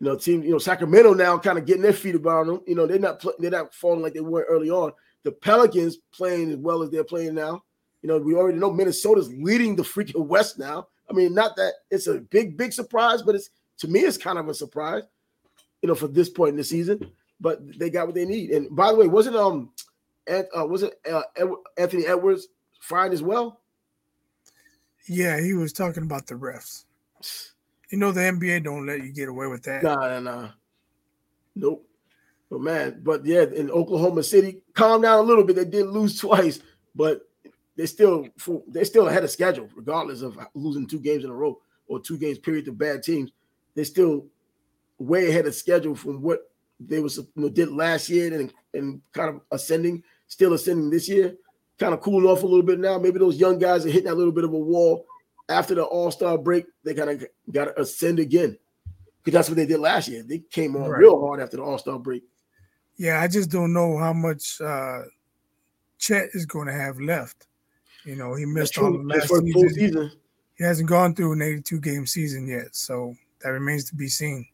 You 0.00 0.06
know, 0.06 0.16
team, 0.16 0.42
you 0.42 0.50
know, 0.50 0.58
Sacramento 0.58 1.12
now 1.12 1.36
kind 1.38 1.58
of 1.58 1.66
getting 1.66 1.82
their 1.82 1.92
feet 1.92 2.14
around 2.14 2.46
them. 2.46 2.60
You 2.66 2.74
know, 2.74 2.86
they're 2.86 2.98
not 2.98 3.24
they're 3.38 3.50
not 3.50 3.74
falling 3.74 4.02
like 4.02 4.14
they 4.14 4.20
were 4.20 4.46
early 4.48 4.70
on. 4.70 4.92
The 5.24 5.32
Pelicans 5.32 5.98
playing 6.14 6.50
as 6.50 6.56
well 6.56 6.82
as 6.82 6.90
they're 6.90 7.04
playing 7.04 7.34
now. 7.34 7.62
You 8.02 8.08
know, 8.08 8.18
we 8.18 8.34
already 8.34 8.58
know 8.58 8.72
Minnesota's 8.72 9.30
leading 9.34 9.76
the 9.76 9.82
freaking 9.82 10.26
West 10.26 10.58
now. 10.58 10.88
I 11.10 11.12
mean, 11.12 11.34
not 11.34 11.56
that 11.56 11.74
it's 11.90 12.06
a 12.06 12.20
big, 12.20 12.56
big 12.56 12.72
surprise, 12.72 13.20
but 13.20 13.34
it's 13.34 13.50
to 13.78 13.88
me, 13.88 14.00
it's 14.00 14.16
kind 14.16 14.38
of 14.38 14.48
a 14.48 14.54
surprise, 14.54 15.02
you 15.82 15.88
know, 15.88 15.94
for 15.94 16.08
this 16.08 16.30
point 16.30 16.50
in 16.50 16.56
the 16.56 16.64
season. 16.64 17.10
But 17.38 17.60
they 17.78 17.90
got 17.90 18.06
what 18.06 18.14
they 18.14 18.24
need. 18.24 18.50
And 18.50 18.74
by 18.74 18.90
the 18.90 18.98
way, 18.98 19.06
wasn't 19.06 19.36
um, 19.36 19.70
uh, 20.28 20.66
was 20.66 20.82
it 20.82 20.94
uh, 21.10 21.22
Anthony 21.76 22.06
Edwards 22.06 22.48
fine 22.80 23.12
as 23.12 23.22
well? 23.22 23.60
Yeah, 25.08 25.40
he 25.40 25.54
was 25.54 25.72
talking 25.72 26.02
about 26.02 26.26
the 26.26 26.34
refs. 26.34 26.84
You 27.90 27.98
know 27.98 28.12
the 28.12 28.20
NBA 28.20 28.64
don't 28.64 28.86
let 28.86 29.02
you 29.02 29.12
get 29.12 29.28
away 29.28 29.46
with 29.46 29.62
that. 29.64 29.82
Nah, 29.82 29.96
nah, 29.96 30.20
nah. 30.20 30.48
Nope. 31.56 31.86
But 32.50 32.60
man, 32.60 33.00
but 33.02 33.24
yeah, 33.24 33.42
in 33.42 33.70
Oklahoma 33.70 34.22
City, 34.22 34.62
calm 34.74 35.02
down 35.02 35.18
a 35.18 35.22
little 35.22 35.44
bit. 35.44 35.56
They 35.56 35.64
did 35.64 35.86
lose 35.86 36.18
twice, 36.18 36.60
but 36.94 37.28
they 37.76 37.86
still 37.86 38.26
they 38.68 38.84
still 38.84 39.08
ahead 39.08 39.24
of 39.24 39.30
schedule, 39.30 39.68
regardless 39.74 40.22
of 40.22 40.38
losing 40.54 40.86
two 40.86 41.00
games 41.00 41.24
in 41.24 41.30
a 41.30 41.34
row 41.34 41.60
or 41.86 42.00
two 42.00 42.18
games 42.18 42.38
period 42.38 42.64
to 42.66 42.72
bad 42.72 43.02
teams. 43.02 43.30
They're 43.74 43.84
still 43.84 44.26
way 44.98 45.30
ahead 45.30 45.46
of 45.46 45.54
schedule 45.54 45.94
from 45.94 46.22
what 46.22 46.49
they 46.80 47.00
was 47.00 47.18
you 47.18 47.28
know, 47.36 47.48
did 47.48 47.70
last 47.70 48.08
year 48.08 48.32
and 48.32 48.52
and 48.74 49.00
kind 49.12 49.28
of 49.28 49.40
ascending, 49.50 50.02
still 50.26 50.54
ascending 50.54 50.90
this 50.90 51.08
year 51.08 51.36
kind 51.80 51.94
of 51.94 52.00
cooling 52.00 52.28
off 52.28 52.42
a 52.42 52.46
little 52.46 52.62
bit 52.62 52.78
now. 52.78 52.98
Maybe 52.98 53.18
those 53.18 53.38
young 53.38 53.58
guys 53.58 53.84
are 53.84 53.88
hitting 53.88 54.04
that 54.04 54.14
little 54.14 54.32
bit 54.32 54.44
of 54.44 54.52
a 54.52 54.58
wall 54.58 55.06
after 55.48 55.74
the 55.74 55.82
All 55.82 56.10
Star 56.10 56.38
break. 56.38 56.66
They 56.84 56.94
kind 56.94 57.10
of 57.10 57.24
got 57.50 57.64
to 57.64 57.80
ascend 57.80 58.20
again 58.20 58.56
because 59.24 59.36
that's 59.36 59.48
what 59.48 59.56
they 59.56 59.66
did 59.66 59.80
last 59.80 60.06
year. 60.06 60.22
They 60.22 60.38
came 60.38 60.76
on 60.76 60.88
right. 60.88 60.98
real 60.98 61.18
hard 61.18 61.40
after 61.40 61.56
the 61.56 61.64
All 61.64 61.78
Star 61.78 61.98
break. 61.98 62.22
Yeah, 62.96 63.20
I 63.20 63.26
just 63.26 63.50
don't 63.50 63.72
know 63.72 63.96
how 63.96 64.12
much 64.12 64.60
uh, 64.60 65.02
Chet 65.98 66.28
is 66.34 66.44
going 66.44 66.66
to 66.66 66.74
have 66.74 67.00
left. 67.00 67.46
You 68.04 68.14
know, 68.14 68.34
he 68.34 68.44
missed 68.44 68.78
all 68.78 68.92
the 68.92 68.98
last 68.98 69.28
season. 69.28 69.70
season. 69.70 70.12
He 70.56 70.64
hasn't 70.64 70.88
gone 70.88 71.14
through 71.14 71.32
an 71.32 71.42
82 71.42 71.80
game 71.80 72.06
season 72.06 72.46
yet, 72.46 72.76
so 72.76 73.14
that 73.42 73.50
remains 73.50 73.84
to 73.88 73.94
be 73.94 74.08
seen. 74.08 74.46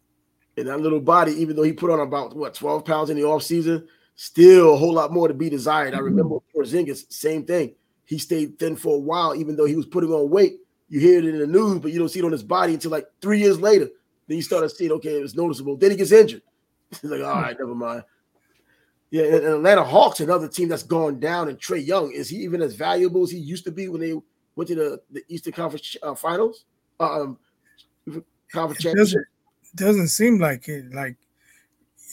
And 0.57 0.69
that 0.69 0.81
little 0.81 1.01
body, 1.01 1.33
even 1.33 1.55
though 1.55 1.63
he 1.63 1.73
put 1.73 1.91
on 1.91 2.01
about 2.01 2.35
what 2.35 2.55
12 2.55 2.85
pounds 2.85 3.11
in 3.11 3.17
the 3.17 3.25
off 3.25 3.43
season, 3.43 3.87
still 4.15 4.75
a 4.75 4.77
whole 4.77 4.95
lot 4.95 5.13
more 5.13 5.29
to 5.29 5.35
be 5.35 5.51
desired. 5.51 5.95
I 5.95 5.99
remember 5.99 6.39
Porzingis, 6.55 7.13
same 7.13 7.45
thing. 7.45 7.75
He 8.07 8.19
stayed 8.19 8.59
thin 8.59 8.77
for 8.77 8.97
a 8.97 9.01
while, 9.01 9.35
even 9.35 9.57
though 9.57 9.67
he 9.67 9.77
was 9.77 9.87
putting 9.87 10.13
on 10.13 10.31
weight. 10.31 10.61
You 10.89 11.01
hear 11.01 11.19
it 11.19 11.27
in 11.27 11.39
the 11.39 11.47
news, 11.47 11.81
but 11.81 11.93
you 11.93 11.99
don't 11.99 12.09
see 12.09 12.21
it 12.21 12.25
on 12.25 12.33
his 12.33 12.43
body 12.43 12.75
until 12.75 12.93
like 12.93 13.07
three 13.21 13.41
years 13.41 13.61
later. 13.61 13.89
Then 14.29 14.37
you 14.37 14.43
start 14.43 14.63
to 14.63 14.75
see, 14.75 14.91
okay, 14.91 15.19
it 15.19 15.23
was 15.23 15.35
noticeable. 15.35 15.77
Then 15.77 15.91
he 15.91 15.97
gets 15.97 16.13
injured. 16.13 16.43
He's 16.91 17.05
like, 17.11 17.23
all 17.23 17.43
right, 17.43 17.57
never 17.59 17.75
mind. 17.75 18.05
Yeah, 19.11 19.25
and 19.25 19.45
Atlanta 19.45 19.85
Hawks, 19.85 20.21
another 20.21 20.49
team 20.49 20.69
that's 20.69 20.83
gone 20.83 21.21
down. 21.21 21.49
And 21.49 21.59
Trae 21.59 21.85
Young, 21.85 22.13
is 22.13 22.29
he 22.29 22.39
even 22.39 22.63
as 22.63 22.75
valuable 22.75 23.23
as 23.23 23.31
he 23.31 23.39
used 23.39 23.65
to 23.65 23.73
be 23.73 23.89
when 23.89 24.01
they 24.01 24.15
went 24.57 24.69
to 24.69 24.75
the, 24.75 25.01
the 25.11 25.23
Eastern 25.29 25.53
Conference 25.53 25.97
uh, 26.03 26.15
Finals? 26.15 26.65
Uh, 26.99 27.23
um, 27.23 27.39
Conference 28.53 28.83
Championship? 28.83 29.23
Doesn't, 29.77 30.09
seem 30.09 30.39
like 30.39 30.69
it. 30.69 30.93
Like, 30.93 31.17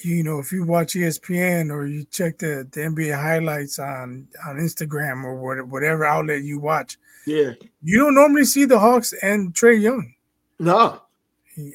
you 0.03 0.23
know, 0.23 0.39
if 0.39 0.51
you 0.51 0.63
watch 0.63 0.93
ESPN 0.93 1.71
or 1.71 1.87
you 1.87 2.03
check 2.05 2.37
the, 2.37 2.67
the 2.71 2.81
NBA 2.81 3.19
highlights 3.19 3.79
on, 3.79 4.27
on 4.45 4.57
Instagram 4.57 5.23
or 5.23 5.35
whatever 5.35 5.65
whatever 5.65 6.05
outlet 6.05 6.43
you 6.43 6.59
watch, 6.59 6.97
yeah, 7.25 7.53
you 7.81 7.97
don't 7.97 8.15
normally 8.15 8.45
see 8.45 8.65
the 8.65 8.77
Hawks 8.77 9.13
and 9.23 9.53
Trae 9.53 9.81
Young. 9.81 10.13
No, 10.59 11.01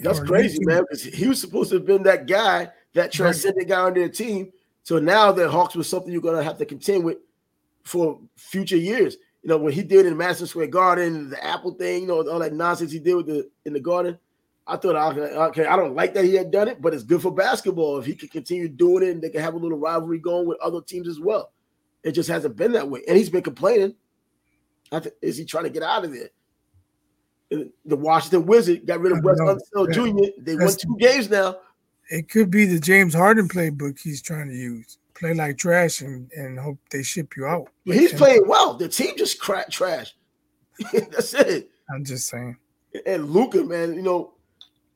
that's 0.02 0.20
crazy, 0.20 0.58
man. 0.60 0.82
Because 0.82 1.02
he 1.02 1.26
was 1.26 1.40
supposed 1.40 1.70
to 1.70 1.76
have 1.76 1.86
been 1.86 2.02
that 2.02 2.26
guy, 2.26 2.70
that 2.92 3.12
transcendent 3.12 3.68
guy 3.68 3.80
on 3.80 3.94
their 3.94 4.08
team 4.08 4.52
so 4.88 4.98
now 4.98 5.32
the 5.32 5.50
Hawks 5.50 5.76
was 5.76 5.86
something 5.86 6.10
you're 6.10 6.22
gonna 6.22 6.42
have 6.42 6.56
to 6.56 6.64
contend 6.64 7.04
with 7.04 7.18
for 7.84 8.18
future 8.36 8.78
years. 8.78 9.18
You 9.42 9.50
know, 9.50 9.58
when 9.58 9.74
he 9.74 9.82
did 9.82 10.06
in 10.06 10.16
Madison 10.16 10.46
Square 10.46 10.68
Garden, 10.68 11.28
the 11.28 11.44
Apple 11.44 11.74
thing, 11.74 12.00
you 12.00 12.08
know, 12.08 12.26
all 12.26 12.38
that 12.38 12.54
nonsense 12.54 12.90
he 12.90 12.98
did 12.98 13.14
with 13.14 13.26
the 13.26 13.50
in 13.66 13.74
the 13.74 13.80
garden. 13.80 14.18
I 14.68 14.76
thought, 14.76 15.16
okay, 15.16 15.64
I 15.64 15.76
don't 15.76 15.94
like 15.94 16.12
that 16.12 16.26
he 16.26 16.34
had 16.34 16.50
done 16.50 16.68
it, 16.68 16.82
but 16.82 16.92
it's 16.92 17.02
good 17.02 17.22
for 17.22 17.32
basketball 17.32 17.98
if 17.98 18.04
he 18.04 18.14
could 18.14 18.30
continue 18.30 18.68
doing 18.68 19.02
it 19.02 19.10
and 19.12 19.22
they 19.22 19.30
can 19.30 19.40
have 19.40 19.54
a 19.54 19.58
little 19.58 19.78
rivalry 19.78 20.18
going 20.18 20.46
with 20.46 20.60
other 20.60 20.82
teams 20.82 21.08
as 21.08 21.18
well. 21.18 21.52
It 22.04 22.12
just 22.12 22.28
hasn't 22.28 22.54
been 22.54 22.72
that 22.72 22.88
way, 22.88 23.00
and 23.08 23.16
he's 23.16 23.30
been 23.30 23.42
complaining. 23.42 23.94
Th- 24.90 25.14
is 25.22 25.38
he 25.38 25.46
trying 25.46 25.64
to 25.64 25.70
get 25.70 25.82
out 25.82 26.04
of 26.04 26.12
there? 26.12 26.28
The 27.50 27.96
Washington 27.96 28.44
Wizard 28.44 28.86
got 28.86 29.00
rid 29.00 29.12
of 29.12 29.24
Wes 29.24 29.40
Unseld 29.40 29.92
Jr. 29.92 30.42
They 30.42 30.54
won 30.54 30.68
two 30.76 30.96
games 30.98 31.30
now. 31.30 31.56
It 32.10 32.28
could 32.28 32.50
be 32.50 32.66
the 32.66 32.78
James 32.78 33.14
Harden 33.14 33.48
playbook 33.48 33.98
he's 33.98 34.20
trying 34.20 34.48
to 34.48 34.54
use. 34.54 34.98
Play 35.14 35.34
like 35.34 35.56
trash 35.56 36.02
and, 36.02 36.30
and 36.32 36.58
hope 36.58 36.78
they 36.90 37.02
ship 37.02 37.36
you 37.36 37.46
out. 37.46 37.68
he's 37.84 38.12
playing 38.12 38.44
well. 38.46 38.74
The 38.74 38.88
team 38.88 39.14
just 39.16 39.40
cracked 39.40 39.72
trash. 39.72 40.14
That's 40.92 41.34
it. 41.34 41.70
I'm 41.90 42.04
just 42.04 42.28
saying. 42.28 42.56
And 43.06 43.30
Luka, 43.30 43.64
man, 43.64 43.94
you 43.94 44.02
know, 44.02 44.34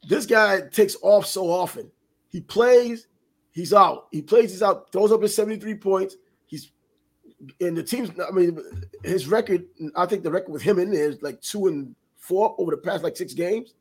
this 0.08 0.26
guy 0.26 0.62
takes 0.62 0.96
off 1.02 1.26
so 1.26 1.50
often. 1.50 1.90
He 2.28 2.40
plays, 2.40 3.06
he's 3.52 3.72
out. 3.72 4.08
He 4.10 4.22
plays, 4.22 4.50
he's 4.50 4.62
out, 4.62 4.90
throws 4.92 5.12
up 5.12 5.22
his 5.22 5.34
73 5.34 5.74
points. 5.76 6.16
He's 6.46 6.72
and 7.60 7.76
the 7.76 7.82
team's 7.82 8.10
I 8.20 8.30
mean, 8.30 8.58
his 9.04 9.28
record, 9.28 9.64
I 9.96 10.06
think 10.06 10.22
the 10.22 10.30
record 10.30 10.52
with 10.52 10.62
him 10.62 10.78
in 10.78 10.90
there 10.92 11.08
is 11.08 11.22
like 11.22 11.40
two 11.40 11.66
and 11.66 11.94
four 12.16 12.54
over 12.58 12.70
the 12.70 12.76
past 12.76 13.02
like 13.02 13.16
six 13.16 13.34
games 13.34 13.74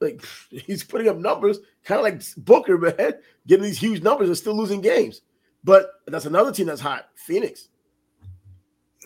like 0.00 0.24
he's 0.50 0.84
putting 0.84 1.08
up 1.08 1.16
numbers, 1.16 1.58
kind 1.84 1.98
of 1.98 2.04
like 2.04 2.22
Booker, 2.44 2.78
man, 2.78 3.14
getting 3.46 3.64
these 3.64 3.78
huge 3.78 4.02
numbers 4.02 4.28
and 4.28 4.36
still 4.36 4.56
losing 4.56 4.80
games. 4.80 5.22
But 5.62 5.90
that's 6.06 6.24
another 6.24 6.52
team 6.52 6.66
that's 6.66 6.80
hot, 6.80 7.10
Phoenix. 7.14 7.68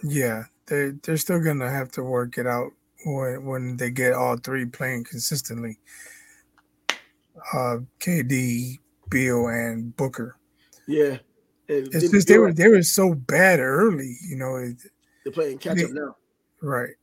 Yeah, 0.02 0.44
they 0.66 0.90
they're 1.02 1.16
still 1.16 1.42
gonna 1.42 1.70
have 1.70 1.90
to 1.92 2.02
work 2.02 2.38
it 2.38 2.46
out 2.46 2.72
when 3.04 3.44
when 3.44 3.76
they 3.76 3.90
get 3.90 4.14
all 4.14 4.36
three 4.36 4.66
playing 4.66 5.04
consistently. 5.04 5.78
Uh, 7.52 7.78
KD, 8.00 8.78
Beal, 9.10 9.48
and 9.48 9.94
Booker. 9.96 10.38
Yeah, 10.86 11.18
it's 11.68 12.10
just 12.10 12.28
they 12.28 12.38
were 12.38 12.52
they 12.52 12.68
were 12.68 12.82
so 12.82 13.14
bad 13.14 13.60
early. 13.60 14.16
You 14.22 14.36
know, 14.36 14.72
they're 15.24 15.32
playing 15.32 15.58
catch 15.58 15.82
up 15.82 15.90
now. 15.90 16.16
Right. 16.62 16.94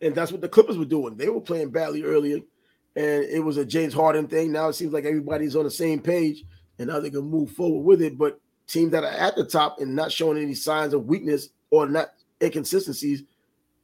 And 0.00 0.14
that's 0.14 0.30
what 0.30 0.40
the 0.40 0.48
Clippers 0.48 0.78
were 0.78 0.84
doing. 0.84 1.16
They 1.16 1.28
were 1.28 1.40
playing 1.40 1.70
badly 1.70 2.04
earlier 2.04 2.38
and 2.96 3.24
it 3.24 3.40
was 3.40 3.56
a 3.56 3.64
James 3.64 3.94
Harden 3.94 4.26
thing. 4.26 4.52
Now 4.52 4.68
it 4.68 4.74
seems 4.74 4.92
like 4.92 5.04
everybody's 5.04 5.56
on 5.56 5.64
the 5.64 5.70
same 5.70 6.00
page 6.00 6.44
and 6.78 6.88
now 6.88 7.00
they 7.00 7.10
can 7.10 7.24
move 7.24 7.50
forward 7.52 7.84
with 7.84 8.02
it. 8.02 8.18
But 8.18 8.40
teams 8.66 8.92
that 8.92 9.04
are 9.04 9.06
at 9.06 9.36
the 9.36 9.44
top 9.44 9.80
and 9.80 9.94
not 9.94 10.12
showing 10.12 10.42
any 10.42 10.54
signs 10.54 10.94
of 10.94 11.06
weakness 11.06 11.50
or 11.70 11.88
not 11.88 12.08
inconsistencies, 12.42 13.22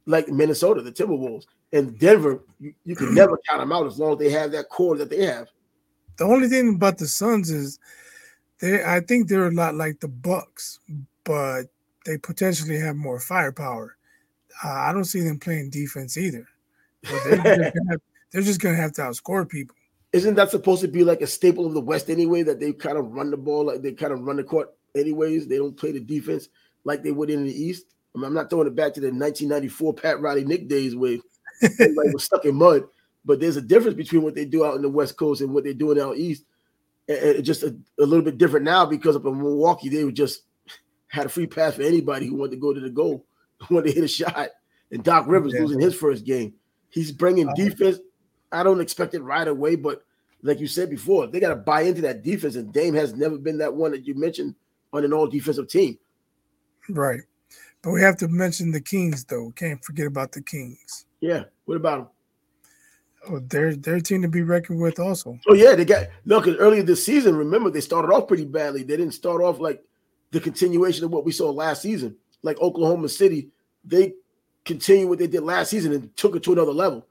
like 0.05 0.27
Minnesota, 0.27 0.81
the 0.81 0.91
Timberwolves, 0.91 1.45
and 1.75 1.99
Denver, 1.99 2.41
you, 2.59 2.73
you 2.85 2.95
can 2.95 3.13
never 3.15 3.39
count 3.47 3.59
them 3.59 3.71
out 3.71 3.85
as 3.85 3.99
long 3.99 4.13
as 4.13 4.19
they 4.19 4.29
have 4.29 4.51
that 4.51 4.69
core 4.69 4.97
that 4.97 5.09
they 5.09 5.25
have. 5.25 5.47
The 6.17 6.23
only 6.23 6.47
thing 6.47 6.75
about 6.75 6.97
the 6.97 7.07
Suns 7.07 7.49
is 7.49 7.79
they 8.59 8.83
I 8.83 9.01
think 9.01 9.27
they're 9.27 9.47
a 9.47 9.51
lot 9.51 9.75
like 9.75 9.99
the 9.99 10.07
Bucks, 10.07 10.79
but 11.23 11.63
they 12.05 12.17
potentially 12.17 12.79
have 12.79 12.95
more 12.95 13.19
firepower. 13.19 13.97
Uh, 14.63 14.69
I 14.69 14.93
don't 14.93 15.03
see 15.05 15.19
them 15.21 15.39
playing 15.39 15.71
defense 15.71 16.17
either. 16.17 16.47
They're, 17.03 17.73
they're 18.31 18.41
just 18.41 18.61
gonna 18.61 18.75
have 18.75 18.93
to 18.93 19.01
outscore 19.01 19.47
people. 19.47 19.75
Isn't 20.13 20.35
that 20.35 20.51
supposed 20.51 20.81
to 20.81 20.87
be 20.87 21.03
like 21.03 21.21
a 21.21 21.27
staple 21.27 21.65
of 21.65 21.73
the 21.73 21.81
West 21.81 22.09
anyway? 22.09 22.43
That 22.43 22.61
they 22.61 22.71
kind 22.71 22.97
of 22.97 23.11
run 23.11 23.31
the 23.31 23.37
ball, 23.37 23.65
like 23.65 23.81
they 23.81 23.91
kind 23.91 24.13
of 24.13 24.21
run 24.21 24.37
the 24.37 24.43
court 24.43 24.73
anyways. 24.95 25.47
They 25.47 25.57
don't 25.57 25.75
play 25.75 25.91
the 25.91 25.99
defense 25.99 26.47
like 26.85 27.03
they 27.03 27.11
would 27.11 27.29
in 27.29 27.43
the 27.43 27.51
East. 27.51 27.87
I 28.15 28.19
mean, 28.19 28.27
I'm 28.27 28.33
not 28.33 28.49
throwing 28.49 28.67
it 28.67 28.75
back 28.75 28.93
to 28.93 29.01
the 29.01 29.07
1994 29.07 29.93
Pat 29.95 30.21
Riley 30.21 30.45
Knick 30.45 30.69
days 30.69 30.95
where 30.95 31.17
everybody 31.61 32.09
was 32.13 32.23
stuck 32.23 32.45
in 32.45 32.55
mud. 32.55 32.83
But 33.23 33.39
there's 33.39 33.57
a 33.57 33.61
difference 33.61 33.97
between 33.97 34.21
what 34.21 34.35
they 34.35 34.45
do 34.45 34.65
out 34.65 34.75
in 34.75 34.81
the 34.81 34.89
West 34.89 35.17
Coast 35.17 35.41
and 35.41 35.53
what 35.53 35.63
they're 35.63 35.73
doing 35.73 35.99
out 35.99 36.17
East. 36.17 36.43
And 37.07 37.43
just 37.43 37.63
a, 37.63 37.75
a 37.99 38.05
little 38.05 38.25
bit 38.25 38.37
different 38.37 38.65
now 38.65 38.85
because 38.85 39.15
up 39.15 39.25
in 39.25 39.37
Milwaukee, 39.37 39.89
they 39.89 40.03
would 40.03 40.15
just 40.15 40.41
had 41.07 41.27
a 41.27 41.29
free 41.29 41.47
pass 41.47 41.75
for 41.75 41.83
anybody 41.83 42.27
who 42.27 42.35
wanted 42.35 42.51
to 42.51 42.57
go 42.57 42.73
to 42.73 42.79
the 42.79 42.89
goal, 42.89 43.25
wanted 43.69 43.89
to 43.89 43.95
hit 43.95 44.03
a 44.03 44.07
shot. 44.07 44.49
And 44.91 45.03
Doc 45.03 45.25
Rivers 45.27 45.53
yeah. 45.53 45.61
losing 45.61 45.79
his 45.79 45.95
first 45.95 46.25
game. 46.25 46.53
He's 46.89 47.11
bringing 47.11 47.47
uh-huh. 47.47 47.55
defense 47.55 47.99
I 48.55 48.63
don't 48.63 48.81
expect 48.81 49.13
it 49.13 49.21
right 49.21 49.47
away, 49.47 49.75
but 49.75 50.03
like 50.41 50.59
you 50.59 50.67
said 50.67 50.89
before, 50.89 51.27
they 51.27 51.39
got 51.39 51.49
to 51.49 51.55
buy 51.55 51.81
into 51.81 52.01
that 52.01 52.23
defense. 52.23 52.55
And 52.55 52.71
Dame 52.71 52.93
has 52.93 53.13
never 53.13 53.37
been 53.37 53.57
that 53.57 53.73
one 53.73 53.91
that 53.91 54.07
you 54.07 54.15
mentioned 54.15 54.55
on 54.93 55.03
an 55.03 55.13
all 55.13 55.27
defensive 55.27 55.67
team. 55.67 55.97
Right. 56.89 57.21
But 57.81 57.91
we 57.91 58.01
have 58.01 58.17
to 58.17 58.27
mention 58.27 58.71
the 58.71 58.81
Kings, 58.81 59.25
though. 59.25 59.51
Can't 59.55 59.83
forget 59.83 60.07
about 60.07 60.31
the 60.31 60.41
Kings. 60.41 61.04
Yeah. 61.19 61.43
What 61.65 61.75
about 61.75 61.97
them? 61.97 62.07
Oh, 63.27 63.39
they're 63.47 63.75
they're 63.75 63.95
a 63.95 64.01
team 64.01 64.21
to 64.21 64.27
be 64.27 64.43
reckoned 64.43 64.79
with, 64.79 64.99
also. 64.99 65.39
Oh 65.47 65.55
yeah, 65.55 65.73
they 65.73 65.83
got 65.83 66.07
look 66.25 66.47
earlier 66.47 66.83
this 66.83 67.03
season, 67.03 67.35
remember 67.35 67.71
they 67.71 67.81
started 67.81 68.13
off 68.13 68.27
pretty 68.27 68.45
badly. 68.45 68.83
They 68.83 68.97
didn't 68.97 69.13
start 69.13 69.41
off 69.41 69.59
like 69.59 69.83
the 70.29 70.39
continuation 70.39 71.05
of 71.05 71.11
what 71.11 71.25
we 71.25 71.31
saw 71.31 71.49
last 71.49 71.81
season. 71.81 72.15
Like 72.43 72.61
Oklahoma 72.61 73.09
City, 73.09 73.49
they 73.83 74.13
continued 74.63 75.09
what 75.09 75.17
they 75.17 75.25
did 75.25 75.41
last 75.41 75.69
season 75.69 75.91
and 75.91 76.15
took 76.15 76.35
it 76.35 76.43
to 76.43 76.53
another 76.53 76.71
level 76.71 77.07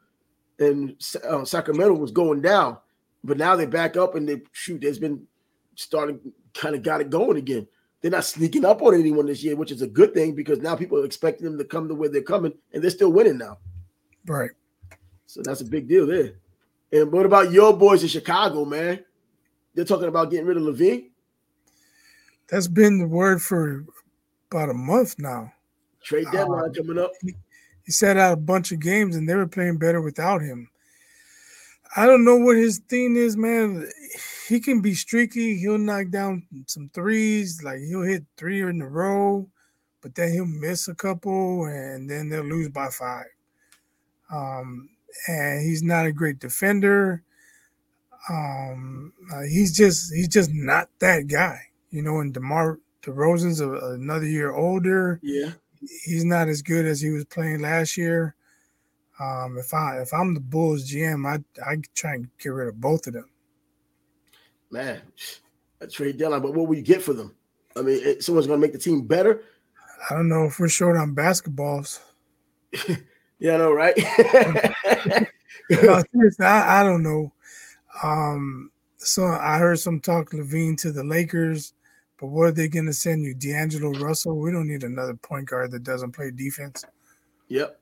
and 0.59 0.97
uh, 1.29 1.45
Sacramento 1.45 1.95
was 1.95 2.11
going 2.11 2.41
down, 2.41 2.79
but 3.23 3.39
now 3.39 3.57
they 3.57 3.67
back 3.67 3.97
up 3.97 4.15
and 4.15 4.29
they 4.29 4.43
shoot. 4.53 4.81
There's 4.81 4.99
been 4.99 5.27
starting 5.75 6.21
kind 6.53 6.75
of 6.75 6.83
got 6.83 7.01
it 7.01 7.11
going 7.11 7.37
again. 7.37 7.67
They're 8.01 8.11
not 8.11 8.25
sneaking 8.25 8.65
up 8.65 8.83
on 8.83 8.95
anyone 8.95 9.27
this 9.27 9.43
year, 9.43 9.57
which 9.57 9.73
is 9.73 9.83
a 9.83 9.87
good 9.87 10.15
thing 10.15 10.35
because 10.35 10.61
now 10.61 10.77
people 10.77 10.99
are 10.99 11.07
expecting 11.07 11.47
them 11.47 11.59
to 11.59 11.65
come 11.65 11.89
to 11.89 11.95
where 11.95 12.09
they're 12.09 12.23
coming, 12.23 12.53
and 12.73 12.83
they're 12.83 12.91
still 12.91 13.13
winning 13.13 13.39
now. 13.39 13.59
Right. 14.27 14.51
So 15.27 15.43
that's 15.43 15.61
a 15.61 15.65
big 15.65 15.89
deal 15.89 16.07
there. 16.07 16.35
And 16.93 17.11
what 17.11 17.27
about 17.27 17.51
your 17.51 17.77
boys 17.77 18.03
in 18.03 18.09
Chicago, 18.09 18.65
man? 18.65 19.05
They're 19.75 19.85
talking 19.85 20.09
about 20.09 20.31
getting 20.31 20.47
rid 20.47 20.57
of 20.57 20.63
LaVine. 20.63 21.11
That's 22.49 22.69
been 22.69 22.99
the 22.99 23.09
word 23.09 23.43
for 23.43 23.85
about 24.51 24.71
a 24.71 24.75
month 24.75 25.19
now. 25.19 25.53
Trade 26.03 26.27
deadline 26.31 26.71
uh, 26.71 26.73
coming 26.73 26.99
up 26.99 27.11
he 27.85 27.93
sat 27.93 28.17
out 28.17 28.33
a 28.33 28.37
bunch 28.37 28.73
of 28.73 28.81
games 28.81 29.15
and 29.15 29.29
they 29.29 29.35
were 29.35 29.47
playing 29.47 29.79
better 29.79 30.01
without 30.01 30.41
him. 30.41 30.69
I 31.97 32.07
don't 32.07 32.25
know 32.25 32.37
what 32.37 32.57
his 32.57 32.79
thing 32.79 33.15
is, 33.17 33.37
man. 33.37 33.89
He 34.49 34.59
can 34.59 34.81
be 34.81 34.95
streaky. 34.95 35.57
He'll 35.59 35.79
knock 35.79 36.09
down 36.11 36.45
some 36.67 36.91
threes, 36.93 37.63
like 37.63 37.79
he'll 37.81 38.03
hit 38.03 38.25
three 38.37 38.63
in 38.63 38.83
a 38.83 38.89
row, 38.89 39.49
but 40.01 40.15
then 40.15 40.33
he'll 40.33 40.47
miss 40.47 40.89
a 40.89 40.95
couple 40.95 41.67
and 41.67 42.11
then 42.11 42.29
they'll 42.29 42.43
lose 42.43 42.71
by 42.71 42.89
five. 42.89 43.27
Um, 44.31 44.89
and 45.29 45.63
he's 45.63 45.83
not 45.83 46.07
a 46.07 46.13
great 46.13 46.39
defender. 46.39 47.23
Um, 48.29 49.13
uh, 49.33 49.43
he's 49.43 49.77
just 49.77 50.13
he's 50.15 50.29
just 50.29 50.51
not 50.53 50.89
that 51.01 51.27
guy, 51.27 51.61
you 51.91 52.03
know. 52.03 52.21
And 52.21 52.33
DeMar 52.33 52.81
DeRozan's 53.03 53.61
a, 53.61 53.71
another 53.71 54.27
year 54.27 54.53
older. 54.53 55.21
Yeah, 55.23 55.53
he's 56.05 56.25
not 56.25 56.49
as 56.49 56.63
good 56.63 56.87
as 56.87 57.01
he 57.01 57.11
was 57.11 57.25
playing 57.27 57.61
last 57.61 57.97
year. 57.97 58.35
Um, 59.21 59.59
if 59.59 59.73
I 59.75 60.01
if 60.01 60.13
I'm 60.13 60.35
the 60.35 60.41
Bulls 60.41 60.91
GM, 60.91 61.27
I 61.27 61.45
I 61.65 61.77
try 61.95 62.15
and 62.15 62.29
get 62.39 62.49
rid 62.49 62.69
of 62.69 62.81
both 62.81 63.07
of 63.07 63.13
them. 63.13 63.29
Man, 64.71 65.03
a 65.81 65.87
trade 65.87 66.17
deadline, 66.17 66.43
but 66.43 66.55
what 66.55 66.67
will 66.67 66.77
you 66.77 66.83
get 66.83 67.03
for 67.03 67.13
them? 67.13 67.35
I 67.77 67.83
mean, 67.83 68.01
it, 68.03 68.25
someone's 68.25 68.47
going 68.47 68.61
to 68.61 68.67
make 68.67 68.73
the 68.73 68.79
team 68.79 69.07
better. 69.07 69.43
I 70.11 70.15
don't 70.15 70.29
know 70.29 70.45
if 70.45 70.59
we're 70.59 70.69
short 70.69 70.97
on 70.97 71.15
basketballs. 71.15 72.01
yeah, 73.45 73.55
I 73.55 73.57
know, 73.59 73.73
right? 73.75 73.95
no, 75.71 76.03
seriously, 76.13 76.47
I, 76.47 76.81
I 76.81 76.83
don't 76.83 77.03
know. 77.03 77.31
Um, 78.03 78.71
so 78.97 79.27
I 79.27 79.59
heard 79.59 79.79
some 79.79 80.01
talk 80.01 80.31
LaVine 80.31 80.79
to 80.79 80.91
the 80.91 81.05
Lakers, 81.05 81.75
but 82.19 82.29
what 82.29 82.45
are 82.45 82.53
they 82.53 82.69
going 82.69 82.87
to 82.87 82.95
send 82.95 83.23
you, 83.23 83.35
D'Angelo 83.35 83.91
Russell? 84.01 84.39
We 84.39 84.51
don't 84.51 84.67
need 84.67 84.83
another 84.83 85.13
point 85.13 85.51
guard 85.51 85.73
that 85.73 85.83
doesn't 85.83 86.13
play 86.13 86.31
defense. 86.31 86.87
Yep. 87.49 87.79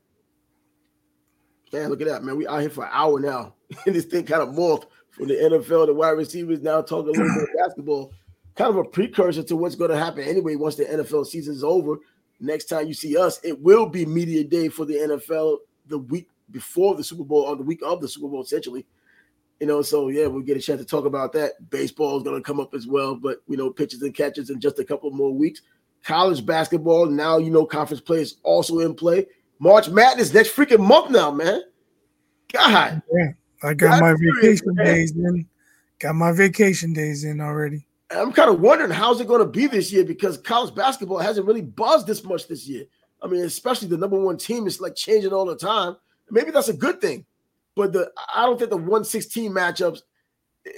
Man, 1.73 1.91
look 1.91 2.01
at 2.01 2.09
that, 2.09 2.25
man. 2.25 2.37
We 2.37 2.49
out 2.49 2.61
here 2.61 2.69
for 2.69 2.83
an 2.83 2.91
hour 2.93 3.21
now. 3.21 3.55
and 3.87 3.95
this 3.95 4.07
thing 4.07 4.25
kind 4.25 4.43
of 4.43 4.49
morphed 4.49 4.87
from 5.13 5.29
the 5.29 5.35
NFL 5.35 5.87
to 5.87 5.95
wide 5.95 6.11
receivers 6.11 6.61
now 6.61 6.83
talking 6.83 7.15
a 7.15 7.19
little 7.21 7.35
bit 7.37 7.51
of 7.51 7.57
basketball. 7.57 8.13
Kind 8.57 8.71
of 8.71 8.79
a 8.79 8.85
precursor 8.85 9.45
to 9.45 9.55
what's 9.55 9.77
going 9.77 9.93
to 9.93 9.97
happen 9.97 10.25
anyway 10.25 10.57
once 10.57 10.75
the 10.75 10.87
NFL 10.87 11.25
season 11.25 11.55
is 11.55 11.63
over. 11.63 11.99
Next 12.43 12.65
time 12.65 12.89
you 12.89 12.95
see 12.95 13.17
us, 13.17 13.39
it 13.45 13.59
will 13.61 13.87
be 13.87 14.05
media 14.05 14.43
day 14.43 14.69
for 14.69 14.85
the 14.85 14.95
NFL 14.95 15.59
the 15.87 15.99
week 15.99 16.29
before 16.51 16.97
the 16.97 17.05
Super 17.05 17.23
Bowl 17.23 17.43
or 17.43 17.55
the 17.55 17.63
week 17.63 17.81
of 17.85 18.01
the 18.01 18.09
Super 18.09 18.27
Bowl, 18.27 18.43
essentially. 18.43 18.85
You 19.61 19.69
know, 19.69 19.81
so 19.81 20.09
yeah, 20.09 20.27
we'll 20.27 20.43
get 20.43 20.57
a 20.57 20.61
chance 20.61 20.81
to 20.81 20.87
talk 20.87 21.05
about 21.05 21.33
that. 21.35 21.53
Baseball 21.71 22.17
is 22.17 22.25
going 22.25 22.35
to 22.35 22.43
come 22.43 22.59
up 22.59 22.75
as 22.75 22.89
well, 22.89 23.15
but 23.15 23.43
you 23.47 23.57
know, 23.57 23.71
pitches 23.71 24.03
and 24.03 24.13
catches 24.13 24.51
in 24.51 24.61
just 24.61 24.81
a 24.81 24.85
couple 24.85 25.09
more 25.13 25.33
weeks. 25.33 25.63
College 26.03 26.45
basketball 26.45 27.07
now, 27.07 27.39
you 27.39 27.51
know, 27.51 27.65
conference 27.65 28.01
play 28.01 28.21
is 28.21 28.39
also 28.43 28.81
in 28.81 28.95
play. 28.95 29.29
March 29.61 29.89
Madness 29.89 30.35
next 30.35 30.57
freaking 30.57 30.85
month 30.85 31.11
now, 31.11 31.31
man. 31.31 31.63
God, 32.53 33.03
yeah, 33.17 33.29
I 33.63 33.75
got 33.75 34.01
my 34.01 34.17
vacation 34.19 34.75
days 34.75 35.13
in. 35.13 35.47
Got 36.01 36.17
my 36.17 36.33
vacation 36.33 36.93
days 36.93 37.23
in 37.23 37.41
already. 37.41 37.87
I'm 38.15 38.33
kind 38.33 38.51
of 38.51 38.61
wondering 38.61 38.91
how's 38.91 39.21
it 39.21 39.27
going 39.29 39.41
to 39.41 39.47
be 39.47 39.67
this 39.67 39.93
year 39.93 40.05
because 40.05 40.39
college 40.39 40.75
basketball 40.75 41.19
hasn't 41.19 41.47
really 41.47 41.63
buzzed 41.63 42.07
this 42.07 42.25
much 42.25 42.49
this 42.49 42.67
year. 42.69 42.85
I 43.23 43.27
mean, 43.27 43.45
especially 43.45 43.89
the 43.89 43.97
number 43.97 44.19
one 44.19 44.37
team 44.37 44.67
is 44.67 44.81
like 44.81 44.95
changing 44.95 45.33
all 45.33 45.45
the 45.45 45.57
time. 45.57 45.97
Maybe 46.31 46.51
that's 46.51 46.69
a 46.69 46.75
good 46.75 47.01
thing, 47.01 47.25
but 47.77 47.93
the 47.93 48.11
I 48.35 48.47
don't 48.47 48.59
think 48.59 48.71
the 48.71 48.77
116 48.77 49.53
matchups, 49.53 50.01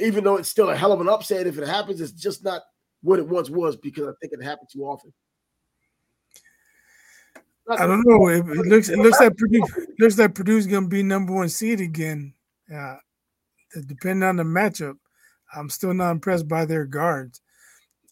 even 0.01 0.25
though 0.25 0.37
it's 0.37 0.49
still 0.49 0.71
a 0.71 0.77
hell 0.77 0.93
of 0.93 1.01
an 1.01 1.09
upset 1.09 1.47
if 1.47 1.59
it 1.59 1.67
happens, 1.67 2.01
it's 2.01 2.13
just 2.13 2.45
not 2.45 2.63
what 3.03 3.19
it 3.19 3.29
once 3.29 3.51
was 3.51 3.77
because 3.77 4.09
I 4.09 4.13
think 4.21 4.33
it 4.33 4.43
happened 4.43 4.69
too 4.73 4.85
often. 4.85 5.13
I 7.69 7.87
don't 7.87 8.03
know. 8.07 8.29
It, 8.29 8.41
it 8.41 8.67
looks 8.67 8.89
it 8.91 8.99
looks 8.99 9.21
like 9.21 9.37
Purdue 9.37 9.63
looks 9.99 10.19
like 10.19 10.35
Purdue's 10.35 10.67
gonna 10.67 10.89
be 10.89 11.03
number 11.03 11.33
one 11.33 11.49
seed 11.49 11.81
again. 11.81 12.35
Yeah, 12.69 12.97
depending 13.87 14.29
on 14.29 14.37
the 14.37 14.43
matchup. 14.43 14.97
I'm 15.57 15.71
still 15.71 15.95
not 15.95 16.11
impressed 16.11 16.49
by 16.49 16.65
their 16.65 16.85
guards. 16.85 17.41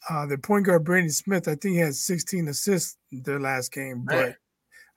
Uh, 0.08 0.26
their 0.26 0.38
point 0.38 0.66
guard 0.66 0.84
Braden 0.84 1.10
Smith, 1.10 1.46
I 1.46 1.54
think 1.54 1.74
he 1.74 1.78
had 1.78 1.94
16 1.94 2.48
assists 2.48 2.96
their 3.12 3.38
last 3.38 3.72
game, 3.72 4.04
but 4.04 4.14
Man. 4.14 4.36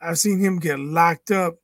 I've 0.02 0.18
seen 0.18 0.40
him 0.40 0.60
get 0.60 0.80
locked 0.80 1.32
up. 1.32 1.56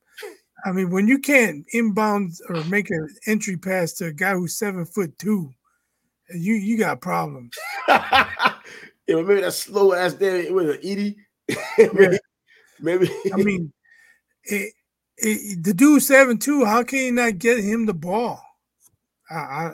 I 0.64 0.70
mean, 0.70 0.90
when 0.90 1.08
you 1.08 1.18
can't 1.18 1.64
inbound 1.72 2.34
or 2.48 2.62
make 2.64 2.90
an 2.90 3.08
entry 3.26 3.56
pass 3.56 3.94
to 3.94 4.06
a 4.06 4.12
guy 4.12 4.34
who's 4.34 4.56
seven 4.56 4.84
foot 4.84 5.18
two, 5.18 5.52
you 6.32 6.54
you 6.54 6.78
got 6.78 7.00
problems. 7.00 7.52
yeah, 7.88 8.54
maybe 9.08 9.40
that 9.40 9.54
slow 9.54 9.92
ass 9.92 10.14
there 10.14 10.36
it 10.36 10.52
was 10.52 10.76
an 10.76 10.80
Edey. 10.82 11.16
maybe, 11.92 12.18
maybe. 12.80 13.10
I 13.32 13.36
mean, 13.36 13.72
it, 14.44 14.72
it, 15.16 15.64
the 15.64 15.74
dude 15.74 16.02
seven 16.02 16.38
two. 16.38 16.64
How 16.64 16.84
can 16.84 16.98
you 17.00 17.12
not 17.12 17.38
get 17.38 17.58
him 17.58 17.86
the 17.86 17.94
ball? 17.94 18.40
I, 19.30 19.34
I 19.34 19.72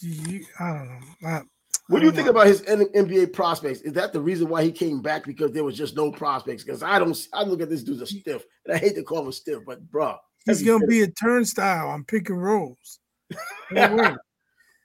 you, 0.00 0.44
I 0.60 0.68
don't 0.68 0.88
know. 0.88 1.28
I, 1.28 1.42
what 1.88 2.00
do 2.00 2.06
you 2.06 2.12
think 2.12 2.28
about 2.28 2.46
his 2.46 2.60
NBA 2.62 3.32
prospects? 3.32 3.80
Is 3.80 3.94
that 3.94 4.12
the 4.12 4.20
reason 4.20 4.48
why 4.48 4.62
he 4.62 4.70
came 4.70 5.00
back 5.00 5.24
because 5.24 5.52
there 5.52 5.64
was 5.64 5.76
just 5.76 5.96
no 5.96 6.12
prospects? 6.12 6.62
Because 6.62 6.82
I 6.82 6.98
don't, 6.98 7.16
I 7.32 7.44
look 7.44 7.62
at 7.62 7.70
this 7.70 7.82
dude 7.82 8.02
as 8.02 8.10
stiff, 8.10 8.44
and 8.66 8.74
I 8.74 8.78
hate 8.78 8.94
to 8.96 9.02
call 9.02 9.24
him 9.24 9.32
stiff, 9.32 9.60
but 9.64 9.90
bro, 9.90 10.16
he's 10.44 10.62
gonna 10.62 10.86
be 10.86 11.00
a 11.00 11.10
turnstile 11.10 11.88
on 11.88 12.04
pick 12.04 12.28
and 12.28 12.42
rolls. 12.42 13.00
No 13.70 13.94
way. 13.94 14.16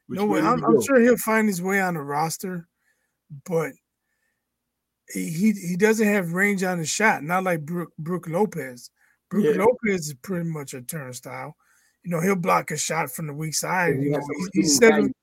no 0.10 0.26
way. 0.26 0.42
I'm, 0.42 0.62
I'm 0.66 0.82
sure 0.82 1.00
he'll 1.00 1.16
find 1.16 1.48
his 1.48 1.62
way 1.62 1.80
on 1.80 1.94
the 1.94 2.02
roster, 2.02 2.68
but 3.46 3.72
he 5.14 5.54
he 5.54 5.78
doesn't 5.78 6.08
have 6.08 6.34
range 6.34 6.64
on 6.64 6.78
his 6.78 6.90
shot, 6.90 7.24
not 7.24 7.46
like 7.46 7.66
Brook, 7.66 7.92
Brook 7.98 8.28
Lopez. 8.28 8.92
Brook 9.30 9.46
yeah. 9.46 9.64
Lopez 9.64 10.08
is 10.08 10.14
pretty 10.16 10.50
much 10.50 10.74
a 10.74 10.82
turnstile 10.82 11.56
you 12.04 12.12
know, 12.12 12.22
he'll 12.22 12.36
block 12.36 12.72
a 12.72 12.78
shot 12.78 13.12
from 13.12 13.28
the 13.28 13.34
weak 13.34 13.54
side. 13.54 14.02
You 14.02 14.12
know, 14.12 14.22
he's, 14.38 14.50
he's 14.54 14.78
seven, 14.78 15.14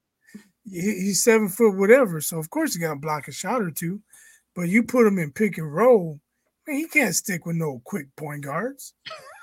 he's 0.65 1.23
seven 1.23 1.49
foot 1.49 1.77
whatever. 1.77 2.21
So 2.21 2.39
of 2.39 2.51
course 2.51 2.75
he's 2.75 2.83
gonna 2.83 2.99
block 2.99 3.29
a 3.29 3.33
shot 3.33 3.63
or 3.63 3.71
two. 3.71 4.01
But 4.55 4.69
you 4.69 4.83
put 4.83 5.07
him 5.07 5.19
in 5.19 5.31
pick 5.33 5.59
and 5.59 5.73
roll, 5.73 6.21
man, 6.67 6.77
he 6.77 6.87
can't 6.87 7.15
stick 7.15 7.47
with 7.47 7.57
no 7.57 7.81
quick 7.85 8.15
point 8.17 8.45
guards. 8.45 8.95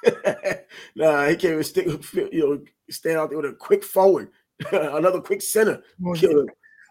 nah, 0.96 1.28
he 1.28 1.36
can't 1.36 1.54
even 1.54 1.64
stick. 1.64 1.86
With 1.86 2.14
you 2.14 2.40
know, 2.40 2.62
stand 2.90 3.18
out 3.18 3.30
there 3.30 3.38
with 3.38 3.52
a 3.52 3.56
quick 3.56 3.84
forward, 3.84 4.30
another 4.72 5.22
quick 5.22 5.42
center. 5.42 5.82
Well, 6.00 6.18
yeah. 6.18 6.44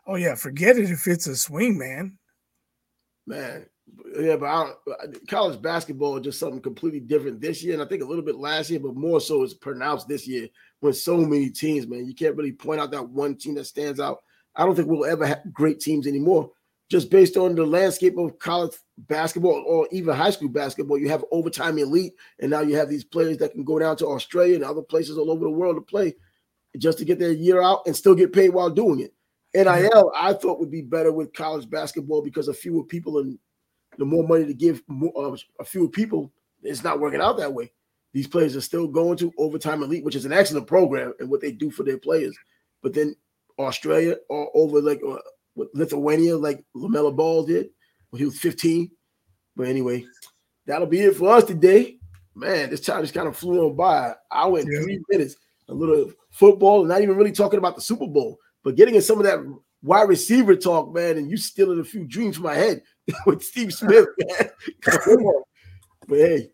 Oh 0.07 0.15
yeah, 0.15 0.37
forget 0.37 0.79
it 0.79 0.91
if 0.91 1.07
it's 1.09 1.27
a 1.27 1.37
swing 1.37 1.77
man. 1.77 2.19
Man, 3.27 3.67
yeah, 4.19 4.37
but 4.37 4.79
college 5.29 5.61
basketball 5.61 6.17
is 6.17 6.25
just 6.25 6.41
something 6.41 6.61
completely 6.61 7.01
different 7.01 7.41
this 7.41 7.63
year, 7.63 7.75
and 7.75 7.83
I 7.83 7.87
think 7.87 8.03
a 8.03 8.07
little 8.07 8.25
bit 8.25 8.37
last 8.37 8.71
year, 8.71 8.81
but 8.81 8.97
more 8.97 9.21
so 9.21 9.43
it's 9.43 9.55
pronounced 9.55 10.09
this 10.09 10.27
year 10.27 10.49
when 10.81 10.93
so 10.93 11.17
many 11.19 11.51
teams. 11.51 11.87
Man, 11.87 12.07
you 12.07 12.15
can't 12.15 12.37
really 12.37 12.53
point 12.53 12.81
out 12.81 12.91
that 12.91 13.09
one 13.09 13.37
team 13.37 13.55
that 13.55 13.67
stands 13.67 14.01
out. 14.01 14.19
I 14.55 14.65
don't 14.65 14.75
think 14.75 14.89
we'll 14.89 15.05
ever 15.05 15.27
have 15.27 15.53
great 15.53 15.81
teams 15.81 16.07
anymore, 16.07 16.51
just 16.91 17.11
based 17.11 17.37
on 17.37 17.55
the 17.55 17.65
landscape 17.65 18.17
of 18.19 18.39
college 18.39 18.73
basketball 18.99 19.63
or 19.67 19.87
even 19.93 20.15
high 20.15 20.31
school 20.31 20.49
basketball. 20.49 20.99
You 20.99 21.09
have 21.09 21.25
overtime 21.31 21.79
elite, 21.79 22.15
and 22.41 22.51
now 22.51 22.61
you 22.61 22.77
have 22.77 22.89
these 22.89 23.05
players 23.05 23.39
that 23.39 23.53
can 23.53 23.65
go 23.65 23.79
down 23.79 23.97
to 23.99 24.07
Australia 24.07 24.57
and 24.57 24.65
other 24.65 24.83
places 24.83 25.19
all 25.19 25.31
over 25.31 25.45
the 25.45 25.51
world 25.51 25.77
to 25.77 25.83
play 25.83 26.15
just 26.79 26.99
to 26.99 27.05
get 27.05 27.19
their 27.19 27.33
year 27.33 27.63
out 27.63 27.83
and 27.87 27.97
still 27.97 28.15
get 28.15 28.33
paid 28.33 28.51
while 28.51 28.71
doing 28.71 29.01
it. 29.01 29.13
NIL, 29.55 30.13
I 30.15 30.35
thought 30.35 30.59
would 30.59 30.71
be 30.71 30.83
better 30.83 31.13
with 31.13 31.33
college 31.33 31.69
basketball 31.71 32.21
because 32.21 32.49
of 32.49 32.59
fewer 32.59 32.85
people 32.85 33.19
and 33.19 33.39
the 33.99 34.05
more 34.05 34.27
money 34.27 34.45
to 34.47 34.55
give 34.55 34.83
more, 34.89 35.13
uh, 35.17 35.37
a 35.61 35.65
few 35.65 35.89
people, 35.89 36.33
it's 36.63 36.85
not 36.85 37.01
working 37.01 37.21
out 37.21 37.37
that 37.39 37.53
way. 37.53 37.73
These 38.13 38.29
players 38.29 38.57
are 38.57 38.63
still 38.63 38.89
going 38.89 39.19
to 39.19 39.33
overtime 39.39 39.83
elite, 39.83 40.05
which 40.05 40.15
is 40.15 40.25
an 40.25 40.33
excellent 40.33 40.67
program 40.67 41.13
and 41.19 41.31
what 41.31 41.41
they 41.41 41.53
do 41.53 41.71
for 41.71 41.83
their 41.83 41.99
players. 41.99 42.37
But 42.83 42.95
then 42.95 43.15
Australia 43.59 44.17
or 44.29 44.51
over 44.55 44.81
like 44.81 45.01
uh, 45.07 45.19
Lithuania, 45.75 46.37
like 46.37 46.65
LaMelo 46.75 47.15
Ball 47.15 47.45
did 47.45 47.69
when 48.11 48.21
he 48.21 48.25
was 48.25 48.39
15. 48.39 48.91
But 49.55 49.69
anyway, 49.69 50.07
that'll 50.67 50.87
be 50.87 51.01
it 51.01 51.17
for 51.17 51.35
us 51.35 51.45
today. 51.45 51.99
Man, 52.35 52.71
this 52.71 52.81
time 52.81 53.03
just 53.03 53.15
kind 53.15 53.29
of 53.29 53.37
flew 53.37 53.67
on 53.67 53.77
by. 53.77 54.15
I 54.31 54.47
went 54.47 54.69
yeah. 54.71 54.81
three 54.81 55.03
minutes, 55.09 55.37
a 55.69 55.75
little 55.75 56.13
football, 56.31 56.85
not 56.85 57.01
even 57.01 57.17
really 57.17 57.33
talking 57.33 57.59
about 57.59 57.75
the 57.77 57.83
Super 57.83 58.07
Bowl, 58.07 58.39
but 58.63 58.77
getting 58.77 58.95
in 58.95 59.03
some 59.03 59.19
of 59.19 59.25
that 59.25 59.41
wide 59.83 60.09
receiver 60.09 60.55
talk, 60.55 60.95
man, 60.95 61.17
and 61.17 61.31
you 61.31 61.37
stealing 61.37 61.81
a 61.81 61.85
few 61.85 62.05
dreams 62.05 62.37
from 62.37 62.45
my 62.45 62.55
head. 62.55 62.83
with 63.27 63.43
Steve 63.43 63.73
Smith, 63.73 64.07
man. 64.19 64.51
but 66.09 66.19
hey, 66.19 66.51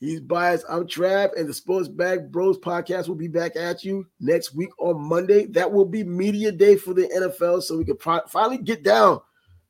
he's 0.00 0.20
biased. 0.20 0.64
I'm 0.68 0.86
Trav, 0.86 1.38
and 1.38 1.48
the 1.48 1.54
Sports 1.54 1.88
Bag 1.88 2.30
Bros 2.30 2.58
podcast 2.58 3.08
will 3.08 3.14
be 3.14 3.28
back 3.28 3.56
at 3.56 3.84
you 3.84 4.06
next 4.20 4.54
week 4.54 4.70
on 4.78 5.00
Monday. 5.00 5.46
That 5.46 5.70
will 5.70 5.84
be 5.84 6.04
media 6.04 6.52
day 6.52 6.76
for 6.76 6.94
the 6.94 7.08
NFL, 7.08 7.62
so 7.62 7.76
we 7.76 7.84
can 7.84 7.96
pro- 7.96 8.26
finally 8.28 8.58
get 8.58 8.82
down 8.82 9.20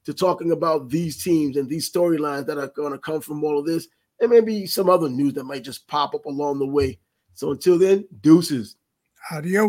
to 0.05 0.13
talking 0.13 0.53
about 0.53 0.89
these 0.89 1.23
teams 1.23 1.57
and 1.57 1.69
these 1.69 1.91
storylines 1.91 2.47
that 2.47 2.59
are 2.59 2.69
going 2.69 2.93
to 2.93 2.99
come 2.99 3.21
from 3.21 3.45
all 3.45 3.59
of 3.59 3.67
this, 3.67 3.89
and 4.21 4.31
maybe 4.31 4.67
some 4.67 4.89
other 4.89 5.09
news 5.09 5.35
that 5.35 5.45
might 5.45 5.65
just 5.65 5.87
pop 5.89 6.15
up 6.15 6.27
along 6.27 6.59
the 6.59 6.67
way. 6.67 6.99
So 7.35 7.51
until 7.51 7.79
then, 7.79 8.07
deuces. 8.21 8.77
Adios. 9.31 9.61